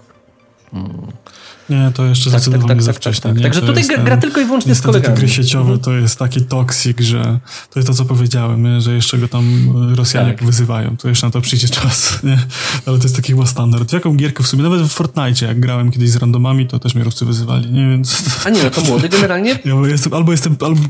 Nie, 1.69 1.91
to 1.95 2.05
jeszcze 2.05 2.31
tak, 2.31 2.39
zdecydowanie 2.39 2.67
tak, 2.67 2.77
tak, 2.77 2.83
za 2.83 2.91
tak, 2.93 3.01
wcześnie. 3.01 3.21
Tak, 3.21 3.33
tak. 3.33 3.43
Także 3.43 3.61
tutaj 3.61 3.83
gra, 3.83 3.97
gra, 3.97 4.17
tylko 4.17 4.41
i 4.41 4.45
wyłącznie 4.45 4.75
z 4.75 4.81
kolegami. 4.81 5.15
te 5.15 5.21
gry 5.21 5.29
sieciowe 5.29 5.77
to 5.77 5.93
jest 5.93 6.19
taki 6.19 6.41
toksik, 6.41 7.01
że 7.01 7.39
to 7.69 7.79
jest 7.79 7.87
to, 7.87 7.93
co 7.93 8.05
powiedziałem, 8.05 8.63
nie? 8.63 8.81
że 8.81 8.93
jeszcze 8.93 9.17
go 9.17 9.27
tam 9.27 9.45
Rosjanie 9.95 10.33
tak. 10.33 10.43
wyzywają. 10.43 10.97
To 10.97 11.09
jeszcze 11.09 11.27
na 11.27 11.31
to 11.31 11.41
przyjdzie 11.41 11.69
czas. 11.69 12.13
Nie? 12.23 12.37
Ale 12.85 12.97
to 12.97 13.03
jest 13.03 13.15
taki 13.15 13.31
chyba 13.31 13.45
standard. 13.45 13.89
W 13.89 13.93
jaką 13.93 14.15
gierkę 14.15 14.43
w 14.43 14.47
sumie? 14.47 14.63
Nawet 14.63 14.81
w 14.81 14.89
Fortnite, 14.89 15.45
jak 15.45 15.59
grałem 15.59 15.91
kiedyś 15.91 16.09
z 16.09 16.15
randomami, 16.15 16.67
to 16.67 16.79
też 16.79 16.95
mnie 16.95 17.03
Ruscy 17.03 17.25
wyzywali. 17.25 17.71
Nie? 17.71 17.89
Więc... 17.89 18.23
A 18.45 18.49
nie, 18.49 18.63
no 18.63 18.69
to 18.69 18.81
młody 18.81 19.09
generalnie? 19.09 19.59
Ja, 19.65 19.89
jestem, 19.89 20.13
albo, 20.13 20.31
jestem, 20.31 20.55
albo, 20.61 20.81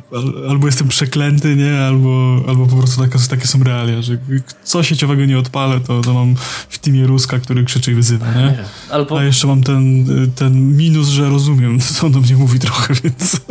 albo 0.50 0.66
jestem 0.66 0.88
przeklęty, 0.88 1.56
nie? 1.56 1.80
Albo, 1.80 2.44
albo 2.48 2.68
po 2.68 2.76
prostu 2.76 3.02
takie, 3.02 3.20
takie 3.30 3.48
są 3.48 3.64
realia, 3.64 4.02
że 4.02 4.18
co 4.64 4.84
sieciowego 4.84 5.26
nie 5.26 5.40
odpalę, 5.40 5.80
to, 5.80 6.02
to 6.02 6.14
mam 6.14 6.36
w 6.70 6.80
teamie 6.80 7.08
Ruska, 7.08 7.40
który 7.40 7.64
krzyczy 7.64 7.92
i 7.92 7.96
wyzywa. 7.96 8.26
Nie? 8.32 8.58
Albo... 8.92 9.20
A 9.20 9.24
jeszcze 9.24 9.48
mam 9.48 9.64
ten, 9.64 10.06
ten 10.36 10.63
minus, 10.64 11.08
że 11.08 11.30
rozumiem, 11.30 11.80
co 11.80 12.06
on 12.06 12.12
do 12.12 12.20
mnie 12.20 12.36
mówi 12.36 12.60
trochę, 12.60 12.94
więc... 13.04 13.42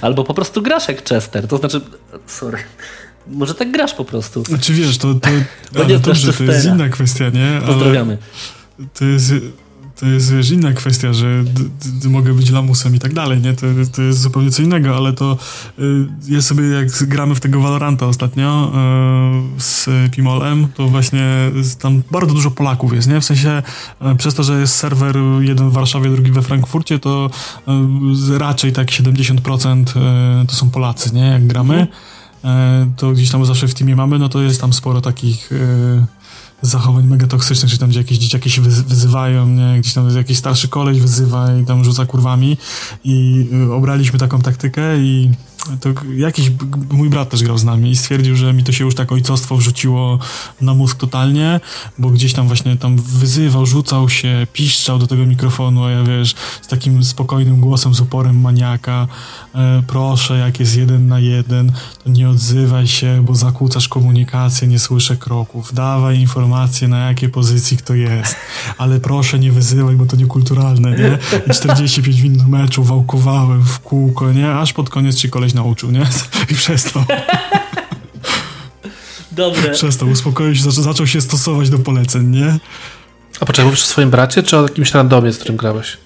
Albo 0.00 0.24
po 0.24 0.34
prostu 0.34 0.62
grasz 0.62 0.88
jak 0.88 1.04
Chester, 1.04 1.48
to 1.48 1.58
znaczy... 1.58 1.80
Sorry. 2.26 2.58
Może 3.26 3.54
tak 3.54 3.72
grasz 3.72 3.94
po 3.94 4.04
prostu. 4.04 4.44
Znaczy 4.44 4.72
wiesz, 4.72 4.98
to, 4.98 5.14
to, 5.14 5.28
ale 5.74 5.98
dobrze, 5.98 6.32
to 6.32 6.44
jest 6.44 6.66
inna 6.66 6.88
kwestia, 6.88 7.28
nie? 7.28 7.60
Pozdrawiamy. 7.66 8.18
to 8.94 9.04
jest 9.04 9.32
to 10.02 10.06
jest 10.06 10.32
wiesz, 10.32 10.50
inna 10.50 10.72
kwestia, 10.72 11.12
że 11.12 11.44
mogę 12.04 12.34
być 12.34 12.50
lamusem 12.50 12.96
i 12.96 12.98
tak 12.98 13.14
dalej, 13.14 13.40
nie? 13.40 13.54
To, 13.54 13.66
to 13.92 14.02
jest 14.02 14.20
zupełnie 14.20 14.50
co 14.50 14.62
innego, 14.62 14.96
ale 14.96 15.12
to 15.12 15.38
y, 15.78 15.82
ja 16.28 16.42
sobie 16.42 16.64
jak 16.64 16.88
gramy 16.88 17.34
w 17.34 17.40
tego 17.40 17.60
Valoranta 17.60 18.06
ostatnio 18.06 18.72
y, 19.56 19.60
z 19.60 19.88
Pimolem, 20.12 20.68
to 20.74 20.88
właśnie 20.88 21.50
tam 21.78 22.02
bardzo 22.10 22.34
dużo 22.34 22.50
Polaków 22.50 22.92
jest, 22.92 23.08
nie? 23.08 23.20
W 23.20 23.24
sensie 23.24 23.62
y, 24.12 24.16
przez 24.16 24.34
to, 24.34 24.42
że 24.42 24.60
jest 24.60 24.74
serwer 24.74 25.16
jeden 25.40 25.70
w 25.70 25.72
Warszawie, 25.72 26.10
drugi 26.10 26.32
we 26.32 26.42
Frankfurcie, 26.42 26.98
to 26.98 27.30
y, 28.28 28.38
raczej 28.38 28.72
tak 28.72 28.88
70% 28.88 29.82
y, 30.42 30.46
to 30.46 30.54
są 30.54 30.70
Polacy, 30.70 31.14
nie? 31.14 31.24
Jak 31.26 31.46
gramy, 31.46 31.86
to 32.96 33.12
gdzieś 33.12 33.30
tam 33.30 33.46
zawsze 33.46 33.68
w 33.68 33.74
teamie 33.74 33.96
mamy, 33.96 34.18
no 34.18 34.28
to 34.28 34.42
jest 34.42 34.60
tam 34.60 34.72
sporo 34.72 35.00
takich 35.00 35.50
zachowań 36.62 37.06
mega 37.06 37.26
toksycznych, 37.26 37.72
czy 37.72 37.78
tam 37.78 37.90
gdzie 37.90 37.98
jakieś 38.00 38.18
dzieciaki 38.18 38.50
się 38.50 38.62
wyzywają, 38.62 39.46
nie? 39.46 39.80
gdzieś 39.80 39.94
tam 39.94 40.16
jakiś 40.16 40.38
starszy 40.38 40.68
koleś 40.68 41.00
wyzywa 41.00 41.56
i 41.56 41.64
tam 41.64 41.84
rzuca 41.84 42.06
kurwami 42.06 42.56
i 43.04 43.46
y, 43.68 43.72
obraliśmy 43.72 44.18
taką 44.18 44.40
taktykę 44.40 44.98
i 44.98 45.30
to 45.80 45.88
jakiś 46.16 46.50
mój 46.90 47.10
brat 47.10 47.30
też 47.30 47.42
grał 47.42 47.58
z 47.58 47.64
nami 47.64 47.90
i 47.90 47.96
stwierdził, 47.96 48.36
że 48.36 48.52
mi 48.52 48.64
to 48.64 48.72
się 48.72 48.84
już 48.84 48.94
tak 48.94 49.12
ojcostwo 49.12 49.56
wrzuciło 49.56 50.18
na 50.60 50.74
mózg 50.74 50.98
totalnie, 50.98 51.60
bo 51.98 52.10
gdzieś 52.10 52.32
tam 52.32 52.46
właśnie 52.46 52.76
tam 52.76 52.96
wyzywał, 52.96 53.66
rzucał 53.66 54.08
się, 54.08 54.46
piszczał 54.52 54.98
do 54.98 55.06
tego 55.06 55.26
mikrofonu, 55.26 55.84
a 55.84 55.90
ja 55.90 56.02
wiesz, 56.02 56.34
z 56.62 56.68
takim 56.68 57.04
spokojnym 57.04 57.60
głosem, 57.60 57.94
z 57.94 58.00
uporem 58.00 58.40
maniaka, 58.40 59.08
e, 59.54 59.82
proszę, 59.86 60.38
jak 60.38 60.60
jest 60.60 60.76
jeden 60.76 61.08
na 61.08 61.20
jeden, 61.20 61.72
to 62.04 62.10
nie 62.10 62.28
odzywaj 62.28 62.86
się, 62.86 63.24
bo 63.26 63.34
zakłócasz 63.34 63.88
komunikację, 63.88 64.68
nie 64.68 64.78
słyszę 64.78 65.16
kroków, 65.16 65.74
dawaj 65.74 66.20
informacje 66.20 66.88
na 66.88 67.08
jakiej 67.08 67.28
pozycji 67.28 67.76
kto 67.76 67.94
jest, 67.94 68.36
ale 68.78 69.00
proszę 69.00 69.38
nie 69.38 69.52
wyzywaj, 69.52 69.96
bo 69.96 70.06
to 70.06 70.16
niekulturalne, 70.16 70.90
nie? 70.90 71.18
I 71.46 71.50
45 71.50 72.20
minut 72.20 72.48
meczu 72.48 72.84
wałkowałem 72.84 73.62
w 73.62 73.80
kółko, 73.80 74.32
nie? 74.32 74.54
Aż 74.54 74.72
pod 74.72 74.90
koniec 74.90 75.16
ci 75.16 75.30
koleś 75.30 75.51
nauczył, 75.54 75.90
nie? 75.90 76.06
I 76.50 76.54
przestał. 76.54 77.04
Dobre. 79.32 79.70
Przestał, 79.74 80.08
uspokoił 80.08 80.54
się, 80.54 80.70
zaczął 80.70 81.06
się 81.06 81.20
stosować 81.20 81.70
do 81.70 81.78
poleceń, 81.78 82.26
nie? 82.26 82.58
A 83.40 83.46
poczekaj, 83.46 83.64
mówisz 83.64 83.82
o 83.82 83.86
swoim 83.86 84.10
bracie, 84.10 84.42
czy 84.42 84.58
o 84.58 84.62
jakimś 84.62 84.94
randomie, 84.94 85.32
z 85.32 85.38
którym 85.38 85.56
grałeś? 85.56 85.96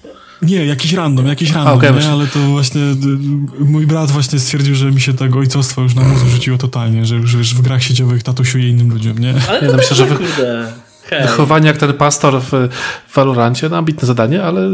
Nie, 0.41 0.65
jakiś 0.65 0.93
random, 0.93 1.27
jakiś 1.27 1.51
random, 1.51 1.73
A, 1.73 1.75
okay, 1.75 1.91
nie? 1.91 2.09
ale 2.09 2.27
to 2.27 2.39
właśnie 2.39 2.81
mój 3.59 3.87
brat 3.87 4.11
właśnie 4.11 4.39
stwierdził, 4.39 4.75
że 4.75 4.91
mi 4.91 5.01
się 5.01 5.13
tego 5.13 5.39
ojcostwo 5.39 5.81
już 5.81 5.95
na 5.95 6.03
mózg 6.03 6.25
rzuciło 6.25 6.57
totalnie, 6.57 7.05
że 7.05 7.15
już 7.15 7.35
wiesz, 7.37 7.55
w 7.55 7.61
grach 7.61 7.83
sieciowych 7.83 8.23
tatusiuje 8.23 8.69
innym 8.69 8.89
ludziom, 8.89 9.17
nie? 9.17 9.33
Ale 9.49 9.59
to 9.59 9.65
ja 9.65 9.77
myślę, 9.77 9.95
że 9.95 10.05
wy... 10.05 10.17
Hej. 11.09 11.21
Wychowanie 11.21 11.67
jak 11.67 11.77
ten 11.77 11.93
pastor 11.93 12.41
w, 12.41 12.69
Valorancie, 13.15 13.69
no 13.69 13.77
ambitne 13.77 14.07
zadanie, 14.07 14.43
ale 14.43 14.69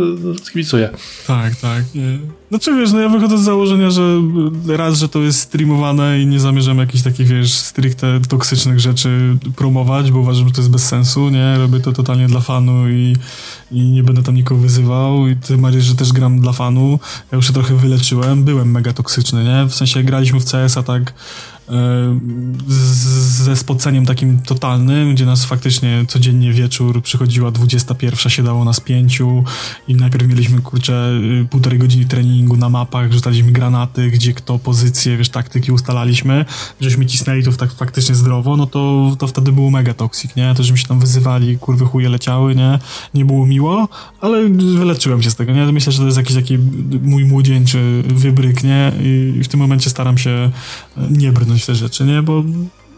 kibicuję. 0.51 0.89
Tak, 1.27 1.55
tak. 1.55 1.95
Nie. 1.95 2.19
Znaczy 2.49 2.75
wiesz, 2.75 2.91
no 2.91 2.99
ja 2.99 3.09
wychodzę 3.09 3.37
z 3.37 3.41
założenia, 3.41 3.89
że 3.89 4.01
raz, 4.67 4.97
że 4.97 5.09
to 5.09 5.19
jest 5.19 5.39
streamowane 5.39 6.19
i 6.19 6.25
nie 6.25 6.39
zamierzam 6.39 6.77
jakichś 6.77 7.03
takich, 7.03 7.27
wiesz, 7.27 7.53
stricte 7.53 8.19
toksycznych 8.29 8.79
rzeczy 8.79 9.37
promować, 9.55 10.11
bo 10.11 10.19
uważam, 10.19 10.47
że 10.47 10.53
to 10.53 10.61
jest 10.61 10.71
bez 10.71 10.87
sensu, 10.87 11.29
nie? 11.29 11.57
Robię 11.57 11.79
to 11.79 11.91
totalnie 11.91 12.27
dla 12.27 12.39
fanu 12.39 12.89
i, 12.89 13.15
i 13.71 13.81
nie 13.81 14.03
będę 14.03 14.23
tam 14.23 14.35
nikogo 14.35 14.61
wyzywał 14.61 15.27
i 15.27 15.35
tym 15.35 15.61
bardziej, 15.61 15.81
że 15.81 15.95
też 15.95 16.13
gram 16.13 16.39
dla 16.39 16.53
fanu. 16.53 16.99
Ja 17.31 17.35
już 17.35 17.47
się 17.47 17.53
trochę 17.53 17.75
wyleczyłem, 17.75 18.43
byłem 18.43 18.71
mega 18.71 18.93
toksyczny, 18.93 19.43
nie? 19.43 19.65
W 19.69 19.75
sensie 19.75 20.03
graliśmy 20.03 20.39
w 20.39 20.51
CS-a 20.51 20.83
tak 20.83 21.13
ze 22.67 23.55
spoceniem 23.55 24.05
takim 24.05 24.41
totalnym, 24.41 25.13
gdzie 25.13 25.25
nas 25.25 25.45
faktycznie 25.45 26.05
codziennie 26.07 26.53
wieczór 26.53 27.01
przychodziła 27.01 27.51
21, 27.51 28.29
siadało 28.29 28.65
nas 28.65 28.79
pięciu 28.79 29.43
i 29.87 29.95
najpierw 29.95 30.27
mieliśmy, 30.27 30.61
kurczę, 30.61 31.11
y, 31.41 31.45
półtorej 31.49 31.79
godziny 31.79 32.05
treningu 32.05 32.57
na 32.57 32.69
mapach, 32.69 33.11
rzucaliśmy 33.13 33.51
granaty, 33.51 34.11
gdzie 34.11 34.33
kto 34.33 34.59
pozycje, 34.59 35.17
wiesz, 35.17 35.29
taktyki 35.29 35.71
ustalaliśmy, 35.71 36.45
żeśmy 36.81 37.05
cisnęli 37.05 37.43
to 37.43 37.51
tak 37.51 37.73
faktycznie 37.73 38.15
zdrowo, 38.15 38.57
no 38.57 38.65
to, 38.65 39.15
to 39.19 39.27
wtedy 39.27 39.51
było 39.51 39.71
mega 39.71 39.93
toksik, 39.93 40.35
nie? 40.35 40.53
To, 40.55 40.63
żeśmy 40.63 40.77
się 40.77 40.87
tam 40.87 40.99
wyzywali, 40.99 41.57
kurwy 41.57 41.85
chuje 41.85 42.09
leciały, 42.09 42.55
nie? 42.55 42.79
Nie 43.13 43.25
było 43.25 43.45
miło, 43.45 43.89
ale 44.21 44.49
wyleczyłem 44.49 45.23
się 45.23 45.31
z 45.31 45.35
tego, 45.35 45.53
nie? 45.53 45.71
Myślę, 45.71 45.91
że 45.91 45.99
to 45.99 46.05
jest 46.05 46.17
jakiś 46.17 46.35
taki 46.35 46.57
mój 47.01 47.25
młodzieńczy 47.25 48.03
wybryk, 48.07 48.63
nie? 48.63 48.91
I 49.03 49.43
w 49.43 49.47
tym 49.47 49.59
momencie 49.59 49.89
staram 49.89 50.17
się 50.17 50.51
nie 50.97 51.31
brnąć 51.31 51.65
te 51.65 51.75
rzeczy, 51.75 52.03
nie? 52.03 52.21
Bo 52.21 52.43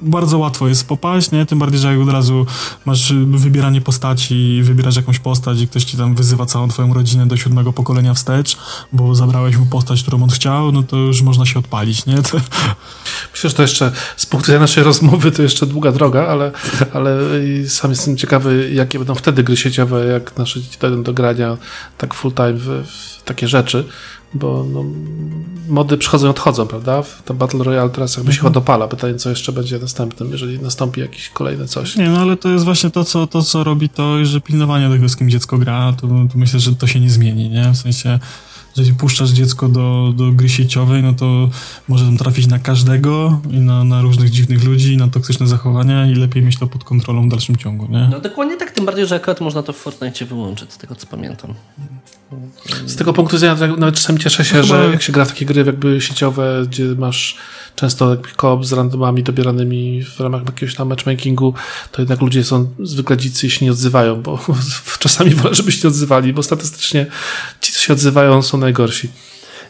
bardzo 0.02 0.38
łatwo 0.38 0.68
jest 0.68 0.88
popaść, 0.88 1.32
nie? 1.32 1.46
Tym 1.46 1.60
bardziej, 1.60 1.80
że 1.80 1.92
jak 1.92 2.02
od 2.08 2.14
razu 2.14 2.46
masz 2.86 3.14
wybieranie 3.14 3.82
postaci 3.82 4.36
i 4.36 4.64
wybierasz 4.64 4.96
jakąś 4.96 5.20
postać 5.20 5.62
i 5.62 5.68
ktoś 5.68 5.84
ci 5.84 5.98
tam 5.98 6.16
wyzywa 6.16 6.46
całą 6.46 6.68
twoją 6.68 6.94
rodzinę 6.94 7.28
do 7.28 7.38
siódmego 7.38 7.74
pokolenia 7.74 8.14
wstecz, 8.14 8.58
bo 8.94 9.16
zabrałeś 9.16 9.58
mu 9.58 9.66
postać, 9.66 10.02
którą 10.02 10.24
on 10.24 10.30
chciał, 10.30 10.72
no 10.72 10.84
to 10.84 10.98
już 10.98 11.22
można 11.22 11.46
się 11.46 11.60
odpalić, 11.60 12.06
nie? 12.06 12.16
To... 12.16 12.38
Myślę, 13.34 13.50
że 13.50 13.56
to 13.56 13.62
jeszcze 13.62 13.92
z 14.18 14.26
punktu 14.26 14.46
widzenia 14.46 14.60
naszej 14.60 14.84
rozmowy 14.84 15.32
to 15.32 15.42
jeszcze 15.42 15.66
długa 15.66 15.92
droga, 15.92 16.28
ale, 16.28 16.52
ale 16.94 17.20
sam 17.68 17.92
jestem 17.92 18.18
ciekawy, 18.18 18.70
jakie 18.74 18.98
będą 18.98 19.16
wtedy 19.16 19.44
gry 19.44 19.58
sieciowe, 19.58 20.06
jak 20.06 20.38
nasze 20.38 20.62
dzieci 20.62 20.78
dojdą 20.80 21.04
do 21.04 21.14
grania 21.14 21.58
tak 21.98 22.14
full 22.14 22.32
time 22.32 22.54
w, 22.54 22.88
w 22.88 23.15
takie 23.26 23.48
rzeczy 23.48 23.84
bo 24.36 24.66
no, 24.74 24.84
mody 25.68 25.98
przychodzą 25.98 26.28
i 26.28 26.30
odchodzą, 26.30 26.68
prawda? 26.68 27.04
To 27.26 27.34
Battle 27.34 27.64
Royale 27.64 27.90
teraz 27.90 28.18
jakby 28.18 28.34
się 28.34 28.42
mhm. 28.48 28.90
Pytanie, 28.90 29.16
co 29.16 29.30
jeszcze 29.30 29.52
będzie 29.52 29.80
następnym, 29.80 30.32
jeżeli 30.32 30.60
nastąpi 30.60 31.02
jakieś 31.02 31.30
kolejne 31.30 31.68
coś. 31.68 31.96
Nie, 31.96 32.10
no 32.10 32.20
ale 32.20 32.38
to 32.38 32.50
jest 32.50 32.66
właśnie 32.66 32.90
to, 32.90 33.04
co, 33.04 33.28
to, 33.28 33.42
co 33.42 33.64
robi 33.64 33.90
to, 33.90 34.26
że 34.26 34.42
pilnowanie 34.42 34.90
tego, 34.90 35.10
z 35.10 35.16
kim 35.16 35.30
dziecko 35.30 35.58
gra, 35.58 35.94
to, 36.02 36.08
to 36.08 36.38
myślę, 36.38 36.60
że 36.60 36.76
to 36.76 36.88
się 36.88 37.00
nie 37.00 37.10
zmieni, 37.10 37.50
nie? 37.50 37.72
W 37.72 37.78
sensie 37.78 38.20
jeżeli 38.78 38.98
puszczasz 38.98 39.30
dziecko 39.30 39.70
do, 39.70 40.14
do 40.16 40.32
gry 40.32 40.50
sieciowej, 40.50 41.04
no 41.04 41.14
to 41.14 41.50
może 41.88 42.06
tam 42.06 42.18
trafić 42.18 42.48
na 42.48 42.60
każdego 42.60 43.42
i 43.52 43.60
na, 43.60 43.84
na 43.84 44.02
różnych 44.02 44.30
dziwnych 44.30 44.64
ludzi, 44.64 44.94
i 44.94 44.98
na 44.98 45.08
toksyczne 45.08 45.48
zachowania 45.48 46.08
i 46.08 46.16
lepiej 46.16 46.44
mieć 46.44 46.60
to 46.60 46.68
pod 46.68 46.84
kontrolą 46.84 47.28
w 47.28 47.32
dalszym 47.32 47.56
ciągu, 47.56 47.88
nie? 47.90 48.08
No 48.12 48.20
dokładnie 48.20 48.58
tak, 48.58 48.72
tym 48.72 48.86
bardziej, 48.86 49.08
że 49.08 49.16
akurat 49.16 49.42
można 49.42 49.64
to 49.64 49.74
w 49.74 49.78
Fortnite 49.78 50.26
wyłączyć, 50.26 50.74
z 50.74 50.78
tego 50.78 50.96
co 50.96 51.08
pamiętam. 51.08 51.54
Z 52.86 52.96
tego 52.96 53.14
punktu 53.14 53.36
widzenia 53.36 53.56
nawet 53.78 53.96
czasami 53.96 54.20
cieszę 54.20 54.46
się, 54.46 54.58
no 54.58 54.64
że 54.64 54.90
jak 54.92 55.02
się 55.02 55.14
gra 55.14 55.26
w 55.26 55.30
takie 55.30 55.46
gry 55.46 55.64
jakby 55.66 56.02
sieciowe, 56.02 56.66
gdzie 56.68 56.84
masz 56.84 57.38
często 57.76 58.18
koop 58.36 58.66
z 58.66 58.74
randomami 58.74 59.24
dobieranymi 59.24 60.04
w 60.04 60.20
ramach 60.20 60.46
jakiegoś 60.46 60.76
tam 60.76 60.88
matchmakingu, 60.88 61.54
to 61.92 62.02
jednak 62.02 62.22
ludzie 62.22 62.44
są 62.44 62.68
zwykle 62.80 63.18
dzicy 63.18 63.48
i 63.48 63.52
się 63.52 63.66
nie 63.66 63.72
odzywają, 63.72 64.22
bo 64.22 64.40
czasami 65.00 65.32
wolę, 65.32 65.56
żeby 65.56 65.72
się 65.72 65.80
nie 65.84 65.90
odzywali, 65.90 66.34
bo 66.34 66.44
statystycznie 66.44 67.06
ci, 67.62 67.72
co 67.72 67.80
się 67.80 67.94
odzywają, 67.94 68.42
są 68.42 68.58
najgorsi. 68.58 69.10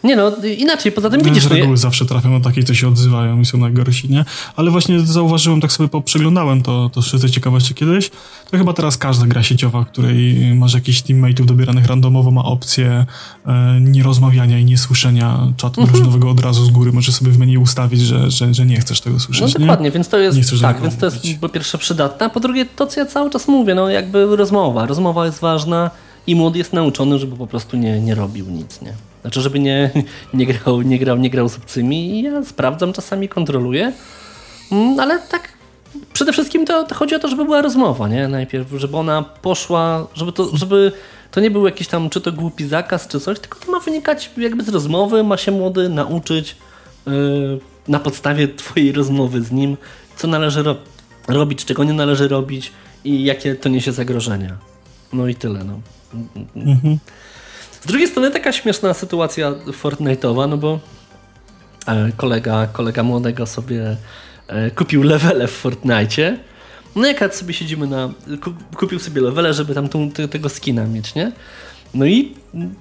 Nie 0.06 0.16
no, 0.16 0.32
inaczej, 0.58 0.92
poza 0.92 1.10
tym 1.10 1.24
widzisz... 1.24 1.44
Z 1.44 1.50
no 1.50 1.56
reguły 1.56 1.72
no, 1.72 1.78
zawsze 1.78 2.06
trafiam 2.06 2.34
na 2.34 2.40
takich, 2.40 2.64
co 2.64 2.74
się 2.74 2.88
odzywają 2.88 3.40
i 3.40 3.46
są 3.46 3.58
najgorsi, 3.58 4.10
nie? 4.10 4.26
Ale 4.56 4.72
właśnie 4.72 5.00
zauważyłem, 5.00 5.62
tak 5.62 5.72
sobie 5.72 5.90
poprzeglądałem 5.90 6.62
to, 6.64 6.90
to 6.94 7.02
szczyty 7.02 7.30
ciekawości 7.30 7.74
kiedyś, 7.74 8.10
to 8.52 8.58
chyba 8.58 8.74
teraz 8.74 8.98
każda 8.98 9.26
gra 9.26 9.44
sieciowa, 9.44 9.86
której 9.86 10.36
masz 10.56 10.74
jakichś 10.74 11.02
teammateów 11.02 11.48
dobieranych 11.48 11.86
randomowo, 11.86 12.32
ma 12.32 12.44
opcję 12.44 13.06
e, 13.46 13.80
nierozmawiania 13.82 14.60
i 14.60 14.66
niesłyszenia 14.66 15.48
czatu 15.58 15.82
mhm. 15.82 15.88
drużynowego 15.88 16.30
od 16.30 16.40
razu 16.40 16.66
z 16.66 16.70
góry. 16.70 16.92
Możesz 16.92 17.16
sobie 17.16 17.32
w 17.32 17.38
menu 17.38 17.58
ustawić, 17.58 18.02
że, 18.02 18.32
że, 18.32 18.54
że 18.54 18.66
nie 18.66 18.80
chcesz 18.80 19.02
tego 19.02 19.20
słyszeć, 19.20 19.54
No 19.54 19.60
dokładnie, 19.60 19.86
nie? 19.86 19.92
więc 19.92 20.10
to 20.10 20.18
jest, 20.18 20.62
tak, 20.62 20.82
więc 20.82 20.98
to 20.98 21.06
jest 21.06 21.40
po 21.42 21.50
pierwsze 21.50 21.78
przydatne, 21.78 22.26
a 22.26 22.30
po 22.30 22.40
drugie 22.40 22.66
to, 22.66 22.88
co 22.88 23.00
ja 23.00 23.06
cały 23.06 23.30
czas 23.30 23.48
mówię, 23.48 23.76
no 23.76 23.90
jakby 23.90 24.36
rozmowa. 24.36 24.86
Rozmowa 24.86 25.26
jest 25.26 25.40
ważna 25.40 25.92
i 26.28 26.36
młody 26.36 26.58
jest 26.58 26.74
nauczony, 26.74 27.20
żeby 27.20 27.36
po 27.36 27.48
prostu 27.48 27.78
nie, 27.78 28.00
nie 28.00 28.16
robił 28.16 28.46
nic, 28.50 28.82
nie? 28.82 28.94
Znaczy, 29.26 29.42
żeby 29.42 29.60
nie, 29.60 29.92
nie, 30.34 30.46
grał, 30.46 30.82
nie, 30.82 31.00
grał, 31.00 31.18
nie 31.18 31.30
grał 31.30 31.50
z 31.50 31.58
obcymi 31.58 32.22
ja 32.22 32.44
sprawdzam, 32.44 32.94
czasami 32.94 33.30
kontroluję, 33.30 33.94
mm, 34.72 35.00
ale 35.00 35.20
tak 35.20 35.54
przede 36.14 36.34
wszystkim 36.34 36.66
to, 36.66 36.84
to, 36.84 36.96
chodzi 36.96 37.16
o 37.16 37.20
to, 37.20 37.28
żeby 37.28 37.46
była 37.46 37.62
rozmowa, 37.62 38.08
nie? 38.08 38.28
Najpierw, 38.28 38.68
żeby 38.76 38.98
ona 38.98 39.22
poszła, 39.22 40.08
żeby 40.14 40.32
to, 40.32 40.58
żeby 40.58 40.92
to 41.32 41.42
nie 41.42 41.52
był 41.52 41.66
jakiś 41.66 41.88
tam, 41.88 42.10
czy 42.10 42.22
to 42.22 42.32
głupi 42.32 42.66
zakaz, 42.66 43.08
czy 43.08 43.20
coś, 43.20 43.40
tylko 43.40 43.60
to 43.60 43.72
ma 43.72 43.80
wynikać 43.80 44.30
jakby 44.38 44.64
z 44.64 44.70
rozmowy, 44.70 45.24
ma 45.24 45.38
się 45.38 45.52
młody 45.52 45.90
nauczyć 45.90 46.56
yy, 47.06 47.60
na 47.88 48.00
podstawie 48.00 48.48
twojej 48.48 48.92
rozmowy 48.92 49.42
z 49.42 49.52
nim, 49.52 49.78
co 50.18 50.28
należy 50.28 50.64
ro 50.64 50.76
robić, 51.28 51.66
czego 51.66 51.84
nie 51.84 51.94
należy 51.94 52.28
robić 52.28 52.72
i 53.04 53.24
jakie 53.24 53.56
to 53.56 53.70
niesie 53.70 53.92
zagrożenia. 53.92 54.58
No 55.14 55.28
i 55.28 55.36
tyle, 55.36 55.64
no. 55.64 55.80
Mhm. 56.56 56.98
Z 57.86 57.88
drugiej 57.88 58.08
strony 58.08 58.32
taka 58.32 58.52
śmieszna 58.52 58.94
sytuacja 58.94 59.52
Fortnite'owa, 59.52 60.50
no 60.50 60.58
bo 60.58 60.80
e, 61.88 62.12
kolega, 62.18 62.68
kolega 62.68 63.04
młodego 63.04 63.46
sobie 63.46 63.98
e, 64.48 64.72
kupił 64.72 65.04
levele 65.04 65.48
w 65.48 65.52
Fortnite. 65.52 66.38
No 66.96 67.08
jak 67.08 67.36
sobie 67.36 67.54
siedzimy 67.54 67.88
na... 67.88 68.10
Kupił 68.78 69.00
sobie 69.00 69.22
levele, 69.22 69.54
żeby 69.54 69.74
tam 69.76 69.90
tą, 69.90 70.12
tego 70.12 70.50
skina 70.50 70.86
mieć, 70.86 71.16
nie? 71.16 71.32
No 71.94 72.06
i 72.06 72.34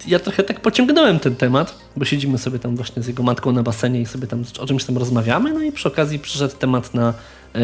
ja 0.07 0.19
trochę 0.19 0.43
tak 0.43 0.61
pociągnąłem 0.61 1.19
ten 1.19 1.37
temat, 1.37 1.79
bo 1.97 2.05
siedzimy 2.05 2.39
sobie 2.39 2.59
tam 2.59 2.77
właśnie 2.77 3.03
z 3.03 3.07
jego 3.07 3.23
matką 3.23 3.53
na 3.53 3.63
basenie 3.63 4.01
i 4.01 4.07
sobie 4.07 4.27
tam 4.27 4.45
o 4.59 4.67
czymś 4.67 4.85
tam 4.85 4.99
rozmawiamy, 4.99 5.53
no 5.53 5.63
i 5.63 5.73
przy 5.73 5.89
okazji 5.89 6.19
przyszedł 6.19 6.57
temat 6.57 6.95
na 6.95 7.15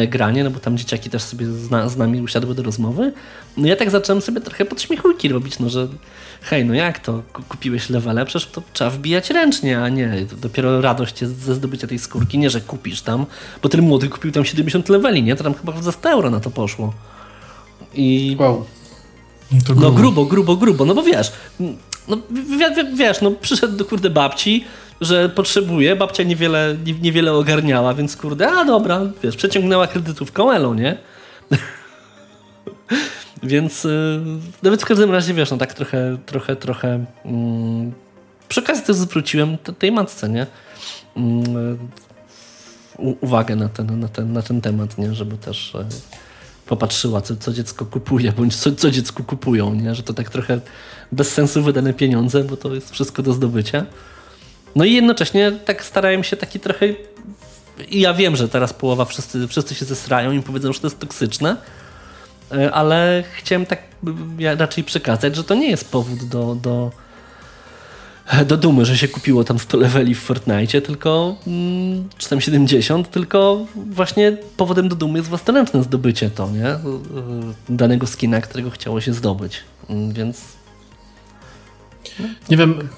granie, 0.07 0.43
no 0.43 0.51
bo 0.51 0.59
tam 0.59 0.77
dzieciaki 0.77 1.09
też 1.09 1.23
sobie 1.23 1.45
z, 1.45 1.91
z 1.91 1.97
nami 1.97 2.21
usiadły 2.21 2.55
do 2.55 2.63
rozmowy. 2.63 3.13
No 3.57 3.67
ja 3.67 3.75
tak 3.75 3.91
zacząłem 3.91 4.21
sobie 4.21 4.41
trochę 4.41 4.65
podśmiechujki 4.65 5.29
robić, 5.29 5.59
no 5.59 5.69
że 5.69 5.87
hej, 6.41 6.65
no 6.65 6.73
jak 6.73 6.99
to, 6.99 7.21
kupiłeś 7.49 7.89
levele? 7.89 8.25
Przecież 8.25 8.49
to 8.49 8.61
trzeba 8.73 8.89
wbijać 8.89 9.29
ręcznie, 9.29 9.83
a 9.83 9.89
nie 9.89 10.25
dopiero 10.41 10.81
radość 10.81 11.21
jest 11.21 11.39
ze 11.39 11.55
zdobycia 11.55 11.87
tej 11.87 11.99
skórki, 11.99 12.37
nie, 12.37 12.49
że 12.49 12.61
kupisz 12.61 13.01
tam, 13.01 13.25
bo 13.63 13.69
ten 13.69 13.81
młody 13.81 14.09
kupił 14.09 14.31
tam 14.31 14.45
70 14.45 14.89
leveli, 14.89 15.23
nie? 15.23 15.35
To 15.35 15.43
tam 15.43 15.53
chyba 15.53 15.81
za 15.81 15.91
100 15.91 16.09
euro 16.09 16.29
na 16.29 16.39
to 16.39 16.51
poszło. 16.51 16.93
I... 17.93 18.37
Wow. 18.39 18.65
No, 19.51 19.59
grubo. 19.65 19.81
no 19.81 19.91
grubo, 19.91 20.25
grubo, 20.25 20.57
grubo, 20.57 20.85
no 20.85 20.95
bo 20.95 21.03
wiesz, 21.03 21.31
no 22.07 22.17
wiesz, 22.95 23.21
no 23.21 23.31
przyszedł 23.31 23.77
do 23.77 23.85
kurde 23.85 24.09
babci, 24.09 24.65
że 25.01 25.29
potrzebuje, 25.29 25.95
babcia 25.95 26.23
niewiele, 26.23 26.77
niewiele 27.01 27.33
ogarniała, 27.33 27.93
więc 27.93 28.17
kurde, 28.17 28.51
a 28.51 28.65
dobra, 28.65 29.01
wiesz, 29.23 29.35
przeciągnęła 29.35 29.87
kredytówką 29.87 30.51
Elo, 30.51 30.73
nie? 30.73 30.97
więc 33.43 33.83
yy, 34.63 34.77
w 34.77 34.85
każdym 34.85 35.11
razie, 35.11 35.33
wiesz, 35.33 35.51
no 35.51 35.57
tak 35.57 35.73
trochę, 35.73 36.17
trochę, 36.25 36.55
trochę 36.55 37.05
yy, 37.25 37.31
przy 38.47 38.59
okazji 38.59 38.83
też 38.83 38.95
zwróciłem 38.95 39.57
tej 39.57 39.91
matce, 39.91 40.29
nie? 40.29 40.47
Yy, 41.15 41.77
uwagę 43.21 43.55
na 43.55 43.69
ten, 43.69 43.99
na, 43.99 44.07
ten, 44.07 44.33
na 44.33 44.41
ten 44.41 44.61
temat, 44.61 44.97
nie? 44.97 45.13
Żeby 45.13 45.37
też 45.37 45.75
e, 45.75 45.85
popatrzyła, 46.65 47.21
co, 47.21 47.35
co 47.35 47.53
dziecko 47.53 47.85
kupuje, 47.85 48.31
bądź 48.31 48.55
co, 48.55 48.71
co 48.71 48.91
dziecku 48.91 49.23
kupują, 49.23 49.73
nie? 49.73 49.95
że 49.95 50.03
to 50.03 50.13
tak 50.13 50.29
trochę 50.29 50.61
bez 51.11 51.33
sensu 51.33 51.63
wydane 51.63 51.93
pieniądze, 51.93 52.43
bo 52.43 52.57
to 52.57 52.75
jest 52.75 52.91
wszystko 52.91 53.23
do 53.23 53.33
zdobycia. 53.33 53.85
No 54.75 54.85
i 54.85 54.93
jednocześnie 54.93 55.51
tak 55.51 55.85
starałem 55.85 56.23
się 56.23 56.37
taki 56.37 56.59
trochę. 56.59 56.85
I 57.89 57.99
ja 57.99 58.13
wiem, 58.13 58.35
że 58.35 58.49
teraz 58.49 58.73
połowa 58.73 59.05
wszyscy, 59.05 59.47
wszyscy 59.47 59.75
się 59.75 59.85
zesrają 59.85 60.31
i 60.31 60.41
powiedzą, 60.41 60.73
że 60.73 60.79
to 60.79 60.87
jest 60.87 60.99
toksyczne, 60.99 61.55
e, 62.51 62.71
ale 62.71 63.23
chciałem 63.37 63.65
tak 63.65 63.79
raczej 64.57 64.83
przekazać, 64.83 65.35
że 65.35 65.43
to 65.43 65.55
nie 65.55 65.69
jest 65.69 65.91
powód 65.91 66.23
do, 66.23 66.55
do 66.55 66.91
do 68.47 68.57
dumy, 68.57 68.85
że 68.85 68.97
się 68.97 69.07
kupiło 69.07 69.43
tam 69.43 69.59
100 69.59 69.77
leveli 69.77 70.15
w 70.15 70.19
Fortnite, 70.19 70.81
tylko 70.81 71.35
mm, 71.47 72.09
czy 72.17 72.29
tam 72.29 72.41
70, 72.41 73.11
tylko 73.11 73.65
właśnie 73.75 74.37
powodem 74.57 74.89
do 74.89 74.95
dumy 74.95 75.19
jest 75.19 75.29
własnoręczne 75.29 75.83
zdobycie 75.83 76.29
to, 76.29 76.51
nie? 76.51 76.75
Danego 77.69 78.07
skina, 78.07 78.41
którego 78.41 78.69
chciało 78.69 79.01
się 79.01 79.13
zdobyć. 79.13 79.63
Mm, 79.89 80.13
więc 80.13 80.41
nie 82.49 82.57
wiem, 82.57 82.89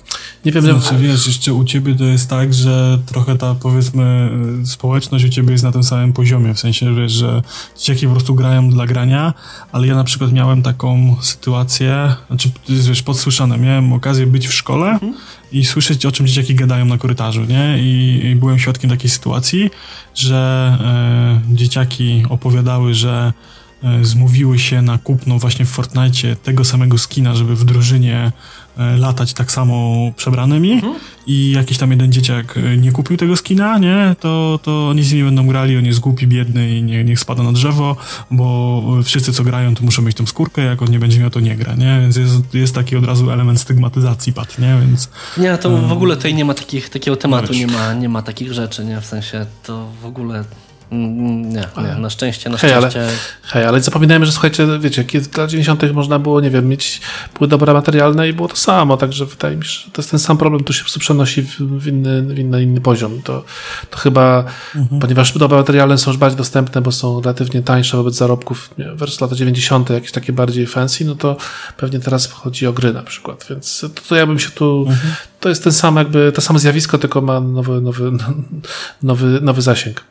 nie 0.45 0.51
wiem. 0.51 0.63
Znaczy, 0.63 0.97
wiesz, 0.97 1.27
jeszcze 1.27 1.53
u 1.53 1.63
ciebie 1.63 1.95
to 1.95 2.03
jest 2.03 2.29
tak, 2.29 2.53
że 2.53 2.99
trochę 3.05 3.37
ta, 3.37 3.55
powiedzmy, 3.55 4.29
społeczność 4.65 5.25
u 5.25 5.29
ciebie 5.29 5.51
jest 5.51 5.63
na 5.63 5.71
tym 5.71 5.83
samym 5.83 6.13
poziomie, 6.13 6.53
w 6.53 6.59
sensie, 6.59 6.95
wiesz, 6.95 7.11
że 7.11 7.41
dzieciaki 7.77 8.07
po 8.07 8.11
prostu 8.13 8.35
grają 8.35 8.69
dla 8.69 8.87
grania, 8.87 9.33
ale 9.71 9.87
ja 9.87 9.95
na 9.95 10.03
przykład 10.03 10.31
miałem 10.31 10.61
taką 10.63 11.15
sytuację, 11.21 12.15
znaczy, 12.27 12.51
wiesz, 12.69 13.03
podsłyszane, 13.03 13.57
miałem 13.57 13.93
okazję 13.93 14.27
być 14.27 14.47
w 14.47 14.53
szkole 14.53 14.89
mhm. 14.89 15.13
i 15.51 15.65
słyszeć, 15.65 16.05
o 16.05 16.11
czym 16.11 16.27
dzieciaki 16.27 16.55
gadają 16.55 16.85
na 16.85 16.97
korytarzu, 16.97 17.45
nie? 17.45 17.79
I, 17.79 18.21
i 18.25 18.35
byłem 18.35 18.59
świadkiem 18.59 18.89
takiej 18.89 19.09
sytuacji, 19.09 19.69
że 20.15 20.77
e, 21.49 21.55
dzieciaki 21.55 22.23
opowiadały, 22.29 22.93
że 22.93 23.33
e, 23.83 24.05
zmówiły 24.05 24.59
się 24.59 24.81
na 24.81 24.97
kupno 24.97 25.39
właśnie 25.39 25.65
w 25.65 25.69
Fortnite 25.69 26.35
tego 26.35 26.65
samego 26.65 26.97
skina, 26.97 27.35
żeby 27.35 27.55
w 27.55 27.65
drużynie 27.65 28.31
latać 28.77 29.33
tak 29.33 29.51
samo 29.51 29.97
przebranymi 30.15 30.71
mhm. 30.71 30.93
i 31.27 31.51
jakiś 31.51 31.77
tam 31.77 31.91
jeden 31.91 32.11
dzieciak 32.11 32.57
e, 32.57 32.77
nie 32.77 32.91
kupił 32.91 33.17
tego 33.17 33.35
skina, 33.35 33.77
nie, 33.77 34.15
to, 34.19 34.59
to 34.63 34.89
oni 34.89 35.03
z 35.03 35.13
nim 35.13 35.25
będą 35.25 35.47
grali, 35.47 35.77
on 35.77 35.85
jest 35.85 35.99
głupi, 35.99 36.27
biedny 36.27 36.77
i 36.77 36.83
nie, 36.83 37.03
niech 37.03 37.19
spada 37.19 37.43
na 37.43 37.51
drzewo, 37.51 37.95
bo 38.31 38.83
wszyscy 39.03 39.33
co 39.33 39.43
grają 39.43 39.75
to 39.75 39.83
muszą 39.83 40.01
mieć 40.01 40.17
tą 40.17 40.25
skórkę, 40.25 40.61
jak 40.61 40.81
on 40.81 40.91
nie 40.91 40.99
będzie 40.99 41.19
miał 41.19 41.29
to 41.29 41.39
nie 41.39 41.55
gra, 41.55 41.75
nie, 41.75 41.99
więc 42.01 42.15
jest, 42.15 42.53
jest 42.53 42.75
taki 42.75 42.95
od 42.95 43.05
razu 43.05 43.31
element 43.31 43.59
stygmatyzacji 43.59 44.33
padł, 44.33 44.51
nie, 44.59 44.77
więc... 44.87 45.09
Nie, 45.37 45.57
to 45.57 45.77
w 45.77 45.91
ogóle 45.91 46.15
tutaj 46.15 46.33
nie 46.33 46.45
ma 46.45 46.53
takich, 46.53 46.89
takiego 46.89 47.17
tematu, 47.17 47.53
nie 47.53 47.67
ma, 47.67 47.93
nie 47.93 48.09
ma 48.09 48.21
takich 48.21 48.53
rzeczy, 48.53 48.85
nie, 48.85 49.01
w 49.01 49.05
sensie 49.05 49.45
to 49.63 49.87
w 50.01 50.05
ogóle 50.05 50.43
nie, 50.93 51.67
nie, 51.77 51.95
na 52.01 52.09
szczęście, 52.09 52.49
na 52.49 52.57
hej, 52.57 52.71
szczęście. 52.71 53.01
Ale, 53.01 53.11
hej, 53.43 53.65
ale 53.65 53.81
zapominajmy, 53.81 54.25
że 54.25 54.31
słuchajcie, 54.31 54.67
wiecie, 54.79 55.03
kiedy 55.03 55.25
w 55.25 55.27
latach 55.27 55.49
90. 55.49 55.93
można 55.93 56.19
było, 56.19 56.41
nie 56.41 56.49
wiem, 56.49 56.67
mieć, 56.67 57.01
były 57.37 57.47
dobra 57.47 57.73
materialne 57.73 58.29
i 58.29 58.33
było 58.33 58.47
to 58.47 58.55
samo, 58.55 58.97
także 58.97 59.25
wydaje 59.25 59.57
mi 59.57 59.65
się, 59.65 59.69
że 59.69 59.91
to 59.91 60.01
jest 60.01 60.11
ten 60.11 60.19
sam 60.19 60.37
problem, 60.37 60.63
tu 60.63 60.73
się 60.73 60.83
przenosi 60.99 61.41
w, 61.41 61.57
w, 61.57 61.87
inny, 61.87 62.21
w 62.21 62.39
inny, 62.39 62.63
inny 62.63 62.81
poziom. 62.81 63.21
To, 63.21 63.43
to 63.89 63.97
chyba, 63.97 64.43
mhm. 64.75 65.01
ponieważ 65.01 65.37
dobra 65.37 65.57
materialne 65.57 65.97
są 65.97 66.11
już 66.11 66.17
bardziej 66.17 66.37
dostępne, 66.37 66.81
bo 66.81 66.91
są 66.91 67.21
relatywnie 67.21 67.61
tańsze 67.61 67.97
wobec 67.97 68.15
zarobków 68.15 68.69
wersji 68.95 69.17
lata 69.21 69.35
90., 69.35 69.89
jakieś 69.89 70.11
takie 70.11 70.33
bardziej 70.33 70.67
fancy, 70.67 71.05
no 71.05 71.15
to 71.15 71.37
pewnie 71.77 71.99
teraz 71.99 72.31
chodzi 72.31 72.67
o 72.67 72.73
gry 72.73 72.93
na 72.93 73.03
przykład, 73.03 73.45
więc 73.49 73.79
to, 73.79 73.89
to 74.09 74.15
ja 74.15 74.27
bym 74.27 74.39
się 74.39 74.49
tu, 74.49 74.85
mhm. 74.87 75.13
to 75.39 75.49
jest 75.49 75.63
ten 75.63 75.73
sam 75.73 75.95
jakby, 75.95 76.31
to 76.31 76.41
samo 76.41 76.59
zjawisko, 76.59 76.97
tylko 76.97 77.21
ma 77.21 77.39
nowy, 77.39 77.81
nowy, 77.81 78.11
nowy, 79.03 79.39
nowy 79.41 79.61
zasięg. 79.61 80.03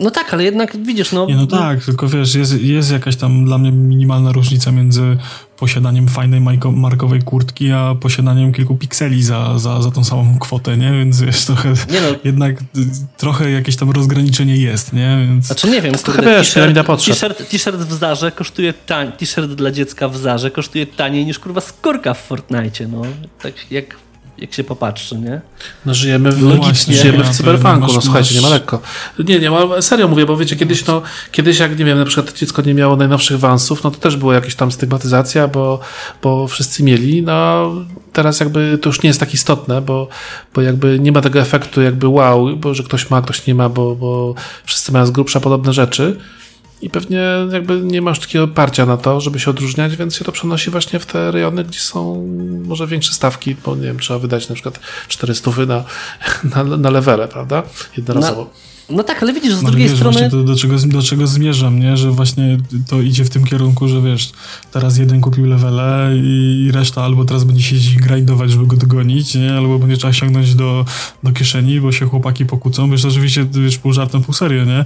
No 0.00 0.10
tak, 0.10 0.34
ale 0.34 0.44
jednak 0.44 0.76
widzisz, 0.76 1.12
no... 1.12 1.26
Nie, 1.26 1.36
no 1.36 1.46
tak, 1.46 1.84
tylko 1.84 2.08
wiesz, 2.08 2.34
jest, 2.34 2.60
jest 2.60 2.92
jakaś 2.92 3.16
tam 3.16 3.44
dla 3.44 3.58
mnie 3.58 3.72
minimalna 3.72 4.32
różnica 4.32 4.72
między 4.72 5.16
posiadaniem 5.56 6.08
fajnej 6.08 6.40
markowej 6.72 7.22
kurtki, 7.22 7.72
a 7.72 7.94
posiadaniem 8.00 8.52
kilku 8.52 8.76
pikseli 8.76 9.22
za, 9.22 9.58
za, 9.58 9.82
za 9.82 9.90
tą 9.90 10.04
samą 10.04 10.38
kwotę, 10.38 10.76
nie? 10.76 10.92
Więc 10.92 11.20
wiesz, 11.20 11.44
trochę, 11.44 11.68
nie 11.68 12.00
no. 12.00 12.18
jednak 12.24 12.56
trochę 13.16 13.50
jakieś 13.50 13.76
tam 13.76 13.90
rozgraniczenie 13.90 14.56
jest, 14.56 14.92
nie? 14.92 15.26
Więc... 15.28 15.46
Znaczy 15.46 15.68
nie 15.68 15.82
wiem, 15.82 15.94
kurde, 16.04 16.42
t-shirt, 16.96 17.50
t-shirt 17.50 17.76
w 17.76 17.92
Zarze 17.92 18.32
kosztuje 18.32 18.72
tań, 18.72 19.12
t-shirt 19.12 19.50
dla 19.50 19.70
dziecka 19.70 20.08
w 20.08 20.16
Zarze 20.16 20.50
kosztuje 20.50 20.86
taniej 20.86 21.26
niż 21.26 21.38
kurwa 21.38 21.60
skórka 21.60 22.14
w 22.14 22.20
Fortnite, 22.20 22.88
no. 22.88 23.02
Tak 23.42 23.70
jak 23.70 24.03
jak 24.38 24.52
się 24.52 24.64
popatrzy, 24.64 25.16
nie? 25.16 25.40
No 25.86 25.94
żyjemy 25.94 26.32
w, 26.32 26.42
Logicznie, 26.42 26.96
żyjemy 26.96 27.24
w 27.24 27.30
cyberpunku, 27.30 27.92
no 27.92 28.00
słuchajcie, 28.00 28.34
nie 28.34 28.40
ma 28.40 28.48
lekko. 28.48 28.80
Nie, 29.18 29.38
nie, 29.38 29.50
ma, 29.50 29.82
serio 29.82 30.08
mówię, 30.08 30.26
bo 30.26 30.36
wiecie, 30.36 30.56
kiedyś, 30.56 30.86
no, 30.86 31.02
kiedyś 31.32 31.58
jak, 31.58 31.78
nie 31.78 31.84
wiem, 31.84 31.98
na 31.98 32.04
przykład 32.04 32.38
dziecko 32.38 32.62
nie 32.62 32.74
miało 32.74 32.96
najnowszych 32.96 33.38
wansów, 33.38 33.84
no 33.84 33.90
to 33.90 33.98
też 33.98 34.16
była 34.16 34.34
jakaś 34.34 34.54
tam 34.54 34.72
stygmatyzacja, 34.72 35.48
bo, 35.48 35.80
bo 36.22 36.48
wszyscy 36.48 36.82
mieli, 36.82 37.22
no 37.22 37.70
teraz 38.12 38.40
jakby 38.40 38.78
to 38.82 38.88
już 38.88 39.02
nie 39.02 39.08
jest 39.08 39.20
tak 39.20 39.34
istotne, 39.34 39.80
bo, 39.80 40.08
bo 40.54 40.62
jakby 40.62 40.98
nie 41.00 41.12
ma 41.12 41.20
tego 41.20 41.40
efektu 41.40 41.82
jakby 41.82 42.08
wow, 42.08 42.56
bo 42.56 42.74
że 42.74 42.82
ktoś 42.82 43.10
ma, 43.10 43.22
ktoś 43.22 43.46
nie 43.46 43.54
ma, 43.54 43.68
bo, 43.68 43.94
bo 43.94 44.34
wszyscy 44.64 44.92
mają 44.92 45.06
z 45.06 45.10
grubsza 45.10 45.40
podobne 45.40 45.72
rzeczy 45.72 46.16
i 46.82 46.90
pewnie 46.90 47.22
jakby 47.52 47.80
nie 47.80 48.02
masz 48.02 48.20
takiego 48.20 48.44
oparcia 48.44 48.86
na 48.86 48.96
to, 48.96 49.20
żeby 49.20 49.40
się 49.40 49.50
odróżniać, 49.50 49.96
więc 49.96 50.16
się 50.16 50.24
to 50.24 50.32
przenosi 50.32 50.70
właśnie 50.70 50.98
w 50.98 51.06
te 51.06 51.30
rejony, 51.30 51.64
gdzie 51.64 51.78
są 51.78 52.28
może 52.66 52.86
większe 52.86 53.12
stawki, 53.12 53.56
bo 53.64 53.76
nie 53.76 53.82
wiem, 53.82 53.98
trzeba 53.98 54.18
wydać 54.18 54.48
na 54.48 54.54
przykład 54.54 54.80
400 55.08 55.50
na, 55.66 55.84
na, 56.44 56.76
na 56.76 56.90
levele, 56.90 57.28
prawda? 57.28 57.62
Jednorazowo. 57.96 58.50
No 58.90 59.02
tak, 59.02 59.22
ale 59.22 59.32
widzisz, 59.32 59.54
z 59.54 59.62
no, 59.62 59.70
drugiej 59.70 59.88
wiesz, 59.88 59.96
strony... 59.96 60.28
Do, 60.28 60.42
do, 60.42 60.56
czego, 60.56 60.78
do 60.78 61.02
czego 61.02 61.26
zmierzam, 61.26 61.80
nie? 61.80 61.96
Że 61.96 62.10
właśnie 62.10 62.58
to 62.88 63.00
idzie 63.00 63.24
w 63.24 63.30
tym 63.30 63.44
kierunku, 63.44 63.88
że 63.88 64.02
wiesz, 64.02 64.32
teraz 64.72 64.98
jeden 64.98 65.20
kupił 65.20 65.46
levele 65.46 66.12
i 66.16 66.70
reszta 66.72 67.02
albo 67.02 67.24
teraz 67.24 67.44
będzie 67.44 67.62
siedzieć 67.62 67.92
i 67.92 67.96
grindować, 67.96 68.50
żeby 68.50 68.66
go 68.66 68.76
dogonić, 68.76 69.34
nie? 69.34 69.54
Albo 69.54 69.78
będzie 69.78 69.96
trzeba 69.96 70.12
sięgnąć 70.12 70.54
do, 70.54 70.84
do 71.22 71.32
kieszeni, 71.32 71.80
bo 71.80 71.92
się 71.92 72.06
chłopaki 72.06 72.46
pokłócą. 72.46 72.90
Wiesz, 72.90 73.04
oczywiście, 73.04 73.46
wiesz, 73.50 73.78
pół 73.78 73.92
żartem, 73.92 74.22
pół 74.22 74.34
serio, 74.34 74.64
nie? 74.64 74.84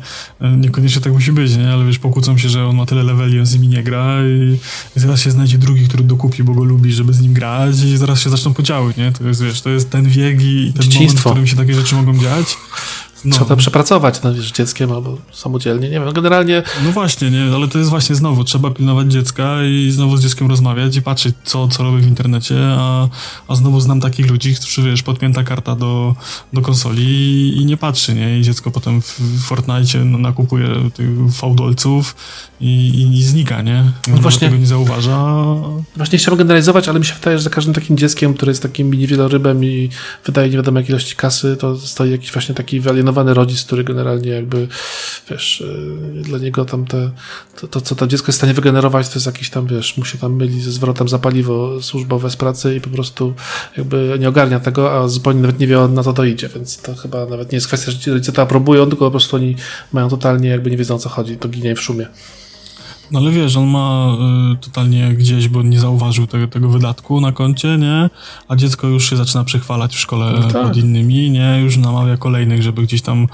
Niekoniecznie 0.57 1.03
tak 1.03 1.13
musi 1.13 1.33
być, 1.33 1.57
nie? 1.57 1.73
Ale 1.73 1.85
wiesz, 1.85 1.99
pokłócą 1.99 2.39
się, 2.39 2.49
że 2.49 2.67
on 2.67 2.77
ma 2.77 2.87
tyle 2.87 3.03
leveli, 3.03 3.41
on 3.41 3.47
z 3.47 3.55
nimi 3.55 3.69
nie 3.69 3.83
gra 3.83 4.19
i, 4.27 4.59
i 4.97 5.01
zaraz 5.01 5.21
się 5.21 5.31
znajdzie 5.31 5.59
drugi, 5.59 5.89
który 5.89 6.05
dokupi, 6.05 6.43
bo 6.43 6.55
go 6.55 6.65
lubi, 6.65 6.93
żeby 6.93 7.13
z 7.13 7.21
nim 7.21 7.33
grać 7.33 7.83
i 7.83 7.97
zaraz 7.97 8.21
się 8.21 8.31
zaczną 8.31 8.55
podziały, 8.55 8.95
nie? 8.97 9.13
To 9.13 9.29
jest, 9.29 9.43
wiesz, 9.43 9.61
to 9.61 9.71
jest 9.71 9.91
ten 9.91 10.09
wiek 10.09 10.43
i 10.43 10.73
ten 10.73 10.95
moment, 10.95 11.21
w 11.21 11.25
którym 11.25 11.47
się 11.47 11.57
takie 11.57 11.75
rzeczy 11.75 11.95
mogą 11.95 12.19
dziać. 12.19 12.57
No. 13.25 13.33
trzeba 13.33 13.47
to 13.47 13.57
przepracować 13.57 14.23
no, 14.23 14.35
wiesz, 14.35 14.53
dzieckiem 14.53 14.93
albo 14.93 15.19
samodzielnie, 15.33 15.91
nie 15.91 16.01
wiem, 16.01 16.13
generalnie... 16.13 16.63
No 16.85 16.93
właśnie, 16.93 17.31
nie, 17.31 17.55
ale 17.55 17.69
to 17.69 17.79
jest 17.79 17.91
właśnie 17.91 18.17
znowu, 18.17 18.45
trzeba 18.45 18.71
pilnować 18.71 19.13
dziecka 19.13 19.65
i 19.65 19.91
znowu 19.91 20.17
z 20.17 20.23
dzieckiem 20.23 20.49
rozmawiać 20.49 20.97
i 20.97 21.03
patrzeć, 21.03 21.35
co, 21.45 21.69
co 21.69 21.83
robi 21.83 22.03
w 22.03 22.09
internecie, 22.09 22.57
a, 22.61 23.09
a 23.49 23.55
znowu 23.55 23.81
znam 23.81 24.01
takich 24.01 24.31
ludzi, 24.31 24.55
którzy, 24.55 24.83
wiesz, 24.83 25.03
podpięta 25.03 25.45
karta 25.45 25.75
do, 25.75 26.15
do 26.53 26.61
konsoli 26.61 27.05
i, 27.05 27.57
i 27.57 27.67
nie 27.67 27.77
patrzy, 27.77 28.15
nie, 28.15 28.39
i 28.39 28.43
dziecko 28.43 28.71
potem 28.71 29.03
w 29.03 29.41
Fortnite 29.41 30.05
no, 30.05 30.19
nakupuje 30.19 30.69
tych 30.95 31.09
fałdolców 31.33 32.17
i, 32.61 33.19
i, 33.19 33.25
znika, 33.25 33.63
nie? 33.63 33.85
No 34.09 34.17
właśnie, 34.17 34.49
tego 34.49 34.61
nie 34.61 34.67
zauważa. 34.67 35.45
Właśnie 35.97 36.19
chciałbym 36.19 36.39
generalizować, 36.39 36.89
ale 36.89 36.99
mi 36.99 37.05
się 37.05 37.15
wydaje, 37.15 37.39
że 37.39 37.45
za 37.45 37.51
każdym 37.51 37.75
takim 37.75 37.97
dzieckiem, 37.97 38.35
które 38.35 38.51
jest 38.51 38.63
takim 38.63 38.91
mini 38.91 39.07
wielorybem 39.07 39.65
i 39.65 39.91
wydaje 40.25 40.51
nie 40.51 40.57
wiadomo 40.57 40.79
jakiej 40.79 40.91
ilości 40.91 41.17
kasy, 41.17 41.57
to 41.57 41.77
stoi 41.77 42.11
jakiś 42.11 42.33
właśnie 42.33 42.55
taki 42.55 42.81
wyalienowany 42.81 43.35
rodzic, 43.35 43.65
który 43.65 43.85
generalnie 43.85 44.31
jakby, 44.31 44.69
wiesz, 45.31 45.65
yy, 46.15 46.23
dla 46.23 46.39
niego 46.39 46.65
tam 46.65 46.85
te, 46.85 47.11
to, 47.61 47.69
to, 47.69 47.81
co 47.81 47.95
to 47.95 48.07
dziecko 48.07 48.27
jest 48.27 48.37
w 48.37 48.41
stanie 48.41 48.55
wygenerować, 48.55 49.09
to 49.09 49.15
jest 49.15 49.27
jakiś 49.27 49.51
tam, 49.51 49.67
wiesz, 49.67 49.97
mu 49.97 50.05
się 50.05 50.19
tam 50.19 50.37
myli 50.37 50.63
ze 50.63 50.73
zwrotem 50.73 51.09
za 51.09 51.19
paliwo 51.19 51.83
służbowe 51.83 52.31
z 52.31 52.37
pracy 52.37 52.77
i 52.77 52.81
po 52.81 52.91
prostu 52.91 53.35
jakby 53.77 54.17
nie 54.21 54.29
ogarnia 54.29 54.61
tego, 54.61 54.99
a 54.99 55.09
zupełnie 55.09 55.41
nawet 55.41 55.59
nie 55.59 55.67
wie, 55.67 55.79
na 55.79 56.03
co 56.03 56.13
to 56.13 56.25
idzie, 56.25 56.49
więc 56.49 56.77
to 56.77 56.95
chyba 56.95 57.27
nawet 57.27 57.53
nie 57.53 57.57
jest 57.57 57.67
kwestia, 57.67 57.91
że 57.91 57.99
ci 57.99 58.11
rodzice 58.11 58.33
to 58.33 58.43
aprobują, 58.43 58.87
tylko 58.87 59.05
po 59.05 59.11
prostu 59.11 59.37
oni 59.37 59.57
mają 59.93 60.09
totalnie 60.09 60.49
jakby 60.49 60.71
nie 60.71 60.77
wiedzą 60.77 60.95
o 60.95 60.99
co 60.99 61.09
chodzi, 61.09 61.37
to 61.37 61.49
ginie 61.49 61.75
w 61.75 61.81
szumie. 61.81 62.07
No 63.11 63.19
ale 63.19 63.31
wiesz, 63.31 63.57
on 63.57 63.67
ma 63.67 64.17
y, 64.55 64.57
totalnie 64.57 65.09
gdzieś, 65.15 65.49
bo 65.49 65.63
nie 65.63 65.81
zauważył 65.81 66.27
tego, 66.27 66.47
tego 66.47 66.69
wydatku 66.69 67.21
na 67.21 67.33
koncie, 67.33 67.79
nie? 67.79 68.11
A 68.49 68.57
dziecko 68.57 68.87
już 68.87 69.11
się 69.11 69.17
zaczyna 69.17 69.45
przechwalać 69.45 69.97
w 69.97 69.99
szkole 69.99 70.33
no 70.41 70.51
tak. 70.51 70.63
pod 70.63 70.77
innymi, 70.77 71.31
nie? 71.31 71.61
Już 71.65 71.77
namawia 71.77 72.17
kolejnych, 72.17 72.63
żeby 72.63 72.83
gdzieś 72.83 73.03
tam 73.03 73.27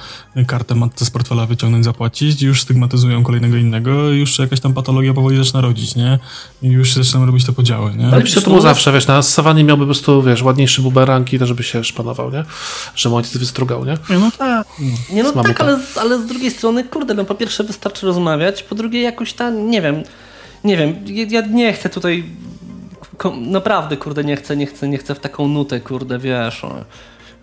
kartę 0.46 0.74
matce 0.74 1.04
z 1.04 1.10
portfela 1.10 1.46
wyciągnąć, 1.46 1.84
zapłacić. 1.84 2.42
Już 2.42 2.60
stygmatyzują 2.62 3.22
kolejnego 3.22 3.56
innego 3.56 4.10
i 4.10 4.18
już 4.18 4.38
jakaś 4.38 4.60
tam 4.60 4.74
patologia 4.74 5.14
powoli 5.14 5.36
zaczyna 5.36 5.60
rodzić, 5.60 5.96
nie? 5.96 6.18
I 6.62 6.68
już 6.68 6.94
się 6.94 7.26
robić 7.26 7.44
te 7.44 7.52
podziały, 7.52 7.94
nie? 7.94 8.06
Ale 8.06 8.20
myślę, 8.20 8.42
to 8.42 8.50
było 8.50 8.62
zawsze, 8.62 8.92
wiesz, 8.92 9.06
na 9.06 9.22
sawanie 9.22 9.64
miałby 9.64 9.82
po 9.82 9.86
prostu, 9.86 10.22
wiesz, 10.22 10.42
ładniejszy 10.42 10.82
bumerang 10.82 11.32
i 11.32 11.38
to, 11.38 11.46
żeby 11.46 11.62
się 11.62 11.84
szpanował, 11.84 12.30
nie? 12.30 12.44
Że 12.94 13.14
ojciec 13.14 13.36
wystrugał, 13.36 13.84
nie? 13.84 13.98
No 14.10 14.30
tak. 14.38 14.66
Nie 15.12 15.22
no 15.22 15.32
tak, 15.32 15.60
ale, 15.60 15.80
ale 16.00 16.22
z 16.22 16.26
drugiej 16.26 16.50
strony, 16.50 16.84
kurde, 16.84 17.14
no 17.14 17.24
po 17.24 17.34
pierwsze 17.34 17.64
wystarczy 17.64 18.06
rozmawiać, 18.06 18.62
po 18.62 18.74
drugie 18.74 19.02
jakoś 19.02 19.32
tam 19.32 19.63
nie 19.70 19.82
wiem, 19.82 20.02
nie 20.64 20.76
wiem, 20.76 20.94
ja 21.30 21.40
nie 21.40 21.72
chcę 21.72 21.88
tutaj, 21.88 22.24
naprawdę, 23.36 23.96
kurde, 23.96 24.24
nie 24.24 24.36
chcę, 24.36 24.56
nie 24.56 24.66
chcę, 24.66 24.88
nie 24.88 24.98
chcę 24.98 25.14
w 25.14 25.20
taką 25.20 25.48
nutę, 25.48 25.80
kurde, 25.80 26.18
wiesz, 26.18 26.64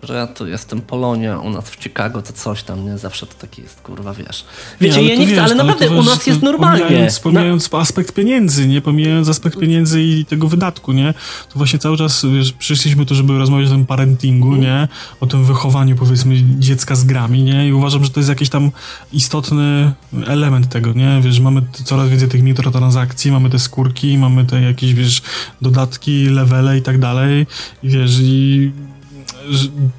że 0.02 0.14
ja 0.14 0.26
tu 0.26 0.46
jestem 0.46 0.80
Polonia, 0.80 1.38
u 1.38 1.50
nas 1.50 1.70
w 1.70 1.82
Chicago 1.82 2.22
to 2.22 2.32
coś 2.32 2.62
tam, 2.62 2.84
nie? 2.84 2.98
Zawsze 2.98 3.26
to 3.26 3.34
taki 3.34 3.62
jest, 3.62 3.80
kurwa, 3.80 4.14
wiesz. 4.14 4.44
Wiecie, 4.80 5.02
nie, 5.02 5.08
ja 5.08 5.16
nie 5.16 5.26
chcę, 5.26 5.42
ale 5.42 5.54
naprawdę 5.54 5.88
ale 5.88 6.00
u 6.00 6.02
nas 6.02 6.26
jest 6.26 6.42
normalnie. 6.42 6.82
Pomijając, 6.82 7.20
pomijając 7.20 7.72
no. 7.72 7.78
aspekt 7.78 8.14
pieniędzy, 8.14 8.68
nie? 8.68 8.80
Pomijając 8.80 9.28
aspekt 9.28 9.58
pieniędzy 9.58 10.02
i 10.02 10.24
tego 10.24 10.48
wydatku, 10.48 10.92
nie? 10.92 11.14
To 11.48 11.58
właśnie 11.58 11.78
cały 11.78 11.96
czas 11.96 12.26
wiesz, 12.34 12.52
przyszliśmy 12.52 13.06
tu, 13.06 13.14
żeby 13.14 13.38
rozmawiać 13.38 13.68
o 13.68 13.70
tym 13.70 13.86
parentingu, 13.86 14.48
mm. 14.48 14.60
nie? 14.60 14.88
O 15.20 15.26
tym 15.26 15.44
wychowaniu, 15.44 15.96
powiedzmy, 15.96 16.34
dziecka 16.58 16.94
z 16.94 17.04
grami, 17.04 17.42
nie? 17.42 17.68
I 17.68 17.72
uważam, 17.72 18.04
że 18.04 18.10
to 18.10 18.20
jest 18.20 18.28
jakiś 18.28 18.48
tam 18.48 18.70
istotny 19.12 19.92
element 20.26 20.68
tego, 20.68 20.92
nie? 20.92 21.20
Wiesz, 21.20 21.40
mamy 21.40 21.62
coraz 21.84 22.08
więcej 22.08 22.28
tych 22.28 22.42
mikrotransakcji, 22.42 23.32
mamy 23.32 23.50
te 23.50 23.58
skórki, 23.58 24.18
mamy 24.18 24.44
te 24.44 24.60
jakieś, 24.60 24.94
wiesz, 24.94 25.22
dodatki, 25.60 26.24
levele 26.24 26.78
i 26.78 26.82
tak 26.82 26.98
dalej. 26.98 27.46
I 27.82 27.88
wiesz, 27.88 28.18
i 28.20 28.70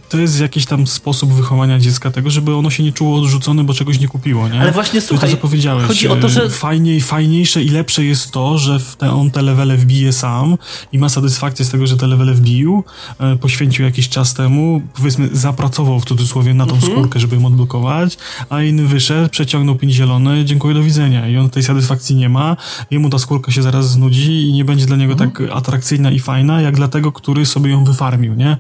to 0.09 0.17
jest 0.17 0.39
jakiś 0.39 0.65
tam 0.65 0.87
sposób 0.87 1.33
wychowania 1.33 1.79
dziecka 1.79 2.11
tego, 2.11 2.29
żeby 2.29 2.55
ono 2.55 2.69
się 2.69 2.83
nie 2.83 2.91
czuło 2.91 3.17
odrzucone, 3.17 3.63
bo 3.63 3.73
czegoś 3.73 3.99
nie 3.99 4.07
kupiło, 4.07 4.49
nie? 4.49 4.61
Ale 4.61 4.71
właśnie 4.71 5.01
słuchaj, 5.01 5.29
to, 5.29 5.35
co 5.35 5.41
powiedziałeś, 5.41 5.87
chodzi 5.87 6.07
o 6.07 6.15
to, 6.15 6.29
że... 6.29 6.49
Fajniej, 6.49 7.01
fajniejsze 7.01 7.63
i 7.63 7.69
lepsze 7.69 8.05
jest 8.05 8.31
to, 8.31 8.57
że 8.57 8.79
te, 8.97 9.11
on 9.11 9.31
te 9.31 9.41
levele 9.41 9.77
wbije 9.77 10.13
sam 10.13 10.57
i 10.91 10.99
ma 10.99 11.09
satysfakcję 11.09 11.65
z 11.65 11.69
tego, 11.69 11.87
że 11.87 11.97
te 11.97 12.07
levele 12.07 12.33
wbił, 12.33 12.83
e, 13.19 13.35
poświęcił 13.35 13.85
jakiś 13.85 14.09
czas 14.09 14.33
temu, 14.33 14.81
powiedzmy 14.95 15.29
zapracował 15.31 15.99
w 15.99 16.05
cudzysłowie 16.05 16.53
na 16.53 16.65
tą 16.65 16.75
mhm. 16.75 16.93
skórkę, 16.93 17.19
żeby 17.19 17.35
ją 17.35 17.45
odblokować, 17.45 18.17
a 18.49 18.61
inny 18.61 18.87
wyszedł, 18.87 19.29
przeciągnął 19.29 19.75
pięć 19.75 19.93
zielony, 19.93 20.45
dziękuję, 20.45 20.75
do 20.75 20.83
widzenia 20.83 21.27
i 21.27 21.37
on 21.37 21.49
tej 21.49 21.63
satysfakcji 21.63 22.15
nie 22.15 22.29
ma, 22.29 22.57
jemu 22.91 23.09
ta 23.09 23.19
skórka 23.19 23.51
się 23.51 23.61
zaraz 23.61 23.89
znudzi 23.89 24.49
i 24.49 24.53
nie 24.53 24.65
będzie 24.65 24.85
dla 24.85 24.97
niego 24.97 25.13
mhm. 25.13 25.31
tak 25.31 25.57
atrakcyjna 25.57 26.11
i 26.11 26.19
fajna, 26.19 26.61
jak 26.61 26.75
dla 26.75 26.87
tego, 26.87 27.11
który 27.11 27.45
sobie 27.45 27.71
ją 27.71 27.83
wyfarmił, 27.83 28.33
nie? 28.33 28.57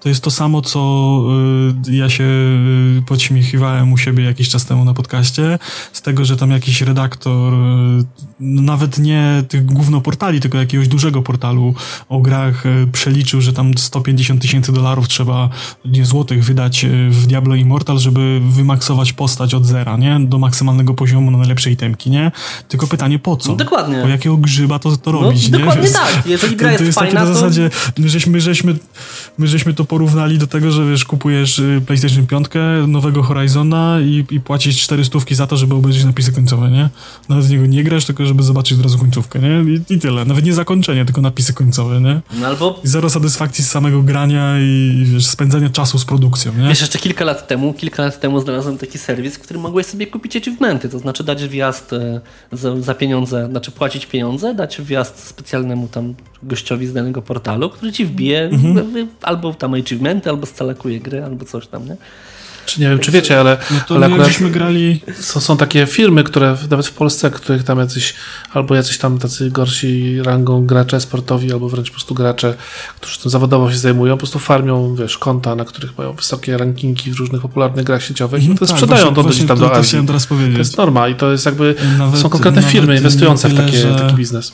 To 0.00 0.08
jest 0.08 0.24
to 0.24 0.30
samo, 0.30 0.62
co 0.62 1.20
y, 1.86 1.92
ja 1.92 2.08
się 2.08 2.24
y, 2.24 3.02
podśmiechiwałem 3.06 3.92
u 3.92 3.98
siebie 3.98 4.24
jakiś 4.24 4.48
czas 4.48 4.64
temu 4.64 4.84
na 4.84 4.94
podcaście, 4.94 5.58
z 5.92 6.02
tego, 6.02 6.24
że 6.24 6.36
tam 6.36 6.50
jakiś 6.50 6.80
redaktor, 6.80 7.54
y, 7.54 7.56
no 8.40 8.62
nawet 8.62 8.98
nie 8.98 9.44
tych 9.48 9.66
głównoportali, 9.66 10.40
tylko 10.40 10.58
jakiegoś 10.58 10.88
dużego 10.88 11.22
portalu 11.22 11.74
o 12.08 12.20
grach 12.20 12.64
przeliczył, 12.92 13.40
że 13.40 13.52
tam 13.52 13.78
150 13.78 14.42
tysięcy 14.42 14.72
dolarów 14.72 15.08
trzeba, 15.08 15.48
nie 15.84 16.06
złotych, 16.06 16.44
wydać 16.44 16.86
w 17.10 17.26
Diablo 17.26 17.54
Immortal, 17.54 17.98
żeby 17.98 18.40
wymaksować 18.50 19.12
postać 19.12 19.54
od 19.54 19.66
zera, 19.66 19.96
nie? 19.96 20.20
Do 20.20 20.38
maksymalnego 20.38 20.94
poziomu 20.94 21.30
na 21.30 21.38
najlepszej 21.38 21.72
itemki, 21.72 22.10
nie? 22.10 22.32
Tylko 22.68 22.86
pytanie, 22.86 23.18
po 23.18 23.36
co? 23.36 23.50
No 23.50 23.56
dokładnie. 23.56 24.02
Po 24.02 24.08
jakiego 24.08 24.36
grzyba 24.36 24.78
to, 24.78 24.96
to 24.96 25.12
no, 25.12 25.20
robić, 25.20 25.50
nie? 25.50 25.58
Dokładnie 25.58 25.90
tak. 25.90 26.26
Jeżeli 26.26 26.56
gra 26.56 26.72
jest, 26.72 26.78
to 26.78 26.84
jest 26.84 26.98
fajna, 26.98 27.20
takie 27.20 27.28
na 27.28 27.34
zasadzie, 27.34 27.70
my 27.98 28.08
żeśmy, 28.08 28.32
my 28.32 28.40
żeśmy, 28.40 28.76
my 29.38 29.46
żeśmy 29.46 29.74
to 29.74 29.84
porównali 29.88 30.38
do 30.38 30.46
tego, 30.46 30.70
że 30.70 30.90
wiesz, 30.90 31.04
kupujesz 31.04 31.58
y, 31.58 31.82
PlayStation 31.86 32.26
5, 32.26 32.46
nowego 32.86 33.22
Horizona 33.22 34.00
i, 34.00 34.24
i 34.30 34.40
płacisz 34.40 34.82
400 34.82 35.18
za 35.30 35.46
to, 35.46 35.56
żeby 35.56 35.74
obejrzeć 35.74 36.04
napisy 36.04 36.32
końcowe, 36.32 36.70
nie? 36.70 36.88
Nawet 37.28 37.44
z 37.44 37.50
niego 37.50 37.66
nie 37.66 37.84
grasz, 37.84 38.04
tylko 38.04 38.26
żeby 38.26 38.42
zobaczyć 38.42 38.78
od 38.78 38.84
razu 38.84 38.98
końcówkę, 38.98 39.38
nie? 39.38 39.72
I, 39.72 39.94
I, 39.94 39.98
tyle. 39.98 40.24
Nawet 40.24 40.44
nie 40.44 40.54
zakończenie, 40.54 41.04
tylko 41.04 41.20
napisy 41.20 41.54
końcowe, 41.54 42.00
nie? 42.00 42.20
No 42.40 42.46
albo... 42.46 42.80
I 42.84 42.88
zero 42.88 43.10
satysfakcji 43.10 43.64
z 43.64 43.70
samego 43.70 44.02
grania 44.02 44.60
i 44.60 45.04
wiesz, 45.06 45.26
spędzania 45.26 45.70
czasu 45.70 45.98
z 45.98 46.04
produkcją, 46.04 46.52
nie? 46.52 46.68
Wiesz, 46.68 46.80
jeszcze 46.80 46.98
kilka 46.98 47.24
lat 47.24 47.48
temu, 47.48 47.74
kilka 47.74 48.02
lat 48.02 48.20
temu 48.20 48.40
znalazłem 48.40 48.78
taki 48.78 48.98
serwis, 48.98 49.36
w 49.36 49.40
którym 49.40 49.62
mogłeś 49.62 49.86
sobie 49.86 50.06
kupić 50.06 50.36
achievementy, 50.36 50.88
to 50.88 50.98
znaczy 50.98 51.24
dać 51.24 51.48
wjazd 51.48 51.92
e, 51.92 52.20
za, 52.52 52.80
za 52.80 52.94
pieniądze, 52.94 53.48
znaczy 53.50 53.70
płacić 53.70 54.06
pieniądze, 54.06 54.54
dać 54.54 54.82
wjazd 54.82 55.18
specjalnemu 55.18 55.88
tam 55.88 56.14
gościowi 56.46 56.86
z 56.86 56.92
danego 56.92 57.22
portalu, 57.22 57.70
który 57.70 57.92
ci 57.92 58.04
wbije 58.04 58.44
mhm. 58.44 59.08
albo 59.22 59.54
tam 59.54 59.74
achievementy, 59.74 60.30
albo 60.30 60.46
scalakuje 60.46 61.00
gry, 61.00 61.24
albo 61.24 61.44
coś 61.44 61.66
tam, 61.66 61.86
nie? 61.88 61.96
Czy 62.66 62.80
nie 62.80 62.88
wiem, 62.88 62.98
czy 62.98 63.10
wiecie, 63.10 63.40
ale, 63.40 63.56
no 63.70 63.80
to 63.88 63.94
ale 63.94 64.06
akurat 64.06 64.30
grali... 64.50 65.00
są, 65.20 65.40
są 65.40 65.56
takie 65.56 65.86
firmy, 65.86 66.24
które 66.24 66.56
nawet 66.70 66.86
w 66.86 66.92
Polsce, 66.92 67.30
których 67.30 67.64
tam 67.64 67.78
jacyś, 67.78 68.14
albo 68.52 68.74
jacyś 68.74 68.98
tam 68.98 69.18
tacy 69.18 69.50
gorsi 69.50 70.22
rangą 70.22 70.66
gracze 70.66 71.00
sportowi, 71.00 71.52
albo 71.52 71.68
wręcz 71.68 71.88
po 71.88 71.94
prostu 71.94 72.14
gracze, 72.14 72.54
którzy 73.00 73.18
tym 73.18 73.30
zawodowo 73.30 73.72
się 73.72 73.78
zajmują, 73.78 74.14
po 74.14 74.18
prostu 74.18 74.38
farmią, 74.38 74.94
wiesz, 74.94 75.18
konta, 75.18 75.54
na 75.54 75.64
których 75.64 75.98
mają 75.98 76.12
wysokie 76.12 76.58
rankingi 76.58 77.12
w 77.12 77.18
różnych 77.18 77.42
popularnych 77.42 77.84
grach 77.84 78.02
sieciowych 78.02 78.44
i 78.44 78.54
to 78.54 78.66
tak, 78.66 78.68
sprzedają 78.68 79.02
właśnie, 79.02 79.14
to 79.14 79.22
właśnie 79.22 79.46
tam 79.46 79.58
do 79.58 79.74
Azji. 79.74 80.00
To, 80.00 80.06
teraz 80.06 80.26
powiedzieć. 80.26 80.52
to 80.52 80.58
jest 80.58 80.76
norma 80.76 81.08
i 81.08 81.14
to 81.14 81.32
jest 81.32 81.46
jakby, 81.46 81.74
nawet, 81.98 82.20
są 82.20 82.28
konkretne 82.28 82.62
firmy 82.62 82.96
inwestujące 82.96 83.48
tyle, 83.48 83.62
w 83.62 83.66
takie, 83.66 83.78
że... 83.78 83.94
taki 83.94 84.14
biznes 84.14 84.52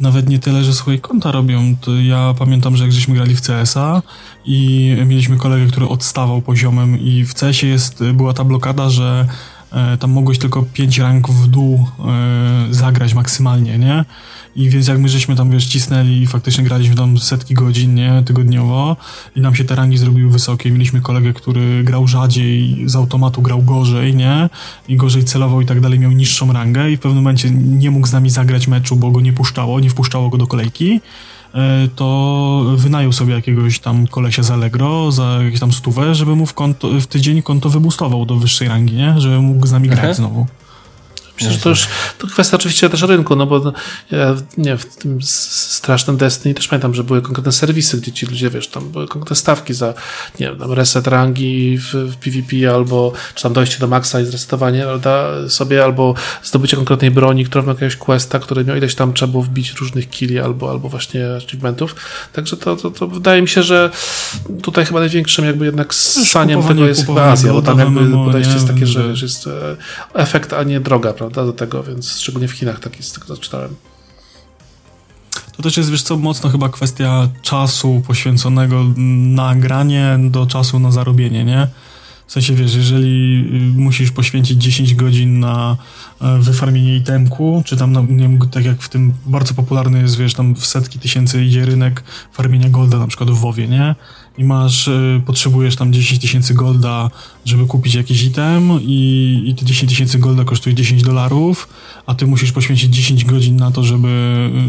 nawet 0.00 0.28
nie 0.28 0.38
tyle, 0.38 0.64
że 0.64 0.74
swoje 0.74 0.98
konta 0.98 1.32
robią. 1.32 1.76
To 1.80 1.96
ja 1.96 2.34
pamiętam, 2.38 2.76
że 2.76 2.84
jak 2.84 2.92
żeśmy 2.92 3.14
grali 3.14 3.36
w 3.36 3.40
CSa 3.40 4.02
i 4.44 4.96
mieliśmy 5.06 5.36
kolegę, 5.36 5.66
który 5.66 5.88
odstawał 5.88 6.42
poziomem 6.42 7.00
i 7.00 7.24
w 7.24 7.34
CSie 7.34 7.66
jest, 7.66 8.04
była 8.04 8.32
ta 8.32 8.44
blokada, 8.44 8.90
że 8.90 9.26
tam 10.00 10.10
mogłeś 10.10 10.38
tylko 10.38 10.62
5 10.62 10.98
rank 10.98 11.28
w 11.28 11.46
dół 11.46 11.86
e, 11.98 12.66
zagrać 12.70 13.14
maksymalnie, 13.14 13.78
nie? 13.78 14.04
I 14.56 14.70
więc 14.70 14.88
jak 14.88 14.98
my 14.98 15.08
żeśmy 15.08 15.36
tam, 15.36 15.50
wiesz, 15.50 15.66
cisnęli 15.66 16.22
i 16.22 16.26
faktycznie 16.26 16.64
graliśmy 16.64 16.94
tam 16.94 17.18
setki 17.18 17.54
godzin, 17.54 17.94
nie, 17.94 18.22
tygodniowo 18.26 18.96
i 19.36 19.40
nam 19.40 19.54
się 19.54 19.64
te 19.64 19.74
rangi 19.74 19.98
zrobiły 19.98 20.30
wysokie. 20.30 20.70
Mieliśmy 20.70 21.00
kolegę, 21.00 21.32
który 21.32 21.84
grał 21.84 22.08
rzadziej, 22.08 22.82
z 22.86 22.96
automatu 22.96 23.42
grał 23.42 23.62
gorzej, 23.62 24.14
nie, 24.14 24.48
i 24.88 24.96
gorzej 24.96 25.24
celował 25.24 25.60
i 25.60 25.66
tak 25.66 25.80
dalej, 25.80 25.98
miał 25.98 26.10
niższą 26.10 26.52
rangę 26.52 26.90
i 26.90 26.96
w 26.96 27.00
pewnym 27.00 27.22
momencie 27.22 27.50
nie 27.50 27.90
mógł 27.90 28.06
z 28.06 28.12
nami 28.12 28.30
zagrać 28.30 28.68
meczu, 28.68 28.96
bo 28.96 29.10
go 29.10 29.20
nie 29.20 29.32
puszczało, 29.32 29.80
nie 29.80 29.90
wpuszczało 29.90 30.30
go 30.30 30.38
do 30.38 30.46
kolejki 30.46 30.92
e, 30.94 31.00
to 31.96 32.64
wynajął 32.76 33.12
sobie 33.12 33.34
jakiegoś 33.34 33.78
tam 33.78 34.06
kolesia 34.06 34.42
z 34.42 34.50
Allegro 34.50 35.12
za 35.12 35.38
jakieś 35.42 35.60
tam 35.60 35.72
stówę, 35.72 36.14
żeby 36.14 36.36
mu 36.36 36.46
w, 36.46 36.54
konto, 36.54 36.88
w 37.00 37.06
tydzień 37.06 37.42
konto 37.42 37.70
wybustował 37.70 38.26
do 38.26 38.36
wyższej 38.36 38.68
rangi, 38.68 38.96
nie? 38.96 39.14
Żeby 39.18 39.40
mógł 39.40 39.66
z 39.66 39.72
nami 39.72 39.88
grać 39.88 40.16
znowu. 40.16 40.46
Myślę, 41.40 41.52
że 41.52 41.62
to 41.62 41.68
już 41.68 41.88
to 42.18 42.26
kwestia 42.26 42.56
oczywiście 42.56 42.90
też 42.90 43.02
rynku, 43.02 43.36
no 43.36 43.46
bo 43.46 43.72
ja, 44.10 44.36
nie, 44.58 44.76
w 44.76 44.96
tym 44.96 45.18
strasznym 45.22 46.16
Destiny 46.16 46.54
też 46.54 46.68
pamiętam, 46.68 46.94
że 46.94 47.04
były 47.04 47.22
konkretne 47.22 47.52
serwisy, 47.52 47.96
gdzie 48.00 48.12
ci 48.12 48.26
ludzie, 48.26 48.50
wiesz, 48.50 48.68
tam 48.68 48.90
były 48.90 49.08
konkretne 49.08 49.36
stawki 49.36 49.74
za, 49.74 49.94
nie 50.40 50.46
wiem, 50.46 50.58
tam 50.58 50.72
reset 50.72 51.06
rangi 51.06 51.78
w, 51.78 51.94
w 51.94 52.16
PvP 52.16 52.74
albo, 52.74 53.12
czy 53.34 53.42
tam 53.42 53.52
dojście 53.52 53.78
do 53.78 53.86
maksa 53.86 54.20
i 54.20 54.24
zresetowanie 54.24 54.84
sobie, 55.48 55.84
albo 55.84 56.14
zdobycie 56.42 56.76
konkretnej 56.76 57.10
broni, 57.10 57.44
która 57.44 57.64
ma 57.64 57.72
jakiegoś 57.72 57.96
questa, 57.96 58.38
który 58.38 58.64
miał 58.64 58.76
ileś 58.76 58.94
tam 58.94 59.12
trzeba 59.12 59.30
było 59.30 59.42
wbić 59.42 59.72
różnych 59.72 60.10
killi 60.10 60.38
albo, 60.38 60.70
albo 60.70 60.88
właśnie 60.88 61.26
achievementów. 61.36 61.96
Także 62.32 62.56
to, 62.56 62.76
to, 62.76 62.90
to 62.90 63.08
wydaje 63.08 63.42
mi 63.42 63.48
się, 63.48 63.62
że 63.62 63.90
tutaj 64.62 64.86
chyba 64.86 65.00
największym 65.00 65.44
jakby 65.44 65.64
jednak 65.64 65.94
saniem 65.94 66.62
tego 66.62 66.86
jest 66.86 67.06
chyba 67.06 67.22
Azja, 67.22 67.52
bo 67.52 67.62
tam 67.62 67.78
jakby 67.78 68.10
podejście 68.10 68.54
jest 68.54 68.66
takie, 68.66 68.86
że 68.86 69.14
jest 69.22 69.46
e, 69.46 69.50
efekt, 70.14 70.52
a 70.52 70.62
nie 70.62 70.80
droga, 70.80 71.12
prawda, 71.12 71.29
do 71.30 71.52
tego, 71.52 71.82
więc 71.82 72.18
szczególnie 72.18 72.48
w 72.48 72.52
Chinach 72.52 72.80
tak 72.80 72.96
jest, 72.96 73.20
tego 73.20 73.36
czytałem. 73.36 73.76
To 75.56 75.62
też 75.62 75.76
jest, 75.76 75.90
wiesz 75.90 76.02
co, 76.02 76.16
mocno 76.16 76.50
chyba 76.50 76.68
kwestia 76.68 77.28
czasu 77.42 78.02
poświęconego 78.06 78.84
na 78.96 79.54
granie 79.54 80.18
do 80.30 80.46
czasu 80.46 80.78
na 80.78 80.90
zarobienie, 80.90 81.44
nie? 81.44 81.68
W 82.26 82.32
sensie, 82.32 82.54
wiesz, 82.54 82.74
jeżeli 82.74 83.44
y, 83.76 83.78
musisz 83.80 84.10
poświęcić 84.10 84.62
10 84.62 84.94
godzin 84.94 85.40
na 85.40 85.76
e, 86.20 86.38
wyfarmienie 86.38 86.96
itemku, 86.96 87.62
czy 87.66 87.76
tam, 87.76 87.92
no, 87.92 88.02
nie 88.02 88.28
wiem, 88.28 88.38
tak 88.50 88.64
jak 88.64 88.82
w 88.82 88.88
tym 88.88 89.12
bardzo 89.26 89.54
popularny 89.54 90.00
jest, 90.00 90.16
wiesz, 90.16 90.34
tam 90.34 90.54
w 90.54 90.66
setki 90.66 90.98
tysięcy 90.98 91.44
idzie 91.44 91.64
rynek 91.64 92.02
farmienia 92.32 92.68
golda 92.68 92.98
na 92.98 93.06
przykład 93.06 93.30
w 93.30 93.34
WoWie, 93.34 93.68
nie? 93.68 93.94
I 94.38 94.44
masz, 94.44 94.88
y, 94.88 95.22
potrzebujesz 95.26 95.76
tam 95.76 95.92
10 95.92 96.20
tysięcy 96.20 96.54
golda, 96.54 97.10
żeby 97.44 97.66
kupić 97.66 97.94
jakiś 97.94 98.22
item 98.22 98.70
i, 98.82 99.42
i 99.46 99.54
te 99.54 99.64
10 99.64 99.92
tysięcy 99.92 100.18
golda 100.18 100.44
kosztuje 100.44 100.74
10 100.74 101.02
dolarów, 101.02 101.68
a 102.06 102.14
ty 102.14 102.26
musisz 102.26 102.52
poświęcić 102.52 102.94
10 102.94 103.24
godzin 103.24 103.56
na 103.56 103.70
to, 103.70 103.84
żeby 103.84 104.08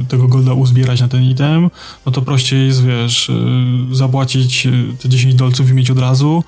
y, 0.03 0.05
tego 0.05 0.27
golda 0.27 0.53
uzbierać 0.53 1.01
na 1.01 1.07
ten 1.07 1.23
item, 1.23 1.69
no 2.05 2.11
to 2.11 2.21
prościej 2.21 2.67
jest, 2.67 2.85
wiesz, 2.85 3.31
zapłacić 3.91 4.67
te 4.99 5.09
10 5.09 5.35
dolców 5.35 5.69
i 5.69 5.73
mieć 5.73 5.91
od 5.91 5.99
razu, 5.99 6.43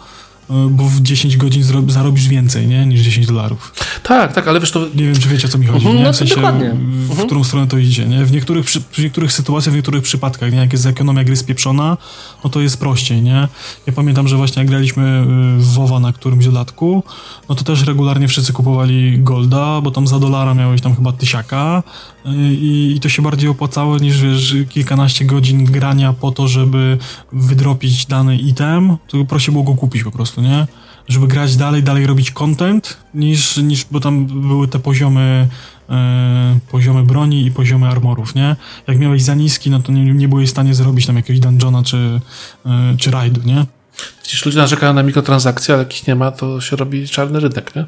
bo 0.69 0.83
w 0.83 1.01
10 1.01 1.37
godzin 1.37 1.63
zarobisz 1.87 2.27
więcej, 2.27 2.67
nie? 2.67 2.85
Niż 2.85 3.01
10 3.01 3.27
dolarów. 3.27 3.73
Tak, 4.03 4.33
tak, 4.33 4.47
ale 4.47 4.59
wiesz 4.59 4.71
to... 4.71 4.79
Nie 4.95 5.03
wiem, 5.05 5.15
czy 5.19 5.29
wiecie, 5.29 5.47
o 5.47 5.51
co 5.51 5.57
mi 5.57 5.65
chodzi, 5.65 5.85
mhm, 5.85 5.97
nie? 5.97 6.03
No 6.03 6.13
w 6.13 6.15
sensie, 6.15 6.35
dokładnie. 6.35 6.69
w 6.69 7.09
Mhm. 7.11 7.27
którą 7.27 7.43
stronę 7.43 7.67
to 7.67 7.77
idzie, 7.77 8.05
nie? 8.05 8.25
W 8.25 8.31
niektórych, 8.31 8.65
w 8.69 8.97
niektórych 9.03 9.31
sytuacjach, 9.31 9.73
w 9.73 9.75
niektórych 9.75 10.03
przypadkach, 10.03 10.51
nie? 10.51 10.57
Jak 10.57 10.73
jest 10.73 10.85
ekonomia 10.85 11.23
gry 11.23 11.35
spieprzona, 11.35 11.97
no 12.43 12.49
to 12.49 12.61
jest 12.61 12.77
prościej, 12.79 13.21
nie? 13.21 13.47
Ja 13.87 13.93
pamiętam, 13.93 14.27
że 14.27 14.37
właśnie 14.37 14.59
jak 14.59 14.67
graliśmy 14.67 15.03
y, 15.57 15.61
w 15.61 15.73
WoWa 15.73 15.99
na 15.99 16.13
którymś 16.13 16.45
dodatku, 16.45 17.03
no 17.49 17.55
to 17.55 17.63
też 17.63 17.83
regularnie 17.85 18.27
wszyscy 18.27 18.53
kupowali 18.53 19.19
Golda, 19.23 19.81
bo 19.81 19.91
tam 19.91 20.07
za 20.07 20.19
dolara 20.19 20.53
miałeś 20.53 20.81
tam 20.81 20.95
chyba 20.95 21.11
tysiaka 21.11 21.83
i, 22.25 22.93
i 22.95 22.99
to 22.99 23.09
się 23.09 23.21
bardziej 23.21 23.49
opłacało 23.49 23.97
niż, 23.97 24.21
wiesz, 24.21 24.55
kilkanaście 24.69 25.25
godzin 25.25 25.65
grania 25.65 26.13
po 26.13 26.31
to, 26.31 26.47
żeby 26.47 26.97
wydropić 27.31 28.05
dany 28.05 28.37
item, 28.37 28.97
to 29.07 29.25
prościej 29.25 29.51
było 29.51 29.63
go 29.63 29.75
kupić 29.75 30.03
po 30.03 30.11
prostu, 30.11 30.41
nie? 30.41 30.67
żeby 31.07 31.27
grać 31.27 31.55
dalej, 31.55 31.83
dalej 31.83 32.07
robić 32.07 32.31
content, 32.31 32.97
niż, 33.13 33.57
niż 33.57 33.85
bo 33.91 33.99
tam 33.99 34.25
były 34.25 34.67
te 34.67 34.79
poziomy, 34.79 35.47
e, 35.89 36.59
poziomy 36.71 37.03
broni 37.03 37.45
i 37.45 37.51
poziomy 37.51 37.87
armorów, 37.87 38.35
nie? 38.35 38.55
Jak 38.87 38.99
miałeś 38.99 39.21
za 39.21 39.35
niski, 39.35 39.69
no 39.69 39.79
to 39.79 39.91
nie, 39.91 40.03
nie 40.03 40.27
byłeś 40.27 40.47
w 40.47 40.51
stanie 40.51 40.73
zrobić 40.73 41.05
tam 41.05 41.15
jakiegoś 41.15 41.39
dungeona 41.39 41.83
czy, 41.83 42.21
e, 42.65 42.95
czy 42.97 43.11
rajdu, 43.11 43.41
nie? 43.45 43.65
Widzisz, 44.23 44.45
ludzie 44.45 44.57
narzekają 44.57 44.93
na 44.93 45.03
mikrotransakcje, 45.03 45.73
ale 45.73 45.83
jakich 45.83 46.07
nie 46.07 46.15
ma, 46.15 46.31
to 46.31 46.61
się 46.61 46.75
robi 46.75 47.07
czarny 47.07 47.39
rynek, 47.39 47.75
nie? 47.75 47.85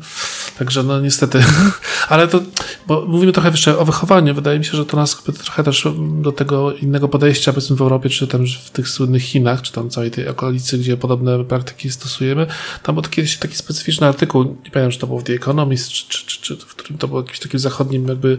Także 0.59 0.83
no 0.83 0.99
niestety. 0.99 1.43
ale 2.09 2.27
to, 2.27 2.39
bo 2.87 3.05
mówimy 3.07 3.31
trochę 3.31 3.49
jeszcze 3.49 3.77
o 3.77 3.85
wychowaniu. 3.85 4.35
Wydaje 4.35 4.59
mi 4.59 4.65
się, 4.65 4.77
że 4.77 4.85
to 4.85 4.97
nas 4.97 5.23
trochę 5.43 5.63
też 5.63 5.87
do 6.21 6.31
tego 6.31 6.73
innego 6.73 7.07
podejścia, 7.07 7.53
powiedzmy 7.53 7.75
w 7.75 7.81
Europie, 7.81 8.09
czy 8.09 8.27
tam 8.27 8.45
w 8.65 8.69
tych 8.69 8.89
słynnych 8.89 9.23
Chinach, 9.23 9.61
czy 9.61 9.71
tam 9.71 9.89
całej 9.89 10.11
tej 10.11 10.27
okolicy, 10.27 10.77
gdzie 10.77 10.97
podobne 10.97 11.45
praktyki 11.45 11.91
stosujemy. 11.91 12.47
Tam 12.83 12.95
był 12.95 13.01
taki, 13.01 13.21
taki 13.39 13.55
specyficzny 13.55 14.07
artykuł, 14.07 14.43
nie 14.43 14.71
pamiętam, 14.71 14.91
czy 14.91 14.99
to 14.99 15.07
było 15.07 15.19
w 15.19 15.23
The 15.23 15.33
Economist, 15.33 15.89
czy, 15.89 16.09
czy, 16.09 16.25
czy, 16.25 16.41
czy 16.41 16.55
w 16.55 16.75
którym 16.75 16.97
to 16.97 17.07
było 17.07 17.19
jakimś 17.19 17.39
takim 17.39 17.59
zachodnim 17.59 18.07
jakby 18.07 18.37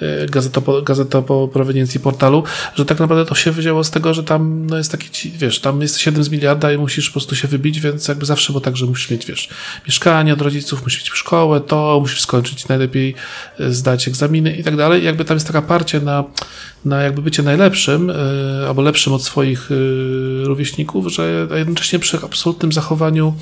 e, 0.00 0.26
gazeta 0.26 0.60
po, 0.60 0.82
gazeta 0.82 1.22
po 1.22 1.48
proweniencji 1.48 2.00
portalu, 2.00 2.42
że 2.74 2.84
tak 2.84 3.00
naprawdę 3.00 3.26
to 3.26 3.34
się 3.34 3.52
wzięło 3.52 3.84
z 3.84 3.90
tego, 3.90 4.14
że 4.14 4.24
tam 4.24 4.66
no 4.66 4.78
jest 4.78 4.92
taki, 4.92 5.30
wiesz, 5.30 5.60
tam 5.60 5.82
jest 5.82 5.98
7 5.98 6.24
z 6.24 6.30
miliarda 6.30 6.72
i 6.72 6.78
musisz 6.78 7.08
po 7.08 7.12
prostu 7.12 7.33
się 7.36 7.48
wybić, 7.48 7.80
więc 7.80 8.08
jakby 8.08 8.26
zawsze 8.26 8.52
było 8.52 8.60
tak, 8.60 8.76
że 8.76 8.86
musisz 8.86 9.10
mieć, 9.10 9.26
wiesz, 9.26 9.48
mieszkanie 9.86 10.32
od 10.32 10.42
rodziców, 10.42 10.82
musisz 10.82 11.00
mieć 11.00 11.10
szkołę, 11.10 11.60
to, 11.60 11.98
musisz 12.00 12.20
skończyć 12.20 12.68
najlepiej 12.68 13.14
e, 13.60 13.70
zdać 13.70 14.08
egzaminy 14.08 14.56
i 14.56 14.64
tak 14.64 14.76
dalej. 14.76 15.02
I 15.02 15.04
jakby 15.04 15.24
tam 15.24 15.36
jest 15.36 15.46
taka 15.46 15.62
parcie 15.62 16.00
na, 16.00 16.24
na 16.84 17.02
jakby 17.02 17.22
bycie 17.22 17.42
najlepszym, 17.42 18.08
yy, 18.08 18.66
albo 18.68 18.82
lepszym 18.82 19.12
od 19.12 19.22
swoich 19.22 19.70
yy, 19.70 20.44
rówieśników, 20.44 21.12
że 21.12 21.48
jednocześnie 21.54 21.98
przy 21.98 22.18
absolutnym 22.24 22.72
zachowaniu 22.72 23.34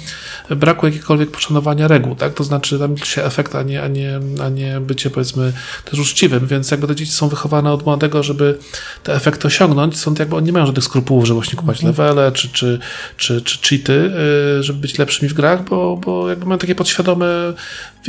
braku 0.51 0.86
jakiegokolwiek 0.86 1.31
poszanowania 1.31 1.89
reguł, 1.89 2.14
tak? 2.14 2.35
To 2.35 2.44
znaczy 2.44 2.78
tam 2.78 2.97
się 2.97 3.24
efekt, 3.24 3.55
a 3.55 3.62
nie, 3.62 3.82
a 3.82 3.89
nie, 3.89 4.20
a 4.44 4.48
nie 4.48 4.81
bycie 4.81 5.10
powiedzmy 5.10 5.52
też 5.85 6.01
uczciwym, 6.01 6.47
więc 6.47 6.70
jakby 6.70 6.86
te 6.86 6.94
dzieci 6.97 7.12
są 7.12 7.28
wychowane 7.28 7.73
od 7.73 7.86
młodego, 7.86 8.23
żeby 8.23 8.59
te 9.02 9.14
efekty 9.14 9.48
osiągnąć, 9.48 9.98
stąd 9.98 10.19
jakby 10.19 10.36
oni 10.36 10.47
nie 10.47 10.52
mają 10.52 10.66
żadnych 10.66 10.85
skrupułów, 10.85 11.27
żeby 11.27 11.35
właśnie 11.35 11.56
kupować 11.56 11.85
mhm. 11.85 11.89
levele, 11.89 12.32
czy, 12.32 12.48
czy, 12.48 12.81
czy, 13.16 13.43
czy 13.43 13.60
cheaty, 13.83 14.13
yy, 14.57 14.63
żeby 14.63 14.81
być 14.81 14.99
lepszymi 14.99 15.29
w 15.29 15.35
grach, 15.35 15.65
bo, 15.65 15.97
bo 15.97 16.29
jakby 16.29 16.47
mają 16.47 16.59
takie 16.59 16.75
podświadome, 16.75 17.27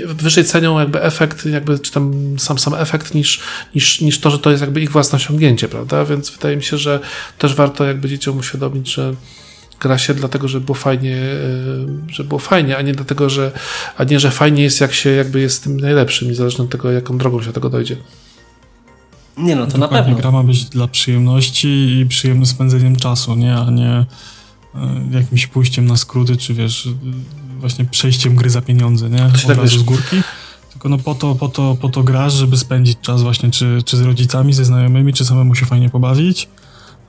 wyżej 0.05 0.45
cenią 0.45 0.79
jakby 0.79 1.01
efekt, 1.01 1.45
jakby, 1.45 1.79
czy 1.79 1.91
tam 1.91 2.35
sam 2.39 2.59
sam 2.59 2.73
efekt 2.73 3.15
niż, 3.15 3.39
niż, 3.75 4.01
niż 4.01 4.19
to, 4.19 4.31
że 4.31 4.39
to 4.39 4.51
jest 4.51 4.61
jakby 4.61 4.81
ich 4.81 4.91
własna 4.91 5.15
osiągnięcie, 5.15 5.67
prawda? 5.67 6.05
Więc 6.05 6.29
wydaje 6.29 6.57
mi 6.57 6.63
się, 6.63 6.77
że 6.77 6.99
też 7.37 7.55
warto 7.55 7.83
jakby 7.83 8.09
dzieciom 8.09 8.37
uświadomić, 8.37 8.93
że 8.93 9.13
gra 9.79 9.97
się 9.97 10.13
dlatego, 10.13 10.47
że 10.47 10.59
było 10.61 10.75
fajnie, 10.75 11.15
e, 11.15 12.13
że 12.13 12.23
było 12.23 12.39
fajnie, 12.39 12.77
a 12.77 12.81
nie 12.81 12.93
dlatego, 12.93 13.29
że, 13.29 13.51
a 13.97 14.03
nie, 14.03 14.19
że 14.19 14.31
fajnie 14.31 14.63
jest, 14.63 14.81
jak 14.81 14.93
się 14.93 15.09
jakby 15.09 15.39
jest 15.39 15.63
tym 15.63 15.79
najlepszym, 15.79 16.27
niezależnie 16.27 16.63
od 16.63 16.71
tego, 16.71 16.91
jaką 16.91 17.17
drogą 17.17 17.41
się 17.41 17.47
do 17.47 17.53
tego 17.53 17.69
dojdzie. 17.69 17.97
Nie 19.37 19.55
no, 19.55 19.65
to 19.65 19.71
Dokładnie, 19.77 19.97
na 19.97 20.03
pewno. 20.03 20.21
Gra 20.21 20.31
ma 20.31 20.43
być 20.43 20.65
dla 20.65 20.87
przyjemności 20.87 21.99
i 21.99 22.05
przyjemnym 22.05 22.45
spędzeniem 22.45 22.95
czasu, 22.95 23.35
nie? 23.35 23.55
A 23.55 23.71
nie 23.71 24.05
jakimś 25.11 25.47
pójściem 25.47 25.85
na 25.85 25.97
skróty, 25.97 26.37
czy 26.37 26.53
wiesz, 26.53 26.89
właśnie 27.59 27.85
przejściem 27.85 28.35
gry 28.35 28.49
za 28.49 28.61
pieniądze, 28.61 29.09
nie? 29.09 29.25
Od 29.25 29.45
tak 29.45 29.57
razu 29.57 29.79
z 29.79 29.83
górki. 29.83 30.21
Tylko 30.71 30.89
no 30.89 30.97
po 30.97 31.15
to, 31.15 31.35
po 31.35 31.49
to, 31.49 31.77
po 31.81 31.89
to 31.89 32.03
grasz, 32.03 32.33
żeby 32.33 32.57
spędzić 32.57 32.97
czas 33.01 33.21
właśnie 33.21 33.51
czy, 33.51 33.81
czy 33.85 33.97
z 33.97 34.01
rodzicami, 34.01 34.53
ze 34.53 34.65
znajomymi, 34.65 35.13
czy 35.13 35.25
samemu 35.25 35.55
się 35.55 35.65
fajnie 35.65 35.89
pobawić, 35.89 36.47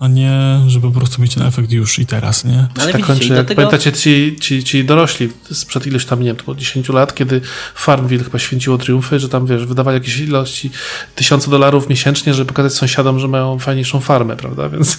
a 0.05 0.09
nie, 0.09 0.61
żeby 0.67 0.91
po 0.93 0.99
prostu 0.99 1.23
mieć 1.23 1.35
ten 1.35 1.43
efekt 1.43 1.73
już 1.73 1.99
i 1.99 2.07
teraz, 2.07 2.45
nie? 2.45 2.69
Ale 2.81 2.93
tak 2.93 3.07
kończy, 3.07 3.35
jak 3.35 3.49
tego... 3.49 3.57
pamiętacie 3.63 3.93
ci, 3.93 4.37
ci, 4.41 4.65
ci 4.65 4.85
dorośli 4.85 5.33
sprzed 5.53 5.87
ileś 5.87 6.07
tam, 6.07 6.21
nie 6.21 6.27
wiem, 6.27 6.37
to 6.37 6.45
było 6.45 6.57
10 6.57 6.89
lat, 6.89 7.15
kiedy 7.15 7.41
Farmville 7.75 8.25
chyba 8.25 8.39
święciło 8.39 8.79
triumfy, 8.79 9.21
że 9.21 9.29
tam, 9.29 9.47
wiesz, 9.47 9.67
wydawali 9.67 9.95
jakieś 9.95 10.19
ilości 10.19 10.71
tysiące 11.15 11.51
dolarów 11.51 11.89
miesięcznie, 11.89 12.35
żeby 12.35 12.49
pokazać 12.49 12.73
sąsiadom, 12.73 13.19
że 13.19 13.29
mają 13.29 13.59
fajniejszą 13.59 14.01
farmę, 14.01 14.37
prawda? 14.37 14.69
Więc 14.69 14.99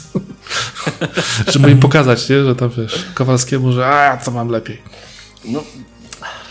żeby 1.53 1.71
im 1.71 1.79
pokazać, 1.79 2.29
nie? 2.29 2.43
Że 2.43 2.55
tam, 2.55 2.69
wiesz, 2.77 3.05
Kowalskiemu, 3.13 3.71
że 3.71 3.87
a, 3.87 4.17
co 4.17 4.31
mam 4.31 4.49
lepiej. 4.49 4.81
No, 5.45 5.63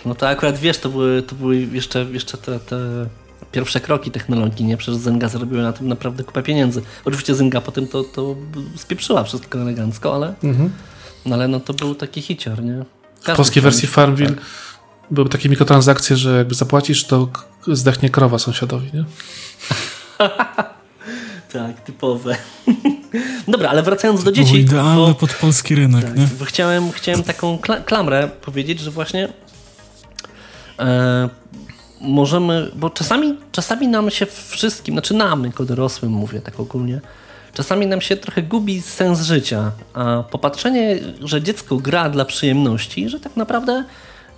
no 0.04 0.14
to 0.14 0.28
akurat 0.28 0.58
wiesz, 0.58 0.78
to 0.78 0.88
były, 0.88 1.22
to 1.22 1.34
były 1.34 1.56
jeszcze, 1.56 2.06
jeszcze 2.12 2.38
te, 2.38 2.60
te 2.60 3.06
pierwsze 3.54 3.80
kroki 3.80 4.10
technologii, 4.10 4.64
nie? 4.64 4.76
Przecież 4.76 5.00
Zenga 5.00 5.28
zarobiła 5.28 5.62
na 5.62 5.72
tym 5.72 5.88
naprawdę 5.88 6.24
kupę 6.24 6.42
pieniędzy. 6.42 6.82
Oczywiście 7.04 7.34
Zenga 7.34 7.60
potem 7.60 7.86
to, 7.86 8.04
to 8.04 8.36
spieprzyła 8.76 9.24
wszystko 9.24 9.58
elegancko, 9.60 10.14
ale, 10.14 10.34
mhm. 10.44 10.70
no, 11.26 11.34
ale 11.34 11.48
no 11.48 11.60
to 11.60 11.74
był 11.74 11.94
taki 11.94 12.22
hicior, 12.22 12.62
nie? 12.62 12.84
Każdy 13.14 13.32
w 13.32 13.36
polskiej 13.36 13.62
wersji 13.62 13.88
Farmville 13.88 14.34
tak. 14.34 14.44
były 15.10 15.28
takie 15.28 15.48
mikrotransakcje, 15.48 16.16
że 16.16 16.38
jakby 16.38 16.54
zapłacisz, 16.54 17.04
to 17.04 17.28
zdechnie 17.66 18.10
krowa 18.10 18.38
sąsiadowi, 18.38 18.90
nie? 18.94 19.04
tak, 21.52 21.80
typowe. 21.84 22.36
Dobra, 23.48 23.70
ale 23.70 23.82
wracając 23.82 24.24
do 24.24 24.32
dzieci. 24.32 24.52
To 24.52 24.58
idealne 24.58 25.08
bo, 25.08 25.14
pod 25.14 25.34
polski 25.34 25.74
rynek, 25.74 26.04
tak, 26.04 26.16
nie? 26.16 26.28
Bo 26.38 26.44
chciałem, 26.44 26.92
chciałem 26.92 27.22
taką 27.22 27.58
klamrę 27.86 28.30
powiedzieć, 28.40 28.80
że 28.80 28.90
właśnie 28.90 29.28
e, 30.78 31.43
możemy, 32.04 32.70
bo 32.76 32.90
czasami, 32.90 33.36
czasami 33.52 33.88
nam 33.88 34.10
się 34.10 34.26
wszystkim, 34.48 34.94
znaczy 34.94 35.14
nam 35.14 35.44
jako 35.44 35.64
dorosłym 35.64 36.12
mówię 36.12 36.40
tak 36.40 36.60
ogólnie, 36.60 37.00
czasami 37.54 37.86
nam 37.86 38.00
się 38.00 38.16
trochę 38.16 38.42
gubi 38.42 38.82
sens 38.82 39.20
życia, 39.20 39.72
a 39.94 40.22
popatrzenie, 40.30 40.98
że 41.20 41.42
dziecko 41.42 41.76
gra 41.76 42.10
dla 42.10 42.24
przyjemności, 42.24 43.08
że 43.08 43.20
tak 43.20 43.36
naprawdę 43.36 43.84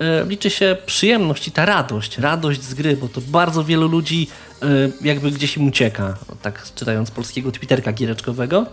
e, 0.01 0.24
liczy 0.24 0.51
się 0.51 0.76
przyjemność 0.86 1.48
i 1.48 1.51
ta 1.51 1.66
radość, 1.66 2.18
radość 2.18 2.62
z 2.62 2.74
gry, 2.74 2.97
bo 2.97 3.09
to 3.09 3.20
bardzo 3.20 3.64
wielu 3.64 3.88
ludzi 3.88 4.28
e, 4.62 4.66
jakby 5.01 5.30
gdzieś 5.30 5.56
im 5.56 5.68
ucieka, 5.68 6.16
tak 6.43 6.62
czytając 6.74 7.10
polskiego 7.10 7.52
Twitterka 7.52 7.93
giereczkowego. 7.93 8.66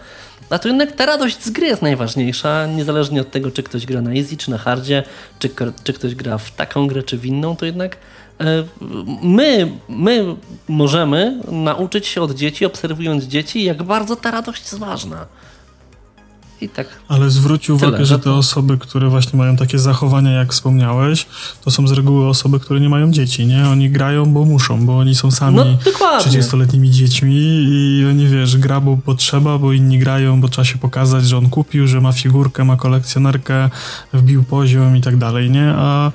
A 0.50 0.60
to 0.60 0.68
jednak 0.68 0.92
ta 0.92 1.06
radość 1.06 1.44
z 1.44 1.50
gry 1.50 1.68
jest 1.68 1.82
najważniejsza, 1.82 2.68
niezależnie 2.68 3.22
od 3.22 3.32
tego, 3.32 3.52
czy 3.52 3.64
ktoś 3.64 3.86
gra 3.86 4.02
na 4.02 4.12
easy, 4.12 4.38
czy 4.38 4.52
na 4.52 4.58
hardzie, 4.58 5.04
czy, 5.40 5.50
czy 5.84 5.94
ktoś 5.94 6.16
gra 6.16 6.38
w 6.38 6.52
taką 6.52 6.88
grę, 6.88 7.04
czy 7.04 7.18
w 7.18 7.26
inną, 7.26 7.56
to 7.56 7.66
jednak 7.66 7.98
my, 9.24 9.72
my 9.90 10.36
możemy 10.68 11.42
nauczyć 11.52 12.08
się 12.08 12.22
od 12.22 12.32
dzieci, 12.32 12.66
obserwując 12.66 13.24
dzieci, 13.24 13.64
jak 13.64 13.84
bardzo 13.84 14.16
ta 14.16 14.32
radość 14.32 14.62
jest 14.62 14.80
ważna. 14.80 15.26
I 16.62 16.70
tak. 16.70 16.88
Ale 17.08 17.30
zwróć 17.30 17.70
uwagę, 17.70 17.94
tyle, 17.94 18.06
że 18.06 18.20
te 18.20 18.32
osoby, 18.32 18.78
które 18.78 19.10
właśnie 19.10 19.40
mają 19.40 19.56
takie 19.56 19.80
zachowania, 19.80 20.32
jak 20.32 20.54
wspomniałeś, 20.54 21.26
to 21.64 21.72
są 21.72 21.88
z 21.88 21.92
reguły 21.92 22.28
osoby, 22.28 22.60
które 22.60 22.80
nie 22.80 22.90
mają 22.90 23.12
dzieci, 23.12 23.46
nie? 23.46 23.70
Oni 23.70 23.90
grają, 23.90 24.26
bo 24.26 24.46
muszą, 24.46 24.86
bo 24.86 24.98
oni 24.98 25.16
są 25.16 25.32
sami 25.32 25.58
no, 25.58 25.66
30-letnimi 26.20 26.90
dziećmi 26.90 27.66
i 27.70 28.06
oni, 28.10 28.28
wiesz, 28.28 28.58
gra, 28.58 28.80
bo 28.80 28.98
potrzeba, 28.98 29.58
bo 29.58 29.74
inni 29.74 30.00
grają, 30.00 30.42
bo 30.42 30.48
trzeba 30.48 30.66
się 30.66 30.78
pokazać, 30.78 31.26
że 31.26 31.38
on 31.38 31.50
kupił, 31.50 31.88
że 31.88 32.02
ma 32.02 32.12
figurkę, 32.12 32.64
ma 32.64 32.78
kolekcjonerkę, 32.78 33.70
wbił 34.14 34.44
poziom 34.44 34.98
i 34.98 35.02
tak 35.02 35.18
dalej, 35.18 35.50
nie? 35.50 35.74
A 35.78 36.12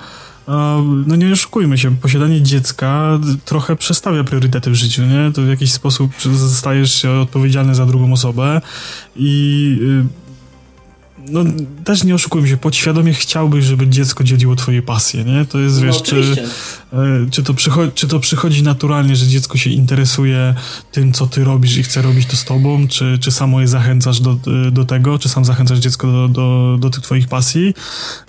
no 1.07 1.17
nie 1.17 1.33
oszukujmy 1.33 1.79
się, 1.79 1.97
posiadanie 1.97 2.43
dziecka 2.43 3.19
trochę 3.45 3.77
przestawia 3.77 4.25
priorytety 4.25 4.71
w 4.71 4.75
życiu, 4.75 5.03
nie? 5.03 5.33
To 5.35 5.43
w 5.43 5.49
jakiś 5.49 5.73
sposób 5.73 6.11
zostajesz 6.21 6.95
się 6.95 7.11
odpowiedzialny 7.11 7.75
za 7.75 7.87
drugą 7.87 8.13
osobę 8.13 8.61
i 9.17 9.79
y, 9.83 10.28
no 11.31 11.45
też 11.85 12.05
nie 12.05 12.15
oszukujmy 12.15 12.49
się, 12.49 12.57
podświadomie 12.57 13.15
chciałbyś, 13.15 13.65
żeby 13.65 13.89
dziecko 13.89 14.25
dzieliło 14.25 14.57
twoje 14.57 14.83
pasje, 14.83 15.25
nie? 15.25 15.45
To 15.45 15.59
jest, 15.59 15.77
no, 15.77 15.87
wiesz, 15.87 16.03
czy, 16.03 16.47
e, 16.93 16.97
czy, 17.31 17.43
to 17.43 17.55
przychodzi, 17.55 17.93
czy 17.95 18.09
to 18.09 18.21
przychodzi 18.21 18.63
naturalnie, 18.63 19.17
że 19.17 19.27
dziecko 19.27 19.59
się 19.59 19.71
interesuje 19.71 20.55
tym, 20.93 21.13
co 21.13 21.27
ty 21.27 21.45
robisz 21.45 21.77
i 21.77 21.83
chce 21.83 22.03
robić 22.03 22.27
to 22.27 22.37
z 22.37 22.45
tobą, 22.45 22.89
czy, 22.89 23.19
czy 23.21 23.31
samo 23.31 23.61
je 23.61 23.69
zachęcasz 23.69 24.21
do, 24.21 24.37
do 24.73 24.85
tego, 24.85 25.19
czy 25.19 25.29
sam 25.29 25.45
zachęcasz 25.45 25.79
dziecko 25.79 26.07
do, 26.13 26.29
do, 26.29 26.77
do 26.81 26.91
tych 26.91 27.03
twoich 27.03 27.29
pasji, 27.29 27.75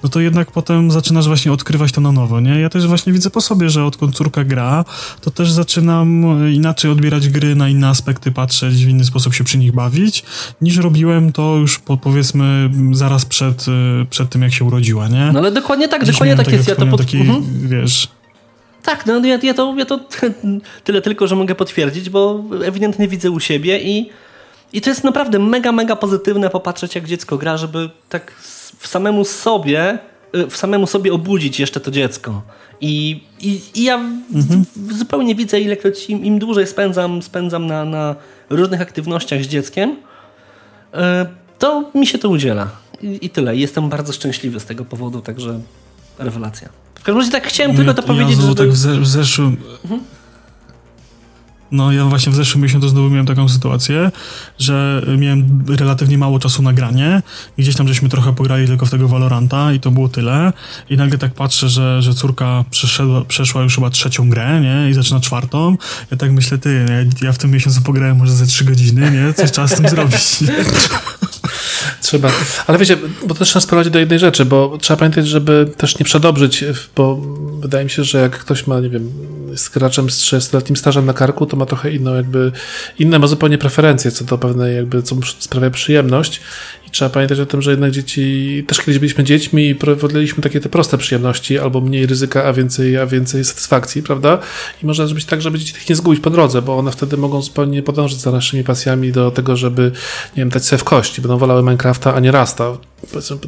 no 0.04 0.10
to 0.10 0.20
jednak 0.20 0.52
potem 0.52 0.92
zaczynasz 0.92 1.28
właśnie 1.28 1.54
odkrywać 1.54 1.92
to 1.92 2.02
na 2.02 2.12
nowo, 2.12 2.40
nie? 2.40 2.60
Ja 2.60 2.70
też 2.70 2.88
właśnie 2.88 3.14
widzę 3.14 3.30
po 3.30 3.42
sobie, 3.42 3.70
że 3.70 3.86
odkąd 3.86 4.16
córka 4.16 4.44
gra, 4.44 4.86
to 5.22 5.32
też 5.32 5.52
zaczynam 5.52 6.26
inaczej 6.54 6.92
odbierać 6.92 7.30
gry, 7.30 7.56
na 7.56 7.70
inne 7.70 7.88
aspekty 7.88 8.32
patrzeć, 8.32 8.86
w 8.86 8.90
inny 8.90 9.06
sposób 9.06 9.34
się 9.34 9.44
przy 9.44 9.58
nich 9.58 9.72
bawić, 9.72 10.24
niż 10.62 10.78
robiłem 10.78 11.32
to 11.32 11.56
już 11.56 11.80
po, 11.80 11.98
powiedzmy 11.98 12.70
zaraz 12.96 13.26
przed, 13.26 13.66
y, 13.68 14.06
przed 14.10 14.30
tym, 14.30 14.42
jak 14.42 14.54
się 14.54 14.66
urodziła, 14.66 15.08
nie? 15.08 15.30
No 15.34 15.40
ale 15.40 15.52
dokładnie 15.52 15.88
tak, 15.88 16.04
Dziś 16.04 16.12
dokładnie 16.12 16.36
tak 16.36 16.52
jest. 16.52 16.68
Ja 16.68 16.76
to 16.76 16.88
pod... 16.88 17.00
taki, 17.00 17.18
mhm. 17.18 17.44
wiesz... 17.64 18.08
Tak, 18.84 19.06
no 19.06 19.26
ja, 19.26 19.40
ja, 19.44 19.54
to, 19.54 19.76
ja 19.78 19.86
to 19.86 20.00
tyle 20.84 21.02
tylko, 21.02 21.28
że 21.28 21.36
mogę 21.36 21.56
potwierdzić, 21.56 22.10
bo 22.10 22.44
ewidentnie 22.66 23.08
widzę 23.08 23.32
u 23.32 23.40
siebie 23.40 23.80
i, 23.80 24.10
i 24.74 24.82
to 24.82 24.90
jest 24.90 25.04
naprawdę 25.04 25.40
mega, 25.40 25.72
mega 25.72 25.96
pozytywne 25.96 26.50
popatrzeć, 26.50 26.96
jak 26.96 27.06
dziecko 27.06 27.38
gra, 27.38 27.58
żeby 27.58 27.90
tak 28.10 28.32
w 28.80 28.88
samemu 28.88 29.26
sobie 29.26 30.00
y, 30.36 30.48
w 30.48 30.58
samemu 30.58 30.88
sobie 30.88 31.14
obudzić 31.14 31.60
jeszcze 31.60 31.80
to 31.80 31.92
dziecko. 31.92 32.42
I, 32.82 33.24
i, 33.40 33.62
i 33.76 33.84
ja 33.84 33.96
mhm. 33.96 34.66
zupełnie 34.92 35.36
widzę, 35.36 35.60
ilekroć 35.60 36.10
im, 36.10 36.26
im 36.26 36.40
dłużej 36.40 36.68
spędzam, 36.68 37.22
spędzam 37.22 37.68
na, 37.68 37.86
na 37.86 38.16
różnych 38.50 38.82
aktywnościach 38.82 39.44
z 39.44 39.48
dzieckiem, 39.48 39.90
y, 39.90 40.98
to 41.60 41.92
mi 41.96 42.08
się 42.08 42.18
to 42.18 42.30
udziela. 42.30 42.70
I, 43.02 43.26
i 43.26 43.30
tyle. 43.30 43.56
Jestem 43.56 43.90
bardzo 43.90 44.14
szczęśliwy 44.14 44.60
z 44.60 44.66
tego 44.66 44.86
powodu, 44.86 45.22
także 45.22 45.60
rewelacja. 46.20 46.70
W 46.96 47.04
każdym 47.04 47.18
razie 47.18 47.32
tak 47.32 47.48
chciałem 47.48 47.76
tylko 47.76 47.94
to 47.94 48.04
powiedzieć, 48.04 48.40
że... 48.42 48.56
tak 48.56 48.70
w, 48.70 49.08
zeszłym... 49.08 49.58
Mhm. 49.84 50.02
No 51.72 51.92
ja 51.92 52.06
właśnie 52.06 52.32
w 52.32 52.36
zeszłym 52.36 52.64
miesiącu 52.64 52.90
znowu 52.90 53.10
miałem 53.10 53.26
taką 53.26 53.50
sytuację, 53.50 54.12
że 54.60 55.02
miałem 55.18 55.64
relatywnie 55.68 56.18
mało 56.18 56.40
czasu 56.40 56.62
na 56.62 56.74
granie 56.74 57.22
i 57.58 57.62
gdzieś 57.62 57.76
tam 57.76 57.88
żeśmy 57.88 58.10
trochę 58.10 58.36
pograli 58.36 58.68
tylko 58.68 58.86
w 58.86 58.90
tego 58.90 59.08
Valoranta 59.08 59.74
i 59.74 59.80
to 59.80 59.92
było 59.92 60.10
tyle. 60.10 60.54
I 60.90 60.98
nagle 60.98 61.18
tak 61.18 61.34
patrzę, 61.34 61.70
że, 61.70 62.02
że 62.02 62.14
córka 62.14 62.66
przeszła 63.28 63.62
już 63.64 63.76
chyba 63.76 63.90
trzecią 63.90 64.30
grę, 64.30 64.62
nie? 64.62 64.90
I 64.90 64.94
zaczyna 64.94 65.20
czwartą. 65.20 65.78
Ja 66.12 66.18
tak 66.18 66.32
myślę, 66.32 66.58
ty, 66.58 66.86
ja, 66.90 67.28
ja 67.28 67.34
w 67.34 67.38
tym 67.38 67.52
miesiącu 67.52 67.82
pograłem 67.82 68.18
może 68.18 68.34
ze 68.34 68.46
trzy 68.46 68.66
godziny, 68.66 69.12
nie? 69.12 69.34
Coś 69.34 69.52
trzeba 69.52 69.68
z 69.68 69.76
tym 69.76 69.90
zrobić. 69.90 70.40
Trzeba. 72.02 72.30
Ale 72.68 72.78
wiecie, 72.78 72.98
bo 73.24 73.34
to 73.34 73.40
też 73.40 73.56
nas 73.56 73.66
prowadzi 73.66 73.92
do 73.92 74.00
jednej 74.00 74.20
rzeczy, 74.20 74.46
bo 74.46 74.78
trzeba 74.82 74.98
pamiętać, 74.98 75.28
żeby 75.28 75.72
też 75.78 76.00
nie 76.00 76.06
przedobrzyć, 76.06 76.66
bo 76.96 77.16
wydaje 77.60 77.84
mi 77.84 77.90
się, 77.90 78.04
że 78.04 78.22
jak 78.22 78.40
ktoś 78.40 78.68
ma, 78.68 78.80
nie 78.80 78.90
wiem, 78.90 79.10
jest 79.52 79.74
graczem 79.74 80.10
z 80.10 80.22
30-letnim 80.22 80.76
stażem 80.76 81.06
na 81.06 81.14
karku, 81.14 81.46
to 81.46 81.58
ma 81.58 81.66
trochę 81.66 81.92
inną 81.92 82.16
jakby, 82.16 82.52
inne 83.00 83.20
ma 83.20 83.28
zupełnie 83.28 83.58
preferencje 83.58 84.12
co 84.12 84.26
do 84.26 84.38
pewnej 84.38 84.76
jakby, 84.76 85.04
co 85.04 85.16
sprawia 85.40 85.70
przyjemność 85.70 86.42
i 86.90 86.92
trzeba 86.92 87.10
pamiętać 87.10 87.40
o 87.40 87.46
tym, 87.46 87.62
że 87.62 87.72
jednak 87.72 87.92
dzieci, 87.92 88.64
też 88.68 88.80
kiedyś 88.80 89.00
byliśmy 89.00 89.24
dziećmi 89.24 89.70
i 89.70 89.76
prowadziliśmy 89.76 90.44
takie 90.44 90.60
te 90.60 90.70
proste 90.70 90.98
przyjemności, 90.98 91.60
albo 91.60 91.82
mniej 91.82 92.06
ryzyka, 92.06 92.44
a 92.44 92.54
więcej, 92.54 92.98
a 92.98 93.06
więcej 93.06 93.46
satysfakcji, 93.46 94.04
prawda? 94.04 94.40
I 94.84 94.86
może 94.86 95.08
być 95.08 95.26
tak, 95.26 95.42
żeby 95.42 95.60
dzieci 95.60 95.74
tych 95.74 95.90
nie 95.90 95.96
zgubić 95.96 96.20
po 96.20 96.30
drodze, 96.30 96.62
bo 96.62 96.78
one 96.78 96.92
wtedy 96.92 97.18
mogą 97.18 97.42
zupełnie 97.42 97.84
podążyć 97.84 98.20
za 98.20 98.32
naszymi 98.32 98.64
pasjami 98.64 99.12
do 99.12 99.32
tego, 99.32 99.58
żeby, 99.58 99.84
nie 100.38 100.42
wiem, 100.42 100.50
dać 100.50 100.66
sobie 100.66 100.80
w 100.80 100.84
kości, 100.84 101.22
będą 101.22 101.38
wolały 101.38 101.62
Minecrafta, 101.62 102.16
a 102.16 102.20
nie 102.20 102.32
Rasta 102.32 102.78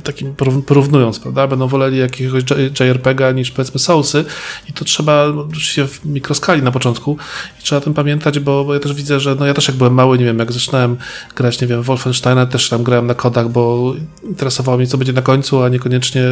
takim 0.04 0.36
porównując, 0.66 1.20
prawda? 1.20 1.48
Będą 1.48 1.68
woleli 1.68 1.98
jakiegoś 1.98 2.44
JRPGa 2.80 3.32
niż 3.32 3.52
powiedzmy 3.52 3.80
Soulsy 3.80 4.26
i 4.70 4.74
to 4.74 4.86
trzeba 4.86 5.26
oczywiście 5.26 5.88
w 5.88 6.06
mikroskali 6.06 6.62
na 6.62 6.72
początku 6.72 7.18
i 7.60 7.64
trzeba 7.64 7.78
o 7.78 7.84
tym 7.84 7.94
pamiętać, 7.94 8.40
bo, 8.40 8.66
bo 8.66 8.74
ja 8.74 8.80
też 8.80 8.94
widzę, 8.94 9.20
że 9.20 9.36
no 9.36 9.46
ja 9.46 9.54
też 9.54 9.68
jak 9.68 9.78
byłem 9.78 9.94
mały, 9.94 10.18
nie 10.18 10.26
wiem, 10.26 10.40
jak 10.40 10.52
zaczynałem 10.52 10.98
grać, 11.36 11.62
nie 11.62 11.68
wiem, 11.68 11.82
Wolfensteina, 11.84 12.46
też 12.46 12.70
tam 12.70 12.84
grałem 12.84 13.08
na 13.08 13.16
kodach, 13.16 13.50
bo 13.50 13.94
interesowało 14.24 14.78
mnie, 14.78 14.88
co 14.88 14.98
będzie 14.98 15.14
na 15.14 15.22
końcu, 15.22 15.64
a 15.64 15.70
niekoniecznie 15.70 16.24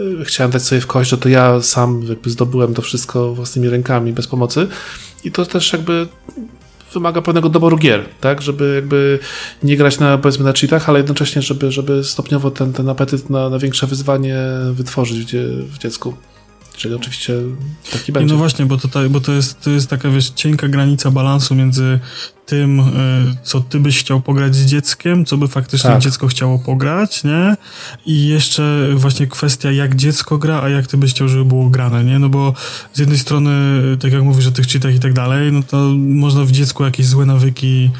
y, 0.00 0.24
chciałem 0.24 0.50
dać 0.50 0.62
sobie 0.62 0.80
w 0.80 0.86
kość, 0.86 1.10
że 1.10 1.18
to 1.18 1.28
ja 1.28 1.62
sam 1.62 2.02
jakby 2.08 2.30
zdobyłem 2.30 2.74
to 2.74 2.82
wszystko 2.82 3.34
własnymi 3.34 3.68
rękami, 3.68 4.12
bez 4.12 4.26
pomocy. 4.26 4.68
I 5.24 5.32
to 5.32 5.46
też 5.46 5.72
jakby 5.72 6.06
wymaga 6.94 7.22
pewnego 7.22 7.48
doboru 7.48 7.76
gier, 7.76 8.04
tak, 8.20 8.42
żeby 8.42 8.74
jakby 8.74 9.18
nie 9.62 9.76
grać 9.76 9.98
na, 9.98 10.18
powiedzmy, 10.18 10.44
na 10.44 10.52
cheatach, 10.52 10.88
ale 10.88 10.98
jednocześnie, 10.98 11.42
żeby, 11.42 11.72
żeby 11.72 12.04
stopniowo 12.04 12.50
ten, 12.50 12.72
ten 12.72 12.88
apetyt 12.88 13.30
na, 13.30 13.48
na 13.48 13.58
większe 13.58 13.86
wyzwanie 13.86 14.36
wytworzyć 14.72 15.32
w, 15.32 15.74
w 15.74 15.78
dziecku. 15.78 16.14
Czyli 16.76 16.94
oczywiście 16.94 17.34
taki 17.92 18.12
będzie. 18.12 18.34
No 18.34 18.38
właśnie, 18.38 18.66
bo, 18.66 18.76
to, 18.78 18.88
bo 19.10 19.20
to, 19.20 19.32
jest, 19.32 19.60
to 19.60 19.70
jest 19.70 19.90
taka 19.90 20.10
wiesz, 20.10 20.30
cienka 20.30 20.68
granica 20.68 21.10
balansu 21.10 21.54
między 21.54 22.00
tym, 22.46 22.80
e, 22.80 22.84
co 23.42 23.60
ty 23.60 23.80
byś 23.80 23.98
chciał 24.00 24.20
pograć 24.20 24.54
z 24.54 24.66
dzieckiem, 24.66 25.24
co 25.24 25.36
by 25.36 25.48
faktycznie 25.48 25.90
tak. 25.90 26.02
dziecko 26.02 26.26
chciało 26.26 26.58
pograć, 26.58 27.24
nie? 27.24 27.56
I 28.06 28.26
jeszcze 28.26 28.88
właśnie 28.94 29.26
kwestia, 29.26 29.70
jak 29.70 29.96
dziecko 29.96 30.38
gra, 30.38 30.62
a 30.62 30.68
jak 30.68 30.86
ty 30.86 30.96
byś 30.96 31.10
chciał, 31.10 31.28
żeby 31.28 31.44
było 31.44 31.70
grane, 31.70 32.04
nie? 32.04 32.18
No 32.18 32.28
bo 32.28 32.54
z 32.92 32.98
jednej 32.98 33.18
strony, 33.18 33.80
tak 34.00 34.12
jak 34.12 34.22
mówisz 34.22 34.46
o 34.46 34.52
tych 34.52 34.66
czytach 34.66 34.94
i 34.94 35.00
tak 35.00 35.12
dalej, 35.12 35.52
no 35.52 35.62
to 35.62 35.76
można 35.98 36.44
w 36.44 36.50
dziecku 36.50 36.84
jakieś 36.84 37.06
złe 37.06 37.26
nawyki 37.26 37.90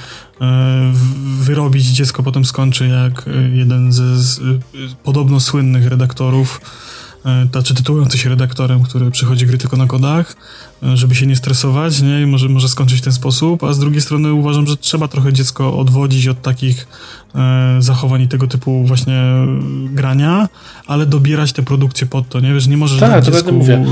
e, 0.40 0.93
wyrobić. 1.40 1.86
Dziecko 1.86 2.23
potem 2.23 2.44
skończy 2.44 2.89
jak 2.89 3.24
jeden 3.55 3.93
ze 3.93 4.19
z, 4.19 4.40
podobno 5.03 5.40
słynnych 5.40 5.86
redaktorów 5.86 6.61
znaczy 7.51 7.74
tytułujący 7.74 8.19
się 8.19 8.28
redaktorem, 8.28 8.82
który 8.82 9.11
przychodzi 9.11 9.47
gry 9.47 9.59
tylko 9.59 9.77
na 9.77 9.86
kodach, 9.86 10.36
żeby 10.94 11.14
się 11.14 11.26
nie 11.26 11.36
stresować, 11.36 12.02
nie? 12.02 12.22
I 12.22 12.26
może, 12.26 12.48
może 12.48 12.68
skończyć 12.68 12.98
w 12.98 13.02
ten 13.02 13.12
sposób, 13.12 13.64
a 13.64 13.72
z 13.72 13.78
drugiej 13.78 14.00
strony 14.00 14.32
uważam, 14.32 14.66
że 14.66 14.76
trzeba 14.76 15.09
trochę 15.09 15.32
dziecko 15.32 15.78
odwodzić 15.78 16.28
od 16.28 16.42
takich 16.42 16.86
e, 17.34 17.76
zachowań 17.78 18.22
i 18.22 18.28
tego 18.28 18.46
typu 18.46 18.84
właśnie 18.84 19.22
grania, 19.86 20.48
ale 20.86 21.06
dobierać 21.06 21.52
te 21.52 21.62
produkcje 21.62 22.06
pod 22.06 22.28
to, 22.28 22.40
nie? 22.40 22.54
Wiesz, 22.54 22.66
nie 22.66 22.76
możesz 22.76 23.00
tak, 23.00 23.10
dać 23.10 23.24
dziecku, 23.24 23.52
mówię. 23.52 23.74
E, 23.74 23.84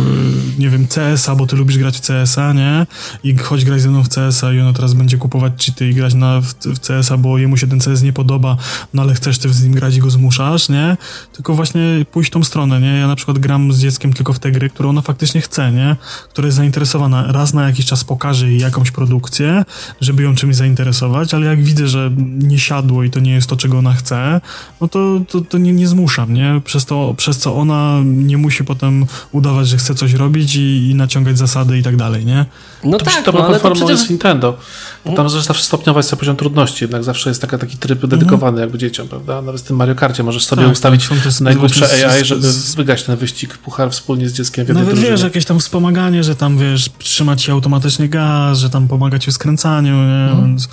nie 0.58 0.70
wiem, 0.70 0.86
CS-a, 0.86 1.34
bo 1.34 1.46
ty 1.46 1.56
lubisz 1.56 1.78
grać 1.78 1.98
w 1.98 2.00
CS-a, 2.00 2.52
nie? 2.52 2.86
I 3.24 3.36
chodź 3.36 3.64
grać 3.64 3.80
ze 3.80 3.88
mną 3.88 4.04
w 4.04 4.08
CS-a 4.08 4.52
i 4.52 4.60
ono 4.60 4.72
teraz 4.72 4.94
będzie 4.94 5.16
kupować 5.16 5.66
cheaty 5.66 5.88
i 5.88 5.94
grać 5.94 6.14
na, 6.14 6.40
w, 6.40 6.54
w 6.54 6.80
CS-a, 6.80 7.16
bo 7.16 7.38
jemu 7.38 7.56
się 7.56 7.66
ten 7.66 7.80
CS 7.80 8.02
nie 8.02 8.12
podoba, 8.12 8.56
no 8.94 9.02
ale 9.02 9.14
chcesz 9.14 9.38
ty 9.38 9.48
z 9.48 9.62
nim 9.64 9.72
grać 9.72 9.96
i 9.96 10.00
go 10.00 10.10
zmuszasz, 10.10 10.68
nie? 10.68 10.96
Tylko 11.32 11.54
właśnie 11.54 12.06
pójść 12.12 12.30
tą 12.30 12.44
stronę, 12.44 12.80
nie? 12.80 12.98
Ja 12.98 13.06
na 13.06 13.16
przykład 13.16 13.38
gram 13.38 13.72
z 13.72 13.80
dzieckiem 13.80 14.12
tylko 14.12 14.32
w 14.32 14.38
te 14.38 14.52
gry, 14.52 14.70
które 14.70 14.88
ona 14.88 15.02
faktycznie 15.02 15.40
chce, 15.40 15.72
nie? 15.72 15.96
Które 16.28 16.48
jest 16.48 16.56
zainteresowane 16.56 16.80
zainteresowana. 16.85 17.32
Raz 17.32 17.55
na 17.55 17.66
jakiś 17.66 17.86
czas 17.86 18.05
pokażę 18.05 18.48
jej 18.48 18.59
jakąś 18.61 18.90
produkcję, 18.90 19.65
żeby 20.01 20.23
ją 20.23 20.35
czymś 20.35 20.57
zainteresować, 20.57 21.35
ale 21.35 21.47
jak 21.47 21.62
widzę, 21.65 21.89
że 21.89 22.11
nie 22.39 22.59
siadło 22.59 23.05
i 23.05 23.11
to 23.11 23.20
nie 23.20 23.32
jest 23.32 23.47
to, 23.48 23.57
czego 23.57 23.78
ona 23.78 23.93
chce, 23.93 24.40
no 24.81 24.89
to, 24.89 25.20
to, 25.28 25.40
to 25.40 25.59
nie, 25.59 25.73
nie 25.73 25.89
zmuszam, 25.89 26.35
nie? 26.35 26.61
Przez, 26.65 26.85
to, 26.85 27.15
przez 27.16 27.39
co 27.39 27.57
ona 27.57 27.98
nie 28.05 28.36
musi 28.39 28.65
potem 28.65 29.07
udawać, 29.32 29.69
że 29.69 29.77
chce 29.77 29.94
coś 29.94 30.12
robić 30.12 30.57
i, 30.57 30.90
i 30.90 30.94
naciągać 30.94 31.39
zasady 31.39 31.78
i 31.78 31.82
tak 31.82 31.97
dalej, 31.97 32.27
nie? 32.27 32.47
No 32.85 32.98
to 32.98 33.05
tak, 33.05 33.24
to 33.24 33.32
no, 33.32 33.47
ale 33.47 33.61
to 33.61 33.70
przecież... 33.70 33.90
jest 33.90 34.11
Nintendo. 34.11 34.57
Bo 35.05 35.12
tam 35.12 35.28
zawsze 35.31 35.65
stopniować 35.65 36.07
sobie 36.07 36.20
poziom 36.20 36.36
trudności, 36.36 36.85
jednak 36.85 37.05
zawsze 37.05 37.31
jest 37.31 37.40
taka, 37.40 37.59
taki 37.59 37.77
tryb 37.77 38.07
dedykowany 38.07 38.61
jakby 38.61 38.78
dzieciom, 38.78 39.09
prawda? 39.09 39.43
Nawet 39.43 39.61
w 39.61 39.65
tym 39.65 39.77
Mario 39.77 39.94
Karcie 39.94 40.23
możesz 40.23 40.44
sobie 40.47 40.62
Tak, 40.62 40.73
ustawić 40.73 41.09
tak, 41.09 41.40
najgłupsze 41.40 41.86
AI, 42.07 42.20
z- 42.24 42.27
żeby 42.27 42.52
z- 42.52 42.74
wygrać 42.74 43.02
ten 43.02 43.16
wyścig, 43.16 43.59
puchar 43.59 43.90
wspólnie 43.90 44.28
z 44.28 44.32
dzieckiem 44.32 44.65
w 44.65 44.69
jednej 44.69 44.82
Nawet 44.85 44.94
drużynie. 44.94 45.12
wiesz, 45.16 45.23
jakieś 45.24 45.44
tam 45.44 45.61
wspomaganie, 45.61 46.24
że 46.24 46.35
tam 46.36 46.59
wiesz, 46.59 46.69
trzyma 46.98 47.36
ci 47.36 47.51
automatycznie 47.51 48.09
gaz, 48.09 48.59
że 48.59 48.70
tam 48.70 48.88
pomaga 48.88 49.18
ci 49.18 49.30
w 49.30 49.34
skręcaniu, 49.34 49.94
nie? 49.94 50.30
Mhm. 50.30 50.47
Więc 50.47 50.68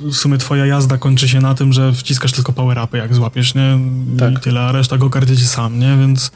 w 0.00 0.14
sumie 0.14 0.38
twoja 0.38 0.66
jazda 0.66 0.98
kończy 0.98 1.28
się 1.28 1.40
na 1.40 1.54
tym, 1.54 1.72
że 1.72 1.92
wciskasz 1.92 2.32
tylko 2.32 2.52
power-upy, 2.52 2.96
jak 2.96 3.14
złapiesz, 3.14 3.54
nie? 3.54 3.78
I 4.14 4.18
Tak. 4.18 4.40
tyle, 4.40 4.60
a 4.60 4.72
reszta 4.72 4.98
go 4.98 5.10
kardziecie 5.10 5.44
sam, 5.44 5.78
nie? 5.78 5.96
Więc 6.00 6.30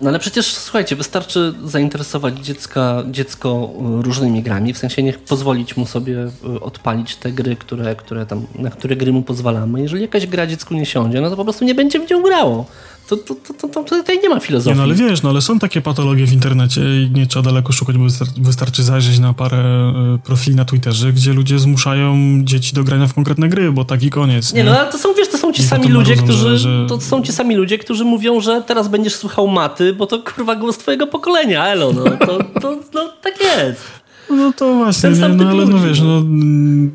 No 0.00 0.08
ale 0.08 0.18
przecież 0.18 0.46
słuchajcie, 0.54 0.96
wystarczy 0.96 1.54
zainteresować 1.64 2.38
dziecka, 2.38 3.02
dziecko 3.10 3.70
y, 4.00 4.02
różnymi 4.02 4.42
grami, 4.42 4.72
w 4.74 4.78
sensie 4.78 5.02
niech 5.02 5.18
pozwolić 5.18 5.76
mu 5.76 5.86
sobie 5.86 6.30
y, 6.56 6.60
odpalić 6.60 7.16
te 7.16 7.32
gry, 7.32 7.56
które, 7.56 7.96
które 7.96 8.26
tam, 8.26 8.46
na 8.54 8.70
które 8.70 8.96
gry 8.96 9.12
mu 9.12 9.22
pozwalamy. 9.22 9.80
Jeżeli 9.80 10.02
jakaś 10.02 10.26
gra 10.26 10.46
dziecku 10.46 10.74
nie 10.74 10.86
siądzie, 10.86 11.20
no 11.20 11.30
to 11.30 11.36
po 11.36 11.44
prostu 11.44 11.64
nie 11.64 11.74
będzie 11.74 12.06
w 12.06 12.10
nią 12.10 12.22
grało. 12.22 12.66
To, 13.10 13.16
to, 13.16 13.34
to, 13.34 13.68
to, 13.68 13.84
tutaj 13.84 14.18
nie 14.22 14.28
ma 14.28 14.34
Nie, 14.34 14.40
filozofii. 14.40 14.76
no 14.76 14.82
ale 14.82 14.94
wiesz, 14.94 15.22
no 15.22 15.30
ale 15.30 15.40
są 15.40 15.58
takie 15.58 15.80
patologie 15.80 16.26
w 16.26 16.32
internecie 16.32 16.80
i 16.80 17.10
nie 17.14 17.26
trzeba 17.26 17.42
daleko 17.42 17.72
szukać, 17.72 17.96
bo 17.98 18.04
wystar- 18.04 18.42
wystarczy 18.42 18.82
zajrzeć 18.82 19.18
na 19.18 19.32
parę 19.34 19.92
y, 20.16 20.18
profili 20.18 20.56
na 20.56 20.64
Twitterze, 20.64 21.12
gdzie 21.12 21.32
ludzie 21.32 21.58
zmuszają 21.58 22.16
dzieci 22.44 22.74
do 22.74 22.84
grania 22.84 23.06
w 23.06 23.14
konkretne 23.14 23.48
gry, 23.48 23.72
bo 23.72 23.84
taki 23.84 24.10
koniec. 24.10 24.52
Nie, 24.54 24.64
no 24.64 24.78
ale 24.80 24.92
to 24.92 24.98
są, 24.98 25.08
wiesz, 25.14 25.28
to 25.28 25.38
są 25.38 25.52
ci 25.52 25.62
I 25.62 25.64
sami 25.64 25.88
ludzie, 25.88 26.14
marudzą, 26.16 26.34
którzy, 26.34 26.58
że- 26.58 26.86
to 26.88 27.00
są 27.00 27.22
ci 27.22 27.32
sami 27.32 27.54
ludzie, 27.56 27.78
którzy 27.78 28.04
mówią, 28.04 28.40
że 28.40 28.62
teraz 28.66 28.88
będziesz 28.88 29.14
słuchał 29.14 29.48
maty, 29.48 29.92
bo 29.92 30.06
to 30.06 30.22
kurwa 30.22 30.56
głos 30.56 30.78
twojego 30.78 31.06
pokolenia, 31.06 31.66
elo, 31.66 31.92
no, 31.92 32.04
to, 32.26 32.38
to, 32.60 32.76
no 32.94 33.12
tak 33.22 33.34
jest. 33.40 33.82
No 34.30 34.52
to 34.52 34.74
właśnie, 34.74 35.10
nie, 35.10 35.28
no 35.28 35.48
ale 35.50 35.66
no 35.66 35.78
wiesz, 35.78 36.00
no. 36.00 36.22
no... 36.26 36.90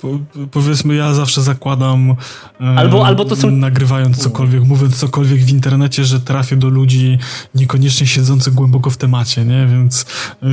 Po, 0.00 0.08
powiedzmy, 0.50 0.94
ja 0.94 1.14
zawsze 1.14 1.42
zakładam, 1.42 2.10
e, 2.60 2.64
Albo- 2.64 3.06
albo 3.06 3.24
to 3.24 3.36
są- 3.36 3.50
nagrywając 3.50 4.16
cokolwiek, 4.18 4.64
mówiąc 4.64 4.96
cokolwiek 4.96 5.40
w 5.44 5.50
internecie, 5.50 6.04
że 6.04 6.20
trafię 6.20 6.56
do 6.56 6.68
ludzi 6.68 7.18
niekoniecznie 7.54 8.06
siedzących 8.06 8.54
głęboko 8.54 8.90
w 8.90 8.96
temacie, 8.96 9.44
nie? 9.44 9.66
Więc 9.66 10.06
e, 10.42 10.46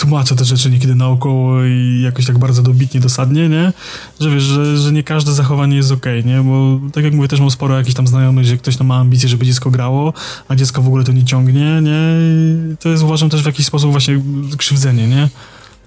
tłumaczę 0.00 0.36
te 0.36 0.44
rzeczy 0.44 0.70
niekiedy 0.70 0.94
naokoło 0.94 1.64
i 1.64 2.00
jakoś 2.04 2.26
tak 2.26 2.38
bardzo 2.38 2.62
dobitnie, 2.62 3.00
dosadnie, 3.00 3.48
nie? 3.48 3.72
Że 4.20 4.30
wiesz, 4.30 4.42
że, 4.42 4.76
że 4.78 4.92
nie 4.92 5.02
każde 5.02 5.32
zachowanie 5.32 5.76
jest 5.76 5.92
okej, 5.92 6.24
nie? 6.24 6.40
Bo 6.42 6.80
tak 6.92 7.04
jak 7.04 7.12
mówię, 7.14 7.28
też 7.28 7.40
mam 7.40 7.50
sporo 7.50 7.76
jakichś 7.78 7.96
tam 7.96 8.06
znajomych, 8.06 8.44
że 8.44 8.56
ktoś 8.56 8.76
tam 8.76 8.86
ma 8.86 8.96
ambicje, 8.96 9.28
żeby 9.28 9.46
dziecko 9.46 9.70
grało, 9.70 10.12
a 10.48 10.54
dziecko 10.56 10.82
w 10.82 10.86
ogóle 10.86 11.04
to 11.04 11.12
nie 11.12 11.24
ciągnie, 11.24 11.80
nie? 11.82 12.00
I 12.20 12.76
to 12.76 12.88
jest 12.88 13.02
uważam 13.02 13.30
też 13.30 13.42
w 13.42 13.46
jakiś 13.46 13.66
sposób 13.66 13.90
właśnie 13.90 14.22
krzywdzenie, 14.58 15.08
nie? 15.08 15.28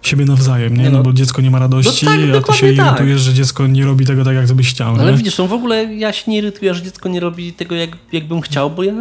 Siebie 0.07 0.25
nawzajem, 0.25 0.77
nie? 0.77 0.83
Nie 0.83 0.89
No, 0.89 0.97
no. 0.97 1.03
bo 1.03 1.13
dziecko 1.13 1.41
nie 1.41 1.51
ma 1.51 1.59
radości, 1.59 2.05
No 2.05 2.11
tak, 2.11 2.49
a 2.49 2.51
ty 2.53 2.57
się 2.57 2.73
tak. 2.73 2.87
irytujesz, 2.87 3.21
że 3.21 3.33
dziecko 3.33 3.67
nie 3.67 3.85
robi 3.85 4.05
tego 4.05 4.23
tak, 4.25 4.35
jak 4.35 4.53
byś 4.53 4.69
chciał, 4.69 4.95
Ale 4.95 5.11
nie? 5.11 5.17
widzisz, 5.17 5.37
no 5.37 5.47
w 5.47 5.53
ogóle 5.53 5.93
ja 5.95 6.13
się 6.13 6.31
nie 6.31 6.37
irytuję, 6.37 6.73
że 6.73 6.81
dziecko 6.81 7.09
nie 7.09 7.19
robi 7.19 7.53
tego, 7.53 7.75
jak, 7.75 7.89
jakbym 8.11 8.41
chciał, 8.41 8.69
bo 8.69 8.83
ja 8.83 8.93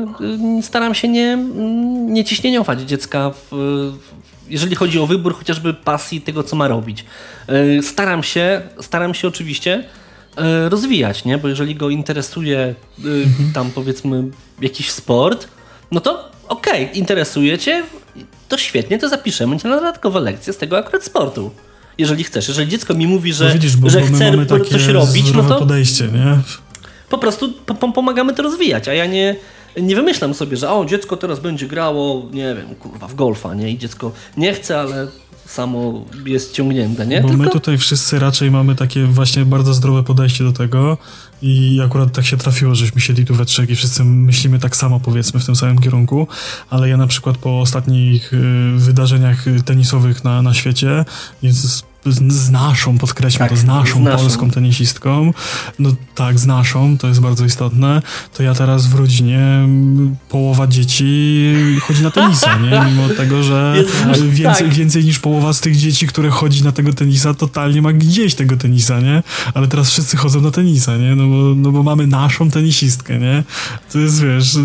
y, 0.59 0.63
staram 0.63 0.95
się 0.95 1.09
nie, 1.09 1.33
mm, 1.33 2.13
nie 2.13 2.25
ciśnieniować 2.25 2.81
dziecka, 2.81 3.31
w, 3.31 3.49
w, 3.51 3.99
jeżeli 4.49 4.77
chodzi 4.77 4.99
o 5.01 5.07
wybór 5.07 5.35
chociażby 5.35 5.75
pasji 5.75 6.21
tego, 6.21 6.43
co 6.43 6.57
ma 6.57 6.69
robić. 6.69 7.05
Y, 7.79 7.83
Staram 7.83 8.23
się, 8.23 8.61
staram 8.81 9.15
się 9.15 9.29
oczywiście 9.29 9.85
y, 10.65 10.69
rozwijać, 10.69 11.25
nie? 11.25 11.39
bo 11.39 11.49
jeżeli 11.49 11.75
go 11.75 11.91
interesuje 11.91 12.75
y, 13.05 13.27
tam 13.55 13.71
powiedzmy 13.71 14.25
jakiś 14.61 14.91
sport, 14.91 15.49
no 15.93 16.01
to 16.01 16.31
okej, 16.49 16.99
interesuje 16.99 17.59
cię, 17.59 17.83
to 18.49 18.59
świetnie, 18.59 18.99
to 18.99 19.09
zapiszemy 19.09 19.59
cię 19.59 19.69
na 19.69 19.77
dodatkowe 19.77 20.21
lekcje 20.21 20.53
z 20.53 20.57
tego 20.57 20.79
akurat 20.79 21.05
sportu. 21.05 21.51
Jeżeli 21.99 22.25
chcesz, 22.25 22.49
jeżeli 22.49 22.69
dziecko 22.69 22.95
mi 22.95 23.07
mówi, 23.07 23.33
że, 23.33 23.49
no 23.49 23.55
widzisz, 23.55 23.77
bo, 23.77 23.91
że 23.91 24.01
bo 24.01 24.07
chce 24.07 24.33
coś 24.71 24.87
robić, 24.87 25.33
no 25.35 25.43
to 25.43 25.59
podejście, 25.59 26.05
nie? 26.05 26.39
po 27.09 27.19
prostu 27.19 27.53
po, 27.53 27.75
po, 27.75 27.93
pomagamy 27.93 28.35
to 28.35 28.43
rozwijać, 28.43 28.89
a 28.89 28.95
ja 28.95 29.07
nie, 29.07 29.37
nie 29.83 29.97
wymyślam 29.97 30.35
sobie, 30.35 30.57
że 30.57 30.71
o, 30.71 30.85
dziecko 30.85 31.17
teraz 31.17 31.41
będzie 31.41 31.67
grało, 31.67 32.29
nie 32.33 32.55
wiem, 32.55 32.75
kurwa, 32.75 33.09
w 33.09 33.15
golfa, 33.15 33.55
nie? 33.55 33.71
I 33.71 33.79
dziecko 33.79 34.13
nie 34.37 34.55
chce, 34.55 34.81
ale 34.81 35.07
samo 35.47 36.05
jest 36.27 36.53
ciągnięte, 36.53 37.07
nie? 37.07 37.21
Bo 37.21 37.29
Tylko 37.29 37.43
my 37.43 37.51
tutaj 37.51 37.79
wszyscy 37.79 38.19
raczej 38.19 38.51
mamy 38.51 38.75
takie 38.75 39.05
właśnie 39.05 39.45
bardzo 39.45 39.75
zdrowe 39.75 40.03
podejście 40.03 40.45
do 40.45 40.53
tego 40.53 40.99
i 41.43 41.81
akurat 41.85 42.13
tak 42.13 42.27
się 42.27 42.37
trafiło, 42.37 42.75
żeśmy 42.75 43.01
siedli 43.01 43.25
tu 43.25 43.35
we 43.35 43.45
trzech 43.45 43.71
i 43.71 43.77
wszyscy 43.77 44.05
myślimy 44.05 44.59
tak 44.59 44.77
samo, 44.77 45.01
powiedzmy, 45.01 45.41
w 45.41 45.47
tym 45.47 45.57
samym 45.57 45.79
kierunku, 45.79 46.27
ale 46.71 46.89
ja 46.89 46.97
na 46.97 47.07
przykład 47.07 47.39
po 47.39 47.61
ostatnich 47.61 48.33
y, 48.33 48.39
wydarzeniach 48.77 49.45
tenisowych 49.65 50.25
na, 50.25 50.43
na 50.43 50.55
świecie, 50.55 51.05
z, 51.43 51.83
z, 52.07 52.33
z 52.33 52.51
naszą, 52.51 52.99
podkreślmy 52.99 53.39
Tak, 53.39 53.51
to, 53.51 53.57
z 53.57 53.65
naszą, 53.65 54.01
z 54.01 54.05
naszą. 54.05 54.19
polską 54.19 54.51
tenisistką, 54.51 55.33
no 55.79 55.91
tak, 56.15 56.39
z 56.39 56.47
naszą, 56.47 56.99
to 56.99 57.09
jest 57.09 57.21
bardzo 57.21 57.45
istotne, 57.45 58.03
to 58.37 58.43
ja 58.43 58.55
teraz 58.55 58.87
w 58.87 58.95
rodzinie 58.95 59.69
połowa 60.29 60.67
dzieci 60.67 61.55
chodzi 61.81 62.03
na 62.03 62.11
tenisa, 62.11 62.59
nie? 62.59 62.71
Mimo 62.91 63.09
tego, 63.09 63.43
że 63.43 63.75
Jezus, 64.09 64.27
więcej, 64.27 64.67
tak. 64.67 64.75
więcej 64.75 65.05
niż 65.05 65.19
połowa 65.19 65.53
z 65.53 65.61
tych 65.61 65.77
dzieci, 65.77 66.07
które 66.07 66.31
chodzi 66.31 66.65
na 66.65 66.73
tego 66.73 66.93
tenisa, 66.93 67.35
totalnie 67.35 67.83
ma 67.83 67.93
gdzieś 67.93 68.35
tego 68.35 68.57
tenisa, 68.57 69.01
nie? 69.01 69.23
Ale 69.55 69.69
teraz 69.69 69.91
wszyscy 69.91 70.17
chodzą 70.17 70.41
na 70.41 70.51
tenisa, 70.51 70.97
nie? 70.97 71.15
No 71.15 71.29
bo, 71.29 71.55
no 71.57 71.73
bo 71.73 71.83
mamy 71.83 72.07
naszą 72.07 72.51
tenisistkę, 72.51 73.19
nie? 73.19 73.45
To 73.93 73.99
jest, 73.99 74.23
wiesz, 74.23 74.59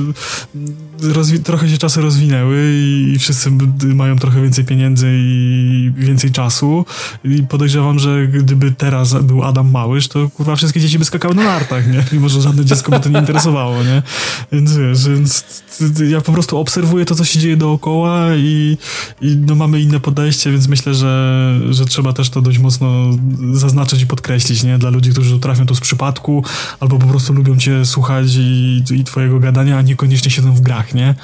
trochę 1.44 1.70
się 1.70 1.78
czasy 1.78 2.02
rozwinęły 2.02 2.74
i 2.78 3.16
wszyscy 3.20 3.52
mają 3.96 4.16
trochę 4.16 4.42
więcej 4.42 4.66
pieniędzy 4.66 5.08
i 5.14 5.92
więcej 5.98 6.32
czasu 6.32 6.86
i 7.30 7.44
podejrzewam, 7.44 8.00
że 8.00 8.28
gdyby 8.28 8.72
teraz 8.72 9.14
był 9.24 9.44
Adam 9.44 9.72
Małysz, 9.72 10.08
to 10.08 10.30
kurwa 10.30 10.56
wszystkie 10.56 10.80
dzieci 10.80 11.00
by 11.00 11.06
skakały 11.06 11.36
na 11.36 11.44
nartach, 11.44 11.88
nie? 11.88 12.04
Mimo, 12.12 12.30
że 12.30 12.42
żadne 12.42 12.66
dziecko 12.66 12.92
by 12.92 13.00
to 13.00 13.10
nie 13.10 13.20
interesowało, 13.20 13.84
nie? 13.84 14.04
Więc 14.52 14.78
wiesz, 14.78 15.08
więc 15.08 15.64
ja 16.10 16.22
po 16.22 16.32
prostu 16.32 16.58
obserwuję 16.58 17.06
to, 17.06 17.16
co 17.16 17.26
się 17.26 17.40
dzieje 17.40 17.58
dookoła 17.58 18.36
i, 18.36 18.78
i 19.22 19.36
no 19.36 19.56
mamy 19.56 19.82
inne 19.82 20.00
podejście, 20.00 20.52
więc 20.52 20.68
myślę, 20.68 20.96
że, 20.96 21.60
że 21.70 21.86
trzeba 21.86 22.14
też 22.14 22.30
to 22.30 22.42
dość 22.42 22.60
mocno 22.60 23.10
zaznaczyć 23.54 24.02
i 24.02 24.08
podkreślić, 24.08 24.64
nie? 24.64 24.78
Dla 24.78 24.90
ludzi, 24.90 25.12
którzy 25.12 25.40
trafią 25.40 25.66
tu 25.66 25.76
z 25.76 25.80
przypadku 25.80 26.44
albo 26.80 27.00
po 27.00 27.08
prostu 27.08 27.34
lubią 27.34 27.58
cię 27.58 27.86
słuchać 27.86 28.36
i, 28.36 28.84
i 28.92 29.04
twojego 29.04 29.40
gadania, 29.40 29.78
a 29.78 29.82
niekoniecznie 29.82 30.32
siedzą 30.32 30.54
w 30.54 30.62
grach, 30.62 30.94
nie? 30.94 31.16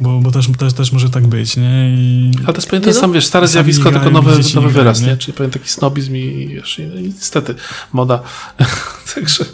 Bo, 0.00 0.20
bo 0.20 0.30
też, 0.30 0.48
też, 0.58 0.72
też 0.72 0.92
może 0.92 1.10
tak 1.10 1.26
być, 1.26 1.56
nie? 1.56 1.90
I... 1.90 2.30
Ale 2.36 2.46
to 2.46 2.52
jest 2.52 2.68
pewien 2.68 2.82
ten 2.82 2.94
no, 2.94 3.00
sam, 3.00 3.12
wiesz, 3.12 3.26
stare 3.26 3.48
zjawisko, 3.48 3.90
tylko 3.90 4.10
nowy, 4.10 4.40
nowy 4.54 4.70
wyraz, 4.70 5.00
nie? 5.00 5.06
nie? 5.06 5.16
Czyli 5.16 5.32
pewien 5.32 5.50
taki 5.50 5.68
snobizm 5.68 6.16
i, 6.16 6.48
wiesz, 6.48 6.78
i, 6.78 6.82
i 6.82 7.02
niestety 7.02 7.54
moda. 7.92 8.22
Także 9.14 9.44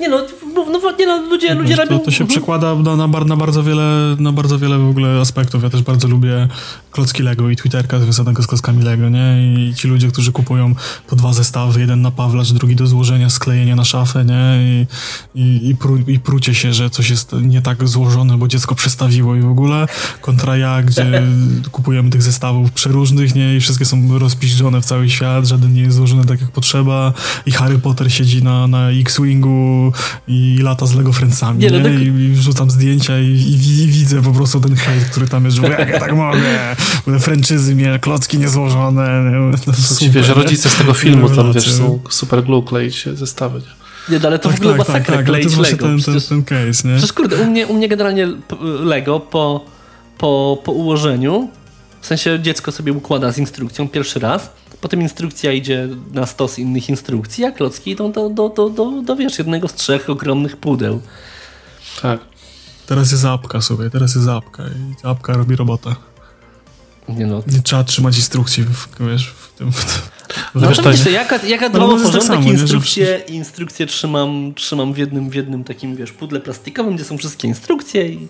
Nie 0.00 0.08
no, 0.08 0.26
no, 0.66 0.80
no, 1.06 1.22
ludzie, 1.30 1.54
ludzie 1.54 1.68
Wiesz, 1.68 1.78
robią... 1.78 1.98
to, 1.98 2.04
to 2.04 2.10
się 2.10 2.24
Mhm. 2.24 2.28
przekłada 2.28 2.74
na, 2.74 2.96
na, 2.96 3.08
bar- 3.08 3.26
na, 3.26 3.36
bardzo 3.36 3.62
wiele, 3.62 4.16
na 4.18 4.32
bardzo 4.32 4.58
wiele 4.58 4.78
w 4.78 4.88
ogóle 4.88 5.20
aspektów. 5.20 5.62
Ja 5.62 5.70
też 5.70 5.82
bardzo 5.82 6.08
lubię 6.08 6.48
klocki 6.90 7.22
Lego 7.22 7.50
i 7.50 7.56
Twitterka 7.56 7.98
związanego 8.00 8.42
z 8.42 8.46
klockami 8.46 8.82
Lego, 8.82 9.08
nie? 9.08 9.54
I 9.54 9.74
ci 9.74 9.88
ludzie, 9.88 10.08
którzy 10.08 10.32
kupują 10.32 10.74
po 11.06 11.16
dwa 11.16 11.32
zestawy, 11.32 11.80
jeden 11.80 12.02
na 12.02 12.10
pawlacz, 12.10 12.52
drugi 12.52 12.76
do 12.76 12.86
złożenia, 12.86 13.30
sklejenia 13.30 13.76
na 13.76 13.84
szafę, 13.84 14.24
nie? 14.24 14.58
I, 14.62 14.86
i, 15.34 15.68
i, 15.68 15.76
pru, 15.76 15.98
i 16.06 16.20
prucie 16.20 16.54
się, 16.54 16.72
że 16.72 16.90
coś 16.90 17.10
jest 17.10 17.32
nie 17.42 17.62
tak 17.62 17.88
złożone, 17.88 18.38
bo 18.38 18.48
dziecko 18.48 18.74
przestawiło 18.74 19.36
i 19.36 19.40
w 19.40 19.50
ogóle. 19.50 19.86
Kontra 20.20 20.56
ja, 20.56 20.82
gdzie 20.82 21.22
kupujemy 21.72 22.10
tych 22.10 22.22
zestawów 22.22 22.72
przeróżnych, 22.72 23.34
nie? 23.34 23.56
I 23.56 23.60
wszystkie 23.60 23.84
są 23.84 24.18
rozpiszczone 24.18 24.80
w 24.80 24.84
cały 24.84 25.10
świat, 25.10 25.46
żaden 25.46 25.74
nie 25.74 25.82
jest 25.82 25.96
złożony 25.96 26.24
tak 26.24 26.40
jak 26.40 26.50
potrzeba 26.50 27.12
i 27.46 27.50
Harry 27.50 27.78
Potter 27.78 28.12
siedzi 28.12 28.42
na, 28.42 28.66
na 28.66 28.90
X-Wingu 28.90 29.92
i 30.28 30.47
lata 30.56 30.86
z 30.86 30.94
Lego 30.94 31.12
Friendsami, 31.12 31.58
Nie, 31.58 31.70
nie? 31.70 31.78
no 31.78 31.84
tak- 31.84 31.92
I, 31.98 32.04
I 32.06 32.32
wrzucam 32.32 32.70
zdjęcia 32.70 33.18
i, 33.18 33.24
i, 33.26 33.82
i 33.82 33.86
widzę 33.86 34.22
po 34.22 34.32
prostu 34.32 34.60
ten 34.60 34.76
hejt, 34.76 35.04
który 35.04 35.28
tam 35.28 35.44
jest, 35.44 35.56
że 35.56 35.62
jak 35.62 35.88
ja 35.88 36.00
tak 36.00 36.14
mogę, 36.16 36.76
franczyzy 37.20 37.74
mnie, 37.74 37.98
klocki 37.98 38.38
niezłożone. 38.38 39.30
nie? 39.30 39.58
Ci, 39.74 39.82
super, 39.82 40.10
wiesz, 40.12 40.28
nie? 40.28 40.34
rodzice 40.34 40.68
z 40.68 40.76
tego 40.76 40.94
filmu 40.94 41.30
tam, 41.30 41.52
wiesz, 41.52 41.66
nie? 41.66 41.72
są 41.72 41.98
super 42.10 42.44
glue 42.44 42.62
kleić 42.62 43.08
zestawy, 43.14 43.58
nie? 43.58 43.78
Nie, 44.14 44.18
no, 44.22 44.28
ale 44.28 44.38
to 44.38 44.48
w 44.48 44.52
Tak, 44.52 44.60
ogóle 44.60 44.76
tak, 44.78 44.86
tak, 44.86 44.94
masakra 44.94 45.16
tak, 45.16 45.26
to 45.26 45.30
kleić 45.32 45.44
jest 45.44 45.56
właśnie 45.56 45.72
Lego. 45.72 45.86
ten, 45.86 45.98
Przecież, 45.98 46.26
ten 46.26 46.44
case, 46.44 46.88
nie? 46.88 46.94
przecież 46.96 47.12
kurde, 47.12 47.36
u 47.36 47.44
mnie, 47.46 47.66
u 47.66 47.74
mnie 47.74 47.88
generalnie 47.88 48.28
Lego 48.80 49.20
po, 49.20 49.64
po, 50.18 50.58
po 50.64 50.72
ułożeniu, 50.72 51.48
w 52.00 52.06
sensie 52.06 52.38
dziecko 52.42 52.72
sobie 52.72 52.92
układa 52.92 53.32
z 53.32 53.38
instrukcją 53.38 53.88
pierwszy 53.88 54.18
raz, 54.20 54.50
potem 54.80 55.02
instrukcja 55.02 55.52
idzie 55.52 55.88
na 56.12 56.26
stos 56.26 56.58
innych 56.58 56.88
instrukcji, 56.88 57.44
a 57.44 57.52
klocki 57.52 57.90
idą 57.90 58.12
do, 58.12 58.28
do, 58.28 58.48
do, 58.48 58.70
do, 58.70 59.02
do 59.02 59.16
wiesz, 59.16 59.38
jednego 59.38 59.68
z 59.68 59.74
trzech 59.74 60.10
ogromnych 60.10 60.56
pudeł. 60.56 61.02
Tak. 62.02 62.20
Teraz 62.86 63.12
jest 63.12 63.24
apka 63.24 63.60
sobie, 63.60 63.90
teraz 63.90 64.14
jest 64.14 64.28
apka 64.28 64.62
i 64.62 65.06
apka 65.06 65.32
robi 65.32 65.56
robotę. 65.56 65.94
Nie 67.08 67.26
no. 67.26 67.42
Nie 67.46 67.62
trzeba 67.62 67.84
trzymać 67.84 68.16
instrukcji, 68.16 68.64
w, 68.64 68.88
wiesz, 69.00 69.26
w 69.26 69.52
tym... 69.52 69.72
W 69.72 69.84
tym. 69.84 70.02
No 70.54 70.72
to 70.72 70.90
wiesz, 70.90 71.06
jaka, 71.06 71.46
jaka 71.46 71.68
dbam 71.68 71.82
o 71.82 71.88
porządek, 71.88 72.26
tak 72.26 72.44
instrukcje, 72.44 73.22
instrukcje 73.28 73.86
trzymam, 73.86 74.52
trzymam 74.54 74.92
w 74.92 74.98
jednym, 74.98 75.30
w 75.30 75.34
jednym 75.34 75.64
takim, 75.64 75.96
wiesz, 75.96 76.12
pudle 76.12 76.40
plastikowym, 76.40 76.94
gdzie 76.94 77.04
są 77.04 77.18
wszystkie 77.18 77.48
instrukcje 77.48 78.08
i 78.08 78.28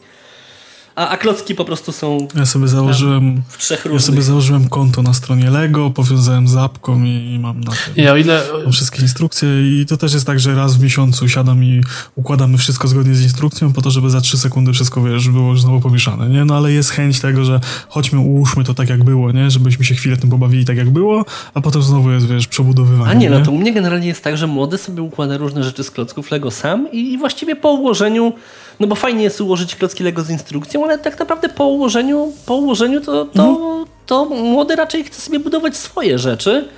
a, 0.99 1.09
a 1.09 1.17
klocki 1.17 1.55
po 1.55 1.65
prostu 1.65 1.93
są. 1.93 2.29
Ja 2.35 2.47
sobie 2.47 2.69
założyłem. 2.69 3.43
W 3.49 3.59
trzech 3.59 3.85
różnych. 3.85 4.03
Ja 4.03 4.07
sobie 4.07 4.23
założyłem 4.23 4.69
konto 4.69 5.03
na 5.03 5.15
stronie 5.15 5.51
Lego, 5.51 5.91
powiązałem 5.91 6.49
zapką 6.49 7.05
i, 7.05 7.33
i 7.35 7.39
mam 7.39 7.61
na 7.61 7.71
tym. 7.71 8.05
Ja, 8.05 8.19
ile... 8.19 8.43
Mam 8.65 8.73
wszystkie 8.73 9.03
instrukcje 9.03 9.49
i 9.81 9.87
to 9.87 9.97
też 9.97 10.15
jest 10.15 10.27
tak, 10.27 10.41
że 10.41 10.55
raz 10.55 10.77
w 10.77 10.83
miesiącu 10.83 11.29
siadam 11.29 11.65
i 11.65 11.81
układamy 12.17 12.59
wszystko 12.59 12.89
zgodnie 12.89 13.15
z 13.15 13.23
instrukcją, 13.23 13.73
po 13.73 13.83
to, 13.83 13.91
żeby 13.91 14.11
za 14.11 14.21
trzy 14.21 14.39
sekundy 14.39 14.73
wszystko 14.73 15.03
wiesz, 15.03 15.29
było 15.29 15.51
już 15.51 15.63
znowu 15.63 15.81
pomieszane, 15.81 16.29
nie? 16.29 16.45
No 16.45 16.57
ale 16.57 16.73
jest 16.73 16.91
chęć 16.91 17.21
tego, 17.21 17.45
że 17.45 17.61
chodźmy, 17.89 18.19
ułóżmy 18.19 18.65
to 18.65 18.75
tak 18.75 18.89
jak 18.89 19.05
było, 19.05 19.33
nie? 19.33 19.51
Żebyśmy 19.51 19.85
się 19.85 19.95
chwilę 19.95 20.17
tym 20.17 20.31
pobawili 20.31 20.65
tak 20.65 20.77
jak 20.77 20.91
było, 20.91 21.25
a 21.55 21.61
potem 21.61 21.83
znowu 21.83 22.11
jest, 22.11 22.27
wiesz, 22.27 22.47
przebudowywanie. 22.47 23.11
A 23.11 23.15
nie, 23.15 23.31
no 23.31 23.41
to 23.41 23.51
u 23.51 23.59
mnie 23.59 23.73
generalnie 23.73 24.09
jest 24.09 24.25
tak, 24.25 24.37
że 24.37 24.47
młody 24.47 24.79
sobie 24.79 25.03
układa 25.03 25.37
różne 25.37 25.65
rzeczy 25.65 25.85
z 25.85 25.91
klocków 25.91 26.31
Lego 26.31 26.51
sam 26.51 26.93
i 26.93 27.19
właściwie 27.19 27.57
po 27.57 27.73
ułożeniu 27.73 28.33
no 28.81 28.87
bo 28.87 28.95
fajnie 28.95 29.25
jest 29.25 29.41
ułożyć 29.41 29.77
klocki 29.77 30.05
Lego 30.05 30.23
z 30.23 30.31
instrukcją, 30.31 30.85
ale 30.85 30.99
tak 30.99 31.19
naprawdę 31.19 31.49
po 31.49 31.67
ułożeniu, 31.67 32.33
po 32.47 32.55
ułożeniu 32.55 33.01
to, 33.01 33.25
to, 33.25 33.49
mhm. 33.49 33.85
to 34.07 34.25
młody 34.25 34.77
raczej 34.77 35.05
chce 35.05 35.21
sobie 35.21 35.41
budować 35.41 35.77
swoje 35.77 36.19
rzeczy. 36.19 36.69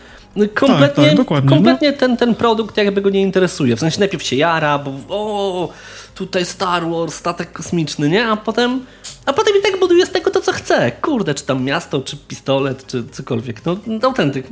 Kompletnie, 0.55 1.17
tak, 1.17 1.29
tak, 1.29 1.45
kompletnie 1.45 1.91
no. 1.91 1.97
ten, 1.97 2.17
ten 2.17 2.35
produkt 2.35 2.77
jakby 2.77 3.01
go 3.01 3.11
nie 3.11 3.23
interesuje. 3.23 3.77
W 3.77 3.81
sensie 3.81 3.99
najpierw 3.99 4.23
się 4.23 4.37
jara, 4.37 4.79
bo 4.79 4.91
o, 5.09 5.69
tutaj 6.15 6.45
Star 6.45 6.91
Wars, 6.91 7.15
statek 7.15 7.53
kosmiczny, 7.53 8.09
nie? 8.09 8.27
A 8.27 8.37
potem, 8.37 8.85
a 9.27 9.33
potem 9.33 9.55
i 9.59 9.63
tak 9.63 9.81
buduje 9.81 10.07
z 10.07 10.11
tego 10.11 10.31
to, 10.31 10.41
co 10.41 10.53
chce. 10.53 10.93
Kurde, 10.93 11.35
czy 11.35 11.45
tam 11.45 11.65
miasto, 11.65 12.01
czy 12.01 12.17
pistolet, 12.17 12.87
czy 12.87 13.05
cokolwiek. 13.13 13.65
No, 13.65 13.77
autentyk. 14.03 14.47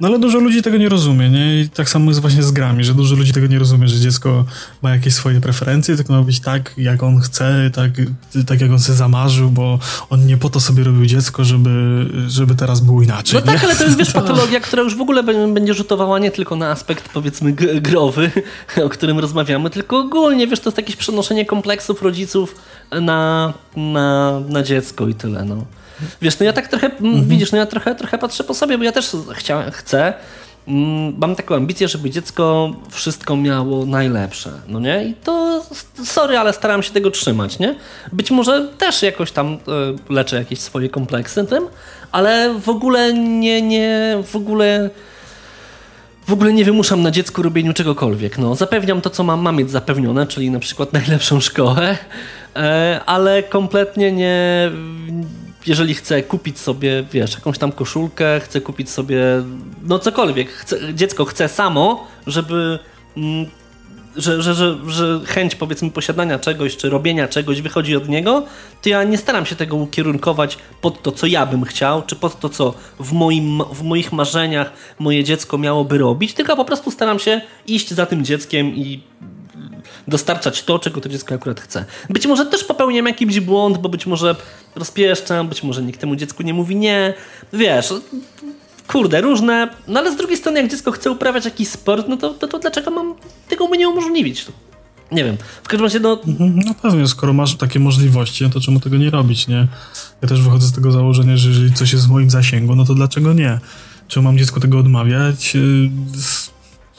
No 0.00 0.08
ale 0.08 0.18
dużo 0.18 0.38
ludzi 0.38 0.62
tego 0.62 0.76
nie 0.76 0.88
rozumie, 0.88 1.30
nie? 1.30 1.60
I 1.60 1.68
tak 1.68 1.88
samo 1.88 2.10
jest 2.10 2.20
właśnie 2.20 2.42
z 2.42 2.52
grami, 2.52 2.84
że 2.84 2.94
dużo 2.94 3.16
ludzi 3.16 3.32
tego 3.32 3.46
nie 3.46 3.58
rozumie, 3.58 3.88
że 3.88 4.00
dziecko 4.00 4.44
ma 4.82 4.90
jakieś 4.90 5.14
swoje 5.14 5.40
preferencje, 5.40 5.96
tylko 5.96 6.12
ma 6.12 6.22
być 6.22 6.40
tak, 6.40 6.74
jak 6.76 7.02
on 7.02 7.20
chce, 7.20 7.70
tak, 7.74 7.90
tak 8.46 8.60
jak 8.60 8.70
on 8.70 8.78
sobie 8.78 8.98
zamarzył, 8.98 9.50
bo 9.50 9.78
on 10.10 10.26
nie 10.26 10.36
po 10.36 10.50
to 10.50 10.60
sobie 10.60 10.84
robił 10.84 11.06
dziecko, 11.06 11.44
żeby, 11.44 12.06
żeby 12.28 12.54
teraz 12.54 12.80
było 12.80 13.02
inaczej. 13.02 13.40
No 13.40 13.46
tak, 13.46 13.62
nie? 13.62 13.68
ale 13.68 13.76
to 13.76 13.84
jest 13.84 13.98
wiesz, 13.98 14.12
patologia, 14.22 14.60
która 14.60 14.82
już 14.82 14.96
w 14.96 15.00
ogóle 15.00 15.22
będzie 15.54 15.74
rzutowała 15.74 16.18
nie 16.18 16.30
tylko 16.30 16.56
na 16.56 16.70
aspekt 16.70 17.08
powiedzmy 17.08 17.52
growy, 17.80 18.30
o 18.86 18.88
którym 18.88 19.18
rozmawiamy, 19.18 19.70
tylko 19.70 19.98
ogólnie, 19.98 20.46
wiesz, 20.46 20.60
to 20.60 20.68
jest 20.68 20.76
jakieś 20.76 20.96
przenoszenie 20.96 21.46
kompleksów 21.46 22.02
rodziców 22.02 22.54
na, 23.02 23.52
na, 23.76 24.40
na 24.48 24.62
dziecko 24.62 25.08
i 25.08 25.14
tyle, 25.14 25.44
no. 25.44 25.64
Wiesz, 26.22 26.38
no 26.38 26.46
ja 26.46 26.52
tak 26.52 26.68
trochę, 26.68 26.86
mhm. 26.86 27.28
widzisz, 27.28 27.52
no 27.52 27.58
ja 27.58 27.66
trochę, 27.66 27.94
trochę 27.94 28.18
patrzę 28.18 28.44
po 28.44 28.54
sobie, 28.54 28.78
bo 28.78 28.84
ja 28.84 28.92
też 28.92 29.10
chciałem, 29.34 29.70
chcę, 29.70 30.14
mm, 30.68 31.14
mam 31.18 31.36
taką 31.36 31.54
ambicję, 31.54 31.88
żeby 31.88 32.10
dziecko 32.10 32.70
wszystko 32.90 33.36
miało 33.36 33.86
najlepsze, 33.86 34.50
no 34.68 34.80
nie? 34.80 35.04
I 35.04 35.14
to, 35.14 35.64
sorry, 36.04 36.38
ale 36.38 36.52
staram 36.52 36.82
się 36.82 36.92
tego 36.92 37.10
trzymać, 37.10 37.58
nie? 37.58 37.74
Być 38.12 38.30
może 38.30 38.68
też 38.78 39.02
jakoś 39.02 39.32
tam 39.32 39.54
y, 39.54 39.58
leczę 40.12 40.36
jakieś 40.36 40.60
swoje 40.60 40.88
kompleksy 40.88 41.44
tym, 41.44 41.66
ale 42.12 42.54
w 42.60 42.68
ogóle 42.68 43.12
nie, 43.14 43.62
nie, 43.62 44.18
w 44.26 44.36
ogóle 44.36 44.90
w 46.26 46.32
ogóle 46.32 46.52
nie 46.52 46.64
wymuszam 46.64 47.02
na 47.02 47.10
dziecku 47.10 47.42
robieniu 47.42 47.72
czegokolwiek. 47.72 48.38
No, 48.38 48.54
zapewniam 48.54 49.00
to, 49.00 49.10
co 49.10 49.24
mam, 49.24 49.40
mam 49.40 49.56
mieć 49.56 49.70
zapewnione, 49.70 50.26
czyli 50.26 50.50
na 50.50 50.58
przykład 50.58 50.92
najlepszą 50.98 51.40
szkołę, 51.40 51.98
e, 52.56 53.00
ale 53.06 53.42
kompletnie 53.42 54.12
nie, 54.12 54.70
jeżeli 55.66 55.94
chce 55.94 56.22
kupić 56.22 56.58
sobie, 56.58 57.04
wiesz, 57.12 57.34
jakąś 57.34 57.58
tam 57.58 57.72
koszulkę, 57.72 58.40
chce 58.40 58.60
kupić 58.60 58.90
sobie, 58.90 59.22
no 59.82 59.98
cokolwiek, 59.98 60.50
chce, 60.50 60.94
dziecko 60.94 61.24
chce 61.24 61.48
samo, 61.48 62.06
żeby, 62.26 62.78
mm, 63.16 63.46
że, 64.16 64.42
że, 64.42 64.54
że, 64.54 64.78
że 64.86 65.20
chęć 65.26 65.54
powiedzmy 65.54 65.90
posiadania 65.90 66.38
czegoś, 66.38 66.76
czy 66.76 66.90
robienia 66.90 67.28
czegoś 67.28 67.62
wychodzi 67.62 67.96
od 67.96 68.08
niego, 68.08 68.46
to 68.82 68.88
ja 68.88 69.04
nie 69.04 69.18
staram 69.18 69.46
się 69.46 69.56
tego 69.56 69.76
ukierunkować 69.76 70.58
pod 70.80 71.02
to, 71.02 71.12
co 71.12 71.26
ja 71.26 71.46
bym 71.46 71.64
chciał, 71.64 72.02
czy 72.02 72.16
pod 72.16 72.40
to, 72.40 72.48
co 72.48 72.74
w, 73.00 73.12
moim, 73.12 73.62
w 73.72 73.82
moich 73.82 74.12
marzeniach 74.12 74.72
moje 74.98 75.24
dziecko 75.24 75.58
miałoby 75.58 75.98
robić, 75.98 76.34
tylko 76.34 76.56
po 76.56 76.64
prostu 76.64 76.90
staram 76.90 77.18
się 77.18 77.40
iść 77.66 77.94
za 77.94 78.06
tym 78.06 78.24
dzieckiem 78.24 78.76
i 78.76 79.00
dostarczać 80.08 80.62
to, 80.62 80.78
czego 80.78 81.00
to 81.00 81.08
dziecko 81.08 81.34
akurat 81.34 81.60
chce. 81.60 81.84
Być 82.10 82.26
może 82.26 82.46
też 82.46 82.64
popełniam 82.64 83.06
jakiś 83.06 83.40
błąd, 83.40 83.78
bo 83.78 83.88
być 83.88 84.06
może 84.06 84.36
rozpieszczam, 84.76 85.48
być 85.48 85.62
może 85.62 85.82
nikt 85.82 86.00
temu 86.00 86.16
dziecku 86.16 86.42
nie 86.42 86.54
mówi 86.54 86.76
nie. 86.76 87.14
Wiesz, 87.52 87.94
kurde, 88.88 89.20
różne. 89.20 89.68
No 89.88 90.00
ale 90.00 90.12
z 90.12 90.16
drugiej 90.16 90.36
strony, 90.36 90.60
jak 90.60 90.70
dziecko 90.70 90.92
chce 90.92 91.10
uprawiać 91.10 91.44
jakiś 91.44 91.68
sport, 91.68 92.08
no 92.08 92.16
to, 92.16 92.34
to, 92.34 92.48
to 92.48 92.58
dlaczego 92.58 92.90
mam 92.90 93.14
tego 93.48 93.66
mu 93.66 93.74
nie 93.74 93.88
umożliwić? 93.88 94.46
Nie 95.12 95.24
wiem. 95.24 95.36
W 95.62 95.68
każdym 95.68 95.84
razie, 95.84 96.00
no... 96.00 96.20
Mhm, 96.26 96.60
no 96.66 96.74
pewnie, 96.82 97.06
skoro 97.06 97.32
masz 97.32 97.56
takie 97.56 97.80
możliwości, 97.80 98.44
no 98.44 98.50
to 98.50 98.60
czemu 98.60 98.80
tego 98.80 98.96
nie 98.96 99.10
robić, 99.10 99.48
nie? 99.48 99.66
Ja 100.22 100.28
też 100.28 100.42
wychodzę 100.42 100.66
z 100.66 100.72
tego 100.72 100.92
założenia, 100.92 101.36
że 101.36 101.48
jeżeli 101.48 101.72
coś 101.72 101.92
jest 101.92 102.06
w 102.06 102.10
moim 102.10 102.30
zasięgu, 102.30 102.76
no 102.76 102.84
to 102.84 102.94
dlaczego 102.94 103.32
nie? 103.32 103.60
Czemu 104.08 104.24
mam 104.24 104.38
dziecku 104.38 104.60
tego 104.60 104.78
odmawiać? 104.78 105.56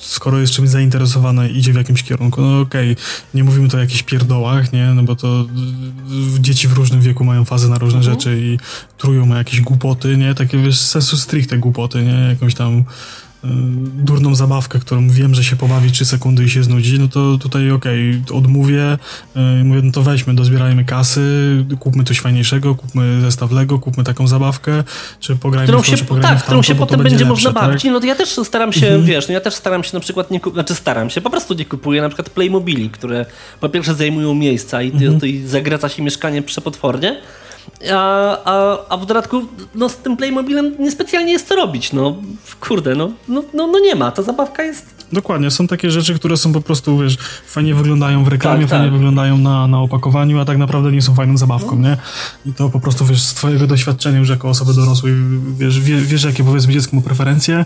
Y, 0.02 0.04
skoro 0.04 0.40
jest 0.40 0.54
czymś 0.54 0.70
zainteresowane 0.70 1.50
idzie 1.50 1.74
w 1.74 1.76
jakimś 1.76 2.04
kierunku, 2.04 2.42
no 2.42 2.60
okej, 2.60 2.92
okay, 2.92 3.04
nie 3.34 3.44
mówimy 3.44 3.70
to 3.70 3.78
o 3.78 3.80
jakichś 3.80 4.04
pierdołach, 4.04 4.74
nie, 4.74 4.86
no 4.86 5.04
bo 5.04 5.16
to 5.16 5.46
dzieci 6.40 6.68
w 6.68 6.74
różnym 6.74 7.02
wieku 7.02 7.24
mają 7.24 7.46
fazę 7.46 7.70
na 7.70 7.78
różne 7.78 8.00
mhm. 8.00 8.16
rzeczy 8.16 8.40
i 8.42 8.58
trują 8.98 9.26
na 9.26 9.38
jakieś 9.38 9.62
głupoty, 9.62 10.18
nie, 10.18 10.36
takie 10.36 10.58
wiesz, 10.58 10.80
sensu 10.80 11.18
stricte 11.18 11.58
głupoty, 11.58 12.04
nie, 12.04 12.28
jakąś 12.30 12.56
tam 12.56 12.78
Y, 12.80 13.25
durną 14.04 14.36
zabawkę, 14.36 14.80
którą 14.80 15.10
wiem, 15.10 15.36
że 15.36 15.44
się 15.44 15.56
pobawi 15.56 15.92
3 15.92 16.06
sekundy 16.06 16.44
i 16.44 16.50
się 16.50 16.64
znudzi, 16.64 17.00
no 17.00 17.08
to 17.08 17.38
tutaj 17.38 17.72
okej, 17.72 18.22
okay, 18.26 18.38
odmówię, 18.38 18.98
yy, 19.36 19.42
mówię, 19.64 19.82
no 19.84 19.92
to 19.92 20.02
weźmy, 20.02 20.36
dozbierajmy 20.36 20.86
kasy, 20.86 21.66
kupmy 21.80 22.04
coś 22.04 22.20
fajniejszego, 22.20 22.76
kupmy 22.76 23.22
zestaw 23.22 23.52
Lego, 23.52 23.80
kupmy 23.80 24.04
taką 24.04 24.28
zabawkę, 24.28 24.84
czy 25.20 25.36
pograjmy 25.36 25.68
którą 25.68 25.82
w 25.82 25.90
to, 25.90 25.98
się, 25.98 26.06
pograjmy 26.06 26.30
Tak, 26.30 26.40
w 26.40 26.44
którą 26.44 26.62
się 26.62 26.76
potem 26.76 26.98
będzie, 26.98 27.10
będzie 27.10 27.26
można 27.26 27.50
lepsze, 27.50 27.66
bawić. 27.66 27.84
Tak? 27.84 27.92
No 27.92 28.00
to 28.00 28.06
ja 28.06 28.16
też 28.16 28.30
staram 28.30 28.74
się, 28.74 28.88
mhm. 28.88 29.06
wiesz, 29.06 29.28
no 29.28 29.34
ja 29.34 29.42
też 29.42 29.54
staram 29.54 29.84
się 29.84 29.90
na 29.94 30.00
przykład 30.00 30.32
nie 30.32 30.40
kupować, 30.40 30.68
znaczy 30.68 30.82
staram 30.82 31.10
się, 31.10 31.22
po 31.22 31.30
prostu 31.30 31.54
nie 31.54 31.66
kupuję 31.66 32.02
na 32.02 32.10
przykład 32.10 32.30
Playmobili, 32.30 32.90
które 32.90 33.26
po 33.60 33.70
pierwsze 33.70 33.96
zajmują 33.96 34.34
miejsca 34.34 34.82
i, 34.82 34.92
mhm. 34.92 35.20
to, 35.20 35.26
i 35.26 35.48
zagraca 35.48 35.90
się 35.90 36.04
mieszkanie 36.04 36.42
przepotwornie, 36.42 37.22
a, 37.94 38.38
a, 38.46 38.78
a 38.90 38.98
w 38.98 39.06
dodatku 39.06 39.42
no, 39.76 39.90
z 39.90 39.96
tym 39.98 40.18
Playmobilem 40.18 40.76
niespecjalnie 40.80 41.32
jest 41.32 41.48
co 41.48 41.56
robić. 41.56 41.94
No 41.94 42.16
kurde, 42.60 42.96
no, 42.96 43.12
no, 43.28 43.44
no, 43.54 43.68
no 43.68 43.80
nie 43.80 43.96
ma. 43.96 44.12
Ta 44.12 44.22
zabawka 44.22 44.64
jest 44.64 44.96
Dokładnie, 45.14 45.52
są 45.52 45.68
takie 45.68 45.92
rzeczy, 45.92 46.16
które 46.16 46.38
są 46.38 46.54
po 46.54 46.62
prostu, 46.62 46.98
wiesz, 46.98 47.18
fajnie 47.48 47.76
wyglądają 47.76 48.24
w 48.24 48.28
reklamie, 48.28 48.62
tak, 48.62 48.70
fajnie 48.70 48.86
tak. 48.86 48.94
wyglądają 48.94 49.38
na, 49.38 49.68
na 49.68 49.80
opakowaniu, 49.80 50.40
a 50.40 50.46
tak 50.46 50.58
naprawdę 50.58 50.92
nie 50.92 51.02
są 51.02 51.16
fajną 51.16 51.38
zabawką, 51.38 51.76
no. 51.76 51.90
nie? 51.90 51.98
I 52.46 52.54
to 52.54 52.70
po 52.70 52.80
prostu, 52.80 53.06
wiesz, 53.06 53.22
z 53.22 53.34
twojego 53.34 53.68
doświadczenia 53.68 54.20
już 54.20 54.30
jako 54.30 54.50
osoby 54.50 54.74
dorosłej, 54.74 55.14
wiesz, 55.58 55.80
wie, 55.80 55.98
wiesz 55.98 56.24
jakie 56.24 56.44
powiedzmy 56.44 56.74
dziecko 56.74 56.96
ma 56.96 57.02
preferencje 57.02 57.66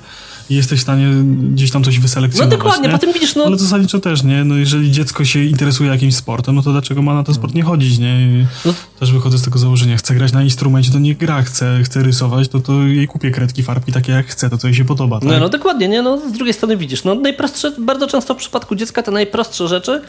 i 0.50 0.56
jesteś 0.56 0.80
w 0.80 0.82
stanie 0.82 1.08
gdzieś 1.54 1.72
tam 1.72 1.84
coś 1.84 2.00
wyselekcjonować, 2.00 2.52
No 2.52 2.58
dokładnie, 2.58 2.88
nie? 2.88 2.94
potem 2.94 3.14
widzisz, 3.14 3.36
no... 3.36 3.44
Ale 3.46 3.58
zasadniczo 3.58 4.00
też, 4.00 4.24
nie? 4.24 4.44
No 4.44 4.56
jeżeli 4.56 4.92
dziecko 4.92 5.26
się 5.26 5.44
interesuje 5.44 5.90
jakimś 5.90 6.16
sportem, 6.16 6.56
no 6.56 6.62
to 6.62 6.72
dlaczego 6.72 7.02
ma 7.02 7.14
na 7.14 7.24
ten 7.24 7.36
sport 7.36 7.54
nie 7.56 7.64
chodzić, 7.64 7.98
nie? 7.98 8.46
No. 8.66 8.74
Też 9.00 9.12
wychodzę 9.12 9.38
z 9.38 9.42
tego 9.42 9.60
założenia, 9.60 9.98
chce 9.98 10.16
grać 10.16 10.32
na 10.32 10.44
instrumencie, 10.44 10.92
to 10.92 11.00
nie 11.00 11.16
gra, 11.16 11.42
chce, 11.42 11.80
chce 11.84 12.04
rysować, 12.04 12.48
to 12.48 12.60
to 12.60 12.84
jej 12.84 13.08
kupię 13.08 13.32
kredki, 13.32 13.64
farbki 13.64 13.92
takie 13.92 14.12
jak 14.12 14.28
chce, 14.28 14.50
to 14.50 14.58
co 14.58 14.68
jej 14.68 14.76
się 14.76 14.86
podoba, 14.86 15.20
tak? 15.20 15.30
No, 15.30 15.40
no 15.40 15.50
dokładnie, 15.50 15.88
nie? 15.88 16.02
No 16.02 16.30
z 16.30 16.32
drugiej 16.32 16.54
strony 16.54 16.78
widzisz, 16.78 17.04
no 17.04 17.16
najprostsze, 17.16 17.72
bardzo 17.80 18.08
często 18.08 18.34
w 18.34 18.38
przypadku 18.38 18.76
dziecka 18.76 19.04
te 19.04 19.12
najprostsze 19.12 19.68
rzeczy, 19.68 20.02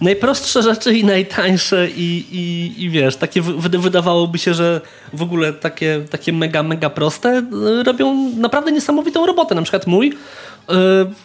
najprostsze 0.00 0.62
rzeczy 0.62 0.94
i 0.94 1.04
najtańsze 1.04 1.88
i, 1.90 2.24
i, 2.32 2.74
i 2.84 2.90
wiesz, 2.90 3.16
takie 3.16 3.42
wydawałoby 3.58 4.38
się, 4.38 4.54
że 4.54 4.80
w 5.12 5.22
ogóle 5.22 5.52
takie, 5.52 6.04
takie 6.10 6.32
mega, 6.32 6.62
mega 6.62 6.90
proste 6.90 7.42
y, 7.80 7.82
robią 7.82 8.32
naprawdę 8.36 8.72
niesamowitą 8.72 9.26
robotę. 9.26 9.54
Na 9.54 9.62
przykład 9.62 9.86
mój, 9.86 10.08
y, 10.08 10.74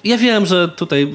ja 0.04 0.18
wiem, 0.18 0.45
że 0.45 0.68
tutaj 0.68 1.14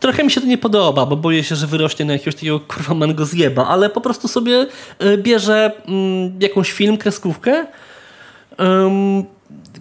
trochę 0.00 0.24
mi 0.24 0.30
się 0.30 0.40
to 0.40 0.46
nie 0.46 0.58
podoba, 0.58 1.06
bo 1.06 1.16
boję 1.16 1.44
się, 1.44 1.56
że 1.56 1.66
wyrośnie 1.66 2.04
na 2.04 2.12
jakiegoś 2.12 2.34
takiego 2.34 2.60
kurwa 2.60 2.94
mango 2.94 3.24
zjeba, 3.24 3.66
ale 3.66 3.90
po 3.90 4.00
prostu 4.00 4.28
sobie 4.28 4.66
y, 5.02 5.18
bierze 5.18 5.72
mm, 5.88 6.32
jakąś 6.40 6.72
film, 6.72 6.96
kreskówkę, 6.96 7.66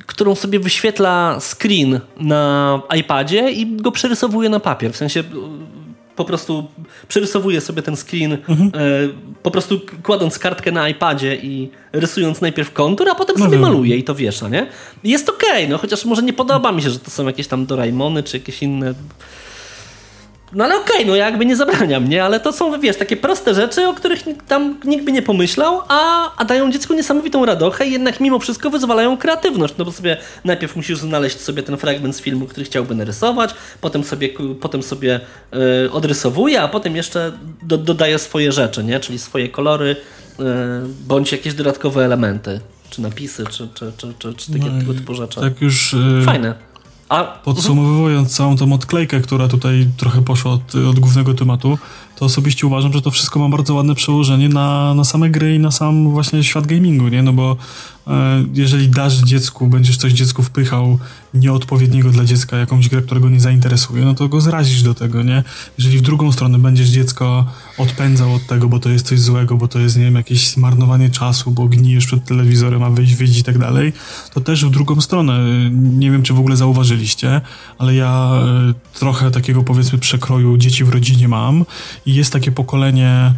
którą 0.05 0.35
sobie 0.35 0.59
wyświetla 0.59 1.39
screen 1.39 1.99
na 2.17 2.81
iPadzie 2.95 3.51
i 3.51 3.75
go 3.75 3.91
przerysowuje 3.91 4.49
na 4.49 4.59
papier. 4.59 4.93
W 4.93 4.97
sensie 4.97 5.23
po 6.17 6.25
prostu 6.25 6.67
przerysowuje 7.07 7.61
sobie 7.61 7.81
ten 7.81 7.95
screen, 7.95 8.37
mhm. 8.49 8.71
e, 8.73 8.73
po 9.43 9.51
prostu 9.51 9.81
kładąc 10.03 10.39
kartkę 10.39 10.71
na 10.71 10.89
iPadzie 10.89 11.35
i 11.35 11.69
rysując 11.93 12.41
najpierw 12.41 12.73
kontur, 12.73 13.09
a 13.09 13.15
potem 13.15 13.35
no 13.39 13.45
sobie 13.45 13.59
maluje 13.59 13.97
i 13.97 14.03
to 14.03 14.15
wiesza, 14.15 14.49
nie? 14.49 14.67
jest 15.03 15.29
okej, 15.29 15.49
okay, 15.49 15.67
no 15.67 15.77
chociaż 15.77 16.05
może 16.05 16.21
nie 16.21 16.33
podoba 16.33 16.71
mi 16.71 16.81
się, 16.81 16.89
że 16.89 16.99
to 16.99 17.11
są 17.11 17.27
jakieś 17.27 17.47
tam 17.47 17.65
Doraemony 17.65 18.23
czy 18.23 18.37
jakieś 18.37 18.63
inne 18.63 18.93
no 20.53 20.63
ale 20.63 20.75
okej, 20.75 20.95
okay, 20.95 21.05
no 21.05 21.15
ja 21.15 21.25
jakby 21.25 21.45
nie 21.45 21.55
zabraniam, 21.55 22.09
nie? 22.09 22.23
Ale 22.23 22.39
to 22.39 22.53
są, 22.53 22.79
wiesz, 22.79 22.97
takie 22.97 23.17
proste 23.17 23.53
rzeczy, 23.53 23.87
o 23.87 23.93
których 23.93 24.23
tam 24.47 24.79
nikt 24.83 25.05
by 25.05 25.11
nie 25.11 25.21
pomyślał, 25.21 25.81
a, 25.87 26.31
a 26.37 26.45
dają 26.45 26.71
dziecku 26.71 26.93
niesamowitą 26.93 27.45
radochę 27.45 27.87
i 27.87 27.91
jednak 27.91 28.19
mimo 28.19 28.39
wszystko 28.39 28.69
wyzwalają 28.69 29.17
kreatywność, 29.17 29.73
no 29.77 29.85
bo 29.85 29.91
sobie 29.91 30.17
najpierw 30.45 30.75
musisz 30.75 30.99
znaleźć 30.99 31.39
sobie 31.39 31.63
ten 31.63 31.77
fragment 31.77 32.15
z 32.15 32.21
filmu, 32.21 32.45
który 32.45 32.65
chciałby 32.65 32.95
narysować, 32.95 33.55
potem 33.81 34.03
sobie, 34.03 34.29
potem 34.61 34.83
sobie 34.83 35.19
yy, 35.51 35.91
odrysowuje, 35.91 36.61
a 36.61 36.67
potem 36.67 36.95
jeszcze 36.95 37.31
do, 37.63 37.77
dodaje 37.77 38.19
swoje 38.19 38.51
rzeczy, 38.51 38.83
nie? 38.83 38.99
Czyli 38.99 39.19
swoje 39.19 39.49
kolory, 39.49 39.95
yy, 40.39 40.45
bądź 41.07 41.31
jakieś 41.31 41.53
dodatkowe 41.53 42.05
elementy, 42.05 42.59
czy 42.89 43.01
napisy, 43.01 43.45
czy, 43.45 43.67
czy, 43.73 43.91
czy, 43.97 44.13
czy, 44.19 44.33
czy 44.33 44.51
takie 44.51 44.65
no 44.87 44.93
typu 44.93 45.13
rzeczy. 45.13 45.39
Tak 45.39 45.61
już... 45.61 45.93
Yy... 45.93 46.25
Fajne 46.25 46.66
a, 47.09 47.23
Podsumowując 47.23 48.35
całą 48.35 48.57
tą 48.57 48.73
odklejkę, 48.73 49.21
która 49.21 49.47
tutaj 49.47 49.87
trochę 49.97 50.21
poszła 50.21 50.51
od, 50.51 50.75
od 50.75 50.99
głównego 50.99 51.33
tematu, 51.33 51.77
to 52.15 52.25
osobiście 52.25 52.67
uważam, 52.67 52.93
że 52.93 53.01
to 53.01 53.11
wszystko 53.11 53.39
ma 53.39 53.49
bardzo 53.49 53.73
ładne 53.73 53.95
przełożenie 53.95 54.49
na, 54.49 54.93
na 54.93 55.03
same 55.03 55.29
gry 55.29 55.55
i 55.55 55.59
na 55.59 55.71
sam 55.71 56.11
właśnie 56.11 56.43
świat 56.43 56.67
gamingu, 56.67 57.07
nie? 57.07 57.23
No 57.23 57.33
bo 57.33 57.57
e, 58.07 58.43
jeżeli 58.53 58.89
dasz 58.89 59.17
dziecku, 59.17 59.67
będziesz 59.67 59.97
coś 59.97 60.13
dziecku 60.13 60.43
wpychał 60.43 60.99
nieodpowiedniego 61.33 62.09
dla 62.09 62.25
dziecka, 62.25 62.57
jakąś 62.57 62.89
grę, 62.89 63.01
która 63.01 63.19
go 63.19 63.29
nie 63.29 63.39
zainteresuje, 63.39 64.05
no 64.05 64.13
to 64.13 64.27
go 64.27 64.41
zrazisz 64.41 64.83
do 64.83 64.93
tego, 64.93 65.23
nie? 65.23 65.43
Jeżeli 65.77 65.97
w 65.97 66.01
drugą 66.01 66.31
stronę 66.31 66.59
będziesz 66.59 66.89
dziecko 66.89 67.45
odpędzał 67.77 68.33
od 68.33 68.47
tego, 68.47 68.69
bo 68.69 68.79
to 68.79 68.89
jest 68.89 69.07
coś 69.07 69.19
złego, 69.19 69.57
bo 69.57 69.67
to 69.67 69.79
jest, 69.79 69.97
nie 69.97 70.03
wiem, 70.03 70.15
jakieś 70.15 70.49
zmarnowanie 70.49 71.09
czasu, 71.09 71.51
bo 71.51 71.67
gnijesz 71.67 72.05
przed 72.05 72.25
telewizorem, 72.25 72.83
a 72.83 72.89
wyjść, 72.89 73.15
wyjść 73.15 73.39
i 73.39 73.43
tak 73.43 73.57
dalej, 73.57 73.93
to 74.33 74.41
też 74.41 74.65
w 74.65 74.69
drugą 74.69 75.01
stronę. 75.01 75.39
Nie 75.71 76.11
wiem, 76.11 76.23
czy 76.23 76.33
w 76.33 76.39
ogóle 76.39 76.57
zauważyliście, 76.57 77.41
ale 77.77 77.95
ja 77.95 78.31
e, 78.33 78.73
trochę 78.99 79.31
takiego, 79.31 79.63
powiedzmy, 79.63 79.99
przekroju 79.99 80.57
dzieci 80.57 80.83
w 80.83 80.89
rodzinie 80.89 81.27
mam 81.27 81.65
i 82.05 82.15
jest 82.15 82.33
takie 82.33 82.51
pokolenie, 82.51 83.33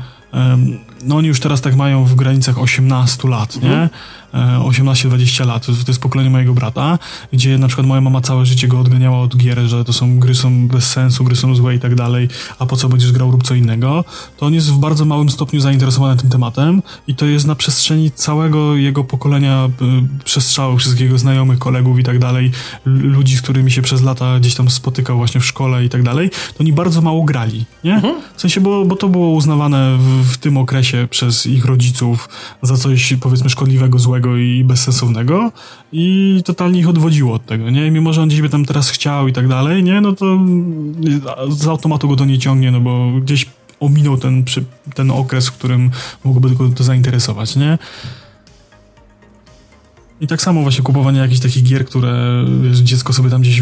no 1.04 1.16
oni 1.16 1.28
już 1.28 1.40
teraz 1.40 1.62
tak 1.62 1.76
mają 1.76 2.06
w 2.06 2.16
granicach 2.16 2.60
18 2.60 3.28
lat, 3.28 3.62
nie? 3.62 3.72
Mhm. 3.72 3.90
18-20 4.34 5.46
lat. 5.46 5.66
To 5.66 5.72
jest 5.88 6.02
pokolenie 6.02 6.30
mojego 6.30 6.54
brata, 6.54 7.00
gdzie 7.34 7.58
na 7.58 7.68
przykład 7.68 7.88
moja 7.88 8.02
mama 8.02 8.22
całe 8.22 8.46
życie 8.46 8.68
go 8.68 8.80
odganiała 8.80 9.20
od 9.20 9.38
gier, 9.38 9.60
że 9.60 9.86
to 9.86 9.94
są 9.94 10.20
gry 10.20 10.36
są 10.36 10.68
bez 10.68 10.92
sensu, 10.92 11.24
gry 11.24 11.36
są 11.36 11.56
złe 11.56 11.76
i 11.76 11.80
tak 11.80 11.96
dalej, 11.96 12.28
a 12.60 12.66
po 12.66 12.78
co 12.78 12.90
będziesz 12.90 13.12
grał 13.12 13.32
rób 13.32 13.44
co 13.44 13.56
innego. 13.56 14.06
To 14.38 14.46
on 14.46 14.54
jest 14.54 14.72
w 14.72 14.78
bardzo 14.78 15.06
małym 15.06 15.30
stopniu 15.30 15.60
zainteresowany 15.60 16.18
tym 16.18 16.30
tematem 16.30 16.82
i 17.08 17.16
to 17.16 17.26
jest 17.26 17.48
na 17.48 17.56
przestrzeni 17.56 18.12
całego 18.12 18.76
jego 18.76 19.04
pokolenia 19.04 19.66
y, 19.66 20.24
przestrzału, 20.24 20.78
wszystkich 20.78 21.02
jego 21.02 21.18
znajomych, 21.18 21.60
kolegów 21.60 22.00
i 22.00 22.04
tak 22.04 22.20
dalej, 22.20 22.52
ludzi, 22.86 23.38
z 23.38 23.42
którymi 23.42 23.72
się 23.72 23.82
przez 23.82 24.02
lata 24.02 24.40
gdzieś 24.40 24.56
tam 24.56 24.70
spotykał 24.70 25.18
właśnie 25.18 25.42
w 25.42 25.46
szkole 25.46 25.86
i 25.86 25.90
tak 25.90 26.04
dalej, 26.04 26.30
to 26.30 26.60
oni 26.60 26.74
bardzo 26.74 27.02
mało 27.02 27.24
grali, 27.24 27.66
nie? 27.84 27.96
Mhm. 27.96 28.16
W 28.36 28.42
sensie, 28.42 28.62
bo, 28.62 28.86
bo 28.86 28.96
to 28.96 29.10
było 29.10 29.30
uznawane 29.30 29.98
w, 29.98 30.34
w 30.34 30.38
tym 30.38 30.58
okresie 30.58 30.89
przez 31.10 31.46
ich 31.46 31.66
rodziców 31.66 32.30
za 32.62 32.78
coś 32.78 33.14
powiedzmy 33.22 33.50
szkodliwego, 33.50 34.00
złego, 34.00 34.38
i 34.38 34.64
bezsensownego 34.64 35.52
i 35.92 36.42
totalnie 36.46 36.80
ich 36.80 36.90
odwodziło 36.90 37.34
od 37.34 37.46
tego, 37.46 37.70
nie? 37.70 37.92
Mimo, 37.92 38.14
że 38.14 38.22
on 38.22 38.28
gdzieś 38.28 38.42
by 38.42 38.50
tam 38.50 38.66
teraz 38.66 38.90
chciał 38.90 39.28
i 39.28 39.34
tak 39.34 39.48
dalej, 39.48 39.84
nie? 39.84 40.02
No 40.02 40.14
to 40.14 40.40
z 41.50 41.68
automatu 41.68 42.08
go 42.08 42.16
to 42.16 42.26
nie 42.26 42.40
ciągnie, 42.40 42.72
no 42.72 42.82
bo 42.82 43.12
gdzieś 43.22 43.46
ominął 43.80 44.18
ten, 44.18 44.44
ten 44.96 45.12
okres, 45.12 45.48
w 45.48 45.52
którym 45.52 45.92
mogłoby 46.24 46.56
go 46.56 46.70
to 46.70 46.84
zainteresować, 46.84 47.56
nie? 47.56 47.78
I 50.22 50.28
tak 50.28 50.42
samo 50.42 50.62
właśnie 50.62 50.84
kupowanie 50.84 51.20
jakichś 51.20 51.40
takich 51.40 51.64
gier, 51.64 51.86
które 51.86 52.46
wiesz, 52.64 52.78
dziecko 52.78 53.14
sobie 53.14 53.30
tam 53.30 53.42
gdzieś 53.42 53.62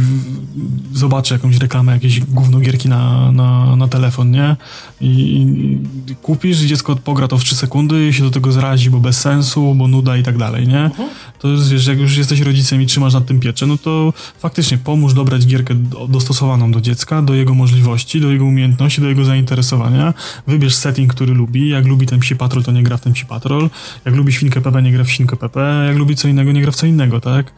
zobaczy 0.94 1.34
jakąś 1.34 1.58
reklamę, 1.58 1.92
jakieś 1.92 2.20
gówno 2.20 2.60
gierki 2.60 2.90
na, 2.90 3.32
na, 3.32 3.76
na 3.76 3.88
telefon, 3.88 4.32
nie? 4.32 4.56
I, 5.02 5.08
I, 5.08 6.16
kupisz, 6.16 6.58
dziecko 6.58 6.96
pogra 6.96 7.28
to 7.28 7.38
w 7.38 7.44
3 7.44 7.56
sekundy 7.56 8.08
i 8.08 8.14
się 8.14 8.24
do 8.24 8.32
tego 8.32 8.52
zrazi, 8.52 8.90
bo 8.90 9.00
bez 9.00 9.22
sensu, 9.22 9.76
bo 9.76 9.88
nuda 9.88 10.18
i 10.18 10.24
tak 10.24 10.38
dalej, 10.38 10.68
nie? 10.68 10.92
To 11.40 11.48
jest, 11.48 11.72
wiesz, 11.72 11.88
jak 11.88 12.00
już 12.00 12.18
jesteś 12.18 12.40
rodzicem 12.40 12.82
i 12.82 12.86
trzymasz 12.86 13.14
nad 13.14 13.26
tym 13.26 13.40
pieczę, 13.40 13.66
no 13.68 13.78
to 13.78 14.14
faktycznie 14.40 14.78
pomóż 14.78 15.14
dobrać 15.14 15.46
gierkę 15.46 15.76
dostosowaną 16.10 16.72
do 16.72 16.82
dziecka, 16.82 17.22
do 17.22 17.34
jego 17.34 17.54
możliwości, 17.54 18.22
do 18.22 18.32
jego 18.32 18.46
umiejętności, 18.46 19.02
do 19.02 19.08
jego 19.08 19.26
zainteresowania. 19.26 20.14
Wybierz 20.48 20.76
setting, 20.76 21.14
który 21.14 21.34
lubi. 21.34 21.70
Jak 21.70 21.86
lubi 21.86 22.06
ten 22.06 22.20
psi 22.20 22.36
patrol, 22.36 22.64
to 22.64 22.72
nie 22.72 22.84
gra 22.84 22.98
w 22.98 23.02
ten 23.02 23.14
psi 23.14 23.26
patrol. 23.26 23.70
Jak 24.06 24.16
lubi 24.16 24.34
świnkę 24.34 24.62
Pepe, 24.62 24.82
nie 24.82 24.92
gra 24.92 25.04
w 25.04 25.12
świnkę 25.12 25.36
Pepe. 25.36 25.86
Jak 25.88 25.98
lubi 25.98 26.16
co 26.16 26.28
innego, 26.28 26.52
nie 26.52 26.62
gra 26.62 26.72
w 26.72 26.76
co 26.76 26.86
innego, 26.86 27.22
tak? 27.22 27.52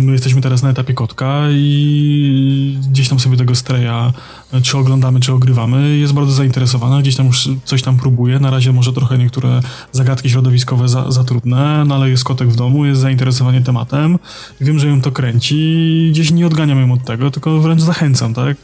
My 0.00 0.12
jesteśmy 0.12 0.40
teraz 0.40 0.62
na 0.62 0.70
etapie 0.70 0.94
kotka 0.94 1.42
i 1.50 2.78
gdzieś 2.90 3.08
tam 3.08 3.20
sobie 3.20 3.36
tego 3.36 3.54
streja, 3.54 4.12
czy 4.60 4.78
oglądamy, 4.78 5.20
czy 5.20 5.32
ogrywamy, 5.32 5.98
jest 5.98 6.12
bardzo 6.12 6.32
zainteresowana, 6.32 7.00
gdzieś 7.00 7.16
tam 7.16 7.26
już 7.26 7.48
coś 7.64 7.82
tam 7.82 7.96
próbuje. 7.96 8.40
Na 8.40 8.50
razie 8.50 8.72
może 8.72 8.92
trochę 8.92 9.18
niektóre 9.18 9.60
zagadki 9.92 10.30
środowiskowe 10.30 10.88
za, 10.88 11.10
za 11.10 11.24
trudne, 11.24 11.84
no 11.86 11.94
ale 11.94 12.10
jest 12.10 12.24
kotek 12.24 12.48
w 12.48 12.56
domu, 12.56 12.84
jest 12.84 13.00
zainteresowanie 13.00 13.60
tematem. 13.60 14.18
Wiem, 14.60 14.78
że 14.78 14.88
ją 14.88 15.02
to 15.02 15.12
kręci 15.12 15.56
i 15.58 16.10
gdzieś 16.10 16.30
nie 16.30 16.46
odganiam 16.46 16.80
ją 16.80 16.92
od 16.92 17.04
tego, 17.04 17.30
tylko 17.30 17.60
wręcz 17.60 17.80
zachęcam, 17.80 18.34
tak? 18.34 18.56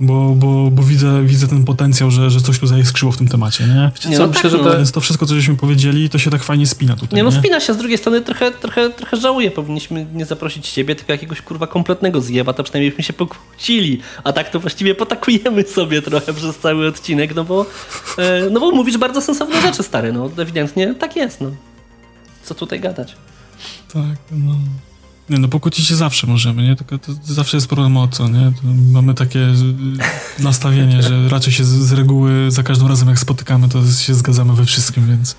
Bo, 0.00 0.34
bo, 0.36 0.70
bo 0.70 0.82
widzę, 0.82 1.24
widzę 1.24 1.48
ten 1.48 1.64
potencjał, 1.64 2.10
że, 2.10 2.30
że 2.30 2.40
coś 2.40 2.58
tu 2.58 2.66
zaiskrzyło 2.66 3.12
w 3.12 3.16
tym 3.16 3.28
temacie, 3.28 3.64
nie? 3.64 4.10
nie 4.10 4.18
no, 4.18 4.26
myślę, 4.26 4.42
tak, 4.42 4.50
że 4.50 4.58
to... 4.58 4.76
Więc 4.76 4.92
to 4.92 5.00
wszystko, 5.00 5.26
co 5.26 5.34
żeśmy 5.34 5.56
powiedzieli, 5.56 6.10
to 6.10 6.18
się 6.18 6.30
tak 6.30 6.42
fajnie 6.42 6.66
spina 6.66 6.96
tutaj. 6.96 7.16
Nie, 7.16 7.22
no 7.22 7.32
spina 7.32 7.60
się, 7.60 7.74
z 7.74 7.76
drugiej 7.76 7.98
strony 7.98 8.20
trochę, 8.20 8.50
trochę 8.50 8.80
trochę, 8.80 8.90
trochę 8.90 9.16
żałuję. 9.16 9.50
Powinniśmy 9.50 10.06
nie 10.14 10.26
zaprosić 10.26 10.70
ciebie, 10.70 10.94
tylko 10.94 11.12
jakiegoś 11.12 11.42
kurwa 11.42 11.66
kompletnego 11.66 12.20
zjeba, 12.20 12.52
to 12.52 12.62
przynajmniej 12.62 12.90
byśmy 12.90 13.04
się 13.04 13.12
pokłócili. 13.12 14.00
A 14.24 14.32
tak 14.32 14.50
to 14.50 14.60
właściwie 14.60 14.94
potakujemy 14.94 15.62
sobie 15.62 16.02
trochę 16.02 16.34
przez 16.34 16.58
cały 16.58 16.88
odcinek, 16.88 17.34
no 17.34 17.44
bo, 17.44 17.66
e, 18.18 18.50
no 18.50 18.60
bo 18.60 18.70
mówisz 18.70 18.98
bardzo 18.98 19.20
sensowne 19.20 19.60
rzeczy, 19.60 19.82
stary. 19.82 20.12
No 20.12 20.30
ewidentnie 20.38 20.94
tak 20.94 21.16
jest, 21.16 21.40
no. 21.40 21.50
Co 22.42 22.54
tutaj 22.54 22.80
gadać? 22.80 23.16
Tak, 23.92 24.18
no. 24.30 24.54
Nie, 25.30 25.38
no 25.38 25.48
pokłócić 25.48 25.86
się 25.86 25.96
zawsze 25.96 26.26
możemy, 26.26 26.62
nie? 26.62 26.76
Tylko 26.76 26.98
to, 26.98 27.06
to 27.26 27.34
zawsze 27.34 27.56
jest 27.56 27.68
problem 27.68 27.96
o 27.96 28.08
co, 28.08 28.28
nie? 28.28 28.52
To 28.62 28.62
mamy 28.92 29.14
takie 29.14 29.46
nastawienie, 30.38 31.02
że 31.02 31.28
raczej 31.28 31.52
się 31.52 31.64
z, 31.64 31.68
z, 31.68 31.92
reguły 31.92 32.50
za 32.50 32.62
każdym 32.62 32.88
razem 32.88 33.08
jak 33.08 33.18
spotykamy, 33.18 33.68
to 33.68 33.86
się 33.86 34.14
zgadzamy 34.14 34.54
we 34.54 34.64
wszystkim, 34.64 35.08
więc... 35.08 35.36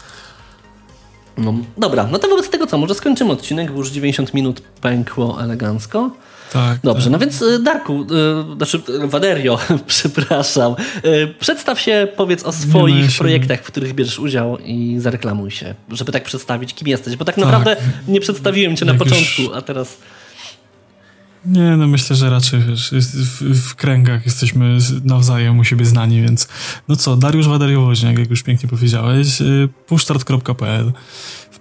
No, 1.37 1.53
dobra, 1.77 2.07
no 2.11 2.19
to 2.19 2.27
wobec 2.27 2.49
tego 2.49 2.67
co, 2.67 2.77
może 2.77 2.95
skończymy 2.95 3.31
odcinek, 3.31 3.71
bo 3.71 3.77
już 3.77 3.91
90 3.91 4.33
minut 4.33 4.61
pękło 4.61 5.43
elegancko. 5.43 6.11
Tak. 6.51 6.79
Dobrze, 6.83 7.03
tak. 7.03 7.11
no 7.11 7.19
więc 7.19 7.41
y, 7.41 7.59
Darku, 7.59 8.01
y, 8.01 8.55
znaczy 8.55 8.81
Waderio, 9.07 9.59
przepraszam, 9.87 10.75
y, 11.05 11.33
przedstaw 11.39 11.79
się, 11.79 12.07
powiedz 12.17 12.43
o 12.43 12.51
swoich 12.51 13.05
no, 13.05 13.17
projektach, 13.17 13.59
w 13.59 13.67
których 13.67 13.93
bierzesz 13.93 14.19
udział 14.19 14.57
i 14.57 14.95
zareklamuj 14.99 15.51
się, 15.51 15.75
żeby 15.89 16.11
tak 16.11 16.23
przedstawić, 16.23 16.73
kim 16.73 16.87
jesteś, 16.87 17.15
bo 17.15 17.25
tak, 17.25 17.35
tak. 17.35 17.45
naprawdę 17.45 17.77
nie 18.07 18.19
przedstawiłem 18.19 18.75
cię 18.75 18.85
na 18.85 18.93
początku, 18.93 19.41
już... 19.41 19.51
a 19.55 19.61
teraz... 19.61 19.97
Nie, 21.45 21.77
no 21.77 21.87
myślę, 21.87 22.15
że 22.15 22.29
raczej 22.29 22.59
wiesz, 22.59 22.91
w, 22.91 23.69
w, 23.69 23.75
kręgach 23.75 24.25
jesteśmy 24.25 24.77
nawzajem 25.03 25.59
u 25.59 25.63
siebie 25.63 25.85
znani, 25.85 26.21
więc 26.21 26.47
no 26.87 26.95
co, 26.95 27.15
Dariusz 27.15 27.47
Wadariowoźniak, 27.47 28.19
jak 28.19 28.29
już 28.29 28.43
pięknie 28.43 28.69
powiedziałeś, 28.69 29.41
y, 29.41 29.69
pushstart.pl 29.87 30.91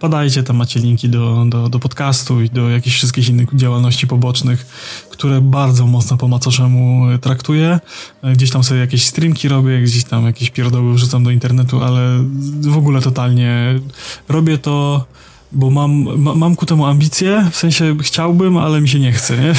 Wpadajcie, 0.01 0.43
tam 0.43 0.57
macie 0.57 0.81
linki 0.81 1.09
do, 1.09 1.45
do, 1.49 1.69
do 1.69 1.79
podcastu 1.79 2.41
i 2.41 2.51
do 2.51 2.71
jakichś 2.71 2.97
wszystkich 2.97 3.29
innych 3.29 3.49
działalności 3.55 4.07
pobocznych, 4.07 4.67
które 5.11 5.41
bardzo 5.41 5.87
mocno 5.87 6.17
po 6.17 6.29
macoszemu 6.29 7.07
traktuję. 7.19 7.81
Gdzieś 8.23 8.51
tam 8.51 8.65
sobie 8.65 8.81
jakieś 8.81 9.07
streamki 9.07 9.49
robię, 9.49 9.83
gdzieś 9.83 10.05
tam 10.05 10.27
jakieś 10.27 10.51
pierdoły 10.51 10.95
wrzucam 10.95 11.25
do 11.25 11.31
internetu, 11.31 11.83
ale 11.83 12.25
w 12.61 12.77
ogóle 12.77 13.01
totalnie 13.01 13.81
robię 14.29 14.59
to 14.59 15.05
bo 15.53 15.71
mam, 15.71 16.19
ma, 16.19 16.35
mam 16.35 16.57
ku 16.57 16.67
temu 16.67 16.87
ambicje, 16.87 17.49
w 17.51 17.57
sensie 17.57 17.97
chciałbym, 18.03 18.57
ale 18.57 18.81
mi 18.81 18.89
się 18.89 19.01
nie 19.01 19.13
chce, 19.13 19.39
nie? 19.39 19.53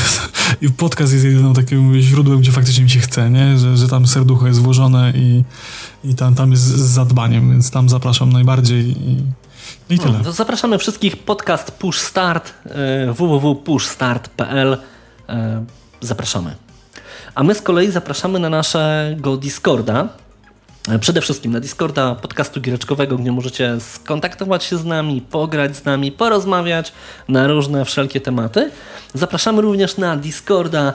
I 0.68 0.70
podcast 0.70 1.14
jest 1.14 1.26
jedynym 1.26 1.54
takim 1.54 2.02
źródłem, 2.02 2.40
gdzie 2.40 2.52
faktycznie 2.52 2.84
mi 2.84 2.90
się 2.90 3.00
chce, 3.00 3.30
nie? 3.30 3.58
Że, 3.58 3.78
że 3.78 3.88
tam 3.88 4.08
serducho 4.08 4.48
jest 4.48 4.60
włożone 4.60 5.14
i, 5.16 5.44
i 6.04 6.16
tam, 6.16 6.36
tam 6.36 6.52
jest 6.52 6.64
z 6.64 6.80
zadbaniem, 6.80 7.52
więc 7.52 7.72
tam 7.72 7.90
zapraszam 7.90 8.32
najbardziej 8.32 8.88
i, 8.88 9.18
i 9.90 10.00
tyle. 10.00 10.20
No, 10.24 10.32
zapraszamy 10.32 10.78
wszystkich 10.78 11.18
podcast 11.18 11.72
Push 11.72 12.00
Start 12.00 12.54
e, 12.66 13.14
www.pushstart.pl 13.14 14.78
e, 15.30 15.66
zapraszamy. 16.02 16.56
A 17.36 17.44
my 17.44 17.56
z 17.56 17.62
kolei 17.62 17.92
zapraszamy 17.92 18.40
na 18.40 18.50
naszego 18.50 19.38
Discorda, 19.38 20.08
E, 20.90 21.00
przede 21.00 21.22
wszystkim 21.22 21.52
na 21.52 21.60
Discorda 21.60 22.16
podcastu 22.16 22.62
giereczkowego, 22.62 23.18
gdzie 23.18 23.32
możecie 23.32 23.80
skontaktować 23.80 24.64
się 24.64 24.78
z 24.78 24.86
nami, 24.86 25.22
pograć 25.22 25.76
z 25.76 25.86
nami, 25.86 26.12
porozmawiać 26.12 26.94
na 27.28 27.48
różne 27.48 27.86
wszelkie 27.86 28.22
tematy. 28.22 28.72
Zapraszamy 29.14 29.62
również 29.62 29.98
na 29.98 30.18
Discorda 30.18 30.94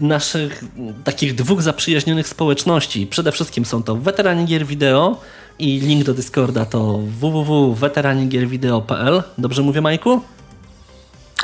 naszych 0.00 0.64
takich 1.04 1.34
dwóch 1.34 1.62
zaprzyjaźnionych 1.62 2.28
społeczności. 2.28 3.06
Przede 3.06 3.32
wszystkim 3.32 3.64
są 3.64 3.82
to 3.82 3.96
weterani 3.96 4.44
gier 4.44 4.66
wideo 4.66 5.20
i 5.58 5.80
link 5.80 6.04
do 6.04 6.14
Discorda 6.14 6.64
to 6.64 6.98
www.weteranigierwideo.pl. 7.20 9.22
Dobrze 9.38 9.62
mówię, 9.62 9.80
Majku? 9.80 10.20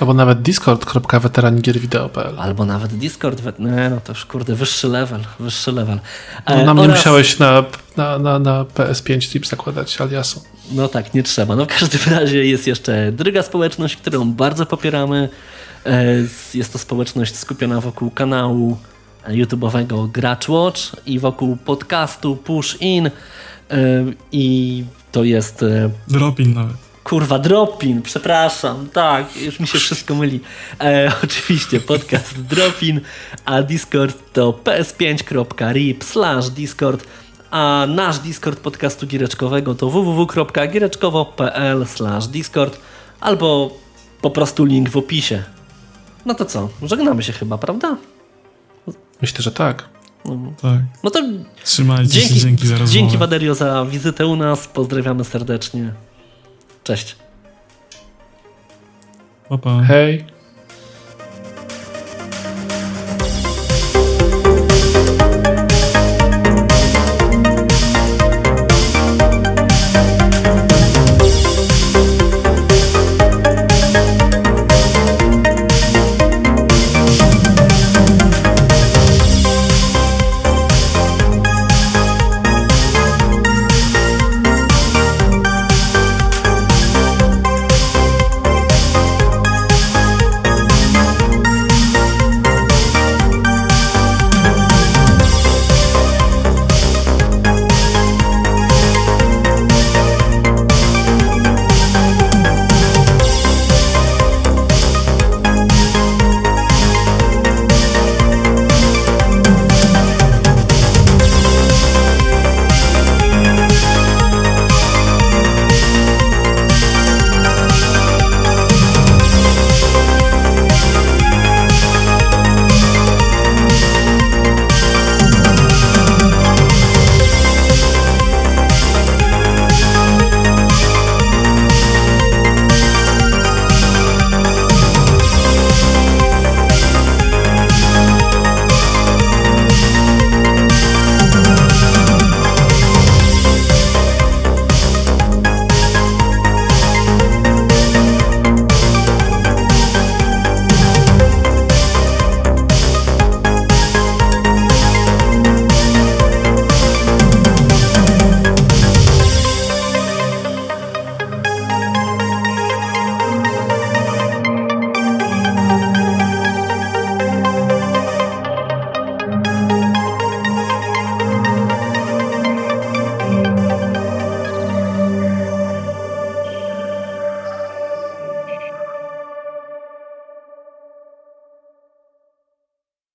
Albo 0.00 0.14
nawet 0.14 0.42
discord.weteranigier.wideo.pl 0.42 2.40
Albo 2.40 2.64
nawet 2.64 2.94
Discord. 2.96 3.42
Nie, 3.58 3.90
no 3.90 4.00
to 4.04 4.12
już 4.12 4.24
kurde, 4.26 4.54
wyższy 4.54 4.88
level, 4.88 5.20
wyższy 5.40 5.72
level. 5.72 6.00
No, 6.48 6.54
E, 6.54 6.64
nam 6.64 6.76
nie 6.76 6.82
oraz- 6.82 6.96
musiałeś 6.96 7.38
na, 7.38 7.64
na, 7.96 8.18
na, 8.18 8.38
na 8.38 8.64
PS5 8.64 9.32
tip 9.32 9.46
zakładać 9.46 10.00
aliasu. 10.00 10.42
No 10.72 10.88
tak, 10.88 11.14
nie 11.14 11.22
trzeba. 11.22 11.56
No 11.56 11.64
w 11.64 11.68
każdym 11.68 12.00
razie 12.18 12.44
jest 12.44 12.66
jeszcze 12.66 13.12
druga 13.12 13.42
społeczność, 13.42 13.96
którą 13.96 14.32
bardzo 14.32 14.66
popieramy. 14.66 15.28
E, 15.86 16.04
Jest 16.54 16.72
to 16.72 16.78
społeczność 16.78 17.36
skupiona 17.36 17.80
wokół 17.80 18.10
kanału 18.10 18.76
YouTube'owego 19.28 20.10
Gracz 20.10 20.48
Watch 20.48 20.80
i 21.06 21.18
wokół 21.18 21.56
podcastu 21.56 22.36
Push 22.36 22.76
In. 22.80 23.10
I 24.32 24.84
to 25.12 25.24
jest 25.24 25.62
e, 25.62 25.90
Dropin 26.08 26.54
nawet. 26.54 26.76
Kurwa, 27.04 27.38
Dropin, 27.38 28.02
przepraszam, 28.02 28.88
tak, 28.92 29.36
już 29.36 29.60
mi 29.60 29.66
się 29.66 29.78
wszystko 29.78 30.14
myli. 30.14 30.40
E, 30.80 31.12
oczywiście 31.24 31.80
podcast 31.80 32.42
Dropin, 32.50 33.00
a 33.44 33.62
Discord 33.62 34.32
to 34.32 34.52
ps5.rip 34.64 36.04
slash 36.04 36.48
Discord, 36.48 37.04
a 37.50 37.86
nasz 37.88 38.18
Discord 38.18 38.60
podcastu 38.60 39.06
giereczkowego 39.06 39.74
to 39.74 39.90
www.giereczkowo.pl 39.90 41.86
slash 41.86 42.26
Discord, 42.26 42.80
albo 43.20 43.78
po 44.20 44.30
prostu 44.30 44.64
link 44.64 44.90
w 44.90 44.96
opisie. 44.96 45.42
No 46.26 46.34
to 46.34 46.44
co, 46.44 46.68
żegnamy 46.82 47.22
się 47.22 47.32
chyba, 47.32 47.58
prawda? 47.58 47.96
Myślę, 49.22 49.42
że 49.42 49.52
tak. 49.52 49.88
Tak. 50.62 50.80
No 51.04 51.10
to 51.10 51.22
Trzymajcie 51.64 52.12
dzięki, 52.12 52.34
się, 52.34 52.40
dzięki 52.40 52.66
za 52.66 52.72
rozmowę. 52.78 52.92
dzięki 52.92 53.16
Waderio 53.18 53.54
za 53.54 53.84
wizytę 53.84 54.26
u 54.26 54.36
nas, 54.36 54.68
pozdrawiamy 54.68 55.24
serdecznie. 55.24 55.92
Cześć. 56.84 57.16
Pa, 59.48 59.58
pa. 59.58 59.82
Hej. 59.82 60.24